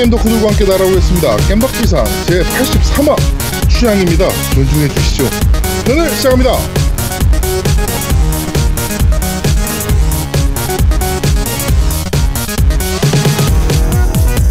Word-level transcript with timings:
고객 0.00 0.08
게임 0.08 0.10
덕후들과 0.10 0.48
함께 0.48 0.64
날아오겠습니다. 0.64 1.36
겜박비상 1.48 2.04
제83화 2.04 3.16
취향입니다. 3.68 4.28
존중해 4.54 4.88
주시죠. 4.88 5.24
오늘 5.90 6.08
시작합니다. 6.16 6.52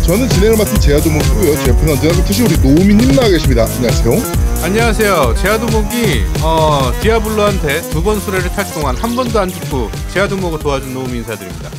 저는 0.05 0.27
진행을 0.29 0.57
맡은 0.57 0.79
제아도목이고요. 0.79 1.55
제 1.63 1.69
옆에는 1.71 1.93
언제나 1.93 2.13
그렇듯이 2.13 2.43
우리 2.43 2.57
노우미님 2.57 3.15
나와 3.15 3.29
계십니다. 3.29 3.65
안녕하세요. 3.65 4.63
안녕하세요. 4.63 5.35
제아두목이 5.37 6.23
어, 6.41 6.91
디아블로한테 7.01 7.81
두 7.89 8.03
번 8.03 8.19
수레를 8.19 8.49
탈 8.49 8.65
동안 8.73 8.95
한 8.95 9.15
번도 9.15 9.39
안 9.39 9.49
죽고 9.49 9.89
제아두목을 10.13 10.59
도와준 10.59 10.93
노움 10.93 11.13
인사드립니다. 11.15 11.69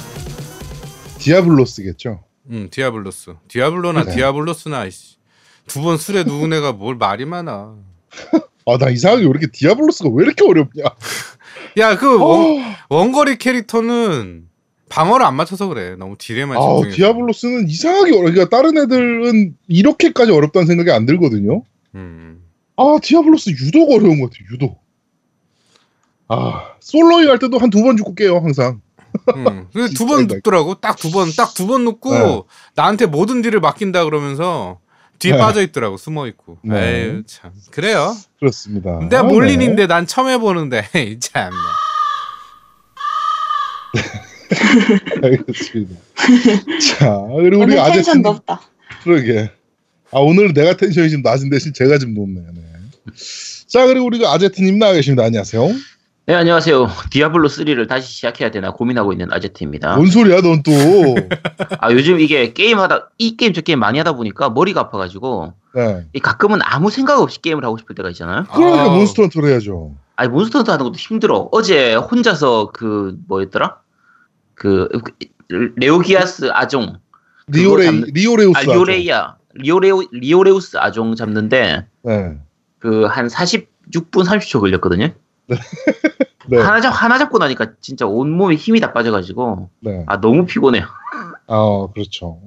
디아블로스겠죠. 1.18 2.29
음, 2.50 2.68
디아블로스. 2.70 3.34
디아블로나 3.48 4.04
네. 4.04 4.14
디아블로스나 4.14 4.86
두번 5.66 5.98
수레 5.98 6.24
누운 6.24 6.52
애가 6.52 6.73
뭘 6.73 6.96
말이 6.96 7.24
많아. 7.24 7.74
아, 8.66 8.78
나 8.78 8.90
이상하게 8.90 9.23
왜 9.24 9.28
이렇게 9.30 9.46
디아블로스가 9.52 10.10
왜 10.12 10.24
이렇게 10.24 10.45
어렵냐. 10.45 10.82
야, 11.78 11.96
그 11.96 12.18
원, 12.18 12.40
어, 12.40 12.74
원거리 12.88 13.36
캐릭터는 13.38 14.48
방어를 14.88 15.24
안 15.24 15.36
맞춰서 15.36 15.68
그래. 15.68 15.95
너무 15.96 16.16
deal에만 16.18 16.56
아, 16.56 16.60
집중해. 16.82 16.96
디아블로스는 16.96 17.68
이상하게 17.68 18.10
어려. 18.12 18.32
그러니까 18.32 18.48
다른 18.48 18.76
애들은 18.76 19.56
이렇게까지 19.68 20.32
어렵다는 20.32 20.66
생각이 20.66 20.90
안 20.90 21.06
들거든요. 21.06 21.62
음. 21.95 22.42
아, 22.76 22.96
디아블로스 23.01 23.51
유독 23.51 23.93
어려운 23.93 24.21
것 24.21 24.30
같아요. 24.30 24.48
유독. 24.52 24.80
아, 26.28 26.74
솔로잉 26.80 27.28
할 27.30 27.38
때도 27.38 27.59
한 27.59 27.71
두 27.71 27.82
번 27.82 27.96
죽고 27.96 28.15
깨요, 28.15 28.38
항상. 28.38 28.80
음. 29.36 29.66
두번 29.96 30.18
진짜 30.20 30.34
눕더라고. 30.36 30.74
딱 30.80 30.96
두 30.96 31.10
번, 31.10 31.30
딱 31.36 31.54
두 31.54 31.66
번 31.66 31.84
눕고 31.84 32.12
네. 32.14 32.42
나한테 32.74 33.06
모든 33.06 33.42
딜을 33.42 33.60
맡긴다 33.60 34.04
그러면서 34.04 34.78
뒤에 35.18 35.32
네. 35.32 35.38
빠져 35.38 35.60
있더라고. 35.62 35.96
숨어 35.96 36.26
있고. 36.28 36.58
네. 36.62 36.76
에휴, 37.04 37.22
참. 37.26 37.52
그래요. 37.70 38.16
그렇습니다. 38.38 38.98
내가 39.10 39.20
아, 39.20 39.22
몰린인데 39.22 39.86
난 39.86 40.06
처음 40.06 40.28
해보는데 40.28 40.88
참. 41.20 41.50
네. 43.94 44.00
알겠습니다. 45.22 45.94
자, 46.98 47.18
그리고 47.36 47.62
우리 47.62 47.78
아제트님. 47.78 47.92
텐션 48.04 48.22
높다. 48.22 48.60
그러게. 49.04 49.50
아, 50.12 50.18
오늘 50.18 50.52
내가 50.52 50.76
텐션이 50.76 51.10
좀 51.10 51.22
낮은 51.22 51.50
대신 51.50 51.72
제가 51.72 51.98
좀 51.98 52.14
높네요. 52.14 52.46
네. 52.54 52.62
자, 53.68 53.86
그리고 53.86 54.06
우리 54.06 54.24
아제트님 54.26 54.78
나와 54.78 54.92
계십니다. 54.94 55.24
안녕하세요. 55.24 55.68
네, 56.30 56.36
안녕하세요. 56.36 56.86
디아블로 57.10 57.48
3를 57.48 57.88
다시 57.88 58.12
시작해야 58.12 58.52
되나 58.52 58.70
고민하고 58.70 59.10
있는 59.10 59.32
아제트입니다. 59.32 59.96
뭔 59.96 60.06
소리야, 60.06 60.40
넌 60.42 60.62
또. 60.62 60.70
아, 61.80 61.90
요즘 61.90 62.20
이게 62.20 62.52
게임하다, 62.52 63.10
이 63.18 63.37
게임 63.37 63.52
저 63.52 63.62
게임 63.62 63.80
많이 63.80 63.98
하다 63.98 64.12
보니까 64.12 64.48
머리가 64.50 64.82
아파가지고, 64.82 65.54
네. 65.75 66.06
이 66.12 66.20
가끔은 66.20 66.60
아무 66.62 66.88
생각 66.92 67.20
없이 67.20 67.42
게임을 67.42 67.64
하고 67.64 67.78
싶을 67.78 67.97
때가 67.97 68.10
있잖아요. 68.10 68.44
그러니까 68.44 68.82
아우. 68.82 68.94
몬스터 68.98 69.22
헌터를 69.22 69.48
해야죠. 69.48 69.97
아니, 70.14 70.28
몬스터 70.31 70.60
헌터 70.60 70.72
하는 70.72 70.84
것도 70.84 70.94
힘들어. 70.98 71.48
어제 71.50 71.97
혼자서 71.97 72.70
그, 72.75 73.16
뭐였더라? 73.26 73.81
그, 74.54 74.88
그, 75.48 75.72
레오기아스 75.75 76.50
아종. 76.53 76.98
리오레이, 77.48 77.88
잡는- 77.88 78.15
리오레우스. 78.15 78.56
아. 78.56 78.72
리오레이야. 78.72 79.37
리오레우, 79.54 80.04
리오레우스 80.12 80.76
아종 80.76 81.16
잡는데, 81.16 81.87
네. 82.04 82.38
그, 82.78 83.06
한 83.06 83.26
46분 83.26 84.25
30초 84.25 84.60
걸렸거든요. 84.60 85.09
네. 86.48 86.59
하나 86.59 86.81
잡, 86.81 86.91
하나 86.91 87.19
잡고 87.19 87.38
나니까 87.38 87.72
진짜 87.81 88.06
온몸에 88.06 88.56
힘이 88.56 88.81
다 88.81 88.93
빠져가지고, 88.93 89.69
네. 89.81 90.05
아, 90.06 90.21
너무 90.21 90.47
피곤해요. 90.47 90.84
아, 91.47 91.87
그렇죠. 91.94 92.38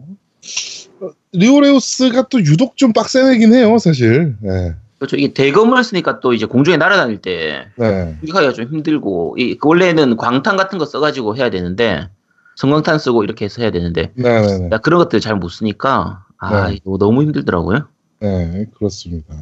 어, 1.02 1.10
리오레우스가 1.32 2.28
또 2.30 2.40
유독 2.40 2.78
좀 2.78 2.92
빡센 2.94 3.28
애긴 3.34 3.54
해요, 3.54 3.78
사실. 3.78 4.36
네. 4.42 4.74
그렇죠. 4.98 5.18
이게 5.18 5.34
대검을 5.34 5.84
쓰니까 5.84 6.20
또 6.22 6.34
이제 6.34 6.46
공중에 6.46 6.78
날아다닐 6.78 7.22
때, 7.22 7.68
네. 7.76 8.16
공격하기가 8.22 8.54
좀 8.54 8.66
힘들고 8.66 9.36
이그 9.38 9.68
원래는 9.68 10.18
광탄 10.18 10.56
같은 10.58 10.78
거 10.80 10.86
써가지고 10.86 11.36
해야 11.36 11.50
되는데 11.50 12.08
섬광탄 12.56 13.00
쓰고 13.00 13.24
이렇게 13.24 13.46
해서 13.46 13.62
해야 13.62 13.72
되는데 13.72 14.12
네네네. 14.16 14.70
나 14.70 14.78
그런 14.78 15.00
것들 15.00 15.20
잘 15.20 15.36
못 15.36 15.50
쓰니까 15.50 16.24
아 16.38 16.68
네. 16.70 16.76
이거 16.76 16.98
너무 16.98 17.24
힘들더라고요. 17.24 17.88
네, 18.22 18.66
그렇습니다. 18.78 19.34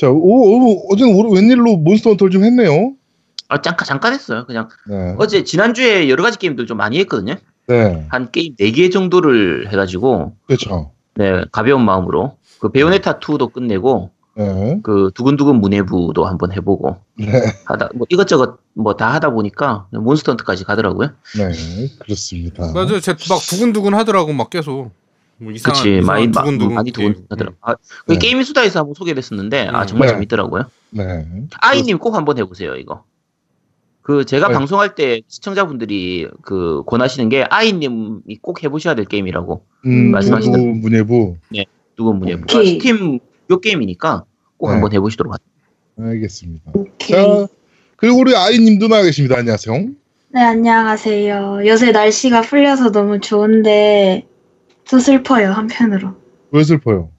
자, 0.00 0.08
오, 0.08 0.14
오, 0.16 0.92
어제는 0.92 1.14
오- 1.14 1.30
웬일로 1.30 1.76
몬스터 1.76 2.10
헌터를 2.10 2.30
좀 2.30 2.44
했네요. 2.44 2.94
아 3.48 3.60
잠깐 3.60 3.84
잠깐 3.84 4.12
했어요. 4.14 4.44
그냥 4.46 4.68
네. 4.88 5.14
어제 5.18 5.42
지난주에 5.44 6.08
여러 6.08 6.22
가지 6.22 6.38
게임들 6.38 6.66
좀 6.66 6.76
많이 6.78 6.98
했거든요. 7.00 7.34
네. 7.66 8.06
한 8.08 8.30
게임 8.30 8.54
4개 8.56 8.90
정도를 8.92 9.68
해가지고 9.72 10.34
그렇죠. 10.46 10.92
네 11.16 11.42
가벼운 11.52 11.84
마음으로 11.84 12.36
그 12.60 12.70
베요네타 12.70 13.18
2도 13.18 13.52
끝내고 13.52 14.10
네. 14.36 14.78
그 14.84 15.10
두근두근 15.14 15.56
문예부도 15.56 16.24
한번 16.24 16.52
해보고 16.52 16.96
네. 17.18 17.26
하다 17.66 17.90
뭐 17.96 18.06
이것저것 18.08 18.58
뭐 18.74 18.94
다 18.94 19.12
하다 19.14 19.30
보니까 19.30 19.88
몬스터 19.92 20.32
헌터까지 20.32 20.64
가더라고요. 20.64 21.08
네. 21.36 21.88
그렇습니다. 21.98 22.72
맞아, 22.72 23.00
쟤막 23.00 23.18
두근두근 23.50 23.94
하더라고 23.94 24.32
막 24.32 24.48
계속. 24.48 24.92
뭐 25.40 25.52
이상한, 25.52 25.82
그치 25.82 26.00
많이 26.06 26.30
두근두근. 26.30 26.74
많이 26.74 26.90
게임. 26.92 27.12
두근두근하더라고. 27.12 27.56
아, 27.62 27.74
그 28.06 28.12
네. 28.12 28.18
게임 28.18 28.42
수다에서 28.42 28.80
한번 28.80 28.94
소개를 28.94 29.18
했었는데 29.18 29.68
아 29.68 29.82
음. 29.82 29.86
정말 29.86 30.08
네. 30.08 30.14
재밌더라고요. 30.14 30.64
네. 30.90 31.26
아이님 31.60 31.98
꼭 31.98 32.14
한번 32.14 32.36
해보세요 32.38 32.74
이거. 32.76 33.04
그 34.02 34.24
제가 34.24 34.48
네. 34.48 34.54
방송할 34.54 34.94
때 34.94 35.20
시청자분들이 35.28 36.28
그 36.42 36.82
권하시는 36.86 37.28
게 37.28 37.44
아이님이 37.48 38.38
꼭 38.42 38.62
해보셔야 38.62 38.94
될 38.94 39.04
게임이라고 39.06 39.64
음, 39.86 40.12
말씀하시던- 40.12 40.80
문예부, 40.80 41.36
문예부. 41.50 41.66
누군 41.96 42.18
분이 42.20 42.34
뭐 42.34 42.42
오케이. 42.44 42.78
스팀 42.78 43.18
요 43.50 43.60
게임이니까 43.60 44.24
꼭 44.58 44.66
네. 44.68 44.72
한번 44.74 44.92
해보시도록 44.92 45.32
하세요. 45.32 46.10
알겠습니다. 46.10 46.72
오케이. 46.74 47.16
자, 47.16 47.46
그리고 47.96 48.18
우리 48.18 48.34
아이님도 48.34 48.88
나와 48.88 49.02
계십니다. 49.02 49.36
안녕하세요. 49.38 49.88
네, 50.32 50.40
안녕하세요. 50.40 51.62
요새 51.66 51.92
날씨가 51.92 52.42
풀려서 52.42 52.92
너무 52.92 53.20
좋은데 53.20 54.26
또 54.90 54.98
슬퍼요, 54.98 55.52
한편으로. 55.52 56.16
왜 56.50 56.64
슬퍼요? 56.64 57.10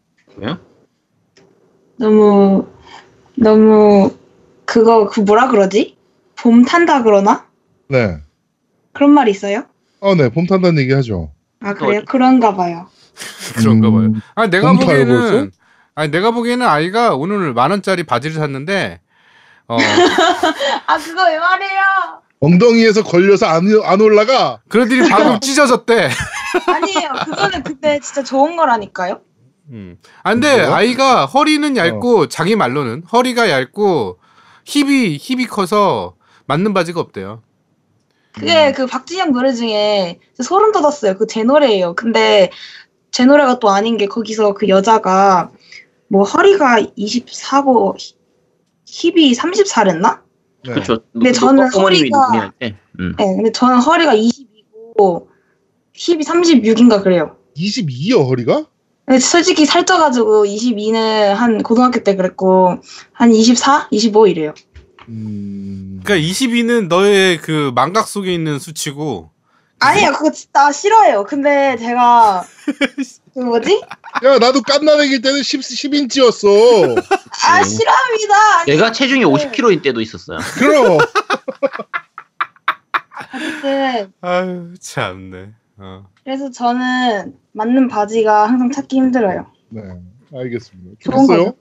너무, 1.96 2.68
너무, 3.36 4.14
그거, 4.66 5.08
그 5.08 5.22
뭐라 5.22 5.48
그러지? 5.48 5.96
봄 6.36 6.66
탄다 6.66 7.04
그러나? 7.04 7.46
네. 7.88 8.18
그런 8.92 9.12
말 9.12 9.30
있어요? 9.30 9.64
아, 10.02 10.16
네. 10.18 10.28
봄 10.30 10.48
탄다는 10.48 10.82
얘기 10.82 10.92
하죠. 10.94 11.32
아, 11.62 11.74
그래요? 11.74 12.02
그런가 12.08 12.56
봐요. 12.56 12.88
그런가 13.56 13.90
봐요. 13.90 14.02
음, 14.02 14.22
아니 14.36 14.50
내가? 14.50 14.74
보기에는 14.74 15.52
아니 15.96 16.12
내가 16.12 16.32
보기에는 16.32 16.66
아이가 16.66 17.16
오늘 17.16 17.54
만 17.54 17.70
원짜리 17.70 18.04
바지를 18.04 18.38
샀는데 18.38 19.00
어 19.68 19.78
아, 20.88 20.98
그거 20.98 21.24
왜 21.26 21.38
말해요? 21.38 21.82
엉덩이에서 22.40 23.04
걸려서 23.04 23.46
안, 23.46 23.68
안 23.84 24.02
올라가. 24.02 24.60
그 24.70 24.82
애들이 24.82 25.08
방금 25.08 25.40
찢어졌대. 25.42 26.10
아니에요. 26.66 27.10
그거는 27.26 27.64
근데 27.64 28.00
진짜 28.00 28.24
좋은 28.24 28.56
거라니까요? 28.58 29.22
음. 29.70 29.98
아 30.24 30.34
근데 30.34 30.54
뭐야? 30.64 30.76
아이가 30.76 31.26
허리는 31.26 31.76
얇고 31.78 32.28
자기 32.28 32.56
말로는 32.56 33.04
허리가 33.12 33.50
얇고 33.50 34.20
힙이 34.66 35.18
힙이 35.20 35.46
커서 35.48 36.16
맞는 36.46 36.74
바지가 36.74 37.00
없대요. 37.00 37.42
그게 38.34 38.72
그 38.72 38.86
박진영 38.86 39.32
노래 39.34 39.54
중에 39.54 40.20
소름 40.42 40.72
돋았어요. 40.72 41.18
그 41.18 41.26
제 41.28 41.44
노래예요. 41.44 41.96
근데 41.96 42.50
제 43.12 43.26
노래가 43.26 43.60
또 43.60 43.70
아닌 43.70 43.98
게 43.98 44.06
거기서 44.08 44.54
그 44.54 44.68
여자가 44.70 45.52
뭐 46.08 46.24
허리가 46.24 46.78
24고 46.98 47.96
힙이 48.86 49.34
34랬나? 49.34 50.20
네. 50.66 50.74
그렇죠. 50.74 51.00
근데 51.14 51.32
저는 51.32 51.70
어머님이 51.76 52.10
허리가- 52.10 52.54
때. 52.60 52.76
음. 53.00 53.16
네, 53.18 53.26
근데 53.36 53.52
저는 53.52 53.80
허리가 53.80 54.14
22고 54.16 55.28
힙이 55.94 56.24
36인가 56.24 57.04
그래요. 57.04 57.38
22여, 57.58 58.28
허리가? 58.28 58.66
근데 59.06 59.20
솔직히 59.20 59.66
살쪄가지고 59.66 60.46
22는 60.46 61.34
한 61.34 61.64
고등학교 61.64 62.04
때 62.04 62.16
그랬고 62.16 62.78
한 63.12 63.32
24, 63.34 63.90
25 63.92 64.28
이래요. 64.28 64.54
음. 65.10 66.00
그러니까 66.04 66.28
22는 66.28 66.88
너의 66.88 67.38
그 67.38 67.72
망각 67.76 68.08
속에 68.08 68.34
있는 68.34 68.60
수치고 68.60 69.32
아니에요, 69.80 70.12
그거 70.14 70.32
진짜 70.32 70.72
싫어요. 70.72 71.24
근데 71.24 71.76
제가 71.78 72.46
그 73.34 73.40
뭐지? 73.40 73.82
야, 74.24 74.38
나도 74.38 74.62
깐나내길 74.62 75.22
때는 75.22 75.42
10, 75.42 75.60
10인치였어. 75.62 76.98
아 77.48 77.64
싫어합니다. 77.64 78.60
아니, 78.60 78.72
내가 78.72 78.92
체중이 78.92 79.26
50kg인 79.26 79.82
때도 79.82 80.02
있었어요. 80.02 80.38
그럼. 80.60 81.00
어쨌든 83.34 84.14
아유 84.22 84.74
참네. 84.80 85.50
어. 85.84 86.08
그래서 86.24 86.52
저는 86.52 87.34
맞는 87.54 87.88
바지가 87.88 88.48
항상 88.48 88.72
찾기 88.72 88.96
힘들어요. 88.98 89.48
네, 89.70 89.82
알겠습니다. 90.34 90.92
거죠. 91.28 91.56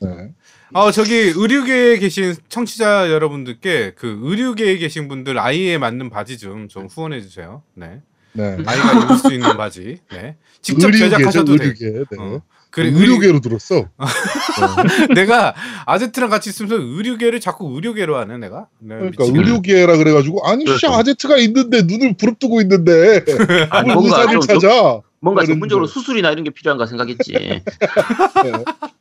네. 0.00 0.32
어 0.72 0.90
저기 0.90 1.14
의류계에 1.14 1.98
계신 1.98 2.34
청취자 2.48 3.10
여러분들께 3.10 3.92
그 3.96 4.18
의류계에 4.22 4.78
계신 4.78 5.08
분들 5.08 5.38
아이에 5.38 5.78
맞는 5.78 6.10
바지 6.10 6.38
좀 6.38 6.68
좀 6.68 6.86
후원해 6.86 7.20
주세요. 7.20 7.62
네. 7.74 8.00
네. 8.32 8.56
아이가 8.66 9.04
입을 9.04 9.16
수 9.18 9.32
있는 9.32 9.56
바지. 9.56 9.98
네. 10.10 10.36
직접 10.62 10.86
의류계죠, 10.88 11.16
제작하셔도 11.16 11.56
돼. 11.56 11.64
의류계. 11.64 12.04
네. 12.10 12.16
어. 12.18 12.42
그래 12.70 12.88
의료계로 12.88 13.40
들었어. 13.40 13.74
네. 13.74 13.86
내가 15.14 15.54
아제트랑 15.86 16.30
같이 16.30 16.50
있으면서 16.50 16.76
의류계를 16.76 17.40
자꾸 17.40 17.74
의료계로 17.74 18.16
하네 18.16 18.38
내가. 18.38 18.68
네, 18.78 18.94
그러니까 18.96 19.24
미치겠네. 19.24 19.38
의료계라 19.38 19.96
그래가지고 19.96 20.46
아니 20.46 20.60
씨 20.60 20.66
그렇죠. 20.66 20.88
아제트가 20.92 21.36
있는데 21.38 21.82
눈을 21.82 22.14
부릅뜨고 22.16 22.60
있는데 22.60 23.24
아니, 23.70 23.92
뭘 23.92 23.96
뭔가 23.96 24.20
의사를 24.22 24.40
찾아. 24.40 25.00
뭔가 25.22 25.44
전문적으로 25.44 25.86
거. 25.86 25.92
수술이나 25.92 26.30
이런 26.30 26.44
게 26.44 26.50
필요한가 26.50 26.86
생각했지. 26.86 27.32
네. 27.34 27.62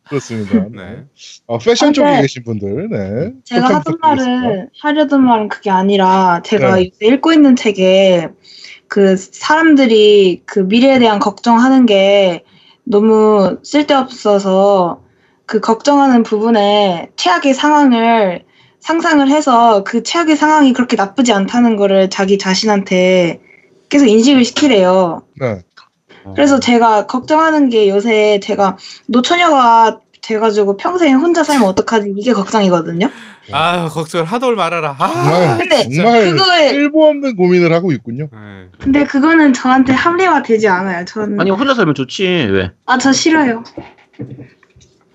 그렇습니다. 0.09 0.65
네. 0.69 1.03
어, 1.45 1.57
패션 1.59 1.89
아, 1.89 1.91
쪽에 1.93 2.21
계신 2.21 2.43
분들, 2.43 2.89
네. 2.89 3.31
제가 3.45 3.75
하던. 3.75 3.99
말은 4.01 4.69
하려던 4.81 5.23
말은 5.23 5.47
그게 5.47 5.69
아니라 5.69 6.41
제가 6.43 6.75
네. 6.75 6.91
읽고 7.01 7.31
있는 7.31 7.55
책에 7.55 8.27
그 8.89 9.15
사람들이 9.15 10.41
그 10.45 10.59
미래에 10.59 10.99
대한 10.99 11.19
걱정하는 11.19 11.85
게 11.85 12.43
너무 12.89 13.57
쓸데없어서 13.61 15.03
그 15.45 15.59
걱정하는 15.59 16.23
부분에 16.23 17.11
최악의 17.15 17.53
상황을 17.53 18.45
상상을 18.79 19.27
해서 19.29 19.83
그 19.83 20.01
최악의 20.01 20.35
상황이 20.35 20.73
그렇게 20.73 20.95
나쁘지 20.95 21.31
않다는 21.31 21.75
거를 21.75 22.09
자기 22.09 22.39
자신한테 22.39 23.41
계속 23.89 24.07
인식을 24.07 24.43
시키래요. 24.43 25.21
네. 25.39 25.61
그래서 26.33 26.59
제가 26.59 27.05
걱정하는 27.05 27.69
게 27.69 27.89
요새 27.89 28.39
제가 28.41 28.77
노처녀가 29.07 29.99
돼가지고 30.21 30.77
평생 30.77 31.19
혼자 31.19 31.43
살면 31.43 31.67
어떡하지 31.67 32.13
이게 32.17 32.33
걱정이거든요. 32.33 33.09
아 33.51 33.87
걱정을 33.89 34.25
하돌 34.25 34.55
말아라. 34.55 34.95
아, 34.99 35.07
정말 35.07 35.57
근데 35.57 35.89
정말 35.95 36.21
그거에- 36.33 36.69
쓸모 36.69 37.05
없는 37.09 37.35
고민을 37.35 37.73
하고 37.73 37.91
있군요. 37.91 38.29
네. 38.31 38.67
근데 38.79 39.03
그거는 39.03 39.53
저한테 39.53 39.93
합리화 39.93 40.43
되지 40.43 40.67
않아요. 40.67 41.05
전, 41.05 41.39
아니 41.39 41.49
혼자 41.51 41.73
살면 41.73 41.95
좋지 41.95 42.23
왜? 42.51 42.71
아, 42.85 42.97
저 42.97 43.11
싫어요. 43.11 43.63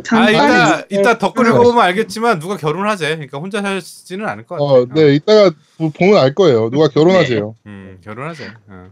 전아 0.03 0.27
빨리 0.27 0.35
이따 0.35 0.83
이따 0.91 1.19
덧글 1.19 1.47
읽어보면 1.47 1.83
알겠지만 1.83 2.39
누가 2.39 2.57
결혼하재. 2.57 3.09
그러니까 3.15 3.39
혼자 3.39 3.63
살지는 3.63 4.29
않을 4.29 4.45
것 4.45 4.57
같아. 4.57 4.65
어, 4.65 4.87
네, 4.95 5.15
이따가 5.15 5.51
보- 5.79 5.91
보면 5.91 6.19
알 6.19 6.35
거예요. 6.35 6.69
누가 6.71 6.89
결혼하세요. 6.89 7.55
음 7.67 7.99
결혼하재. 8.05 8.51
어. 8.69 8.91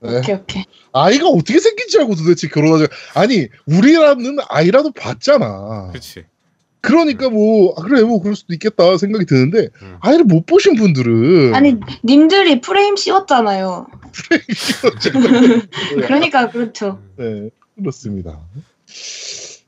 네. 0.00 0.18
오케이, 0.18 0.34
오케이. 0.34 0.64
아이가 0.92 1.28
어떻게 1.28 1.60
생긴지 1.60 1.96
알고 2.00 2.16
도대체 2.16 2.48
결혼하자. 2.48 2.86
아니, 3.14 3.46
우리라는 3.66 4.38
아이라도 4.48 4.90
봤잖아. 4.92 5.90
그렇지. 5.90 6.24
그러니까 6.82 7.30
뭐, 7.30 7.74
아, 7.78 7.82
그래, 7.82 8.02
뭐, 8.02 8.20
그럴 8.20 8.34
수도 8.34 8.52
있겠다 8.52 8.98
생각이 8.98 9.24
드는데, 9.24 9.68
음. 9.82 9.96
아이를 10.00 10.24
못 10.24 10.44
보신 10.46 10.74
분들은. 10.74 11.54
아니, 11.54 11.78
님들이 12.04 12.60
프레임 12.60 12.96
씌웠잖아요. 12.96 13.86
그러니까 16.02 16.50
그렇죠. 16.50 17.00
네, 17.16 17.48
그렇습니다. 17.78 18.40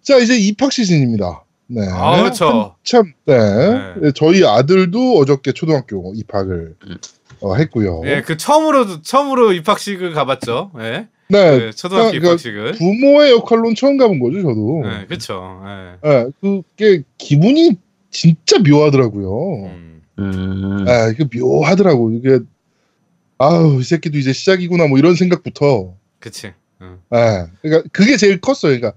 자, 0.02 0.18
이제 0.18 0.36
입학 0.36 0.72
시즌입니다. 0.72 1.44
네. 1.66 1.80
아 1.90 2.20
그렇죠. 2.20 2.76
참, 2.84 3.12
네. 3.24 3.38
네. 3.38 3.94
네, 4.00 4.12
저희 4.14 4.44
아들도 4.44 5.16
어저께 5.18 5.52
초등학교 5.52 6.12
입학을 6.14 6.74
음. 6.86 6.96
어, 7.40 7.54
했고요. 7.54 8.02
예, 8.04 8.22
그 8.22 8.36
처음으로 8.36 9.02
처음으로 9.02 9.52
입학식을 9.52 10.12
가봤죠. 10.12 10.72
예. 10.78 10.82
네, 10.82 11.08
네, 11.34 11.70
초등학교 11.72 12.10
그러니까 12.10 12.28
입학식을. 12.28 12.72
부모의 12.72 13.32
역할로는 13.32 13.74
처음 13.74 13.96
가본 13.96 14.20
거죠, 14.20 14.42
저도. 14.42 14.82
네, 14.84 15.06
그렇죠. 15.06 15.62
예. 15.66 16.08
네, 16.08 16.26
그게 16.40 17.02
기분이 17.18 17.76
진짜 18.10 18.58
묘하더라고요. 18.58 19.64
음. 19.66 20.02
음. 20.18 20.84
아, 20.88 21.08
이게 21.08 21.24
묘하더라고. 21.38 22.12
이게 22.12 22.38
아우, 23.38 23.80
이 23.80 23.84
새끼도 23.84 24.18
이제 24.18 24.32
시작이구나 24.32 24.86
뭐 24.86 24.98
이런 24.98 25.14
생각부터. 25.14 25.94
그치. 26.20 26.52
어. 26.80 26.98
예. 27.14 27.46
그러니까 27.62 27.88
그게 27.92 28.16
제일 28.16 28.40
컸어요. 28.40 28.78
그러니까 28.78 28.92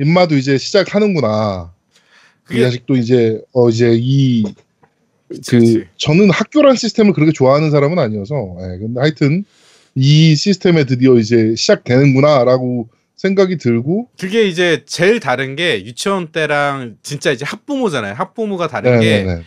임마도 0.00 0.36
이제 0.36 0.58
시작하는구나. 0.58 1.72
이 1.74 2.44
그게 2.44 2.62
자식도 2.62 2.96
이제 2.96 3.40
어 3.52 3.68
이제 3.68 3.94
이 3.94 4.44
그치, 5.28 5.50
그 5.50 5.58
그치. 5.58 5.84
저는 5.96 6.30
학교란 6.30 6.76
시스템을 6.76 7.12
그렇게 7.12 7.32
좋아하는 7.32 7.70
사람은 7.70 7.98
아니어서 7.98 8.34
예, 8.60 8.78
근데 8.78 9.00
하여튼 9.00 9.44
이 9.94 10.34
시스템에 10.34 10.84
드디어 10.84 11.14
이제 11.16 11.54
시작되는구나라고 11.56 12.88
생각이 13.16 13.56
들고 13.58 14.08
그게 14.18 14.48
이제 14.48 14.84
제일 14.86 15.20
다른 15.20 15.54
게 15.54 15.84
유치원 15.84 16.32
때랑 16.32 16.96
진짜 17.02 17.30
이제 17.30 17.44
학부모잖아요. 17.44 18.14
학부모가 18.14 18.68
다른 18.68 19.00
게 19.00 19.22
네네네 19.22 19.42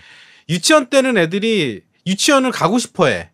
유치원 0.49 0.87
때는 0.87 1.17
애들이 1.17 1.81
유치원을 2.07 2.51
가고 2.51 2.77
싶어 2.77 3.07
해. 3.07 3.31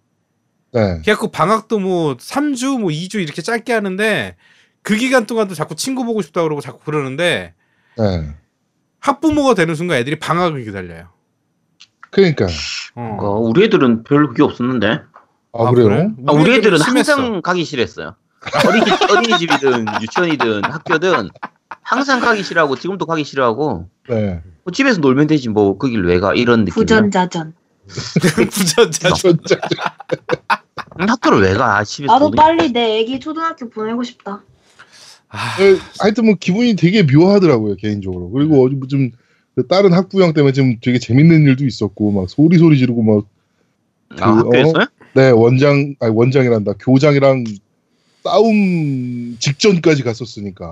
네. 0.74 1.02
그래갖고 1.02 1.32
방학도 1.32 1.80
뭐 1.80 2.16
3주 2.16 2.80
뭐 2.80 2.90
2주 2.90 3.16
이렇게 3.16 3.42
짧게 3.42 3.74
하는데 3.74 4.36
그 4.82 4.96
기간 4.96 5.26
동안도 5.26 5.54
자꾸 5.54 5.76
친구 5.76 6.06
보고 6.06 6.22
싶다 6.22 6.42
그러고 6.44 6.62
자꾸 6.62 6.80
그러는데 6.80 7.54
네. 7.98 8.30
학부모가 9.00 9.56
되는 9.56 9.76
순간 9.76 9.98
애들이 9.98 10.18
방학을 10.18 10.64
기다려요. 10.64 11.10
그러니까 12.10 12.48
어. 12.96 13.18
어, 13.20 13.40
우리 13.40 13.66
애들은 13.66 14.04
별 14.04 14.28
그게 14.28 14.44
없었는데. 14.44 15.02
아, 15.54 15.68
아, 15.68 15.72
그래요? 15.72 15.88
그래? 15.88 16.10
아, 16.28 16.32
우리 16.34 16.54
애들은 16.56 16.78
심했어. 16.80 17.14
항상 17.14 17.42
가기 17.42 17.66
싫었어요. 17.66 18.16
어린이, 18.68 18.86
어린이집이든 19.12 19.86
유치원이든 20.02 20.64
학교든 20.66 21.30
항상 21.82 22.20
가기 22.20 22.44
싫어하고 22.44 22.76
지금도 22.76 23.06
가기 23.06 23.24
싫어하고 23.24 23.88
네. 24.10 24.42
뭐 24.64 24.72
집에서 24.72 25.00
놀면 25.00 25.28
되지 25.28 25.50
뭐 25.50 25.78
거길 25.78 26.04
왜 26.06 26.20
가 26.20 26.34
이런 26.34 26.62
느낌. 26.66 26.74
부전자전. 26.74 27.54
부전자 28.52 29.12
진짜 29.14 29.56
학교를 30.98 31.42
왜 31.42 31.54
가? 31.54 31.84
집에서 31.84 32.14
나도 32.14 32.32
빨리 32.32 32.72
내 32.72 33.00
애기 33.00 33.20
초등학교 33.20 33.70
보내고 33.70 34.04
싶다. 34.04 34.44
아, 35.30 35.58
네, 35.58 35.78
하여튼 36.00 36.26
뭐 36.26 36.36
기분이 36.40 36.76
되게 36.76 37.04
묘하더라고요 37.04 37.76
개인적으로. 37.76 38.30
그리고 38.32 38.64
어제 38.66 38.76
좀그 38.88 39.68
다른 39.68 39.94
학부형 39.94 40.34
때문에 40.34 40.54
좀 40.54 40.76
되게 40.82 41.00
재밌는 41.00 41.44
일도 41.44 41.66
있었고 41.66 42.12
막 42.12 42.30
소리 42.30 42.58
소리 42.58 42.78
지르고 42.78 43.02
막 43.04 43.26
아, 44.20 44.34
그, 44.34 44.40
학교에서요? 44.40 44.86
네 45.14 45.30
원장 45.30 45.96
아니 46.00 46.14
원장이란다 46.14 46.74
교장이랑 46.80 47.44
싸움 48.24 49.38
직전까지 49.40 50.04
갔었으니까 50.04 50.66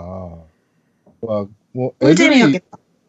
막 1.21 1.47
뭐 1.71 1.93
애들이. 2.01 2.59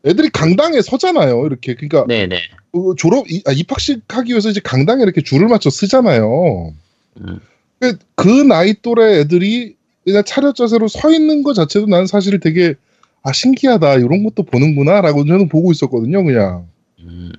애들이 0.04 0.31
강당에 0.31 0.81
서잖아요 0.81 1.45
이렇게 1.47 1.75
그러니까 1.75 2.07
네네. 2.07 2.38
그 2.73 2.95
졸업 2.97 3.31
이- 3.31 3.43
아, 3.47 3.52
입학식 3.52 4.02
하기 4.09 4.31
위해서 4.33 4.49
이제 4.49 4.61
강당에 4.62 5.02
이렇게 5.02 5.21
줄을 5.23 5.49
맞춰 5.49 5.69
쓰잖아요. 5.69 6.73
음. 7.21 7.40
그, 7.81 7.99
그 8.14 8.28
나이 8.28 8.75
또래 8.81 9.21
애들이 9.21 9.76
그냥 10.04 10.23
차렷 10.25 10.54
자세로 10.57 10.88
서 10.88 11.11
있는 11.11 11.43
것 11.43 11.52
자체도 11.54 11.87
나는 11.87 12.07
사실 12.07 12.40
되게 12.40 12.75
아 13.23 13.33
신기하다 13.33 13.97
이런 13.97 14.25
것도 14.25 14.45
보는구나라고 14.45 15.26
저는 15.26 15.49
보고 15.50 15.71
있었거든요 15.71 16.25
그냥. 16.25 16.66
음. 17.00 17.33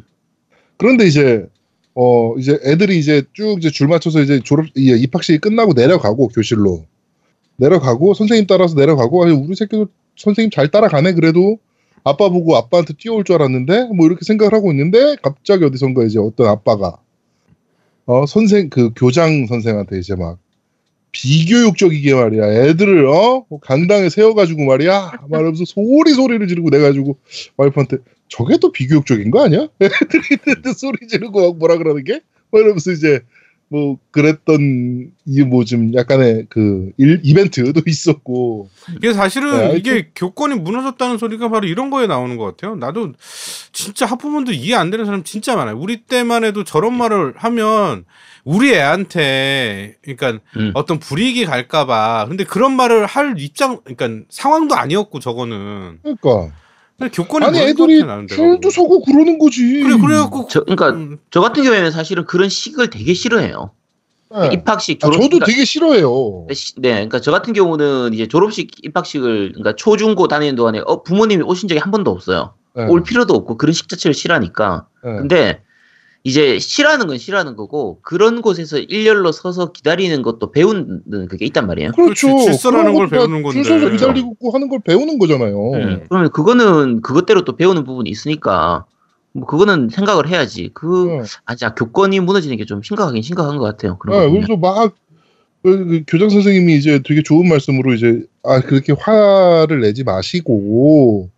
그런데 0.78 1.08
이제 1.08 1.48
어 1.96 2.36
이제 2.38 2.60
애들이 2.64 2.98
이제 3.00 3.24
쭉 3.34 3.58
이제 3.60 3.70
줄 3.70 3.88
맞춰서 3.88 4.22
이제 4.22 4.40
졸업 4.44 4.68
이 4.76 4.92
입학식이 4.92 5.40
끝나고 5.40 5.74
내려가고 5.74 6.30
교실로. 6.30 6.86
내려가고 7.58 8.14
선생님 8.14 8.48
따라서 8.48 8.76
내려가고 8.76 9.24
아니 9.24 9.34
우리 9.34 9.56
새끼도 9.56 9.88
선생님 10.18 10.52
잘 10.52 10.70
따라가네 10.70 11.14
그래도. 11.14 11.58
아빠 12.04 12.30
보고 12.30 12.56
아빠한테 12.56 12.96
뛰어올 12.98 13.24
줄 13.24 13.36
알았는데 13.36 13.90
뭐 13.96 14.08
이렇게 14.08 14.26
생각을 14.26 14.54
하고 14.54 14.72
있는데 14.72 15.16
갑자기 15.22 15.66
어디선가 15.66 16.04
이제 16.06 16.18
어떤 16.18 16.48
아빠가 16.48 16.98
어 18.08 18.26
선생 18.26 18.70
그 18.72 18.92
교장 18.96 19.46
선생한테 19.46 20.00
이제 20.00 20.16
막 20.16 20.40
비교육적이게 21.12 22.14
말이야. 22.16 22.52
애들을 22.70 23.06
어? 23.06 23.46
강당에 23.62 24.10
세워가지고 24.10 24.64
말이야. 24.64 25.12
말하면서 25.30 25.66
소리 25.66 26.14
소리를 26.14 26.48
지르고 26.48 26.70
내가지고 26.70 27.18
와이프한테 27.58 27.98
저게 28.32 28.58
또 28.58 28.72
비교육적인 28.72 29.30
거 29.30 29.44
아니야? 29.44 29.68
애들이 29.82 30.74
소리 30.74 31.06
지르고 31.08 31.42
막 31.52 31.60
뭐라 31.60 31.78
그러는 31.78 32.04
게? 32.06 32.22
뭐 32.50 32.62
이러면서 32.62 32.92
이제 32.92 33.20
뭐 33.68 33.98
그랬던 34.12 35.12
이 35.26 35.42
뭐 35.44 35.64
좀 35.66 35.94
약간의 35.94 36.48
그 36.50 36.92
일, 36.98 37.20
이벤트도 37.24 37.82
있었고 37.86 38.70
이게 38.98 39.14
사실은 39.14 39.72
네, 39.72 39.78
이게 39.78 40.10
교권이 40.16 40.56
무너졌다는 40.56 41.18
소리가 41.18 41.50
바로 41.50 41.68
이런 41.68 41.90
거에 41.90 42.08
나오는 42.08 42.36
것 42.38 42.46
같아요. 42.46 42.76
나도 42.76 43.14
진짜 43.74 44.06
학부모들 44.06 44.54
이해 44.56 44.76
안 44.76 44.92
되는 44.92 45.06
사람 45.06 45.24
진짜 45.24 45.56
많아요. 45.56 45.78
우리 45.78 46.04
때만 46.04 46.44
해도 46.46 46.64
저런 46.64 46.98
말을 46.98 47.34
하면 47.38 48.06
우리 48.44 48.74
애한테 48.74 49.96
그러니까 50.02 50.40
음. 50.58 50.72
어떤 50.74 51.00
불이익이 51.00 51.46
갈까봐. 51.46 52.26
근데 52.28 52.44
그런 52.44 52.76
말을 52.76 53.06
할 53.06 53.36
입장 53.40 53.80
그러니까 53.84 54.26
상황도 54.30 54.76
아니었고 54.76 55.20
저거는. 55.20 56.00
그러니까 56.02 56.54
교권이 57.10 57.46
아니 57.46 57.60
애들이 57.60 58.04
줄도. 58.30 58.70
서고 58.70 59.02
그러는 59.04 59.38
거지 59.40 59.82
그래 59.84 59.98
그래갖고 59.98 60.48
저 60.50 60.62
그러니까 60.62 60.90
음, 60.90 61.18
저 61.32 61.42
같은 61.42 61.64
경우에는 61.64 61.92
사실은 61.92 62.26
그런 62.26 62.50
식을 62.50 62.90
되게 62.90 63.14
싫어해요. 63.14 63.72
네. 64.34 64.50
입학식 64.54 65.04
아, 65.04 65.08
졸업 65.08 65.14
저도 65.16 65.28
그러니까- 65.28 65.46
되게 65.48 65.66
싫어해요 65.66 66.48
시- 66.54 66.76
네, 66.78 66.92
그러니까 66.94 67.20
저 67.20 67.32
같은 67.32 67.52
경우는 67.52 68.14
이제 68.14 68.28
졸업식 68.28 68.70
입학식을 68.84 69.50
그러니까 69.54 69.76
초중고 69.76 70.28
다니는 70.30 70.56
동안에 70.56 70.82
어 70.86 71.04
부모님이 71.04 71.44
오신 71.44 71.68
적이 71.68 71.80
한 71.80 71.92
번도 71.92 72.12
없어요. 72.12 72.54
네. 72.76 72.86
올 72.86 73.04
필요도 73.04 73.34
없고 73.34 73.58
그런 73.58 73.74
식 73.74 73.90
자체를 73.90 74.14
싫어하니까. 74.14 74.88
네. 75.04 75.12
근데 75.18 75.62
이제 76.24 76.60
싫어하는 76.60 77.08
건 77.08 77.18
싫어하는 77.18 77.56
거고 77.56 78.00
그런 78.04 78.42
곳에서 78.44 78.78
일렬로 78.78 79.32
서서 79.32 79.72
기다리는 79.72 80.22
것도 80.22 80.52
배우는 80.52 81.02
그게 81.28 81.46
있단 81.48 81.66
말이에요. 81.66 81.92
그렇죠. 81.94 82.38
질서라는 82.40 82.94
걸 82.94 83.10
배우는 83.10 83.42
건데. 83.42 83.64
줄 83.64 83.80
서서. 83.80 83.90
기다리고 83.92 84.52
하는 84.52 84.70
걸 84.70 84.80
배우는 84.86 85.18
거잖아요. 85.18 85.72
음, 85.74 86.04
그러면 86.10 86.30
그거는 86.32 87.02
그것대로 87.02 87.44
또 87.44 87.56
배우는 87.56 87.84
부분이 87.86 88.10
있으니까 88.10 88.86
뭐 89.34 89.48
그거는 89.48 89.90
생각을 89.90 90.28
해야지. 90.28 90.70
그 90.76 91.08
네. 91.08 91.22
아, 91.46 91.56
자 91.56 91.74
교권이 91.74 92.20
무너지는 92.20 92.58
게 92.58 92.66
좀 92.66 92.84
심각하긴 92.84 93.22
심각한 93.24 93.58
것 93.58 93.64
같아요. 93.66 93.98
그런 93.98 94.20
네. 94.28 94.32
그래서 94.32 94.58
막 94.58 94.94
그, 95.64 95.86
그 95.86 96.04
교장 96.08 96.30
선생님이 96.30 96.76
이제 96.76 97.02
되게 97.04 97.24
좋은 97.24 97.48
말씀으로 97.50 97.94
이제 97.94 98.24
아 98.44 98.60
그렇게 98.62 98.94
화를 98.94 99.80
내지 99.82 100.04
마시고 100.04 101.30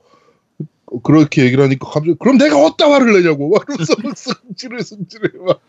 그렇게 1.02 1.46
얘기를 1.46 1.64
하니까 1.64 1.88
갑자기 1.90 2.16
그럼 2.20 2.38
내가 2.38 2.58
어디다 2.58 2.90
화를 2.92 3.14
내냐고 3.14 3.50
막 3.50 3.66
그러면서 3.66 3.96
막 4.04 4.18
승질을 4.18 4.82
승질을 4.82 5.32
막 5.48 5.60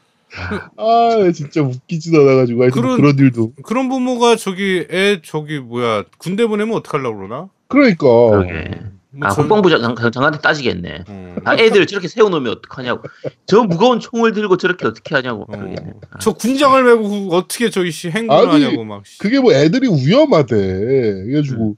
아 0.76 1.30
진짜 1.32 1.62
웃기지도 1.62 2.20
않아가지고 2.22 2.68
그런- 2.70 2.96
그런, 2.96 3.16
일도 3.18 3.52
그런 3.62 3.88
부모가 3.88 4.34
저기 4.36 4.84
애 4.90 5.20
저기 5.22 5.60
뭐야 5.60 6.04
군대 6.18 6.44
보내면 6.46 6.74
어떡하려고 6.76 7.16
그러나? 7.18 7.48
그러니까 7.68 8.04
그러게. 8.06 8.80
뭐 9.10 9.28
아 9.28 9.30
전- 9.30 9.44
국방부 9.48 9.70
장, 9.70 9.94
장한테 10.10 10.40
따지겠네. 10.40 11.04
어. 11.06 11.36
아 11.44 11.54
애들 11.56 11.86
저렇게 11.86 12.08
세워놓으면 12.08 12.50
어떡하냐고. 12.50 13.04
저 13.46 13.62
무거운 13.62 14.00
총을 14.00 14.32
들고 14.32 14.56
저렇게 14.56 14.88
어떻게 14.88 15.14
하냐고. 15.14 15.46
그러겠네. 15.46 15.92
아, 16.10 16.18
저 16.18 16.32
군장을 16.32 16.82
메고 16.82 17.28
그 17.28 17.36
어떻게 17.36 17.70
저기 17.70 17.92
씨 17.92 18.10
행군을 18.10 18.48
아니, 18.50 18.64
하냐고 18.64 18.82
막. 18.84 19.06
씨. 19.06 19.18
그게 19.18 19.38
뭐 19.38 19.52
애들이 19.52 19.86
위험하대 19.86 20.56
그래가지고 20.56 21.62
음. 21.64 21.74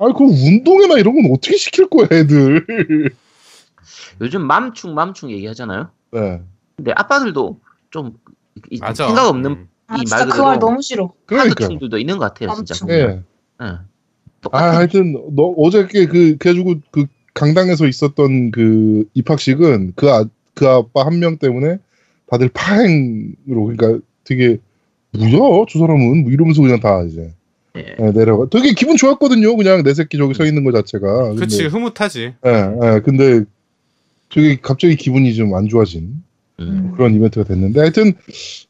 아니 0.00 0.14
그럼 0.14 0.30
운동회나 0.30 0.98
이런 0.98 1.14
건 1.14 1.30
어떻게 1.32 1.56
시킬 1.56 1.88
거야 1.88 2.08
애들 2.10 2.64
요즘 4.20 4.42
맘충 4.46 4.94
맘충 4.94 5.30
얘기하잖아요. 5.30 5.90
네 6.12 6.40
근데 6.76 6.92
아빠들도 6.96 7.60
좀 7.90 8.16
이- 8.70 8.78
맞아. 8.78 9.06
생각 9.06 9.28
없는 9.28 9.50
음. 9.52 9.68
아 9.86 9.94
이 9.96 9.98
진짜 10.04 10.16
말그 10.16 10.30
그대로 10.30 10.44
말 10.46 10.58
너무 10.58 10.82
싫어. 10.82 11.12
그러니까 11.26 11.50
하드충들도 11.50 11.98
있는 11.98 12.18
것 12.18 12.24
같아요, 12.32 12.54
진짜. 12.54 12.74
맘충. 12.84 12.90
예. 12.90 13.22
예. 13.62 13.78
아, 14.52 14.76
하여튼 14.76 15.12
너 15.34 15.48
어저께 15.58 16.06
그 16.06 16.36
그래가지고 16.38 16.80
그 16.90 17.06
강당에서 17.34 17.86
있었던 17.86 18.50
그 18.52 19.04
입학식은 19.14 19.92
그, 19.96 20.10
아, 20.10 20.24
그 20.54 20.66
아빠 20.68 21.04
한 21.06 21.18
명 21.18 21.36
때문에 21.38 21.78
다들 22.28 22.48
파행으로 22.54 23.64
그러니까 23.76 23.98
되게 24.24 24.58
뭐야 25.12 25.64
저 25.68 25.78
사람은 25.80 26.22
뭐 26.22 26.30
이러면서 26.32 26.62
그냥 26.62 26.78
다 26.80 27.02
이제 27.02 27.34
예. 27.76 27.96
예, 28.00 28.10
내려가 28.12 28.48
되게 28.50 28.72
기분 28.72 28.96
좋았거든요 28.96 29.56
그냥 29.56 29.82
내 29.84 29.94
새끼 29.94 30.16
저기 30.18 30.34
서 30.34 30.44
있는 30.44 30.64
거 30.64 30.72
자체가 30.72 31.28
근데, 31.30 31.40
그치 31.40 31.66
흐뭇하지. 31.66 32.34
예, 32.44 32.50
예, 32.50 33.00
근데 33.04 33.44
저기 34.28 34.60
갑자기 34.60 34.96
기분이 34.96 35.34
좀 35.34 35.54
안 35.54 35.68
좋아진 35.68 36.22
음. 36.60 36.92
그런 36.96 37.14
이벤트가 37.14 37.44
됐는데 37.44 37.80
하여튼 37.80 38.12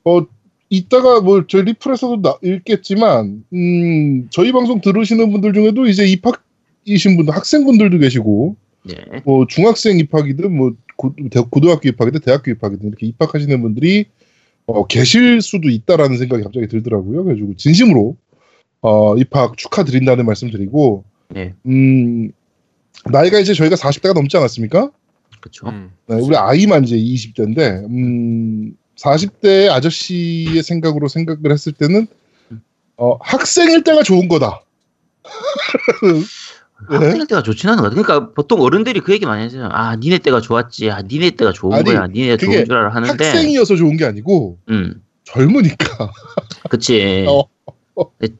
어 0.04 0.20
이따가 0.68 1.20
뭐 1.20 1.44
저희 1.48 1.62
리플에서도 1.62 2.22
나- 2.22 2.38
읽겠지만 2.42 3.42
음 3.52 4.28
저희 4.30 4.52
방송 4.52 4.80
들으시는 4.80 5.30
분들 5.32 5.52
중에도 5.54 5.86
이제 5.86 6.06
입학이신 6.06 7.16
분들 7.16 7.34
학생분들도 7.34 7.98
계시고 7.98 8.56
예. 8.90 9.20
뭐 9.24 9.46
중학생 9.48 9.98
입학이든 9.98 10.54
뭐 10.56 10.72
고, 10.96 11.14
대- 11.30 11.40
고등학교 11.50 11.88
입학이든 11.88 12.20
대학교 12.20 12.50
입학이든 12.50 12.88
이렇게 12.88 13.06
입학하시는 13.06 13.60
분들이 13.62 14.04
어, 14.66 14.86
계실 14.86 15.40
수도 15.42 15.68
있다라는 15.68 16.16
생각이 16.18 16.42
갑자기 16.44 16.68
들더라고요. 16.68 17.24
그래가지고 17.24 17.54
진심으로 17.56 18.16
어, 18.82 19.16
입학 19.16 19.56
축하드린다는 19.56 20.24
말씀드리고 20.26 21.04
예. 21.36 21.54
음 21.66 22.32
나이가 23.06 23.38
이제 23.38 23.54
저희가 23.54 23.76
40대가 23.76 24.14
넘지 24.14 24.36
않았습니까? 24.36 24.90
그렇죠. 25.40 25.68
음. 25.68 25.90
네, 26.06 26.16
우리 26.16 26.36
아이만 26.36 26.84
이제 26.84 26.96
20대인데, 26.96 27.84
음, 27.88 28.74
40대 28.96 29.70
아저씨의 29.70 30.62
생각으로 30.62 31.08
생각을 31.08 31.50
했을 31.50 31.72
때는, 31.72 32.06
어, 32.96 33.16
학생일 33.20 33.82
때가 33.84 34.02
좋은 34.02 34.28
거다. 34.28 34.62
네. 36.90 36.96
학생 36.96 37.26
때가 37.26 37.42
좋진 37.42 37.70
않은 37.70 37.82
것 37.82 37.90
같아. 37.90 38.02
그러니까 38.02 38.32
보통 38.34 38.60
어른들이 38.60 39.00
그 39.00 39.12
얘기 39.12 39.26
많이 39.26 39.42
하잖아요. 39.44 39.70
아, 39.72 39.96
니네 39.96 40.18
때가 40.18 40.40
좋았지. 40.40 40.90
아, 40.90 41.02
니네 41.02 41.30
때가 41.32 41.52
좋은 41.52 41.74
아니, 41.74 41.84
거야. 41.84 42.06
니네 42.06 42.36
좋은 42.36 42.64
줄 42.64 42.74
알아 42.74 42.94
하는데. 42.94 43.24
학생이어서 43.24 43.76
좋은 43.76 43.96
게 43.96 44.04
아니고, 44.04 44.58
음, 44.68 45.02
젊으니까. 45.24 46.12
그치. 46.68 47.24
어. 47.28 47.44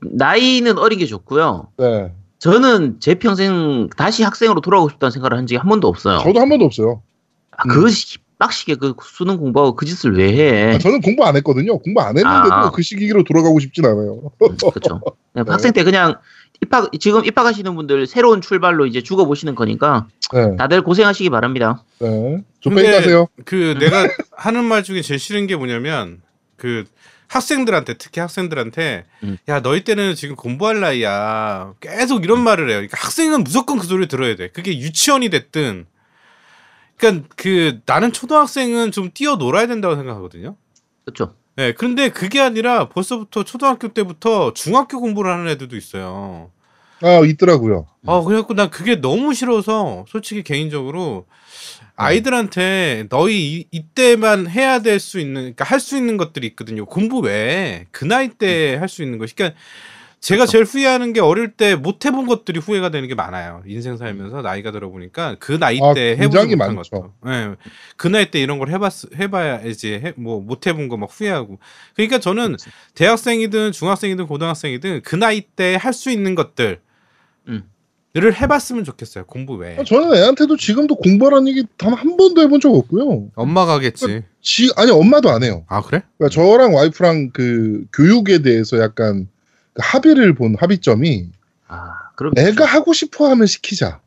나이는 0.00 0.78
어린 0.78 0.98
게 0.98 1.06
좋고요. 1.06 1.68
네. 1.78 2.12
저는 2.38 2.96
제 3.00 3.14
평생 3.16 3.88
다시 3.96 4.22
학생으로 4.22 4.60
돌아오고 4.60 4.88
싶다는 4.90 5.10
생각을 5.10 5.36
한 5.36 5.46
적이 5.46 5.58
한 5.58 5.68
번도 5.68 5.88
없어요. 5.88 6.18
저도 6.20 6.40
한 6.40 6.48
번도 6.48 6.64
없어요. 6.64 7.02
아, 7.52 7.64
그 7.64 7.90
시- 7.90 8.18
빡시게 8.38 8.76
그 8.76 8.94
수능 9.02 9.36
공부하고 9.36 9.76
그 9.76 9.84
짓을 9.84 10.16
왜 10.16 10.32
해? 10.32 10.74
아, 10.74 10.78
저는 10.78 11.02
공부 11.02 11.24
안 11.26 11.36
했거든요. 11.36 11.78
공부 11.78 12.00
안 12.00 12.16
했는데도 12.16 12.54
아. 12.54 12.70
그 12.70 12.80
시기로 12.80 13.22
돌아가고 13.24 13.60
싶진 13.60 13.84
않아요. 13.84 14.22
그렇죠. 14.38 14.72
학생 15.46 15.72
때 15.74 15.84
그냥 15.84 16.16
입학 16.62 16.90
지금 16.98 17.22
입학하시는 17.24 17.74
분들 17.74 18.06
새로운 18.06 18.40
출발로 18.40 18.86
이제 18.86 19.02
죽어 19.02 19.26
보시는 19.26 19.54
거니까 19.54 20.08
네. 20.32 20.56
다들 20.56 20.82
고생하시기 20.82 21.28
바랍니다. 21.28 21.84
네. 21.98 22.42
근데 22.62 22.90
가세요. 22.90 23.26
그 23.44 23.76
내가 23.78 24.08
하는 24.32 24.64
말 24.64 24.82
중에 24.84 25.02
제일 25.02 25.20
싫은 25.20 25.46
게 25.46 25.56
뭐냐면 25.56 26.22
그 26.56 26.84
학생들한테 27.30 27.94
특히 27.94 28.20
학생들한테 28.20 29.06
음. 29.22 29.38
야 29.48 29.62
너희 29.62 29.84
때는 29.84 30.16
지금 30.16 30.34
공부할 30.34 30.80
나이야 30.80 31.74
계속 31.78 32.24
이런 32.24 32.42
말을 32.42 32.68
해요. 32.68 32.78
그러니까 32.78 32.98
학생은 33.00 33.44
무조건 33.44 33.78
그 33.78 33.86
소리 33.86 34.08
들어야 34.08 34.34
돼. 34.34 34.48
그게 34.48 34.76
유치원이 34.76 35.30
됐든 35.30 35.86
그러니까 36.96 37.28
그 37.36 37.80
나는 37.86 38.12
초등학생은 38.12 38.90
좀 38.90 39.10
뛰어 39.14 39.36
놀아야 39.36 39.68
된다고 39.68 39.94
생각하거든요. 39.94 40.56
그렇죠. 41.04 41.36
네, 41.54 41.72
그런데 41.72 42.08
그게 42.08 42.40
아니라 42.40 42.88
벌써부터 42.88 43.44
초등학교 43.44 43.88
때부터 43.88 44.52
중학교 44.52 45.00
공부를 45.00 45.30
하는 45.32 45.46
애들도 45.46 45.76
있어요. 45.76 46.50
아, 47.02 47.20
있더라고요. 47.24 47.86
아, 48.06 48.20
그래갖고 48.22 48.54
난 48.54 48.70
그게 48.70 48.96
너무 49.00 49.34
싫어서 49.34 50.04
솔직히 50.08 50.42
개인적으로 50.42 51.26
아이들한테 51.96 53.06
너희 53.10 53.58
이, 53.60 53.66
이때만 53.70 54.48
해야 54.48 54.80
될 54.80 54.98
수 55.00 55.18
있는, 55.20 55.34
그러니까 55.42 55.64
할 55.64 55.80
수 55.80 55.96
있는 55.96 56.16
것들이 56.16 56.46
있거든요. 56.48 56.86
공부 56.86 57.18
외에 57.20 57.86
그 57.90 58.04
나이 58.04 58.28
때 58.28 58.76
할 58.76 58.88
수 58.88 59.02
있는 59.02 59.18
것이. 59.18 59.34
그러니까 59.34 59.58
제가 60.20 60.44
그쵸. 60.44 60.52
제일 60.52 60.64
후회하는 60.64 61.12
게 61.14 61.20
어릴 61.20 61.52
때 61.52 61.74
못 61.76 62.04
해본 62.04 62.26
것들이 62.26 62.58
후회가 62.60 62.90
되는 62.90 63.08
게 63.08 63.14
많아요. 63.14 63.62
인생 63.66 63.96
살면서 63.96 64.42
나이가 64.42 64.70
들어보니까 64.70 65.36
그 65.40 65.58
나이 65.58 65.78
아, 65.82 65.94
때 65.94 66.16
해보지 66.18 66.48
못한 66.56 66.74
많죠. 66.76 66.90
것도. 66.90 67.12
예. 67.28 67.56
그 67.96 68.08
나이 68.08 68.30
때 68.30 68.40
이런 68.40 68.58
걸 68.58 68.70
해봤, 68.70 68.92
해봐야지, 69.18 69.94
해, 69.94 70.12
뭐, 70.16 70.40
못 70.40 70.66
해본 70.66 70.88
거 70.88 70.96
막 70.98 71.08
후회하고. 71.10 71.58
그러니까 71.94 72.18
저는 72.18 72.56
대학생이든 72.94 73.72
중학생이든 73.72 74.26
고등학생이든 74.26 75.02
그 75.04 75.16
나이 75.16 75.40
때 75.42 75.76
할 75.76 75.92
수 75.94 76.10
있는 76.10 76.34
것들, 76.34 76.80
음. 76.82 76.89
를 78.12 78.34
해봤으면 78.34 78.82
좋겠어요. 78.82 79.24
공부 79.26 79.54
외에. 79.54 79.76
아, 79.78 79.84
저는 79.84 80.16
애한테도 80.16 80.56
지금도 80.56 80.96
공부하라는 80.96 81.46
얘기 81.46 81.64
단 81.78 81.92
한 81.94 82.16
번도 82.16 82.42
해본 82.42 82.58
적 82.60 82.74
없고요. 82.74 83.28
엄마가 83.36 83.74
하겠지. 83.74 84.24
지, 84.40 84.68
아니, 84.76 84.90
엄마도 84.90 85.30
안 85.30 85.44
해요. 85.44 85.64
아 85.68 85.80
그래? 85.80 86.02
그러니까 86.18 86.34
저랑 86.34 86.74
와이프랑 86.74 87.30
그 87.32 87.84
교육에 87.92 88.42
대해서 88.42 88.80
약간 88.80 89.28
그 89.74 89.82
합의를 89.84 90.34
본 90.34 90.56
합의점이 90.58 91.28
아, 91.68 91.92
그럼 92.16 92.32
애가 92.36 92.64
하고 92.64 92.92
싶어 92.92 93.30
하면 93.30 93.46
시키자. 93.46 94.00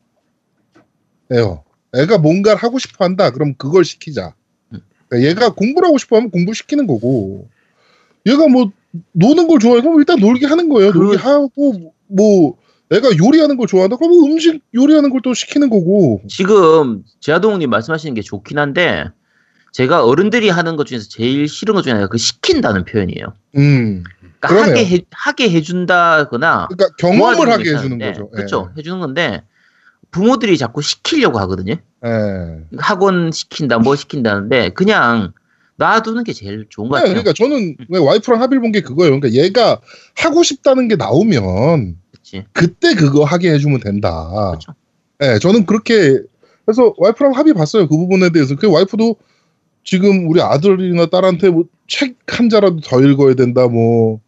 예요. 1.31 1.63
애가 1.95 2.17
뭔가를 2.17 2.61
하고 2.61 2.79
싶어 2.79 3.05
한다. 3.05 3.31
그럼 3.31 3.53
그걸 3.57 3.85
시키자. 3.85 4.33
음. 4.73 4.79
그러니까 5.07 5.29
얘가 5.29 5.53
공부를 5.53 5.87
하고 5.87 5.97
싶어 5.97 6.17
하면 6.17 6.29
공부 6.29 6.53
시키는 6.53 6.87
거고. 6.87 7.47
얘가 8.25 8.47
뭐 8.49 8.69
노는 9.13 9.47
걸 9.47 9.59
좋아해. 9.59 9.79
그럼 9.81 9.99
일단 9.99 10.19
놀게 10.19 10.45
하는 10.45 10.67
거예요. 10.67 10.91
그- 10.91 10.97
놀게 10.97 11.17
하고 11.19 11.93
뭐 12.07 12.57
애가 12.91 13.17
요리하는 13.17 13.57
걸 13.57 13.67
좋아한다. 13.67 13.95
그럼 13.97 14.13
음식 14.25 14.61
요리하는 14.75 15.09
걸 15.09 15.21
또 15.23 15.33
시키는 15.33 15.69
거고. 15.69 16.21
지금 16.27 17.03
제아동님 17.21 17.69
말씀하시는 17.69 18.13
게 18.13 18.21
좋긴 18.21 18.59
한데 18.59 19.05
제가 19.71 20.05
어른들이 20.05 20.49
하는 20.49 20.75
것 20.75 20.85
중에서 20.85 21.07
제일 21.09 21.47
싫은 21.47 21.73
것 21.73 21.81
중에 21.83 21.93
하나가 21.93 22.09
그 22.09 22.17
시킨다는 22.17 22.85
표현이에요. 22.85 23.33
음. 23.57 24.03
그러니까. 24.39 24.69
하게 24.71 24.85
해, 24.85 24.99
하게 25.11 25.49
해준다거나 25.49 26.67
그러니까 26.69 26.95
경험을 26.97 27.49
하게 27.51 27.63
게 27.63 27.69
해주는 27.71 27.97
괜찮은데, 27.97 28.07
거죠. 28.11 28.29
예. 28.33 28.35
그렇죠. 28.35 28.71
해주는 28.77 28.99
건데 28.99 29.43
부모들이 30.11 30.57
자꾸 30.57 30.81
시키려고 30.81 31.39
하거든요. 31.39 31.75
예. 32.05 32.09
학원 32.77 33.31
시킨다, 33.31 33.79
뭐 33.79 33.95
시킨다는데 33.95 34.69
그냥 34.71 35.31
놔두는 35.77 36.23
게 36.25 36.33
제일 36.33 36.67
좋은 36.69 36.89
것 36.89 36.97
네, 36.97 37.01
같아요. 37.13 37.23
그러니까 37.23 37.33
저는 37.33 37.77
왜 37.89 37.99
와이프랑 37.99 38.41
합의를 38.41 38.61
본 38.61 38.71
게 38.73 38.81
그거예요. 38.81 39.17
그러니까 39.19 39.41
얘가 39.41 39.79
하고 40.17 40.43
싶다는 40.43 40.87
게 40.89 40.97
나오면 40.97 41.95
그렇지. 42.23 42.45
그때 42.53 42.95
그거 42.95 43.23
하게 43.25 43.51
해주면 43.53 43.79
된다. 43.81 44.29
그렇죠. 44.49 44.73
네, 45.19 45.39
저는 45.39 45.65
그렇게 45.65 46.19
그래서 46.65 46.93
와이프랑 46.97 47.33
합의 47.33 47.53
봤어요. 47.53 47.87
그 47.87 47.97
부분에 47.97 48.29
대해서. 48.31 48.55
그 48.55 48.71
와이프도 48.71 49.15
지금 49.83 50.29
우리 50.29 50.41
아들이나 50.41 51.07
딸한테 51.07 51.49
뭐 51.49 51.63
책 51.87 52.15
한 52.27 52.49
자라도 52.49 52.79
더 52.79 53.01
읽어야 53.01 53.35
된다, 53.35 53.67
뭐, 53.67 54.19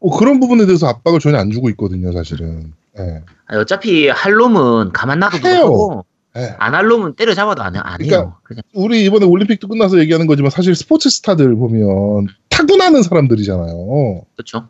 뭐 0.00 0.18
그런 0.18 0.40
부분에 0.40 0.64
대해서 0.66 0.88
압박을 0.88 1.20
전혀 1.20 1.36
안 1.38 1.50
주고 1.50 1.68
있거든요, 1.70 2.10
사실은. 2.12 2.72
예. 2.98 3.22
아니, 3.46 3.60
어차피 3.60 4.08
할 4.08 4.32
놈은 4.32 4.92
가만 4.92 5.20
놔둬도. 5.20 5.48
하고 5.48 6.04
예. 6.36 6.54
안할 6.58 6.86
놈은 6.86 7.14
때려잡아도 7.16 7.62
안, 7.62 7.76
해- 7.76 7.80
안. 7.80 7.98
그러니까 7.98 8.38
그냥 8.42 8.62
우리 8.72 9.04
이번에 9.04 9.26
올림픽도 9.26 9.68
끝나서 9.68 9.98
얘기하는 10.00 10.26
거지만 10.26 10.50
사실 10.50 10.74
스포츠 10.74 11.10
스타들 11.10 11.54
보면 11.54 12.28
타고나는 12.48 13.02
사람들이잖아요. 13.02 14.22
그렇죠. 14.36 14.66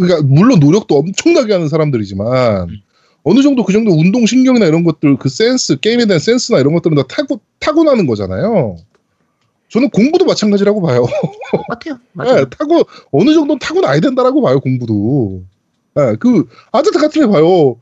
그러니까 0.00 0.26
물론 0.26 0.60
노력도 0.60 0.96
엄청나게 0.96 1.52
하는 1.52 1.68
사람들이지만 1.68 2.68
음. 2.70 2.76
어느 3.22 3.42
정도 3.42 3.64
그 3.64 3.72
정도 3.72 3.92
운동 3.92 4.26
신경이나 4.26 4.66
이런 4.66 4.82
것들 4.82 5.16
그 5.16 5.28
센스 5.28 5.78
게임에 5.78 6.06
대한 6.06 6.18
센스나 6.18 6.58
이런 6.58 6.72
것들은 6.74 6.96
다 6.96 7.04
타고 7.08 7.40
타고나는 7.58 8.06
거잖아요. 8.06 8.76
저는 9.68 9.90
공부도 9.90 10.24
마찬가지라고 10.24 10.82
봐요. 10.82 11.06
똑같아요. 11.52 12.00
맞아요. 12.12 12.40
예, 12.40 12.44
타고 12.50 12.82
어느 13.12 13.32
정도는 13.32 13.58
타고나야 13.58 14.00
된다라고 14.00 14.42
봐요 14.42 14.58
공부도. 14.60 15.42
예, 15.98 16.16
그 16.18 16.48
아저트 16.72 16.98
같은 16.98 17.22
애 17.22 17.26
봐요. 17.26 17.76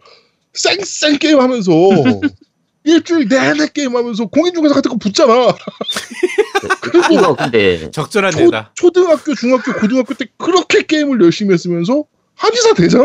쌩쌩 0.53 1.19
게임 1.19 1.41
하면서 1.41 1.73
일주일 2.89 3.29
내내 3.29 3.69
게임하면서 3.73 4.27
공인중개사 4.27 4.75
같은 4.77 4.91
거 4.91 4.97
붙잖아. 4.97 5.55
그- 6.81 7.03
이거 7.13 7.35
근데 7.37 7.91
적절한 7.91 8.33
초, 8.33 8.47
예다. 8.47 8.71
초등학교, 8.75 9.35
중학교, 9.35 9.73
고등학교 9.75 10.15
때 10.15 10.27
그렇게 10.39 10.83
게임을 10.83 11.21
열심히 11.23 11.53
했으면서 11.53 12.05
한의사 12.35 12.75
되잖아. 12.75 13.05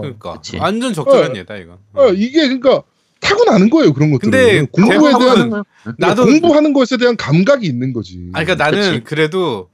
그러니까 0.00 0.34
그치. 0.34 0.56
완전 0.56 0.92
적절한 0.94 1.32
어. 1.32 1.34
예다 1.36 1.56
이건. 1.56 1.78
어, 1.94 2.08
이게 2.08 2.42
그러니까 2.48 2.82
타고나는 3.20 3.68
거예요 3.70 3.92
그런 3.92 4.10
것들은. 4.10 4.30
근데 4.30 4.66
공부에 4.72 4.96
대부분 5.12 5.50
대한 5.50 5.64
나도 5.98 6.24
공부하는 6.24 6.72
것에 6.72 6.96
대한 6.96 7.16
감각이 7.16 7.66
있는 7.66 7.92
거지. 7.92 8.30
아, 8.32 8.42
그러니까 8.42 8.64
나는 8.64 8.92
그치. 8.92 9.04
그래도 9.04 9.68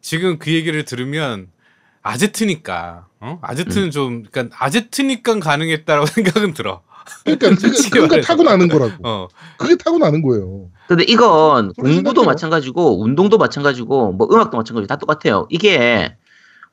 지금 0.00 0.38
그 0.38 0.52
얘기를 0.52 0.84
들으면 0.84 1.48
아제트니까, 2.02 3.06
어? 3.20 3.38
아제트는 3.42 3.90
좀, 3.90 4.22
그러니까 4.30 4.56
아제트니까 4.64 5.38
가능했다라고 5.40 6.06
생각은 6.14 6.54
들어. 6.54 6.82
그러니까 7.24 7.50
그게, 7.50 7.90
그러니까 7.90 8.08
말해서. 8.16 8.26
타고 8.28 8.42
나는 8.42 8.68
거라고. 8.68 8.92
어, 9.02 9.28
그게 9.56 9.76
타고 9.76 9.98
나는 9.98 10.22
거예요. 10.22 10.66
근데 10.88 11.04
이건 11.06 11.72
공부도. 11.74 12.24
마찬가지고 12.24 13.02
운동도 13.02 13.38
마찬가지고 13.38 14.12
뭐 14.12 14.28
음악도 14.30 14.56
마찬가지고 14.56 14.86
다 14.86 14.96
똑같아요. 14.96 15.46
이게 15.50 16.16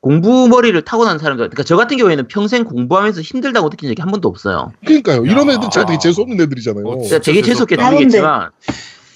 공부 0.00 0.48
머리를 0.48 0.80
타고난 0.82 1.18
사람들, 1.18 1.48
그러니까 1.48 1.62
저 1.62 1.76
같은 1.76 1.96
경우에는 1.96 2.28
평생 2.28 2.64
공부하면서 2.64 3.22
힘들다고 3.22 3.70
느낀 3.70 3.88
적이 3.88 4.02
한 4.02 4.10
번도 4.10 4.28
없어요. 4.28 4.72
그러니까요. 4.84 5.24
이런 5.24 5.48
야. 5.48 5.54
애들 5.54 5.70
제가 5.70 5.86
되게 5.86 5.98
재수 5.98 6.20
없는 6.20 6.38
애들이잖아요. 6.42 6.84
어, 6.86 7.00
진짜 7.00 7.18
되게 7.20 7.40
재수 7.40 7.64
재수없게 7.64 7.74
없다. 7.76 7.90
들리겠지만, 7.90 8.50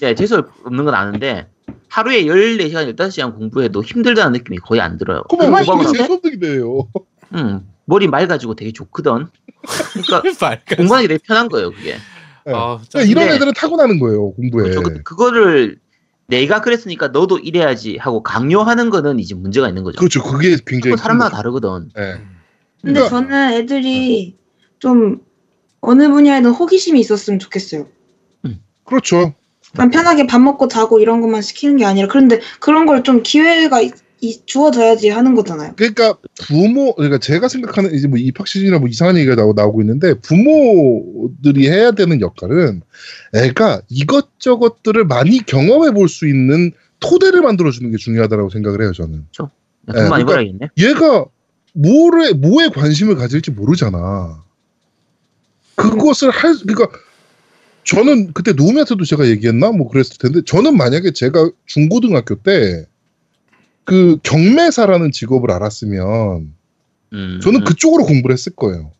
예, 0.01 0.15
재수 0.15 0.43
없는 0.63 0.85
건 0.85 0.95
아는데, 0.95 1.47
하루에 1.89 2.23
14시간, 2.23 2.95
15시간 2.95 3.35
공부해도 3.37 3.83
힘들다는 3.83 4.31
느낌이 4.33 4.57
거의 4.57 4.81
안 4.81 4.97
들어요. 4.97 5.21
그만 5.29 5.63
힘든데? 5.63 5.97
재수 5.99 6.13
없는 6.13 6.43
애예요. 6.43 6.87
음, 7.35 7.61
머리 7.89 8.07
맑아지고 8.07 8.53
되게 8.55 8.71
좋거든. 8.71 9.27
그러니까. 10.07 10.21
공부하기 10.77 11.07
되게 11.07 11.19
편한 11.25 11.49
거예요, 11.49 11.71
그게. 11.71 11.91
예. 12.47 12.51
아, 12.53 12.77
그러니까 12.89 13.01
이런 13.01 13.23
근데- 13.25 13.35
애들은 13.35 13.53
타고나는 13.55 13.99
거예요 13.99 14.31
공부에. 14.33 14.69
그렇죠. 14.69 14.81
그- 14.83 15.03
그거를 15.03 15.79
내가 16.27 16.61
그랬으니까 16.61 17.07
너도 17.07 17.39
이래야지 17.39 17.97
하고 17.97 18.21
강요하는 18.21 18.91
거는 18.91 19.19
이제 19.19 19.33
문제가 19.33 19.67
있는 19.67 19.83
거죠. 19.83 19.97
그렇죠. 19.97 20.21
그게 20.23 20.55
굉장히 20.67 20.95
사람마다 20.95 21.31
큰 21.31 21.35
다르거든. 21.37 21.69
거죠. 21.69 21.89
예. 21.97 22.21
근데 22.81 23.01
그러니까- 23.01 23.09
저는 23.09 23.53
애들이 23.53 24.37
좀 24.77 25.21
어느 25.81 26.07
분야에든 26.09 26.51
호기심이 26.51 26.99
있었으면 26.99 27.39
좋겠어요. 27.39 27.87
그렇죠. 28.85 29.33
그냥 29.75 29.91
편하게 29.91 30.25
밥 30.27 30.39
먹고 30.39 30.67
자고 30.67 30.99
이런 30.99 31.21
것만 31.21 31.41
시키는 31.41 31.77
게 31.77 31.85
아니라 31.85 32.07
그런데 32.07 32.39
그런 32.59 32.85
걸 32.87 33.03
좀 33.03 33.21
기회가 33.23 33.81
이- 33.81 33.91
이- 34.21 34.41
주어져야지 34.45 35.09
하는 35.09 35.33
거잖아요. 35.35 35.73
그러니까 35.77 36.17
부모 36.45 36.93
그러니까 36.95 37.17
제가 37.19 37.47
생각하는 37.47 37.93
이제 37.93 38.07
뭐 38.07 38.17
입학 38.17 38.47
시즌이나 38.47 38.77
뭐 38.79 38.87
이상한 38.89 39.15
얘기가 39.17 39.35
나오, 39.35 39.53
나오고 39.53 39.81
있는데 39.81 40.13
부모들이 40.15 41.67
해야 41.69 41.91
되는 41.91 42.19
역할은 42.21 42.81
애가 43.33 43.81
이것저것들을 43.89 45.05
많이 45.05 45.39
경험해 45.45 45.91
볼 45.91 46.07
수 46.09 46.27
있는 46.27 46.71
토대를 46.99 47.41
만들어 47.41 47.71
주는 47.71 47.91
게 47.91 47.97
중요하다고 47.97 48.49
생각을 48.49 48.81
해요 48.81 48.91
저는. 48.93 49.25
돈 49.37 49.47
예, 49.89 49.93
많이 50.09 50.25
그러니까- 50.25 50.25
벌어야겠네. 50.25 50.67
얘가 50.77 51.25
뭐에 51.73 52.33
뭐에 52.33 52.69
관심을 52.69 53.15
가질지 53.15 53.51
모르잖아. 53.51 54.43
그것을 55.75 56.29
할 56.31 56.55
그러니까 56.67 56.89
저는 57.85 58.33
그때 58.33 58.51
노우미한테도 58.51 59.05
제가 59.05 59.27
얘기했나 59.27 59.71
뭐 59.71 59.87
그랬을 59.89 60.17
텐데 60.17 60.41
저는 60.45 60.75
만약에 60.75 61.11
제가 61.11 61.49
중고등학교 61.65 62.35
때 62.35 62.85
그 63.89 64.17
경매사라는 64.23 65.11
직업을 65.11 65.51
알았으면 65.51 66.53
음, 67.13 67.39
저는 67.41 67.61
음. 67.61 67.63
그쪽으로 67.63 68.05
공부를 68.05 68.33
했을 68.33 68.53
거예요. 68.55 68.91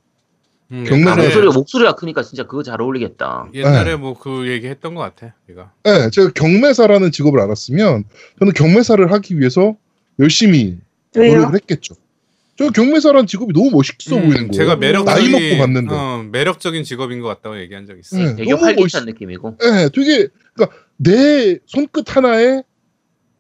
음, 0.72 0.84
경매를- 0.88 1.08
아, 1.08 1.16
목소리가, 1.16 1.54
목소리가 1.54 1.96
크니까 1.96 2.22
진짜 2.24 2.44
그거 2.46 2.62
잘 2.64 2.80
어울리겠다. 2.82 3.50
옛날에 3.56 3.92
네. 3.92 3.96
뭐그 3.96 4.48
얘기 4.50 4.68
했던 4.68 4.94
것 4.96 5.02
같아, 5.02 5.34
얘가. 5.50 5.72
네, 5.84 6.10
제가 6.12 6.32
경매사라는 6.34 7.12
직업을 7.12 7.40
알았으면 7.40 8.04
저는 8.40 8.54
경매사를 8.54 9.12
하기 9.12 9.40
위해서 9.40 9.76
열심히 10.20 10.78
왜요? 11.16 11.34
노력을 11.36 11.56
했겠죠. 11.56 11.96
저 12.58 12.70
경매사라는 12.72 13.26
직업이 13.26 13.54
너무 13.54 13.72
멋있어 13.72 14.16
음, 14.18 14.22
보이는 14.24 14.36
거예요. 14.50 14.52
제가 14.52 14.72
나이 14.76 14.80
매력적인, 14.92 15.32
먹고 15.32 15.58
봤는데. 15.62 15.96
어, 15.96 16.26
매력적인 16.32 16.84
직업인 16.84 17.22
것 17.22 17.30
같다고 17.30 17.58
얘기한 17.60 17.88
적 17.88 17.98
있어. 17.98 18.18
네, 18.18 18.36
되게 18.36 18.52
너무 18.52 18.66
활기찬 18.66 19.06
멋있- 19.06 19.14
느낌이고. 19.14 19.58
예, 19.64 19.90
되게 19.94 20.28
그러니까 20.54 20.78
내 20.98 21.58
손끝 21.66 22.16
하나에 22.16 22.62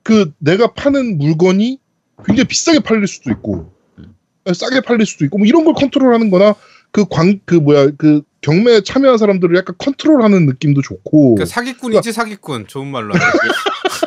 그 0.03 0.31
내가 0.39 0.73
파는 0.73 1.17
물건이 1.17 1.79
굉장히 2.25 2.47
비싸게 2.47 2.79
팔릴 2.79 3.07
수도 3.07 3.29
있고 3.31 3.71
음. 3.99 4.15
예, 4.47 4.53
싸게 4.53 4.81
팔릴 4.81 5.05
수도 5.05 5.25
있고 5.25 5.37
뭐 5.37 5.47
이런 5.47 5.63
걸 5.65 5.73
컨트롤하는,거나 5.75 6.55
그 6.91 7.05
광 7.05 7.39
그 7.45 7.55
뭐야 7.55 7.91
그 7.97 8.21
경매에 8.41 8.81
참여한 8.81 9.17
사람들을 9.17 9.55
약간 9.57 9.75
컨트롤하는 9.77 10.45
느낌도 10.47 10.81
좋고 10.81 11.35
그러니까 11.35 11.45
사기꾼이지 11.53 12.11
사기꾼 12.13 12.67
좋은 12.67 12.87
말로. 12.87 13.13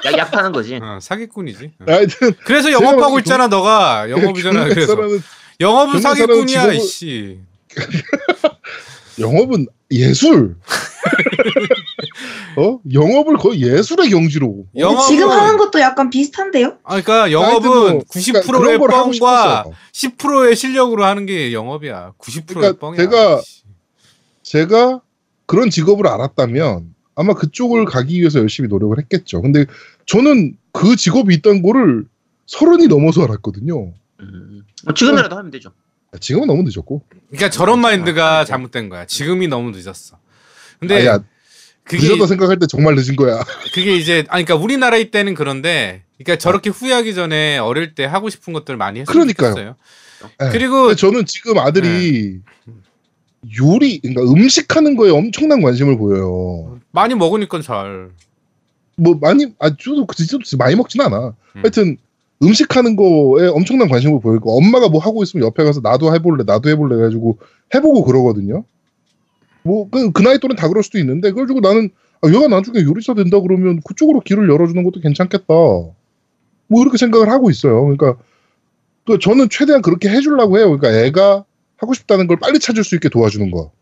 약, 0.05 0.19
약 0.19 0.31
파는 0.33 0.51
거지. 0.53 0.81
어, 0.83 0.99
사기꾼이지. 1.01 1.73
어. 1.81 1.85
하여튼 1.87 2.33
그래서 2.45 2.71
제가 2.71 2.83
영업하고 2.83 3.19
있잖아 3.21 3.47
너가 3.47 4.09
영업이잖아 4.11 4.65
그래서 4.65 4.97
영업은 5.61 6.01
사기꾼이야 6.01 6.67
직업을- 6.69 6.75
이씨 6.75 7.39
영업은 9.21 9.67
예술. 9.91 10.57
어? 12.57 12.79
영업을 12.92 13.37
거의 13.37 13.62
예술의 13.62 14.11
경지로. 14.11 14.66
영업은- 14.77 15.07
지금 15.09 15.31
하는 15.31 15.57
것도 15.57 15.81
약간 15.81 16.11
비슷한데요? 16.11 16.79
아 16.85 17.01
그러니까 17.01 17.33
영업은 17.33 17.68
뭐, 17.70 17.98
90%의 18.05 18.42
그러니까 18.44 18.87
뻥과 18.87 19.12
싶었어. 19.12 19.70
10%의 19.92 20.57
실력으로 20.57 21.05
하는 21.05 21.27
게 21.27 21.53
영업이야 21.53 22.12
90%의 22.18 22.44
그러니까 22.46 22.79
뻥이야 22.79 22.96
제가 23.03 23.40
씨. 23.42 23.62
제가 24.42 25.01
그런 25.46 25.70
직업을 25.70 26.07
알았다면 26.07 26.94
아마 27.14 27.35
그쪽을 27.35 27.85
가기 27.85 28.18
위해서 28.20 28.38
열심히 28.38 28.68
노력을 28.68 28.96
했겠죠. 28.98 29.42
근데 29.42 29.66
저는 30.07 30.57
그 30.72 30.96
직업이 30.96 31.35
있다는 31.35 31.62
거를 31.62 32.05
서른이 32.46 32.88
넘어서 32.88 33.22
알았거든요. 33.25 33.92
음. 34.20 34.62
뭐 34.85 34.94
지금이라도 34.94 35.37
하면 35.37 35.51
되죠. 35.51 35.70
지금은 36.20 36.46
너무 36.46 36.62
늦었고. 36.62 37.03
그러니까 37.31 37.48
저런 37.51 37.79
아, 37.79 37.83
마인드가 37.83 38.44
잘못된 38.44 38.88
거야 38.90 39.07
지금이 39.07 39.48
너무 39.48 39.70
늦었어 39.70 40.18
근데 40.79 40.96
아야 40.96 41.18
그게 41.85 42.07
늦었다 42.09 42.27
생각할 42.27 42.59
때 42.59 42.66
정말 42.66 42.95
늦은 42.95 43.16
거야. 43.16 43.42
그게 43.75 43.97
이제 43.97 44.25
아니 44.29 44.45
그러니까 44.45 44.55
우리나라 44.57 44.97
이때는 44.97 45.35
그런데 45.35 46.03
그러니까 46.18 46.38
저렇게 46.38 46.71
후회하기 46.71 47.14
전에 47.14 47.59
어릴 47.59 47.95
때 47.95 48.05
하고 48.05 48.31
싶은 48.31 48.53
것들 48.53 48.77
많이 48.77 49.01
했으면 49.01 49.35
그러니까요. 49.35 49.77
예. 50.42 50.49
그리고 50.51 50.95
저는 50.95 51.27
지금 51.27 51.59
아들이 51.59 52.38
요리, 53.61 53.99
그러니까 53.99 54.23
음식하는 54.23 54.97
거에 54.97 55.11
엄청난 55.11 55.61
관심을 55.61 55.99
보여요. 55.99 56.79
많이 56.92 57.14
먹으니까 57.14 57.61
잘 57.61 58.12
뭐 58.97 59.18
많이, 59.21 59.47
아 59.59 59.71
저도 59.71 60.07
그 60.07 60.16
진짜 60.16 60.38
많이 60.57 60.77
먹진 60.77 61.01
않아. 61.01 61.29
음. 61.29 61.61
하여튼 61.61 61.97
음식하는 62.42 62.97
거에 62.97 63.49
엄청난 63.49 63.88
관심을 63.88 64.21
보이고 64.21 64.57
엄마가 64.57 64.88
뭐 64.88 65.01
하고 65.01 65.23
있으면 65.23 65.47
옆에 65.47 65.64
가서 65.64 65.81
나도 65.81 66.14
해볼래, 66.14 66.45
나도 66.45 66.68
해볼래 66.68 66.97
해가지고 66.97 67.38
해보고 67.75 68.05
그러거든요. 68.05 68.64
뭐 69.64 69.88
그 69.90 70.12
그 70.12 70.22
나이 70.22 70.38
또는 70.38 70.57
다 70.57 70.68
그럴 70.68 70.83
수도 70.83 70.98
있는데 70.98 71.31
그걸 71.31 71.46
가지고 71.46 71.61
나는 71.61 71.90
아, 72.22 72.29
얘가 72.29 72.48
나중에 72.48 72.83
요리사 72.83 73.14
된다 73.14 73.40
그러면 73.40 73.81
그쪽으로 73.87 74.20
길을 74.20 74.48
열어주는 74.48 74.83
것도 74.85 75.01
괜찮겠다. 75.01 75.44
뭐 75.48 76.83
이렇게 76.83 76.96
생각을 76.98 77.29
하고 77.31 77.51
있어요. 77.51 77.83
그러니까 77.83 78.16
그 79.07 79.18
저는 79.18 79.48
최대한 79.51 79.83
그렇게 79.83 80.09
해주려고 80.09 80.59
해요. 80.59 80.77
그러니까 80.77 80.90
애가 81.05 81.44
하고 81.77 81.94
싶다는 81.94 82.27
걸 82.29 82.38
빨리 82.38 82.59
찾을 82.61 82.85
수 82.85 82.94
있게 82.94 83.09
도와주는 83.09 83.51
거. 83.51 83.72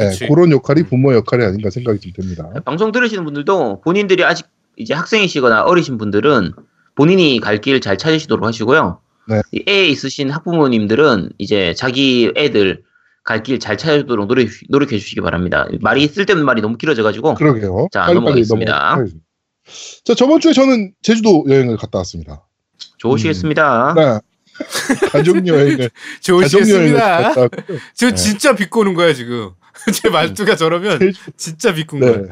예, 0.00 0.04
그치. 0.06 0.26
그런 0.26 0.50
역할이 0.52 0.84
부모 0.84 1.12
역할이 1.14 1.44
아닌가 1.44 1.68
생각이 1.70 1.98
좀 2.00 2.12
듭니다. 2.12 2.48
방송 2.64 2.92
들으시는 2.92 3.24
분들도 3.24 3.82
본인들이 3.82 4.24
아직 4.24 4.46
이제 4.76 4.94
학생이시거나 4.94 5.64
어리신 5.64 5.98
분들은 5.98 6.52
본인이 6.94 7.40
갈 7.40 7.60
길 7.60 7.80
잘 7.80 7.98
찾으시도록 7.98 8.46
하시고요. 8.46 9.00
네. 9.28 9.40
이애 9.52 9.86
있으신 9.86 10.30
학부모님들은 10.30 11.30
이제 11.38 11.74
자기 11.74 12.32
애들 12.36 12.82
갈 13.24 13.42
길 13.42 13.58
잘 13.58 13.76
찾아주도록 13.78 14.26
노력, 14.28 14.48
노력해 14.68 14.98
주시기 14.98 15.20
바랍니다. 15.20 15.68
말이 15.80 16.06
쓸데없는 16.08 16.44
말이 16.44 16.60
너무 16.60 16.76
길어져가지고. 16.76 17.34
그러게요. 17.34 17.88
자, 17.92 18.00
빨리빨리 18.00 18.14
넘어가겠습니다. 18.14 18.72
넘어가겠습니다. 18.72 19.26
자, 20.04 20.14
저번 20.14 20.40
주에 20.40 20.52
저는 20.52 20.92
제주도 21.02 21.44
여행을 21.48 21.76
갔다 21.76 21.98
왔습니다. 21.98 22.46
좋으시겠습니다. 22.98 23.94
네. 23.96 24.18
가족 25.10 25.36
여행을 25.46 25.90
가족 26.22 26.32
여행을 26.34 26.48
좋으시겠습니다 26.50 27.22
갔다 27.22 27.40
왔고요. 27.42 27.78
저 27.94 28.08
네. 28.10 28.14
진짜 28.14 28.54
비꼬는 28.54 28.94
거야 28.94 29.14
지금 29.14 29.50
제 29.94 30.08
말투가 30.10 30.56
저러면 30.56 30.98
제주, 30.98 31.20
진짜 31.36 31.72
비꾼 31.74 32.00
네. 32.00 32.06
거예요. 32.06 32.26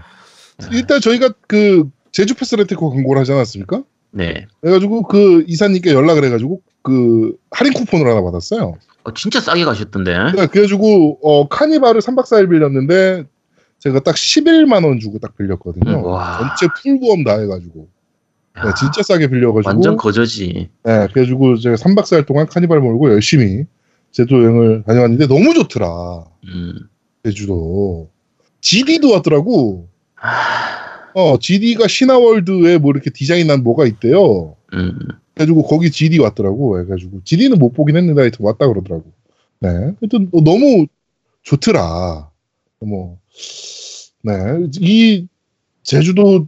일단 0.72 1.00
저희가 1.00 1.32
그 1.46 1.88
제주 2.12 2.34
패스 2.34 2.54
렌트카 2.56 2.80
광고를 2.80 3.20
하지 3.20 3.32
않았습니까? 3.32 3.82
네. 4.10 4.46
그래가지고 4.60 5.04
그 5.04 5.44
이사님께 5.46 5.92
연락을 5.92 6.24
해가지고 6.24 6.60
그 6.82 7.32
할인 7.50 7.72
쿠폰을 7.72 8.06
하나 8.06 8.22
받았어요. 8.22 8.76
어, 9.04 9.14
진짜 9.14 9.40
싸게 9.40 9.64
가셨던데. 9.64 10.32
네, 10.36 10.46
그래가지고 10.46 11.18
어 11.22 11.48
카니발을 11.48 12.00
3박 12.00 12.24
4일 12.24 12.50
빌렸는데 12.50 13.24
제가 13.78 14.00
딱 14.00 14.14
11만 14.14 14.84
원 14.84 15.00
주고 15.00 15.18
딱 15.18 15.36
빌렸거든요. 15.36 15.90
음, 15.90 16.04
와. 16.04 16.38
전체 16.38 16.72
풀보험 16.82 17.24
다 17.24 17.38
해가지고 17.38 17.88
네, 18.56 18.68
야, 18.68 18.74
진짜 18.74 19.02
싸게 19.02 19.28
빌려가지고 19.28 19.68
완전 19.68 19.96
거저지. 19.96 20.68
네, 20.84 21.06
그래가지고 21.12 21.56
제가 21.56 21.76
3박 21.76 22.02
4일 22.02 22.26
동안 22.26 22.46
카니발 22.46 22.80
몰고 22.80 23.10
열심히 23.10 23.64
제주 24.12 24.34
여행을 24.34 24.84
다녀왔는데 24.86 25.26
너무 25.26 25.54
좋더라. 25.54 26.24
음. 26.44 26.88
제주도 27.24 28.10
GD도 28.60 29.12
왔더라고. 29.12 29.88
하, 30.14 30.30
어 31.14 31.38
GD가 31.38 31.88
신화월드에 31.88 32.78
뭐 32.78 32.90
이렇게 32.92 33.10
디자인한 33.10 33.62
뭐가 33.62 33.86
있대요. 33.86 34.56
음. 34.74 34.98
그래가지고 35.40 35.62
거기 35.62 35.90
GD 35.90 36.18
왔더라고. 36.18 36.70
그래가지고 36.72 37.22
GD는 37.24 37.58
못 37.58 37.72
보긴 37.72 37.96
했는데 37.96 38.20
하여튼 38.20 38.44
왔다 38.44 38.66
그러더라고. 38.68 39.04
네, 39.60 39.68
하여튼 39.70 40.28
어, 40.32 40.40
너무 40.42 40.86
좋더라. 41.42 42.28
뭐, 42.80 43.18
네, 44.22 44.32
이 44.78 45.26
제주도 45.82 46.46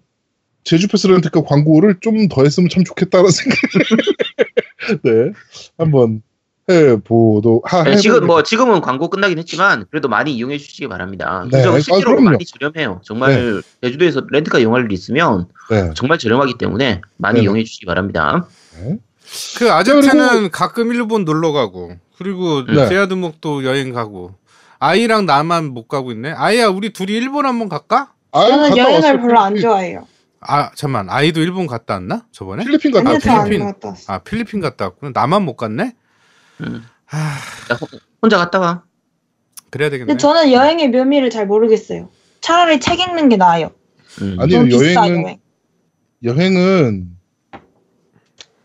제주 0.65 0.89
패스 0.89 1.07
렌트카 1.07 1.43
광고를 1.43 1.97
좀 2.01 2.29
더 2.29 2.45
했으면 2.45 2.69
참 2.69 2.85
좋겠다는 2.85 3.31
생각을 3.33 5.03
네 5.03 5.33
한번 5.79 6.23
해보도 6.71 7.63
하. 7.65 7.83
네, 7.85 7.97
지금 7.97 8.27
뭐 8.27 8.43
지금은 8.43 8.81
광고 8.83 9.09
끝나긴 9.09 9.39
했지만 9.39 9.87
그래도 9.91 10.09
많이 10.09 10.35
이용해 10.35 10.59
주시기 10.59 10.87
바랍니다. 10.87 11.47
네, 11.51 11.65
아, 11.65 11.81
실제로 11.81 12.17
그럼요. 12.17 12.31
많이 12.31 12.45
저렴해요. 12.45 13.01
정말 13.05 13.63
제주도에서 13.83 14.27
렌트카 14.31 14.59
이용할 14.59 14.85
일 14.85 14.93
있으면 14.93 15.49
네, 15.71 15.91
정말 15.95 16.19
저렴하기 16.19 16.59
때문에 16.59 17.01
많이 17.17 17.37
네네. 17.37 17.45
이용해 17.45 17.65
주시기 17.65 17.87
바랍니다. 17.87 18.47
네. 18.77 18.99
그 19.59 19.71
아재트는 19.73 20.51
가끔 20.51 20.93
일본 20.93 21.25
놀러 21.25 21.53
가고 21.53 21.93
그리고 22.19 22.65
네. 22.67 22.89
제아드목도 22.89 23.65
여행 23.65 23.93
가고 23.93 24.35
아이랑 24.79 25.27
나만 25.27 25.67
못 25.73 25.89
가고 25.89 26.11
있네. 26.13 26.33
아이야 26.33 26.67
우리 26.69 26.93
둘이 26.93 27.13
일본 27.13 27.47
한번 27.47 27.69
갈까? 27.69 28.13
아유, 28.33 28.49
저는 28.49 28.77
여행을. 28.77 29.21
별로 29.21 29.41
안 29.41 29.57
좋아해요. 29.57 30.07
아 30.41 30.73
잠만 30.75 31.09
아이도 31.09 31.41
일본 31.41 31.67
갔다 31.69 31.95
왔나 31.95 32.27
저번에? 32.33 32.65
필리핀 32.65 32.91
갔다. 32.93 33.19
저안 33.21 33.45
필리핀. 33.45 33.67
갔다 33.67 33.89
왔어요. 33.89 34.05
아 34.09 34.19
필리핀 34.19 34.61
갔다 34.61 34.87
왔구나. 34.87 35.13
나만 35.15 35.43
못 35.45 35.57
갔네. 35.57 35.95
음. 36.63 36.85
하, 37.07 37.19
혼자 38.21 38.39
갔다 38.39 38.59
와. 38.59 38.83
그래야 39.71 39.89
되겠네. 39.91 40.07
근데 40.09 40.19
저는 40.21 40.51
여행의 40.53 40.89
묘미를 40.91 41.31
잘 41.31 41.47
모르겠어요. 41.47 42.09
차라리 42.41 42.81
책 42.81 42.99
읽는 43.01 43.29
게 43.29 43.37
나아요. 43.37 43.71
음. 44.21 44.37
아니요, 44.41 44.59
너무 44.59 44.69
비싸 44.69 45.01
여행은 45.07 45.23
여행. 45.25 45.39
여행은 46.25 47.07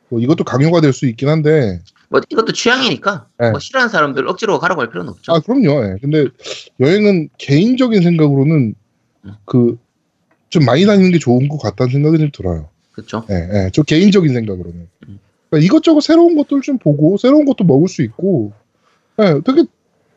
뭐 0.10 0.20
이것도 0.20 0.44
강요가 0.44 0.80
될 0.82 0.94
수 0.94 1.06
있긴 1.08 1.28
한데 1.30 1.82
뭐 2.10 2.22
이것도 2.30 2.54
취향이니까 2.54 3.28
네. 3.40 3.52
뭐 3.52 3.60
싫어하는 3.60 3.90
사람들 3.90 4.28
억지로 4.28 4.60
가라고 4.60 4.82
할 4.82 4.90
필요는 4.90 5.10
없죠. 5.12 5.34
아 5.34 5.40
그럼요. 5.42 5.84
예. 5.86 5.96
근데 6.02 6.26
여행은 6.80 7.30
개인적인 7.38 8.02
생각으로는 8.02 8.76
음. 9.26 9.32
그좀 9.46 10.66
많이 10.66 10.86
다니는 10.86 11.12
게 11.12 11.20
좋은 11.20 11.50
것 11.50 11.58
같다는 11.58 11.92
생각이 11.92 12.18
좀 12.20 12.30
들어요. 12.34 12.70
그렇죠. 12.94 13.26
예, 13.30 13.36
예. 13.36 13.70
저 13.74 13.84
개인적인 13.84 14.34
생각으로는 14.34 14.88
음. 15.10 15.20
그러니까 15.50 15.66
이것저것 15.66 16.02
새로운 16.02 16.36
것들 16.38 16.62
좀 16.62 16.78
보고 16.78 17.18
새로운 17.18 17.46
것도 17.46 17.64
먹을 17.66 17.88
수 17.88 18.02
있고 18.04 18.54
예, 19.20 19.42
되게 19.46 19.64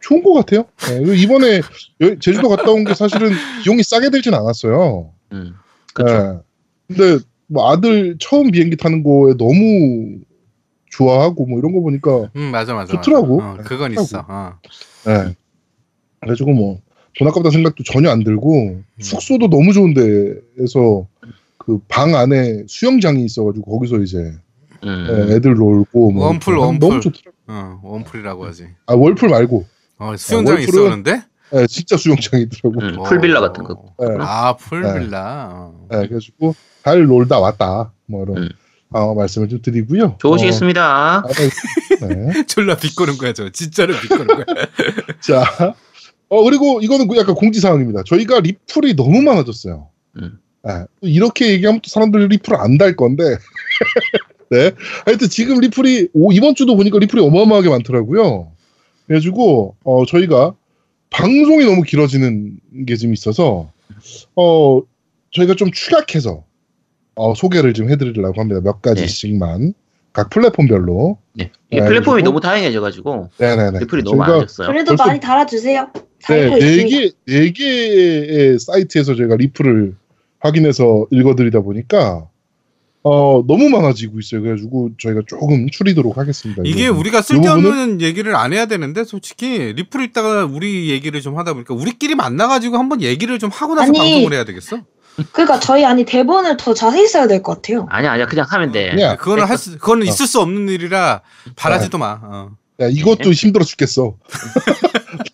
좋은 0.00 0.22
것 0.22 0.32
같아요. 0.34 0.64
예, 0.90 1.14
이번에 1.16 1.60
여- 2.02 2.18
제주도 2.20 2.48
갔다 2.48 2.70
온 2.70 2.84
게 2.84 2.94
사실은 2.94 3.32
비용이 3.64 3.82
싸게 3.82 4.10
들진 4.10 4.34
않았어요. 4.34 5.10
음. 5.32 5.54
그렇죠. 5.92 6.14
예. 6.14 6.94
근데 6.94 7.24
뭐 7.52 7.70
아들 7.70 8.16
처음 8.20 8.50
비행기 8.50 8.76
타는 8.76 9.02
거에 9.02 9.34
너무 9.36 10.18
좋아하고 10.90 11.46
뭐 11.46 11.58
이런 11.58 11.72
거 11.72 11.80
보니까 11.80 12.30
음 12.36 12.50
맞아 12.52 12.74
맞아. 12.74 12.92
좋더라고. 12.94 13.38
맞아. 13.38 13.50
어, 13.60 13.64
그건 13.64 13.90
좋더라고. 13.94 14.02
있어. 14.02 14.24
어. 14.28 14.52
예. 15.08 15.34
그래가지고 16.20 16.52
뭐 16.52 16.80
돈 17.18 17.26
아깝다 17.26 17.50
생각도 17.50 17.82
전혀 17.82 18.08
안 18.08 18.22
들고 18.22 18.54
음. 18.68 18.84
숙소도 19.00 19.50
너무 19.50 19.72
좋은 19.72 19.94
데에서 19.94 21.06
그 21.58 21.80
방 21.88 22.14
안에 22.14 22.64
수영장이 22.68 23.24
있어가지고 23.24 23.70
거기서 23.70 23.98
이제 23.98 24.16
음. 24.84 25.06
예, 25.28 25.34
애들 25.34 25.54
놀고 25.54 26.12
뭐 26.12 26.26
원풀, 26.28 26.56
원풀. 26.56 26.88
너무 26.88 27.00
좋더라고. 27.00 27.36
어, 27.48 27.80
원풀이라고 27.82 28.46
하지. 28.46 28.68
아 28.86 28.94
월풀 28.94 29.28
말고 29.28 29.66
어, 29.98 30.16
수영장이 30.16 30.64
월풀은- 30.64 30.68
있었는데? 30.68 31.22
예, 31.54 31.66
진짜 31.66 31.96
수영장이 31.96 32.44
있더라고. 32.44 32.80
음, 32.80 33.02
풀빌라 33.04 33.40
같은 33.40 33.64
거. 33.64 33.74
어. 33.74 33.94
예, 34.02 34.16
아, 34.20 34.56
풀빌라. 34.56 35.48
어. 35.52 35.86
예, 35.92 35.96
그래가지고 36.06 36.54
잘 36.84 37.04
놀다 37.06 37.38
왔다 37.40 37.92
뭐 38.06 38.24
이런 38.24 38.38
음. 38.44 38.48
어, 38.90 39.14
말씀을 39.14 39.48
좀 39.48 39.60
드리고요. 39.62 40.16
좋으시겠습니다. 40.20 41.18
어, 41.18 41.22
아, 41.22 41.22
네. 42.08 42.44
졸라 42.46 42.76
비꼬는 42.76 43.18
거야, 43.18 43.32
저. 43.32 43.48
진짜로 43.50 43.94
비꼬는 43.94 44.26
거야. 44.26 44.44
자, 45.20 45.74
어 46.28 46.42
그리고 46.44 46.80
이거는 46.80 47.08
그 47.08 47.16
약간 47.16 47.34
공지 47.34 47.60
사항입니다. 47.60 48.02
저희가 48.04 48.40
리플이 48.40 48.94
너무 48.96 49.20
많아졌어요. 49.22 49.88
음. 50.18 50.38
예, 50.68 50.84
또 51.00 51.06
이렇게 51.08 51.50
얘기하면 51.52 51.80
또 51.82 51.88
사람들이 51.88 52.28
리플을 52.28 52.58
안 52.58 52.78
달 52.78 52.94
건데. 52.96 53.24
네. 54.50 54.72
하여튼 55.06 55.28
지금 55.28 55.60
리플이 55.60 56.08
오, 56.12 56.32
이번 56.32 56.54
주도 56.56 56.76
보니까 56.76 56.98
리플이 56.98 57.22
어마어마하게 57.22 57.68
많더라고요. 57.68 58.50
그래가지고 59.06 59.76
어 59.84 60.04
저희가 60.06 60.54
방송이 61.10 61.64
너무 61.64 61.82
길어지는 61.82 62.58
게 62.86 62.96
좀 62.96 63.12
있어서 63.12 63.70
어 64.36 64.80
저희가 65.32 65.54
좀 65.54 65.70
축약해서 65.70 66.44
어, 67.16 67.34
소개를 67.34 67.74
좀 67.74 67.90
해드리려고 67.90 68.40
합니다. 68.40 68.60
몇 68.62 68.80
가지씩만 68.80 69.74
각 70.12 70.30
플랫폼별로. 70.30 71.18
네. 71.34 71.50
이게 71.70 71.80
네, 71.82 71.86
플랫폼이 71.86 72.22
너무 72.22 72.40
다양해져가지고 72.40 73.28
네네네. 73.38 73.80
리플이 73.80 74.02
너무 74.04 74.16
저희가 74.18 74.32
많아졌어요. 74.32 74.68
그래도 74.68 74.90
벌써- 74.92 75.06
많이 75.06 75.20
달아주세요. 75.20 75.90
네, 75.94 76.00
살고 76.20 76.56
네 76.58 76.76
있습니다. 76.76 76.98
개, 76.98 77.10
네 77.26 77.52
개의 77.52 78.58
사이트에서 78.58 79.14
저희가 79.14 79.36
리플을 79.36 79.94
확인해서 80.40 81.06
읽어드리다 81.10 81.60
보니까, 81.60 82.26
어, 83.02 83.42
너무 83.46 83.70
많아지고 83.70 84.18
있어요. 84.20 84.42
그래가지고 84.42 84.90
저희가 84.98 85.22
조금 85.26 85.68
줄이도록 85.70 86.18
하겠습니다. 86.18 86.62
이게 86.66 86.84
이 86.84 86.86
부분. 86.88 87.00
우리가 87.00 87.20
이 87.20 87.22
쓸데없는 87.22 88.00
얘기를 88.02 88.36
안 88.36 88.52
해야 88.52 88.66
되는데, 88.66 89.04
솔직히, 89.04 89.72
리플 89.72 90.02
읽다가 90.04 90.44
우리 90.44 90.90
얘기를 90.90 91.20
좀 91.22 91.38
하다 91.38 91.54
보니까, 91.54 91.72
우리끼리 91.74 92.14
만나가지고 92.14 92.76
한번 92.76 93.00
얘기를 93.00 93.38
좀 93.38 93.48
하고 93.50 93.74
나서 93.74 93.88
아니. 93.90 93.98
방송을 93.98 94.32
해야 94.34 94.44
되겠어? 94.44 94.80
그러니까 95.32 95.58
저희 95.60 95.84
아니 95.84 96.04
대본을 96.04 96.56
더 96.58 96.72
자세히 96.74 97.06
써야 97.06 97.26
될 97.26 97.42
것 97.42 97.56
같아요. 97.56 97.86
아니야, 97.90 98.12
아니야, 98.12 98.26
그냥 98.26 98.46
하면 98.48 98.70
돼. 98.72 98.90
그냥- 98.90 99.16
그거는 99.16 99.44
할 99.44 99.56
수, 99.58 99.72
그거는 99.78 100.06
어. 100.06 100.10
있을 100.10 100.26
수 100.26 100.40
없는 100.40 100.68
일이라 100.68 101.22
바라지도 101.56 101.96
마. 101.98 102.18
어. 102.22 102.50
야, 102.80 102.86
이것도 102.88 103.32
힘들어 103.32 103.64
죽겠어. 103.64 104.14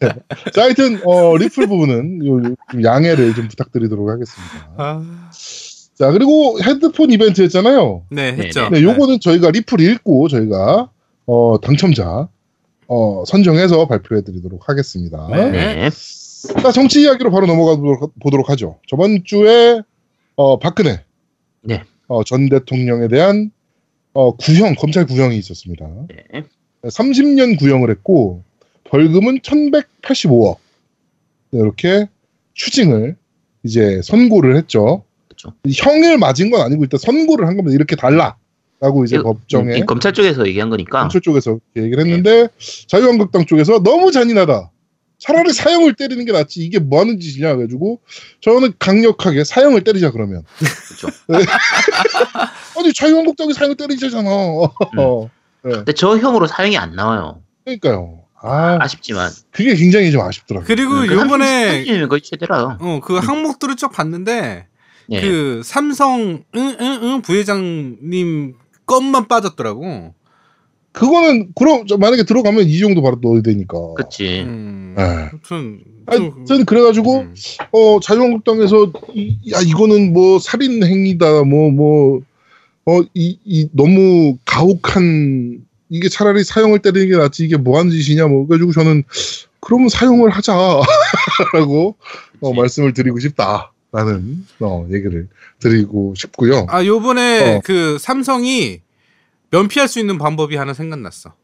네. 0.01 0.09
자, 0.55 0.63
하여튼, 0.63 1.01
어, 1.05 1.37
리플 1.37 1.67
부분은 1.69 2.27
요- 2.27 2.55
좀 2.71 2.83
양해를 2.85 3.35
좀 3.35 3.47
부탁드리도록 3.49 4.09
하겠습니다. 4.09 4.69
아, 4.77 5.26
자, 5.99 6.11
그리고 6.11 6.59
헤드폰 6.63 7.11
이벤트 7.11 7.43
했잖아요. 7.43 8.05
네, 8.11 8.33
했죠. 8.33 8.69
네, 8.69 8.83
요거는 8.83 9.21
저희가 9.21 9.51
리플 9.51 9.81
읽고 9.81 10.29
저희가, 10.29 10.91
어, 11.25 11.61
당첨자, 11.63 12.29
어, 12.87 13.25
선정해서 13.27 13.87
발표해 13.87 14.23
드리도록 14.23 14.69
하겠습니다. 14.69 15.27
네. 15.31 15.51
네. 15.51 15.91
자, 16.63 16.71
정치 16.71 17.03
이야기로 17.03 17.31
바로 17.31 17.47
넘어가 17.47 17.77
보도록, 17.77 18.13
보도록 18.21 18.51
하죠. 18.51 18.79
저번 18.87 19.25
주에 19.25 19.81
어, 20.37 20.59
박근혜 20.59 21.03
네. 21.63 21.83
어, 22.09 22.23
전 22.25 22.49
대통령에 22.49 23.09
대한 23.09 23.51
어, 24.13 24.37
구형 24.37 24.75
검찰 24.75 25.07
구형이 25.07 25.37
있었습니다. 25.39 25.89
네. 26.09 26.45
30년 26.85 27.59
구형을 27.59 27.91
했고 27.91 28.45
벌금은 28.85 29.41
1,185억 29.41 30.59
이렇게 31.53 32.07
추징을 32.55 33.17
이제 33.65 34.01
선고를 34.03 34.57
했죠. 34.57 35.06
그렇죠. 35.37 35.55
형을 35.75 36.19
맞은 36.19 36.51
건 36.51 36.61
아니고 36.63 36.85
일단 36.85 36.99
선고를 36.99 37.47
한 37.47 37.57
겁니다. 37.57 37.75
이렇게 37.75 37.97
달라라고 37.97 39.05
이제 39.05 39.17
이- 39.17 39.23
법정에 39.23 39.77
이 39.79 39.85
검찰 39.87 40.13
쪽에서 40.13 40.47
얘기한 40.47 40.71
거니까. 40.71 41.01
검찰 41.01 41.21
쪽에서 41.21 41.59
얘기를 41.77 42.05
했는데 42.05 42.49
자유한국당 42.89 43.47
쪽에서 43.47 43.83
너무 43.83 44.11
잔인하다. 44.13 44.71
차라리 45.19 45.51
사형을 45.53 45.95
때리는 45.95 46.23
게 46.27 46.33
낫지 46.33 46.61
이게 46.61 46.79
뭐 46.79 47.01
하는 47.01 47.19
짓이냐 47.19 47.49
해가지고 47.49 48.01
저는 48.43 48.75
강력하게 48.79 49.45
사형을 49.45 49.83
때리자 49.83 50.11
그러면 50.11 50.43
그렇죠. 50.59 51.09
네. 51.29 51.39
아니 52.79 52.93
자유한국당이 52.93 53.55
사형을 53.55 53.77
때리자잖아 53.77 54.29
어. 54.31 55.31
네. 55.65 55.73
근데 55.73 55.93
저 55.95 56.19
형으로 56.19 56.47
사용이 56.47 56.77
안 56.77 56.95
나와요. 56.95 57.41
그러니까요 57.65 58.25
아 58.43 58.77
아쉽지만. 58.83 59.31
그게 59.51 59.75
굉장히 59.75 60.13
좀 60.13 60.21
아쉽더라고요 60.21 60.67
그리고 60.67 60.93
음, 60.93 61.07
그 61.07 61.15
요번에, 61.15 61.83
30년이면 61.85 62.09
거의 62.11 62.21
최대라. 62.21 62.77
어, 62.79 63.01
그 63.03 63.17
항목들을 63.17 63.75
쭉 63.77 63.91
봤는데, 63.91 64.67
예. 65.13 65.21
그거는 70.93 71.53
그럼 71.55 71.87
저 71.87 71.97
만약에 71.99 72.25
들어가면 72.25 72.65
이재용도 72.65 73.03
바로 73.03 73.19
넣어야 73.23 73.43
되니까. 73.43 73.77
그치. 73.97 74.41
음. 74.41 74.95
네. 74.97 75.29
아무튼 75.31 75.81
하여튼 76.07 76.65
그래가지고 76.65 77.19
음. 77.21 77.35
어 77.73 78.01
자유한국당에서 78.01 78.93
이, 79.15 79.37
야 79.53 79.61
이거는 79.61 80.13
뭐 80.13 80.39
살인 80.39 80.83
행위다 80.85 81.43
뭐 81.45 81.71
뭐 81.71 82.21
어 82.89 83.03
이 83.15 83.37
이 83.45 83.69
너무 83.73 84.39
가혹한 84.45 85.59
이게 85.89 86.09
차라리 86.09 86.45
사형을 86.45 86.79
때리는 86.81 87.09
게 87.09 87.17
낫지 87.17 87.45
이게 87.45 87.57
뭐 87.57 87.79
하는 87.79 87.91
짓이냐 87.91 88.27
뭐 88.29 88.47
그래가지고 88.47 88.73
저는 88.73 89.03
그러면 89.61 89.89
사형을 89.89 90.31
하자라고 90.31 91.97
어. 92.41 92.53
말씀을 92.55 92.93
드리고 92.93 93.19
싶다 93.19 93.73
라는 93.97 94.45
어 94.61 94.87
얘기를 94.93 95.27
드리고 95.59 96.13
싶고요. 96.17 96.67
아 96.69 96.85
요번에 96.85 97.57
어. 97.57 97.61
그 97.65 97.97
삼성이 97.99 98.83
면피할 99.51 99.89
수 99.89 99.99
있는 99.99 100.19
방법이 100.19 100.55
하나 100.57 100.75
생각났어. 100.75 101.35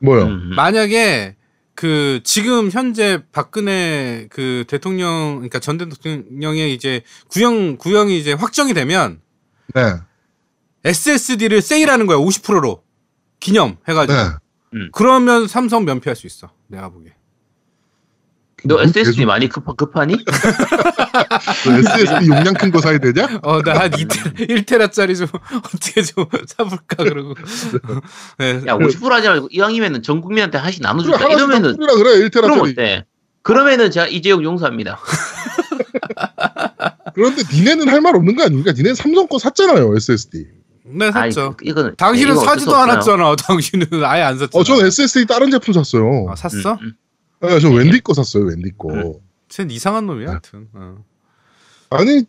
뭐요? 0.00 0.24
음. 0.24 0.50
만약에 0.54 1.36
그 1.74 2.20
지금 2.22 2.70
현재 2.70 3.22
박근혜 3.32 4.26
그 4.28 4.64
대통령 4.68 5.36
그러니까 5.36 5.58
전 5.58 5.78
대통령의 5.78 6.74
이제 6.74 7.00
구형 7.28 7.78
구형이 7.78 8.18
이제 8.18 8.34
확정이 8.34 8.74
되면 8.74 9.22
네, 9.74 9.94
SSD를 10.84 11.62
세일하는 11.62 12.06
거야 12.06 12.18
50%로 12.18 12.82
기념 13.40 13.78
해가지고 13.88 14.18
네. 14.72 14.88
그러면 14.92 15.48
삼성 15.48 15.86
면피할 15.86 16.14
수 16.14 16.26
있어 16.26 16.50
내가 16.66 16.90
보기에 16.90 17.15
너 18.68 18.80
SSD 18.82 19.04
계속 19.04 19.24
많이 19.26 19.48
급, 19.48 19.64
급하니? 19.76 20.24
그 20.24 21.78
SSD 21.78 22.28
용량 22.28 22.54
큰 22.54 22.70
거 22.70 22.80
사야 22.80 22.98
되냐? 22.98 23.38
어 23.42 23.60
나한 23.62 23.90
2테라 23.90 24.48
1테라짜리 24.48 25.16
좀 25.16 25.28
어떻게 25.64 26.02
좀 26.02 26.26
사볼까 26.46 26.96
그러고 27.04 27.34
네. 28.38 28.60
야, 28.66 28.76
50% 28.76 29.08
하지 29.08 29.28
말고 29.28 29.48
이왕이면은 29.50 30.02
전 30.02 30.20
국민한테 30.20 30.58
하나씩 30.58 30.80
그래 30.80 30.88
나눠줄까? 30.88 31.18
하나씩 31.18 31.38
이러면은, 31.38 31.76
그래 31.76 31.94
그럼 31.94 32.30
1테라짜리. 32.58 32.72
어때? 32.72 33.04
그러면은 33.42 33.90
제가 33.90 34.06
이재용 34.08 34.42
용서합니다. 34.42 34.98
그런데 37.14 37.42
니네는 37.52 37.88
할 37.88 38.00
말 38.00 38.14
없는 38.16 38.36
거 38.36 38.44
아닙니까? 38.44 38.72
니네는 38.72 38.94
삼성 38.94 39.26
거 39.26 39.38
샀잖아요 39.38 39.94
SSD. 39.96 40.46
네 40.88 41.10
샀죠 41.10 41.54
그- 41.56 41.64
이거는. 41.66 41.94
당신은 41.96 42.36
어쩔 42.36 42.46
사지도. 42.46 42.76
않았잖아 42.76 43.34
당신은 43.36 43.86
아예 44.04 44.22
안 44.22 44.38
샀잖아 44.38 44.60
어, 44.60 44.64
저는 44.64 44.86
SSD 44.86 45.26
다른 45.26 45.50
제품 45.50 45.72
샀어요. 45.74 46.26
아 46.30 46.36
샀어? 46.36 46.74
음, 46.74 46.78
음. 46.82 46.92
네, 47.46 47.60
저 47.60 47.70
웬디 47.70 48.00
거 48.00 48.14
샀어요, 48.14 48.44
웬디 48.44 48.72
거. 48.76 48.92
음. 48.92 49.14
쟤는 49.48 49.70
이상한 49.70 50.06
놈이야 50.06 50.26
네. 50.26 50.30
하여튼 50.32 50.68
어. 50.72 51.04
아니, 51.90 52.24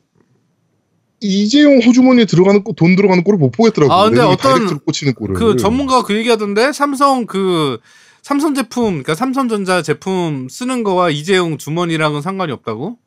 이재용 1.20 1.80
호주머니에 1.80 2.26
들어가는 2.26 2.64
꼴, 2.64 2.76
돈 2.76 2.96
들어가는 2.96 3.24
꼴을 3.24 3.40
못 3.40 3.52
보겠더라고요. 3.52 3.98
아, 3.98 4.04
근데 4.06 4.22
어떤 4.22 4.80
꽂히는 4.80 5.14
꼴을. 5.16 5.36
그 5.36 5.58
전문가가 5.58 6.04
그 6.04 6.16
얘기하던데 6.16 6.72
삼성 6.74 7.26
그 7.26 7.80
삼성 8.22 8.54
제품 8.54 8.86
그러니까 8.86 9.16
삼성전자 9.16 9.82
제품 9.82 10.48
쓰는 10.50 10.84
거와 10.84 11.10
이재용 11.10 11.58
주머니랑은 11.58 12.22
상관이 12.22 12.52
없다고 12.52 13.00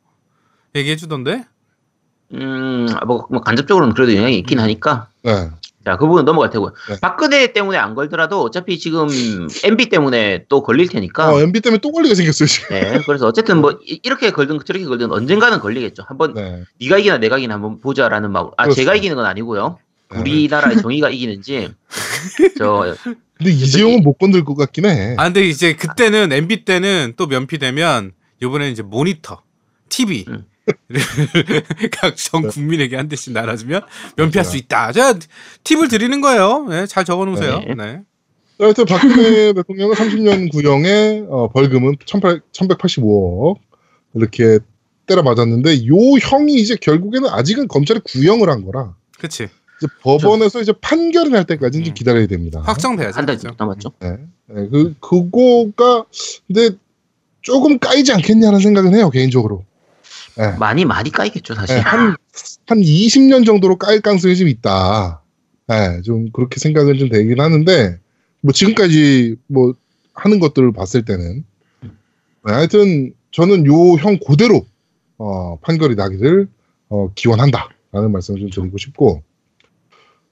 얘기해 0.75 0.97
주던데 0.97 1.45
음, 2.33 2.87
뭐, 3.07 3.27
뭐 3.31 3.41
간접적으로는 3.41 3.95
그래도 3.95 4.17
영향이 4.17 4.39
있긴 4.39 4.59
음. 4.59 4.65
하니까. 4.65 5.09
네. 5.23 5.51
자, 5.85 5.97
그 5.97 6.07
부분 6.07 6.25
넘어갈 6.27 6.51
테고요. 6.51 6.73
네. 6.91 6.97
박근혜 7.01 7.53
때문에 7.55 7.79
안 7.79 7.95
걸더라도 7.95 8.43
어차피 8.43 8.79
지금 8.79 9.09
MB 9.65 9.89
때문에 9.89 10.45
또 10.49 10.63
걸릴 10.63 10.89
테니까. 10.89 11.33
어, 11.33 11.41
MB 11.41 11.61
때문에 11.63 11.81
또 11.81 11.91
걸리게 11.91 12.15
생겼어요, 12.15 12.47
지금. 12.47 12.69
네, 12.69 13.01
그래서 13.07 13.27
어쨌든 13.27 13.61
뭐 13.63 13.79
이- 13.87 13.99
이렇게 14.03 14.31
걸든 14.31 14.59
저렇게 14.67 14.85
걸든 14.85 15.11
언젠가는 15.11 15.59
걸리겠죠. 15.59 16.05
한번 16.07 16.35
네. 16.35 16.65
네가 16.81 16.99
이기나 16.99 17.17
내가 17.19 17.39
이기나 17.39 17.55
한번 17.55 17.81
보자라는 17.81 18.31
마음. 18.31 18.49
아, 18.59 18.65
그렇습니다. 18.65 18.75
제가 18.93 18.95
이기는 18.97 19.17
건 19.17 19.25
아니고요. 19.25 19.79
네. 20.13 20.21
우리나라의 20.21 20.77
정의가 20.83 21.09
이기는지 21.09 21.71
저 22.59 22.95
근데 23.39 23.51
이재용은 23.53 24.03
못 24.03 24.19
건들 24.19 24.45
것 24.45 24.55
같긴 24.57 24.85
해. 24.87 25.15
아 25.17 25.25
근데 25.25 25.47
이제 25.49 25.75
그때는 25.75 26.31
MB 26.33 26.65
때는 26.67 27.15
또 27.17 27.27
면피되면 27.27 28.13
이번에는 28.43 28.73
이제 28.73 28.83
모니터 28.83 29.41
TV 29.89 30.27
음. 30.29 30.45
각전 31.93 32.43
네. 32.43 32.49
국민에게 32.49 32.97
한 32.97 33.09
대씩 33.09 33.33
나눠주면 33.33 33.83
면피할. 34.17 34.45
수 34.45 34.57
있다. 34.57 34.93
제가 34.93 35.19
팁을 35.65 35.89
드리는 35.89 36.21
거예요. 36.21 36.67
네, 36.69 36.87
잘 36.87 37.05
적어놓으세요. 37.05 37.61
네. 37.67 37.75
네. 37.75 38.01
하여튼 38.59 38.85
박근혜 38.85 39.53
대통령은 39.55 39.95
30년 39.95 40.51
구형에 40.53 41.25
어, 41.29 41.49
벌금은 41.49 41.97
1185억 41.97 43.57
이렇게 44.15 44.59
때려 45.07 45.23
맞았는데 45.23 45.87
요 45.87 45.97
형이 46.21 46.55
이제 46.55 46.77
결국에는 46.77 47.29
아직은 47.29 47.69
검찰이 47.69 48.01
구형을 48.05 48.49
한 48.51 48.65
거라 48.65 48.95
그치. 49.19 49.45
이제 49.79 49.87
법원에서 50.03 50.61
이제 50.61 50.73
판결을 50.81 51.35
할 51.35 51.45
때까지는 51.45 51.85
좀 51.85 51.93
음. 51.93 51.95
기다려야 51.95 52.27
됩니다. 52.27 52.61
확정돼야죠. 52.65 53.17
한달 53.17 53.37
그죠? 53.37 53.51
남았죠. 53.59 53.93
네. 54.01 54.19
네, 54.47 54.69
그 54.71 54.95
그거가 55.01 56.05
근데 56.47 56.77
조금 57.41 57.79
까이지 57.79 58.13
않겠냐는 58.13 58.61
생각은 58.61 58.95
해요 58.95 59.11
개인적으로. 59.11 59.65
네. 60.41 60.57
많이 60.59 60.85
많이 60.87 61.11
까이겠죠, 61.11 61.55
사실. 61.55 61.77
네, 61.77 61.83
한, 61.83 62.17
한 62.67 62.81
20년 62.81 63.45
정도로 63.45 63.77
까일 63.77 64.01
가능성이 64.01 64.37
좀 64.37 64.49
있다. 64.49 65.23
네, 65.69 66.01
좀 66.03 66.31
그렇게 66.33 66.59
생각은 66.59 66.97
좀 66.99 67.11
되긴 67.11 67.41
하는데, 67.41 67.99
뭐 68.41 68.53
지금까지 68.53 69.37
뭐 69.49 69.75
하는 70.15 70.41
것들을 70.41 70.73
봤을 70.73 71.05
때는. 71.05 71.45
네, 71.83 72.53
하여튼 72.53 73.13
저는 73.33 73.67
요 73.67 73.97
형 73.99 74.19
그대로, 74.27 74.65
어, 75.19 75.59
판결이 75.61 75.95
나기를, 75.95 76.49
어, 76.89 77.13
기원한다. 77.15 77.69
라는 77.93 78.11
말씀을 78.13 78.41
좀 78.41 78.51
드리고 78.51 78.79
싶고, 78.79 79.23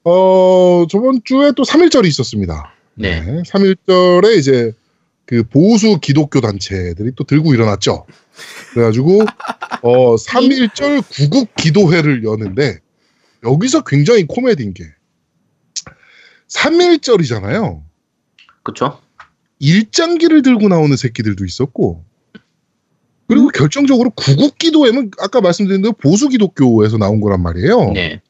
어, 0.05 0.85
저번 0.89 1.21
주에 1.23 1.51
또 1.55 1.63
3.1절이 1.63 2.07
있었습니다. 2.07 2.73
네. 2.95 3.21
3.1절에 3.43 4.37
이제 4.37 4.71
그 5.25 5.43
보수 5.43 5.99
기독교 5.99 6.41
단체들이 6.41 7.11
또 7.15 7.23
들고 7.23 7.53
일어났죠. 7.53 8.05
그래가지고 8.73 9.21
어 9.81 10.15
3.1절 10.17 11.03
구국 11.09 11.55
기도회를 11.55 12.23
여는데 12.23 12.79
여기서 13.43 13.83
굉장히 13.83 14.25
코미디인 14.27 14.73
게 14.73 14.83
3.1절이잖아요. 16.49 17.83
그쵸? 18.63 18.99
일장기를 19.59 20.41
들고 20.41 20.67
나오는 20.67 20.95
새끼들도 20.95 21.45
있었고 21.45 22.03
그리고 23.27 23.49
결정적으로 23.49 24.09
구국 24.09 24.57
기도회는 24.57 25.11
아까 25.19 25.39
말씀드린 25.39 25.83
대로 25.83 25.93
보수 25.93 26.29
기독교에서 26.29 26.97
나온 26.97 27.21
거란 27.21 27.41
말이에요. 27.43 27.91
네. 27.91 28.21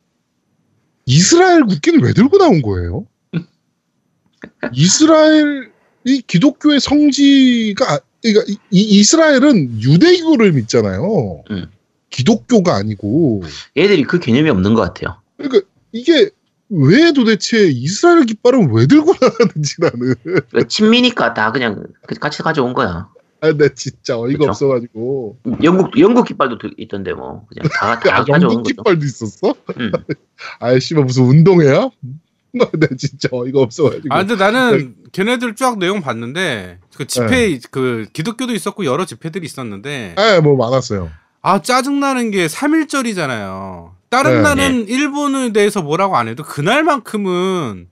이스라엘 1.05 1.65
국기는 1.65 2.03
왜 2.03 2.13
들고 2.13 2.37
나온 2.37 2.61
거예요? 2.61 3.07
이스라엘이 4.73 6.21
기독교의 6.27 6.81
성지가 6.81 8.01
그러니까 8.21 8.43
이, 8.47 8.57
이- 8.71 8.99
이스라엘은 8.99 9.81
유대교를 9.81 10.51
믿잖아요. 10.53 11.43
음. 11.51 11.65
기독교가 12.09 12.75
아니고 12.75 13.43
얘들이 13.77 14.03
그 14.03 14.19
개념이 14.19 14.49
없는 14.49 14.73
것 14.73 14.81
같아요. 14.81 15.21
그러니까 15.37 15.65
이게 15.91 16.29
왜 16.69 17.11
도대체 17.13 17.67
이스라엘 17.67 18.25
깃발은 18.25 18.71
왜 18.73 18.87
들고 18.87 19.13
나가는지 19.19 19.75
나는 19.79 20.67
친미니까 20.67 21.33
다 21.33 21.51
그냥 21.51 21.83
그- 22.07 22.15
같이 22.15 22.41
가져온 22.43 22.73
거야. 22.73 23.09
아, 23.41 23.53
나 23.53 23.69
진짜 23.73 24.17
어이가 24.19 24.39
그쵸? 24.39 24.49
없어가지고 24.49 25.37
영국 25.63 25.97
영국 25.97 26.27
깃발도 26.27 26.57
들- 26.57 26.73
있던데 26.77 27.13
뭐 27.13 27.45
그냥 27.47 27.69
다, 27.71 27.97
다 27.99 28.17
아, 28.17 28.23
가져온 28.25 28.41
영국. 28.41 28.63
깃발도 28.63 29.05
있었어? 29.05 29.55
음. 29.79 29.91
아이씨 30.59 30.93
무슨 30.95 31.23
운동회야? 31.23 31.89
나 32.51 32.65
진짜 32.97 33.29
어이가 33.31 33.61
없어가지고 33.61 34.07
아 34.13 34.25
근데 34.25 34.35
나는 34.35 34.95
걔네들 35.11 35.55
쫙 35.55 35.77
내용 35.77 36.01
봤는데 36.01 36.79
그 36.99 37.07
집회 37.07 37.57
그 37.71 38.07
기독교도 38.11 38.53
있었고 38.53 38.83
여러 38.83 39.05
집회들이 39.05 39.45
있었는데 39.45 40.15
아, 40.17 40.41
뭐 40.41 40.57
많았어요. 40.57 41.09
아 41.41 41.61
짜증나는 41.61 42.29
게 42.29 42.47
3.1절이잖아요. 42.47 43.91
다른 44.09 44.35
네. 44.35 44.41
날은 44.41 44.87
일본에 44.89 45.53
대해서 45.53 45.81
뭐라고 45.81 46.17
안 46.17 46.27
해도 46.27 46.43
그날만큼은 46.43 47.87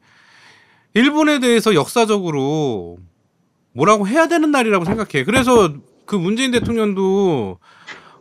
일본에 0.94 1.40
대해서 1.40 1.74
역사적으로 1.74 2.98
뭐라고 3.72 4.10
해야 4.10 4.28
되는 4.28 4.52
날이라고 4.52 4.84
생각해. 4.84 5.24
그래서 5.24 5.74
그 6.06 6.18
문재인 6.18 6.52
대통령도 6.52 7.60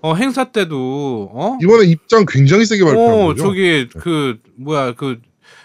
어 0.03 0.15
행사 0.15 0.45
때도 0.53 1.31
어? 1.35 1.59
이번에 1.61 1.87
입장 1.87 2.27
굉장히 2.29 2.65
세게 2.65 2.85
발표한 2.85 3.13
어 3.13 3.27
거죠. 3.27 3.43
저기 3.43 3.89
그 3.89 4.39
뭐야 4.55 4.95
그 4.95 5.21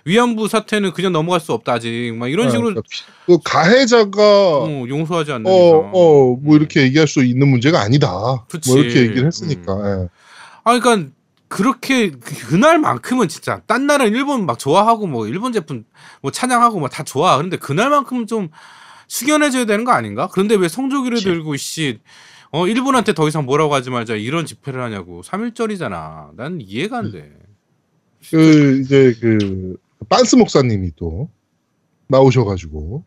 위안부 0.06 0.48
사태는 0.48 0.94
그냥 0.94 1.12
넘어갈 1.12 1.40
수 1.40 1.54
없다 1.54 1.74
아직 1.74 2.14
막 2.18 2.28
이런 2.28 2.48
네, 2.48 2.52
식으로 2.52 2.68
그러니까 2.70 2.82
그 3.26 3.38
가해자가 3.44 4.58
어, 4.60 4.86
용서하지 4.88 5.32
않는 5.34 5.52
어, 5.52 5.56
이상. 5.56 5.92
어, 5.94 6.36
뭐 6.42 6.56
이렇게 6.58 6.82
얘기할 6.84 7.08
수 7.08 7.24
있는 7.24 7.48
문제가 7.48 7.82
아니다. 7.82 8.46
그치. 8.50 8.72
뭐 8.72 8.80
이렇게 8.82 9.02
얘기를 9.02 9.26
했으니까. 9.28 9.74
예. 10.04 10.08
아, 10.64 10.80
그러니까 10.80 11.12
그렇게 11.48 12.12
그- 12.12 12.48
그날만큼은 12.48 13.28
진짜 13.28 13.62
딴 13.68 13.86
날은 13.86 14.08
일본 14.14 14.46
막 14.46 14.58
좋아하고 14.58 15.06
뭐 15.08 15.28
일본 15.28 15.52
제품 15.54 15.84
뭐 16.22 16.32
찬양하고 16.32 16.80
뭐다 16.80 17.04
좋아. 17.04 17.38
그런데 17.38 17.58
그날만큼은 17.58 18.26
좀 18.28 18.50
숙연해져야 19.08 19.66
되는 19.66 19.84
거 19.84 19.92
아닌가? 19.92 20.30
그런데 20.32 20.56
왜 20.56 20.68
성조기를 20.68 21.16
그치. 21.18 21.26
들고 21.26 21.58
씨 21.58 22.00
어, 22.54 22.68
일본한테 22.68 23.14
더 23.14 23.28
이상 23.28 23.46
뭐라고 23.46 23.74
하지 23.74 23.90
말자 23.90 24.16
이런 24.16 24.46
집회를 24.46 24.82
하냐고. 24.82 25.22
3.1절이잖아. 25.24 26.36
난 26.36 26.60
이해가 26.62 26.98
안 27.00 27.12
돼. 27.12 27.32
그 28.30 28.80
이제 28.82 29.16
그 29.20 29.76
빤스 30.10 30.36
목사님이 30.36 30.92
또 30.96 31.30
나오셔가지고 32.08 33.04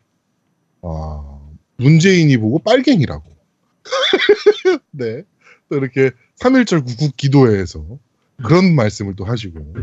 아, 0.81 1.39
문재인이 1.77 2.37
보고 2.37 2.59
빨갱이라고. 2.59 3.23
네. 4.91 5.23
또 5.69 5.77
이렇게 5.77 6.11
3.1절 6.39 6.85
구국 6.85 7.15
기도회에서 7.17 7.83
그런 8.43 8.75
말씀을 8.75 9.15
또 9.15 9.25
하시고. 9.25 9.73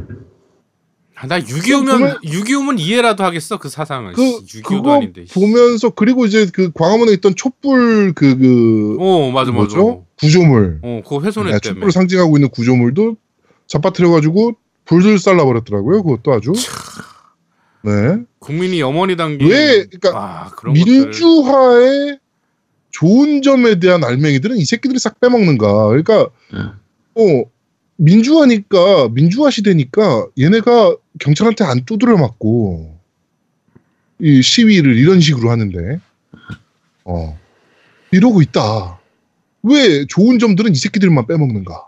아, 1.14 1.27
나 1.27 1.38
6.25면 1.40 2.20
보면- 2.20 2.25
6.25면 2.25 2.81
이해라도 2.81 3.22
하겠어 3.25 3.59
그 3.59 3.68
사상을. 3.68 4.12
그, 4.14 4.22
6.25도 4.44 4.62
그거 4.64 4.92
아닌데. 4.96 5.25
씨. 5.27 5.35
보면서, 5.35 5.90
그리고 5.90 6.25
이제 6.27 6.46
그 6.53 6.72
광화문에 6.72 7.12
있던 7.14 7.35
촛불 7.37 8.12
그, 8.14 8.37
그, 8.37 8.96
어 9.01 9.31
맞아 9.31 9.53
맞아. 9.53 9.77
구조물. 10.18 10.81
어 10.83 11.01
그거 11.05 11.20
훼손했다며. 11.20 11.59
네, 11.61 11.68
촛불을 11.68 11.92
상징하고 11.92 12.37
있는 12.38 12.48
구조물도 12.48 13.16
잡아뜨려가지고 13.66 14.53
불들 14.85 15.18
쌀라버렸더라고요. 15.18 16.03
그것도 16.03 16.33
아주. 16.33 16.53
네. 17.85 18.23
국민이 18.38 18.83
어머니 18.83 19.16
당기. 19.16 19.45
왜, 19.45 19.87
그러니까 19.87 20.11
아. 20.14 20.51
민주화의 20.73 22.18
좋은 22.90 23.42
점에 23.42 23.81
대한 23.81 24.05
알맹이들은 24.05 24.57
이 24.57 24.64
새끼들이 24.64 24.99
싹 24.99 25.18
빼먹는가. 25.21 25.87
그러니까, 25.88 26.29
음. 26.53 26.73
어, 27.14 27.45
민주화니까, 27.97 29.09
민주화 29.11 29.51
시대니까 29.51 30.27
얘네가 30.38 30.97
경찰한테 31.18 31.64
안 31.64 31.85
두드려 31.85 32.16
맞고, 32.16 32.99
이 34.21 34.42
시위를 34.42 34.97
이런 34.97 35.21
식으로 35.21 35.51
하는데, 35.51 36.01
어, 37.05 37.38
이러고 38.11 38.42
있다. 38.42 39.01
왜 39.62 40.07
좋은 40.07 40.38
점들은 40.38 40.73
이 40.73 40.75
새끼들만 40.75 41.27
빼먹는가? 41.27 41.87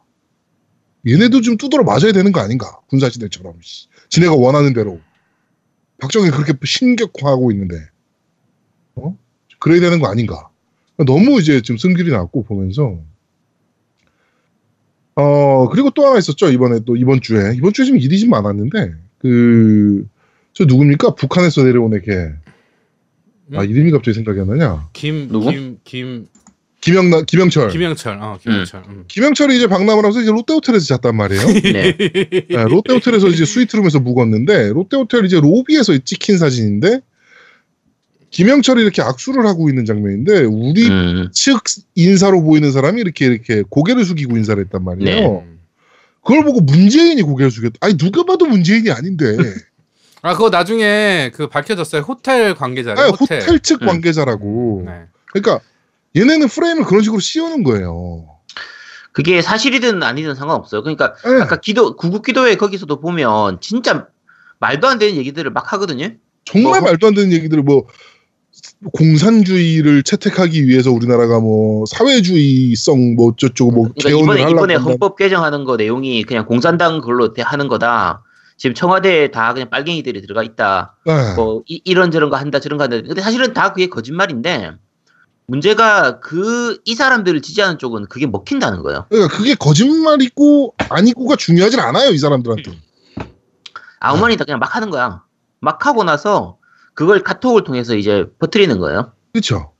얘네도 1.07 1.41
좀 1.43 1.57
두드려 1.57 1.83
맞아야 1.83 2.13
되는 2.13 2.33
거 2.33 2.41
아닌가? 2.41 2.79
군사시대처럼. 2.89 3.55
씨. 3.63 3.89
지네가 4.09 4.35
원하는 4.35 4.73
대로. 4.73 5.01
박정희 6.01 6.31
그렇게 6.31 6.53
신격화하고 6.65 7.53
있는데, 7.53 7.77
어? 8.97 9.17
그래야 9.61 9.81
되는 9.81 10.01
거 10.01 10.09
아닌가? 10.09 10.49
너무 11.07 11.41
이제 11.41 11.61
좀 11.61 11.77
승질이 11.77 12.11
났고 12.11 12.45
보면서 12.45 13.01
어 15.17 15.69
그리고 15.71 15.91
또 15.91 16.07
하나 16.07 16.19
있었죠 16.19 16.51
이번에 16.51 16.81
또 16.85 16.97
이번 16.97 17.21
주에 17.21 17.55
이번 17.57 17.73
주에 17.73 17.85
좀 17.85 17.99
일이 17.99 18.19
좀 18.19 18.31
많았는데 18.31 18.95
그 19.19 20.07
저 20.55 20.65
누굽니까 20.65 21.17
북한에서 21.17 21.65
내려온 21.65 21.95
애걔 21.95 22.33
아 23.55 23.63
음? 23.63 23.69
이름이 23.69 23.91
갑자기 23.91 24.15
생각이 24.15 24.39
안 24.41 24.47
나냐 24.47 24.89
누구? 25.29 25.51
김 25.51 25.79
김 25.83 26.27
김 26.85 26.93
김영나 26.93 27.23
김영철 27.23 27.71
김영철. 27.71 28.19
어 28.21 28.39
김영철. 28.43 28.83
음. 28.89 29.05
김영철이 29.09 29.57
이제 29.57 29.67
박람을 29.67 29.97
하면서 29.97 30.21
이제 30.21 30.31
롯데호텔에서 30.31 30.85
잤단 30.85 31.17
말이에요 31.17 31.47
네. 31.47 31.97
네, 31.97 32.47
롯데호텔에서 32.69 33.29
이제 33.29 33.47
스위트룸에서 33.47 34.01
묵었는데 34.01 34.69
롯데호텔 34.69 35.25
이제 35.25 35.41
로비에서 35.41 35.97
찍힌 36.05 36.37
사진인데 36.37 37.01
김영철이 38.29 38.83
이렇게 38.83 39.01
악수를 39.01 39.47
하고 39.47 39.71
있는 39.71 39.87
장면인데 39.87 40.41
우리 40.41 40.87
음. 40.89 41.31
측 41.33 41.63
인사로 41.95 42.43
보이는 42.43 42.71
사람이 42.71 43.01
이렇게 43.01 43.27
이렇게 43.27 43.63
고개를 43.71 44.05
숙이고 44.05 44.37
인사를 44.37 44.63
했단 44.65 44.85
말이에요. 44.85 45.39
음. 45.39 45.61
그걸 46.23 46.45
보고 46.45 46.61
문재인이 46.61 47.23
고개를 47.23 47.51
숙였다. 47.51 47.79
아니 47.81 47.97
누가 47.97 48.25
봐도 48.25 48.45
문재인이 48.45 48.91
아닌데. 48.91 49.37
아 50.21 50.33
그거 50.33 50.51
나중에 50.51 51.31
그 51.33 51.49
밝혀졌어요. 51.49 52.03
호텔 52.03 52.55
관계자래. 52.55 53.01
아니, 53.01 53.11
호텔. 53.13 53.41
호텔 53.41 53.61
측 53.61 53.83
음. 53.83 53.87
관계자라고. 53.87 54.83
네. 54.85 55.03
그러니까 55.27 55.61
얘네는 56.17 56.49
프레임을 56.49 56.85
그런 56.85 57.03
식으로 57.03 57.21
씌우는 57.21 57.65
거예요. 57.65 58.29
그게 59.13 59.43
사실이든 59.43 60.03
아니든 60.03 60.35
상관없어요. 60.35 60.83
그러니까 60.83 61.15
예, 61.27 61.43
아까 61.43 61.57
기도 61.57 61.97
구국 61.97 62.25
기도회 62.25 62.57
거기서도 62.57 63.01
보면 63.01 63.61
진짜 63.61 64.09
말도 64.59 64.89
안 64.89 64.99
되는 64.99 65.17
얘기들을 65.17 65.51
막 65.53 65.73
하거든요. 65.73 66.09
정말 66.45 66.81
뭐, 66.81 66.91
말도 66.91 67.07
안 67.09 67.15
되는 67.15 67.33
얘기들을 67.33 67.63
뭐 67.63 67.87
공산주의를 68.93 70.03
채택하기 70.03 70.67
위해서 70.67 70.91
우리나라가 70.91 71.41
뭐 71.41 71.85
사회주의성 71.87 73.15
뭐 73.15 73.33
어쩌고 73.41 73.71
뭐 73.71 73.83
그러니까 73.97 74.09
개헌을 74.09 74.39
이번에 74.41 74.51
이번에. 74.51 74.75
헌법 74.75 75.17
개정하는 75.17 75.65
거 75.65 75.77
내용이 75.77 76.23
그냥 76.25 76.47
공산당 76.47 77.01
그걸로 77.01 77.33
대- 77.33 77.43
하는 77.43 77.69
거다. 77.69 78.23
지금 78.57 78.75
청와대에 78.75 79.31
다 79.31 79.53
그냥 79.53 79.69
빨갱이들이 79.71 80.23
들어가 80.23 80.43
있다. 80.43 80.97
네. 81.07 81.35
뭐 81.35 81.63
이, 81.67 81.95
런 81.95 82.11
저런 82.11 82.31
거 82.31 82.37
한다 82.37 82.61
저런 82.61 82.79
거 82.79 82.85
한다. 82.85 83.01
근데 83.01 83.21
사실은 83.21 83.53
다 83.53 83.73
그게 83.73 83.89
거짓말인데 83.89 84.73
문제가 85.47 86.21
그 86.21 86.65
이 86.85 86.95
사람들을 86.95 87.43
지지하는 87.43 87.79
쪽은 87.79 88.07
그게 88.07 88.27
먹힌다는 88.27 88.83
거예요. 88.83 89.07
그러니까 89.09 89.37
그게 89.37 89.55
거짓말이고 89.55 90.75
아니고가 90.89 91.37
중요하진 91.37 91.81
않아요 91.81 92.11
이 92.11 92.19
사람들한테. 92.19 92.73
아무 94.01 94.21
말이나 94.21 94.45
그냥 94.45 94.59
막 94.59 94.75
하는 94.77 94.91
거야. 94.91 95.23
막 95.61 95.87
하고 95.87 96.05
나서 96.05 96.59
그걸 96.95 97.21
카톡을 97.23 97.65
통해서 97.65 97.97
이제 97.97 98.27
퍼뜨리는 98.39 98.79
거예요. 98.79 99.13
그렇죠. 99.33 99.73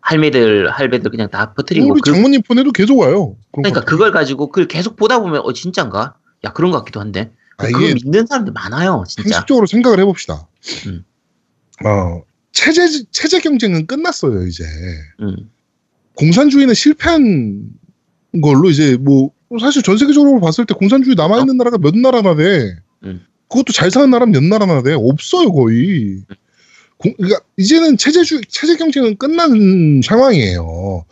할매들 0.00 0.70
할배들 0.70 1.10
그냥 1.10 1.30
다 1.30 1.54
퍼뜨리고 1.54 1.92
우리 1.92 2.00
그, 2.00 2.10
장모님 2.12 2.42
폰에도 2.42 2.72
계속 2.72 2.98
와요. 2.98 3.36
그러니까. 3.52 3.82
그걸 3.82 4.10
가지고 4.10 4.48
그걸 4.48 4.66
계속 4.66 4.96
보다 4.96 5.20
보면 5.20 5.42
어 5.44 5.52
진짠가? 5.52 6.16
야 6.44 6.52
그런 6.52 6.70
것 6.70 6.78
같기도 6.78 7.00
한데 7.00 7.32
아, 7.56 7.66
그걸 7.66 7.94
믿는 7.94 8.26
사람들 8.26 8.52
많아요 8.52 9.04
진짜. 9.06 9.28
상식적으로 9.28 9.66
생각을 9.66 10.00
해봅시다. 10.00 10.48
음. 10.86 11.04
어, 11.84 12.22
체제, 12.52 12.82
체제 13.10 13.40
경쟁은 13.40 13.86
끝났어요, 13.86 14.46
이제. 14.46 14.64
음. 15.20 15.50
공산주의는 16.14 16.74
실패한 16.74 17.70
걸로 18.42 18.68
이제 18.70 18.96
뭐, 18.96 19.30
사실 19.60 19.82
전 19.82 19.96
세계적으로 19.96 20.40
봤을 20.40 20.66
때 20.66 20.74
공산주의 20.74 21.14
남아 21.14 21.40
있는 21.40 21.56
나라가 21.56 21.78
몇 21.78 21.96
나라나 21.96 22.34
돼. 22.34 22.76
음. 23.04 23.24
그것도 23.48 23.72
잘 23.72 23.90
사는 23.90 24.10
나라는 24.10 24.32
몇 24.32 24.42
나라나 24.44 24.82
돼. 24.82 24.92
없어요, 24.94 25.52
거의. 25.52 26.22
공- 26.98 27.14
그러니까 27.16 27.40
이제는 27.56 27.96
체제주, 27.96 28.40
체제 28.48 28.76
경쟁은 28.76 29.16
끝난 29.16 30.00
상황이에요. 30.04 31.04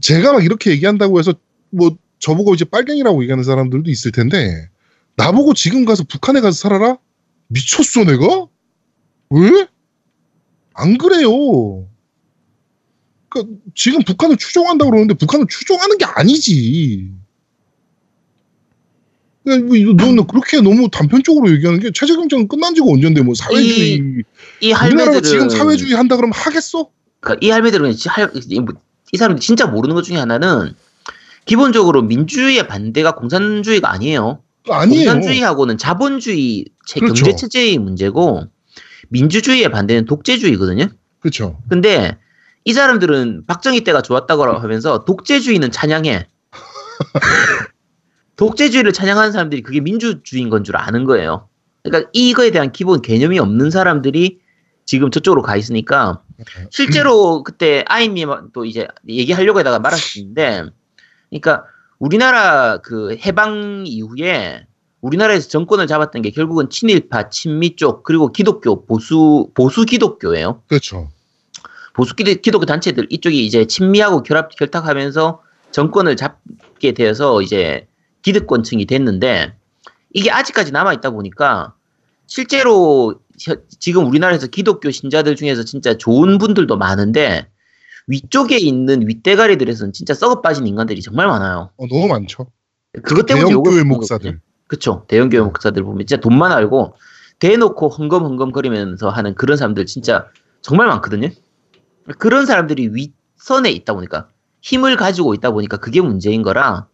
제가 0.00 0.32
막 0.34 0.44
이렇게 0.44 0.70
얘기한다고 0.70 1.18
해서 1.18 1.32
뭐 1.70 1.96
저보고 2.18 2.54
이제 2.54 2.64
빨갱이라고 2.66 3.22
얘기하는 3.22 3.42
사람들도 3.42 3.90
있을 3.90 4.12
텐데 4.12 4.68
나보고 5.16 5.54
지금 5.54 5.84
가서 5.86 6.04
북한에 6.04 6.40
가서 6.40 6.56
살아라? 6.58 6.98
미쳤어 7.48 8.04
내가? 8.04 8.46
왜? 9.30 9.66
안 10.74 10.98
그래요. 10.98 11.86
그러니까 13.28 13.56
지금 13.74 14.02
북한을 14.04 14.36
추종한다고 14.36 14.90
그러는데 14.90 15.14
북한을 15.14 15.46
추종하는 15.48 15.98
게 15.98 16.04
아니지. 16.04 17.10
그러니까 19.44 19.66
뭐 19.66 19.76
너는 20.06 20.26
그렇게 20.26 20.60
너무 20.60 20.88
단편적으로 20.90 21.50
얘기하는 21.52 21.80
게 21.80 21.90
체제 21.92 22.14
경쟁은 22.14 22.48
끝난 22.48 22.74
지가 22.74 22.86
언젠데 22.88 23.22
뭐 23.22 23.34
사회주의 23.34 23.96
이 24.60 24.72
우리나라가 24.72 24.84
할매들은 24.84 25.22
지금 25.22 25.48
사회주의 25.50 25.92
한다 25.94 26.16
그러면 26.16 26.32
하겠어? 26.34 26.88
그러니까 27.20 27.46
이 27.46 27.50
할매들은 27.50 27.92
이 28.48 28.60
뭐- 28.60 28.74
이 29.12 29.16
사람들 29.16 29.40
진짜 29.40 29.66
모르는 29.66 29.94
것 29.94 30.02
중에 30.02 30.16
하나는 30.16 30.74
기본적으로 31.44 32.02
민주주의의 32.02 32.66
반대가 32.66 33.14
공산주의가 33.14 33.92
아니에요. 33.92 34.42
아니에요. 34.68 35.04
공산주의하고는 35.12 35.76
자본주의 35.76 36.64
체, 36.86 37.00
그렇죠. 37.00 37.22
경제 37.24 37.36
체제의 37.36 37.78
문제고 37.78 38.44
민주주의의 39.14 39.70
반대는 39.70 40.06
독재주의거든요. 40.06 40.88
그렇죠. 41.20 41.58
근데 41.68 42.18
이 42.64 42.72
사람들은 42.72 43.46
박정희 43.46 43.84
때가 43.84 44.02
좋았다고 44.02 44.44
하면서 44.44 45.04
독재주의는 45.04 45.70
찬양해. 45.70 46.26
독재주의를 48.36 48.92
찬양하는 48.92 49.30
사람들이 49.30 49.62
그게 49.62 49.80
민주주의인 49.80 50.50
건 50.50 50.64
줄 50.64 50.76
아는 50.76 51.04
거예요. 51.04 51.48
그러니까 51.84 52.10
이거에 52.12 52.50
대한 52.50 52.72
기본 52.72 53.02
개념이 53.02 53.38
없는 53.38 53.70
사람들이 53.70 54.40
지금 54.84 55.10
저쪽으로 55.10 55.42
가 55.42 55.56
있으니까 55.56 56.22
실제로 56.70 57.42
그때 57.44 57.84
아이님도 57.86 58.64
이제 58.64 58.88
얘기하려고 59.08 59.60
하다가 59.60 59.78
말았는데, 59.78 60.64
그러니까 61.30 61.64
우리나라 61.98 62.78
그 62.78 63.16
해방 63.24 63.84
이후에 63.86 64.66
우리나라에서 65.08 65.48
정권을 65.50 65.86
잡았던 65.86 66.22
게 66.22 66.30
결국은 66.30 66.70
친일파, 66.70 67.28
친미 67.28 67.76
쪽 67.76 68.02
그리고 68.04 68.32
기독교 68.32 68.86
보수 68.86 69.50
보수 69.54 69.84
기독교예요. 69.84 70.62
그렇죠. 70.66 71.10
보수 71.92 72.14
기독, 72.16 72.40
기독교 72.40 72.64
단체들 72.64 73.06
이쪽이 73.10 73.44
이제 73.44 73.66
친미하고 73.66 74.22
결합 74.22 74.48
결탁하면서 74.56 75.42
정권을 75.72 76.16
잡게 76.16 76.92
되어서 76.92 77.42
이제 77.42 77.86
기득권층이 78.22 78.86
됐는데 78.86 79.52
이게 80.14 80.30
아직까지 80.30 80.72
남아 80.72 80.94
있다 80.94 81.10
보니까 81.10 81.74
실제로 82.26 83.20
혀- 83.42 83.56
지금 83.78 84.06
우리나라에서 84.06 84.46
기독교 84.46 84.90
신자들 84.90 85.36
중에서 85.36 85.64
진짜 85.64 85.98
좋은 85.98 86.38
분들도 86.38 86.78
많은데 86.78 87.48
위쪽에 88.06 88.56
있는 88.56 89.06
윗대가리들에서는 89.06 89.92
진짜 89.92 90.14
썩어 90.14 90.40
빠진 90.40 90.66
인간들이 90.66 91.02
정말 91.02 91.26
많아요. 91.26 91.70
어, 91.76 91.86
너무 91.88 92.08
많죠. 92.08 92.46
그것 93.02 93.26
때문에 93.26 93.50
욕을 93.50 93.70
대형교회 93.72 93.76
먹는 93.84 93.88
목사들. 93.88 94.30
거거든요. 94.30 94.40
그쵸. 94.66 95.04
대형 95.08 95.28
교회 95.28 95.40
목사들 95.40 95.82
보면 95.82 96.06
진짜 96.06 96.20
돈만 96.20 96.52
알고 96.52 96.96
대놓고 97.38 97.88
헝검헝검 97.88 98.52
거리면서 98.52 99.10
하는 99.10 99.34
그런 99.34 99.56
사람들 99.56 99.86
진짜 99.86 100.28
정말 100.62 100.86
많거든요. 100.88 101.28
그런 102.18 102.46
사람들이 102.46 102.90
윗선에 102.92 103.70
있다 103.70 103.94
보니까 103.94 104.28
힘을 104.60 104.96
가지고 104.96 105.34
있다 105.34 105.50
보니까 105.50 105.76
그게 105.76 106.00
문제인 106.00 106.42
거라 106.42 106.86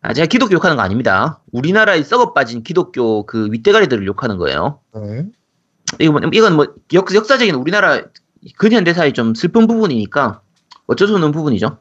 아, 0.00 0.12
제가 0.12 0.26
기독교 0.26 0.54
욕하는 0.54 0.76
거 0.76 0.82
아닙니다. 0.82 1.40
우리나라에 1.52 2.02
썩어 2.02 2.32
빠진 2.32 2.62
기독교 2.62 3.26
그 3.26 3.48
윗대가리들을 3.50 4.06
욕하는 4.06 4.36
거예요. 4.36 4.80
네. 4.94 5.26
이건 5.98 6.12
뭐, 6.12 6.30
이건 6.32 6.56
뭐 6.56 6.66
역, 6.92 7.14
역사적인 7.14 7.54
우리나라 7.54 8.02
근현대사의 8.58 9.12
좀 9.14 9.34
슬픈 9.34 9.66
부분이니까 9.66 10.42
어쩔 10.86 11.08
수 11.08 11.14
없는 11.14 11.32
부분이죠. 11.32 11.78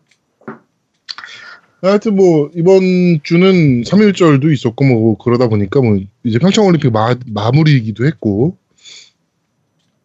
하여튼 1.81 2.15
뭐 2.15 2.49
이번 2.55 3.19
주는 3.23 3.83
3일절도 3.83 4.51
있었고 4.51 4.85
뭐 4.85 5.17
그러다 5.17 5.47
보니까 5.47 5.81
뭐 5.81 5.99
이제 6.23 6.39
평창 6.39 6.65
올림픽 6.65 6.91
마, 6.91 7.15
마무리이기도 7.27 8.05
했고 8.05 8.57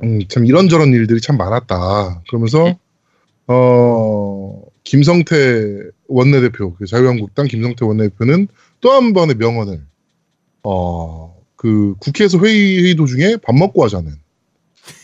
음, 0.02 0.20
참 0.28 0.46
이런저런 0.46 0.92
일들이 0.92 1.20
참 1.20 1.36
많았다. 1.36 2.22
그러면서 2.28 2.64
네. 2.64 2.78
어 3.46 4.62
김성태 4.84 5.90
원내대표 6.08 6.74
그 6.74 6.86
자유한국당 6.86 7.46
김성태 7.46 7.84
원내대표는 7.84 8.48
또 8.80 8.90
한 8.90 9.12
번의 9.12 9.36
명언을 9.36 9.80
어 10.62 11.32
그 11.62 11.94
국회에서 12.00 12.38
회의, 12.38 12.82
회의 12.82 12.96
도중에 12.96 13.36
밥 13.36 13.54
먹고 13.54 13.84
하자는 13.84 14.12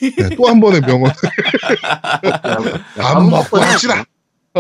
네, 0.01 0.29
또 0.37 0.49
한 0.49 0.59
번의 0.59 0.81
명언 0.81 1.13
밥 2.99 3.23
먹고 3.23 3.59
합시다. 3.59 4.05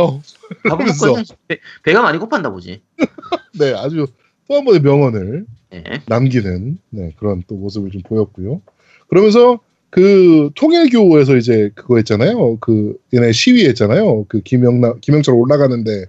어, 0.00 0.22
그러면서. 0.62 1.14
배, 1.48 1.58
배가 1.84 2.02
많이 2.02 2.18
고팠나 2.18 2.50
보지. 2.52 2.80
네 3.58 3.72
아주 3.74 4.06
또 4.48 4.56
한 4.56 4.64
번의 4.64 4.80
명언을 4.80 5.44
네. 5.70 5.84
남기는 6.06 6.78
네, 6.90 7.12
그런 7.18 7.42
또 7.46 7.56
모습을 7.56 7.90
좀 7.90 8.02
보였고요. 8.02 8.62
그러면서 9.08 9.60
그 9.90 10.50
통일교에서 10.54 11.36
이제 11.36 11.70
그거 11.74 11.96
했잖아요. 11.96 12.56
그 12.60 12.96
얘네 13.14 13.32
시위했잖아요. 13.32 14.24
그 14.28 14.40
김영나 14.42 14.94
김영철 15.00 15.34
올라가는데 15.34 16.06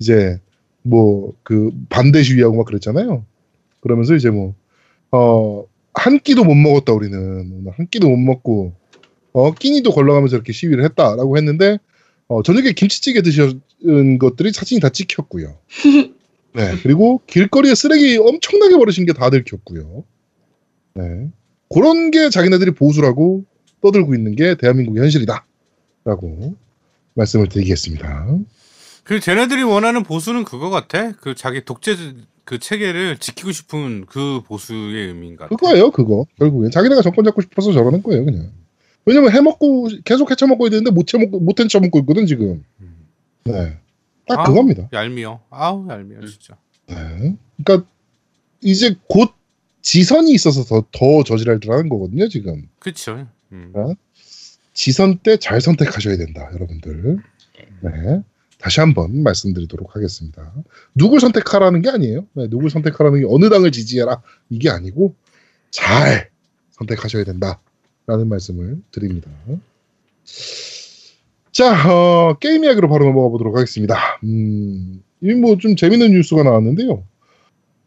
이제 0.00 0.38
뭐 0.82 1.32
그 1.42 1.70
반대 1.88 2.22
시위하고 2.22 2.56
막 2.56 2.66
그랬잖아요. 2.66 3.24
그러면서 3.80 4.14
이제 4.14 4.30
뭐 4.30 4.54
어 5.12 5.66
한 5.94 6.20
끼도 6.20 6.44
못 6.44 6.54
먹었다 6.54 6.92
우리는 6.92 7.72
한 7.76 7.86
끼도 7.88 8.08
못 8.08 8.16
먹고 8.18 8.72
어 9.32 9.52
끼니도 9.54 9.90
걸러가면서 9.92 10.36
이렇게 10.36 10.52
시위를 10.52 10.84
했다라고 10.84 11.36
했는데 11.36 11.78
어 12.28 12.42
저녁에 12.42 12.72
김치찌개 12.72 13.22
드신 13.22 13.60
것들이 14.18 14.52
사진이 14.52 14.80
다 14.80 14.88
찍혔고요. 14.90 15.56
네 16.54 16.74
그리고 16.82 17.20
길거리에 17.26 17.74
쓰레기 17.74 18.16
엄청나게 18.18 18.76
버리신 18.76 19.06
게 19.06 19.12
다 19.12 19.30
들켰고요. 19.30 20.04
네 20.94 21.28
그런 21.72 22.10
게 22.10 22.30
자기네들이 22.30 22.72
보수라고 22.72 23.44
떠들고 23.80 24.14
있는 24.14 24.34
게 24.34 24.56
대한민국의 24.56 25.02
현실이다 25.02 25.46
라고 26.04 26.54
말씀을 27.14 27.48
드리겠습니다. 27.48 28.38
그 29.04 29.20
쟤네들이 29.20 29.62
원하는 29.62 30.02
보수는 30.02 30.44
그거 30.44 30.68
같아. 30.70 31.12
그 31.12 31.34
자기 31.34 31.64
독재 31.64 31.96
그 32.44 32.58
체계를 32.58 33.18
지키고 33.18 33.52
싶은 33.52 34.06
그 34.06 34.40
보수의 34.46 35.08
의미인 35.08 35.36
것 35.36 35.44
같아. 35.44 35.56
그거예요, 35.56 35.90
그거. 35.90 36.24
결국엔 36.38 36.70
자기네가 36.70 37.02
정권 37.02 37.24
잡고 37.24 37.42
싶어서 37.42 37.72
저러는 37.72 38.02
거예요, 38.02 38.24
그냥. 38.24 38.52
왜냐면 39.08 39.32
해먹고 39.32 39.88
계속 40.04 40.30
해쳐먹고 40.30 40.66
있는데 40.66 40.90
못 40.90 41.12
해먹고 41.14 41.40
못 41.40 41.58
해쳐먹고 41.58 42.00
있거든 42.00 42.26
지금. 42.26 42.62
음. 42.80 43.06
네, 43.44 43.78
딱 44.26 44.40
아. 44.40 44.44
그겁니다. 44.44 44.88
얄미워. 44.92 45.40
아우 45.48 45.88
얄미워 45.88 46.26
진짜. 46.26 46.56
네. 46.86 47.36
그러니까 47.64 47.88
이제 48.60 48.96
곧 49.08 49.32
지선이 49.80 50.32
있어서 50.32 50.64
더, 50.64 50.84
더 50.92 51.24
저질할줄 51.24 51.88
거거든요, 51.88 52.28
지금. 52.28 52.68
그쵸. 52.78 53.26
음. 53.52 53.72
어? 53.74 53.94
지선 54.74 55.18
때 55.18 55.38
잘 55.38 55.60
선택하셔야 55.60 56.16
된다, 56.18 56.50
여러분들. 56.52 57.18
네. 57.80 58.22
다시 58.58 58.80
한번 58.80 59.22
말씀드리도록 59.22 59.94
하겠습니다. 59.96 60.52
누굴 60.94 61.20
선택하라는 61.20 61.80
게 61.80 61.88
아니에요. 61.90 62.26
네, 62.34 62.48
누굴 62.48 62.70
선택하라는 62.70 63.20
게 63.20 63.26
어느 63.28 63.48
당을 63.48 63.72
지지해라 63.72 64.20
이게 64.50 64.68
아니고 64.68 65.14
잘 65.70 66.28
선택하셔야 66.72 67.24
된다 67.24 67.60
라는 68.08 68.26
말씀을 68.28 68.78
드립니다. 68.90 69.30
자, 71.52 71.92
어, 71.92 72.38
게임 72.40 72.64
이야기로 72.64 72.88
바로 72.88 73.04
넘어가 73.04 73.28
보도록 73.28 73.54
하겠습니다. 73.54 74.18
음, 74.24 75.02
이뭐좀 75.20 75.76
재밌는 75.76 76.12
뉴스가 76.12 76.42
나왔는데요. 76.42 77.04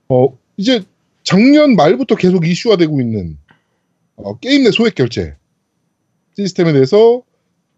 어, 0.09 0.37
이제 0.57 0.83
작년 1.23 1.75
말부터 1.75 2.15
계속 2.15 2.47
이슈화되고 2.47 3.01
있는 3.01 3.37
어, 4.15 4.37
게임 4.37 4.63
내 4.63 4.69
소액 4.69 4.93
결제 4.93 5.35
시스템에 6.37 6.71
대해서 6.71 7.23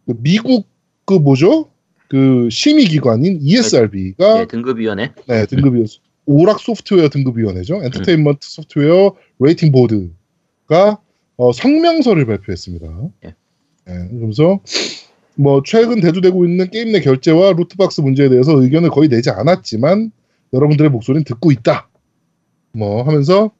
그 0.06 0.14
미국 0.22 0.68
그 1.06 1.14
뭐죠? 1.14 1.70
그 2.10 2.50
심의 2.52 2.86
기관인 2.86 3.39
ESRB가 3.41 4.39
네, 4.39 4.48
등급위원회. 4.48 5.14
네, 5.28 5.46
등급이 5.46 5.86
오락 6.26 6.60
소프트웨어 6.60 7.08
등급위원회죠. 7.08 7.84
Entertainment 7.84 8.39
Software 8.41 9.16
Rating 9.39 9.72
Board가 9.72 10.99
어, 11.38 11.51
성명서를 11.51 12.25
발표했습니다. 12.25 12.88
예. 13.25 13.36
네, 13.86 14.07
그러면서 14.09 14.59
뭐 15.36 15.61
최근 15.65 15.99
대두되고 15.99 16.45
있는 16.45 16.69
게임 16.69 16.91
내 16.91 17.01
결제와 17.01 17.53
loot 17.53 17.81
box 17.81 18.01
문제에 18.01 18.29
대해서 18.29 18.61
의견을 18.61 18.89
거의 18.89 19.09
내지 19.09 19.29
않았지만 19.29 20.11
여러분들의 20.53 20.91
목소리는 20.91 21.23
듣고 21.23 21.51
있다. 21.51 21.89
뭐 22.73 23.03
하면서 23.03 23.51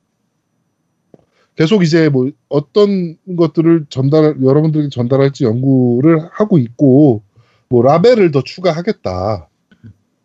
계속 1.56 1.84
이제 1.84 2.10
뭐 2.10 2.32
어떤 2.50 3.18
것들을 3.38 3.88
전달 3.90 4.36
여러분들에게 4.42 4.90
전달할지 4.90 5.44
연구를 5.44 6.30
하고 6.32 6.58
있고 6.58 7.22
뭐 7.70 7.84
라벨을 7.84 8.32
더 8.32 8.44
추가하겠다. 8.44 9.50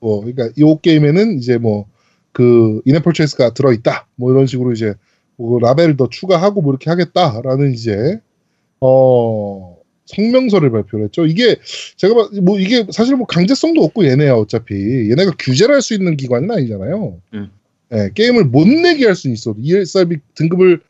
뭐 0.01 0.21
그러니까 0.21 0.51
이 0.57 0.77
게임에는 0.83 1.39
이제 1.39 1.59
뭐 1.59 1.87
그 2.39 2.81
인앱 2.85 3.03
퍼체스가 3.03 3.51
들어 3.51 3.73
있다. 3.73 4.07
뭐 4.15 4.31
이런 4.31 4.47
식으로 4.47 4.71
이제 4.71 4.95
뭐 5.39 5.59
라벨을 5.61 5.97
더 5.97 6.09
추가하고 6.11 6.61
뭐 6.61 6.73
이렇게 6.73 6.91
하겠다라는 6.91 7.73
이제 7.73 8.21
어 8.81 9.77
성명서를 10.07 10.71
발표를 10.71 11.07
했죠. 11.07 11.27
이게 11.27 11.57
제가 11.97 12.15
봐- 12.15 12.29
뭐 12.43 12.59
이게 12.59 12.87
사실 12.91 13.17
뭐 13.17 13.27
강제성도 13.27 13.83
없고 13.85 14.05
얘네야 14.07 14.35
어차피 14.35 14.75
얘네가 15.11 15.33
규제를 15.39 15.75
할 15.75 15.83
수 15.83 15.95
있는 15.95 16.17
기관은 16.17 16.51
아니잖아요. 16.51 17.19
음. 17.35 17.51
예, 17.93 18.11
게임을 18.15 18.45
못 18.45 18.67
내게 18.69 19.07
할 19.07 19.15
수는 19.15 19.35
있어도 19.35 19.57
ESRB 19.61 20.19
등급을 20.35 20.81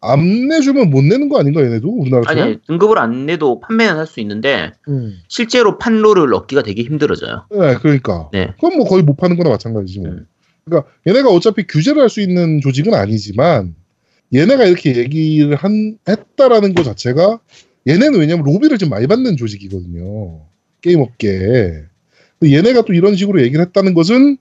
안 0.00 0.46
내주면 0.48 0.90
못 0.90 1.02
내는 1.02 1.28
거 1.28 1.38
아닌가 1.40 1.62
얘네도 1.62 1.88
우리나라처럼? 1.88 2.44
아니, 2.44 2.58
등급을 2.66 2.98
안 2.98 3.26
내도 3.26 3.58
판매는 3.60 3.96
할 3.96 4.06
수 4.06 4.20
있는데 4.20 4.72
음. 4.88 5.18
실제로 5.28 5.78
판로를 5.78 6.32
얻기가 6.34 6.62
되게 6.62 6.82
힘들어져요. 6.82 7.46
네, 7.50 7.74
그러니까. 7.80 8.28
네. 8.32 8.48
그건 8.54 8.76
뭐 8.76 8.86
거의 8.86 9.02
못 9.02 9.16
파는 9.16 9.36
거나 9.36 9.50
마찬가지지 9.50 9.98
뭐. 10.00 10.10
음. 10.10 10.26
그러니까 10.68 10.90
얘네가 11.06 11.28
어차피 11.30 11.66
규제를 11.66 12.02
할 12.02 12.08
수 12.08 12.20
있는 12.20 12.60
조직은 12.60 12.94
아니지만 12.94 13.74
얘네가 14.34 14.64
이렇게 14.64 14.96
얘기를 14.96 15.54
한 15.56 15.98
했다라는 16.08 16.74
것 16.74 16.82
자체가 16.84 17.40
얘네는 17.86 18.18
왜냐면 18.18 18.44
로비를 18.44 18.78
좀 18.78 18.90
많이 18.90 19.06
받는 19.06 19.36
조직이거든요. 19.36 20.42
게임 20.80 21.00
업계에. 21.00 21.82
얘네가 22.44 22.82
또 22.82 22.92
이런 22.92 23.16
식으로 23.16 23.42
얘기를 23.42 23.64
했다는 23.64 23.94
것은 23.94 24.36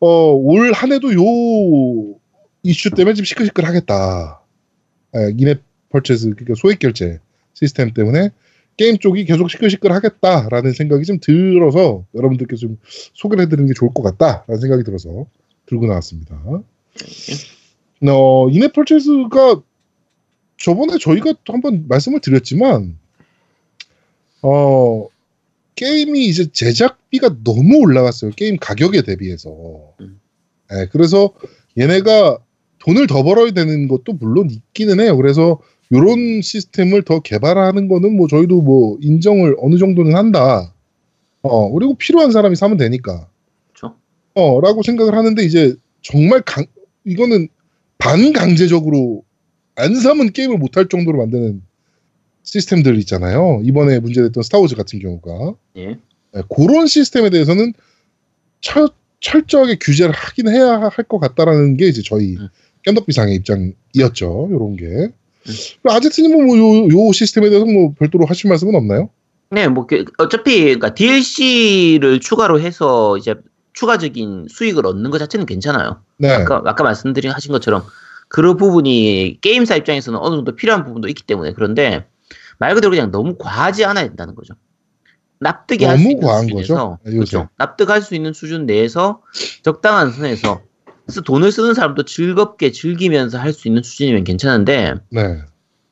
어, 0.00 0.32
올 0.32 0.72
한 0.72 0.92
해도 0.92 1.12
요 1.12 2.18
이슈 2.62 2.90
때문에 2.90 3.14
좀 3.14 3.24
시끌시끌하겠다. 3.24 4.42
예, 5.16 5.34
인앱 5.36 5.62
펄체스 5.90 6.30
그러니까 6.30 6.54
소액 6.56 6.78
결제 6.78 7.18
시스템 7.54 7.92
때문에 7.92 8.30
게임 8.78 8.96
쪽이 8.96 9.24
계속 9.24 9.50
시끌시끌 9.50 9.92
하겠다라는 9.92 10.72
생각이 10.72 11.04
좀 11.04 11.18
들어서 11.20 12.04
여러분들께 12.14 12.56
좀 12.56 12.78
소개를 13.12 13.44
해드리는 13.44 13.66
게 13.66 13.74
좋을 13.74 13.92
것 13.92 14.02
같다라는 14.02 14.60
생각이 14.60 14.84
들어서 14.84 15.26
들고 15.66 15.86
나왔습니다. 15.86 16.40
어, 18.06 18.48
인앱 18.48 18.72
펄체스가 18.72 19.60
저번에 20.56 20.98
저희가 20.98 21.34
또 21.44 21.52
한번 21.52 21.86
말씀을 21.88 22.20
드렸지만 22.20 22.96
어 24.42 25.08
게임이 25.74 26.26
이제 26.26 26.50
제작비가 26.50 27.36
너무 27.44 27.78
올라갔어요. 27.78 28.32
게임 28.32 28.56
가격에 28.58 29.02
대비해서. 29.02 29.92
음. 30.00 30.20
예, 30.72 30.88
그래서 30.90 31.32
얘네가 31.78 32.38
돈을 32.80 33.06
더 33.06 33.22
벌어야 33.22 33.50
되는 33.52 33.88
것도 33.88 34.14
물론 34.14 34.50
있기는 34.50 35.00
해요. 35.00 35.16
그래서 35.16 35.60
요런 35.92 36.42
시스템을 36.42 37.02
더 37.02 37.20
개발하는 37.20 37.88
거는 37.88 38.16
뭐 38.16 38.28
저희도 38.28 38.60
뭐 38.62 38.98
인정을 39.00 39.56
어느 39.60 39.78
정도는 39.78 40.14
한다. 40.14 40.74
어, 41.42 41.70
그리고 41.72 41.94
필요한 41.94 42.30
사람이 42.30 42.56
사면 42.56 42.76
되니까. 42.76 43.28
그렇죠. 43.72 43.96
어, 44.34 44.60
라고 44.60 44.82
생각을 44.82 45.14
하는데 45.14 45.42
이제 45.42 45.74
정말 46.02 46.42
강, 46.42 46.66
이거는 47.04 47.48
반강제적으로 47.98 49.22
안 49.76 49.94
사면 49.94 50.32
게임을 50.32 50.58
못 50.58 50.76
할 50.76 50.88
정도로 50.88 51.18
만드는 51.18 51.62
시스템들 52.42 52.96
있잖아요. 53.00 53.60
이번에 53.64 53.98
문제됐던 54.00 54.42
스타워즈 54.42 54.74
같은 54.76 54.98
경우가. 54.98 55.54
예. 55.76 55.98
네, 56.32 56.42
그런 56.54 56.86
시스템에 56.86 57.30
대해서는 57.30 57.72
철, 58.60 58.88
철저하게 59.20 59.76
규제를 59.80 60.14
하긴 60.14 60.48
해야 60.48 60.78
할 60.80 61.04
것 61.04 61.18
같다라는 61.18 61.76
게 61.76 61.86
이제 61.88 62.02
저희 62.02 62.36
음. 62.36 62.48
깸덕비상의 62.86 63.34
입장이었죠. 63.36 64.48
요런 64.50 64.76
게. 64.76 65.08
아제트님은 65.84 66.46
뭐 66.46 66.58
요, 66.58 66.88
요 66.88 67.12
시스템에 67.12 67.48
대해서 67.50 67.64
뭐 67.66 67.92
별도로 67.98 68.26
하실 68.26 68.48
말씀은 68.48 68.74
없나요? 68.74 69.10
네, 69.50 69.66
뭐 69.68 69.86
그- 69.86 70.04
어차피 70.18 70.60
그러니까 70.62 70.94
DLC를 70.94 72.20
추가로 72.20 72.60
해서 72.60 73.16
이제 73.16 73.34
추가적인 73.72 74.46
수익을 74.50 74.86
얻는 74.86 75.10
것 75.10 75.18
자체는 75.18 75.46
괜찮아요. 75.46 76.02
네. 76.18 76.30
아까 76.30 76.62
아까 76.64 76.84
말씀드린 76.84 77.30
하신 77.30 77.52
것처럼 77.52 77.84
그런 78.28 78.56
부분이 78.56 79.38
게임사 79.40 79.76
입장에서는 79.76 80.18
어느 80.18 80.34
정도 80.36 80.54
필요한 80.54 80.84
부분도 80.84 81.08
있기 81.08 81.22
때문에 81.24 81.52
그런데 81.54 82.06
말 82.58 82.74
그대로 82.74 82.90
그냥 82.90 83.10
너무 83.10 83.36
과하지 83.38 83.84
않아야 83.84 84.06
된다는 84.08 84.34
거죠. 84.34 84.54
납득이 85.40 85.84
할 85.84 85.96
수 85.98 86.10
있는 86.10 86.26
과한 86.26 86.42
수준에서 86.42 86.74
거죠? 86.74 86.98
요새. 87.06 87.16
그렇죠. 87.16 87.48
납득할 87.56 88.02
수 88.02 88.14
있는 88.16 88.32
수준 88.32 88.66
내에서 88.66 89.22
적당한 89.62 90.10
선에서 90.12 90.60
그래서 91.08 91.22
돈을 91.22 91.50
쓰는 91.50 91.72
사람도 91.72 92.04
즐겁게 92.04 92.70
즐기면서 92.70 93.38
할 93.38 93.54
수 93.54 93.66
있는 93.66 93.82
수준이면 93.82 94.24
괜찮은데 94.24 94.94
네. 95.10 95.40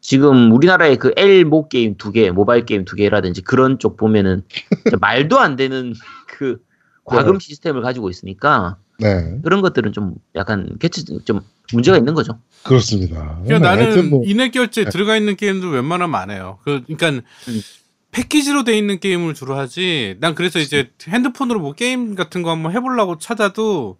지금 0.02 0.52
우리나라의 0.52 0.98
그 0.98 1.12
L모 1.16 1.68
게임 1.68 1.96
두 1.96 2.12
개, 2.12 2.30
모바일 2.30 2.66
게임 2.66 2.84
두 2.84 2.96
개라든지 2.96 3.40
그런 3.40 3.78
쪽 3.78 3.96
보면은 3.96 4.42
말도 5.00 5.40
안 5.40 5.56
되는 5.56 5.94
그 6.28 6.58
과금 7.04 7.40
시스템을 7.40 7.80
가지고 7.80 8.10
있으니까 8.10 8.76
네. 8.98 9.40
그런 9.42 9.62
것들은 9.62 9.92
좀 9.94 10.14
약간 10.34 10.76
개체 10.78 11.02
좀 11.24 11.40
문제가 11.72 11.96
있는 11.96 12.12
거죠. 12.12 12.38
그렇습니다. 12.62 13.40
그러니까 13.42 13.74
네, 13.74 13.84
나는 13.86 14.10
뭐, 14.10 14.22
인앱 14.24 14.52
결제 14.52 14.84
네. 14.84 14.90
들어가 14.90 15.16
있는 15.16 15.34
게임도 15.34 15.70
웬만하면 15.70 16.20
안 16.20 16.30
해요. 16.30 16.58
그, 16.62 16.82
그러니까 16.86 17.22
음. 17.48 17.60
패키지로 18.10 18.64
돼 18.64 18.76
있는 18.76 19.00
게임을 19.00 19.32
주로 19.32 19.56
하지. 19.56 20.16
난 20.20 20.34
그래서 20.34 20.58
이제 20.58 20.90
핸드폰으로 21.08 21.58
뭐 21.58 21.72
게임 21.72 22.14
같은 22.14 22.42
거 22.42 22.50
한번 22.50 22.72
해보려고 22.72 23.18
찾아도 23.18 23.96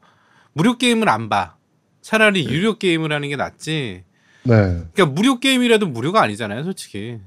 무료 0.57 0.79
게임을 0.79 1.07
안 1.11 1.29
봐. 1.29 1.57
차라리 2.01 2.47
유료 2.49 2.79
게임을 2.79 3.13
하는 3.13 3.29
게 3.29 3.37
낫지. 3.37 4.05
네. 4.45 4.55
그러니까 4.55 5.05
무료 5.05 5.39
게임이라도 5.39 5.87
무료가 5.87 6.23
아니잖아요, 6.23 6.65
솔직히. 6.65 7.19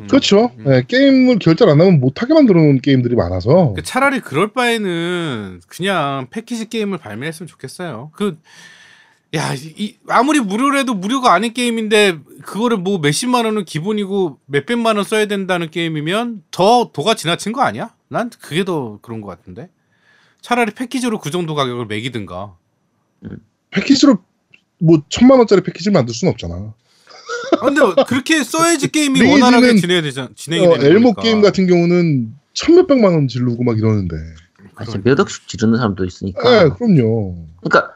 음. 0.00 0.06
그렇죠. 0.08 0.50
음. 0.58 0.64
네, 0.64 0.82
게임을 0.84 1.38
결제를 1.38 1.72
안 1.72 1.80
하면 1.80 2.00
못하게 2.00 2.34
만들어 2.34 2.60
놓은 2.60 2.80
게임들이 2.80 3.14
많아서. 3.14 3.48
그러니까 3.48 3.82
차라리 3.82 4.18
그럴 4.18 4.52
바에는 4.52 5.60
그냥 5.68 6.26
패키지 6.30 6.68
게임을 6.68 6.98
발매했으면 6.98 7.46
좋겠어요. 7.46 8.10
그, 8.12 8.40
야, 9.36 9.54
이, 9.54 9.96
아무리 10.08 10.40
무료라도 10.40 10.94
무료가 10.94 11.32
아닌 11.32 11.52
게임인데, 11.52 12.18
그거를 12.42 12.78
뭐 12.78 12.98
몇십만 12.98 13.44
원은 13.44 13.66
기본이고 13.66 14.40
몇백만 14.46 14.96
원 14.96 15.04
써야 15.04 15.26
된다는 15.26 15.70
게임이면 15.70 16.42
더 16.50 16.90
도가 16.92 17.14
지나친 17.14 17.52
거 17.52 17.62
아니야? 17.62 17.94
난 18.08 18.30
그게 18.30 18.64
더 18.64 18.98
그런 19.00 19.20
것 19.20 19.28
같은데. 19.28 19.68
차라리 20.40 20.72
패키지로 20.72 21.20
그 21.20 21.30
정도 21.30 21.54
가격을 21.54 21.86
매기든가. 21.86 22.56
패키지로 23.70 24.18
뭐 24.78 25.02
천만 25.08 25.38
원짜리 25.38 25.62
패키지 25.62 25.90
만들 25.90 26.14
수는 26.14 26.32
없잖아. 26.32 26.74
아, 27.52 27.64
근데 27.64 27.80
그렇게 28.06 28.42
써야지 28.42 28.88
게임이 28.92 29.22
원활하게 29.22 29.76
진행이 29.76 30.02
되잖아. 30.02 30.28
진행이 30.34 30.66
어, 30.66 30.76
엘모 30.80 31.14
거니까. 31.14 31.22
게임 31.22 31.42
같은 31.42 31.66
경우는 31.66 32.34
천 32.52 32.74
몇백만 32.74 33.12
원 33.12 33.28
지르고 33.28 33.62
막 33.64 33.78
이러는데. 33.78 34.16
아, 34.76 34.84
진짜 34.84 35.00
몇 35.04 35.18
억씩 35.20 35.46
지르는 35.48 35.76
사람도 35.76 36.04
있으니까. 36.04 36.64
네, 36.64 36.68
그럼요. 36.70 37.46
그러니까 37.62 37.94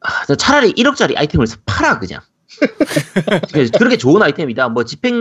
아, 0.00 0.34
차라리 0.36 0.72
1억짜리 0.72 1.16
아이템을 1.16 1.46
팔아 1.64 1.98
그냥. 1.98 2.20
그렇게 3.78 3.96
좋은 3.96 4.22
아이템이다. 4.22 4.68
뭐 4.68 4.84
집행 4.84 5.14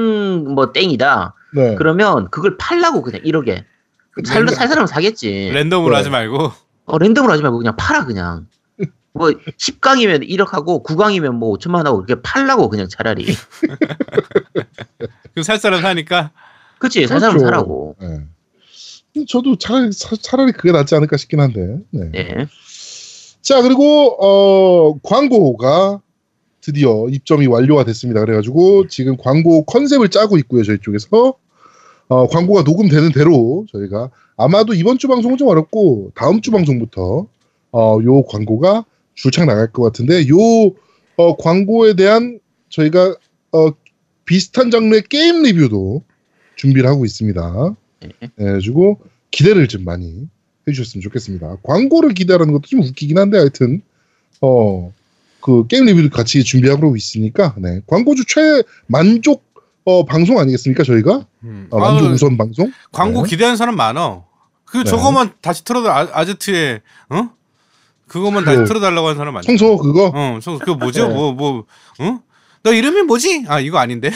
뭐 0.53 0.73
땡이다. 0.73 1.33
네. 1.55 1.75
그러면 1.75 2.29
그걸 2.29 2.57
팔라고 2.57 3.01
그냥 3.01 3.21
1억에. 3.21 3.63
살, 4.25 4.47
살 4.49 4.67
사람은 4.67 4.87
사겠지. 4.87 5.51
랜덤으로 5.53 5.91
네. 5.91 5.97
하지 5.97 6.09
말고. 6.09 6.51
어, 6.85 6.97
랜덤으로 6.97 7.31
하지 7.31 7.41
말고 7.41 7.57
그냥 7.57 7.75
팔아 7.77 8.05
그냥. 8.05 8.47
뭐 9.13 9.29
10강이면 9.29 10.27
1억 10.29 10.51
하고 10.51 10.83
9강이면 10.83 11.31
뭐 11.33 11.55
5천만 11.57 11.83
하고 11.83 12.03
그렇게 12.03 12.21
팔라고 12.21 12.69
그냥 12.69 12.87
차라리. 12.89 13.25
그살 15.35 15.57
사람 15.57 15.81
사니까. 15.81 16.31
그치 16.79 17.05
살 17.07 17.19
사람 17.19 17.37
그렇죠. 17.37 17.45
사라고. 17.45 17.95
네. 17.99 19.25
저도 19.27 19.57
차라리, 19.57 19.91
차- 19.91 20.15
차라리 20.15 20.51
그게 20.53 20.71
낫지 20.71 20.95
않을까 20.95 21.17
싶긴 21.17 21.41
한데. 21.41 21.77
네. 21.91 22.09
네. 22.11 22.47
자, 23.41 23.61
그리고, 23.61 24.15
어, 24.19 24.97
광고가 25.03 25.99
드디어 26.61 27.07
입점이 27.09 27.47
완료가 27.47 27.83
됐습니다. 27.83 28.21
그래가지고 28.21 28.87
지금 28.87 29.17
광고 29.17 29.65
컨셉을 29.65 30.09
짜고 30.09 30.37
있고요. 30.39 30.63
저희 30.63 30.77
쪽에서. 30.79 31.35
어, 32.07 32.27
광고가 32.27 32.63
녹음되는 32.63 33.11
대로 33.13 33.65
저희가 33.71 34.09
아마도 34.37 34.73
이번 34.73 34.97
주 34.97 35.07
방송은 35.07 35.37
좀 35.37 35.47
어렵고 35.47 36.11
다음 36.13 36.41
주 36.41 36.51
방송부터 36.51 37.25
어, 37.71 37.97
요 38.03 38.23
광고가 38.23 38.83
줄창 39.21 39.47
나갈 39.47 39.71
것 39.71 39.83
같은데 39.83 40.27
요 40.27 40.37
어, 41.17 41.37
광고에 41.37 41.93
대한 41.95 42.39
저희가 42.69 43.15
어, 43.51 43.71
비슷한 44.25 44.71
장르의 44.71 45.03
게임 45.09 45.43
리뷰도 45.43 46.03
준비를 46.55 46.89
하고 46.89 47.05
있습니다. 47.05 47.75
네. 48.01 48.09
네, 48.19 48.27
그래가지고 48.35 48.99
기대를 49.31 49.67
좀 49.67 49.83
많이 49.83 50.27
해주셨으면 50.67 51.01
좋겠습니다. 51.01 51.57
광고를 51.63 52.13
기대하는 52.13 52.51
것도 52.53 52.63
좀 52.67 52.81
웃기긴 52.81 53.17
한데 53.17 53.37
하여튼 53.37 53.81
어 54.41 54.91
그 55.41 55.67
게임 55.67 55.85
리뷰도 55.85 56.09
같이 56.09 56.43
준비하고 56.43 56.95
있으니까 56.95 57.55
네 57.57 57.81
광고주 57.87 58.23
최 58.27 58.63
만족 58.87 59.43
어 59.83 60.05
방송 60.05 60.39
아니겠습니까 60.39 60.83
저희가 60.83 61.25
음. 61.43 61.67
어, 61.71 61.79
만족 61.79 62.05
아유, 62.05 62.13
우선 62.13 62.37
방송 62.37 62.71
광고 62.91 63.23
네. 63.23 63.29
기대하는 63.29 63.57
사람 63.57 63.75
많어. 63.75 64.25
그 64.63 64.77
네. 64.77 64.83
저거만 64.85 65.33
다시 65.41 65.65
틀어도 65.65 65.91
아, 65.91 66.07
아제트에 66.13 66.81
어? 67.09 67.29
그거만 68.11 68.43
다시 68.43 68.57
그 68.59 68.65
틀어달라고 68.65 69.07
하는 69.07 69.17
사람 69.17 69.33
많지. 69.33 69.47
청소 69.47 69.77
그거 69.77 70.11
어, 70.13 70.39
저 70.41 70.57
그거 70.57 70.75
뭐죠? 70.75 71.07
네. 71.07 71.13
뭐 71.13 71.31
뭐, 71.33 71.65
어? 71.99 72.19
너 72.63 72.73
이름이 72.73 73.03
뭐지? 73.03 73.45
아 73.47 73.59
이거 73.59 73.77
아닌데. 73.79 74.11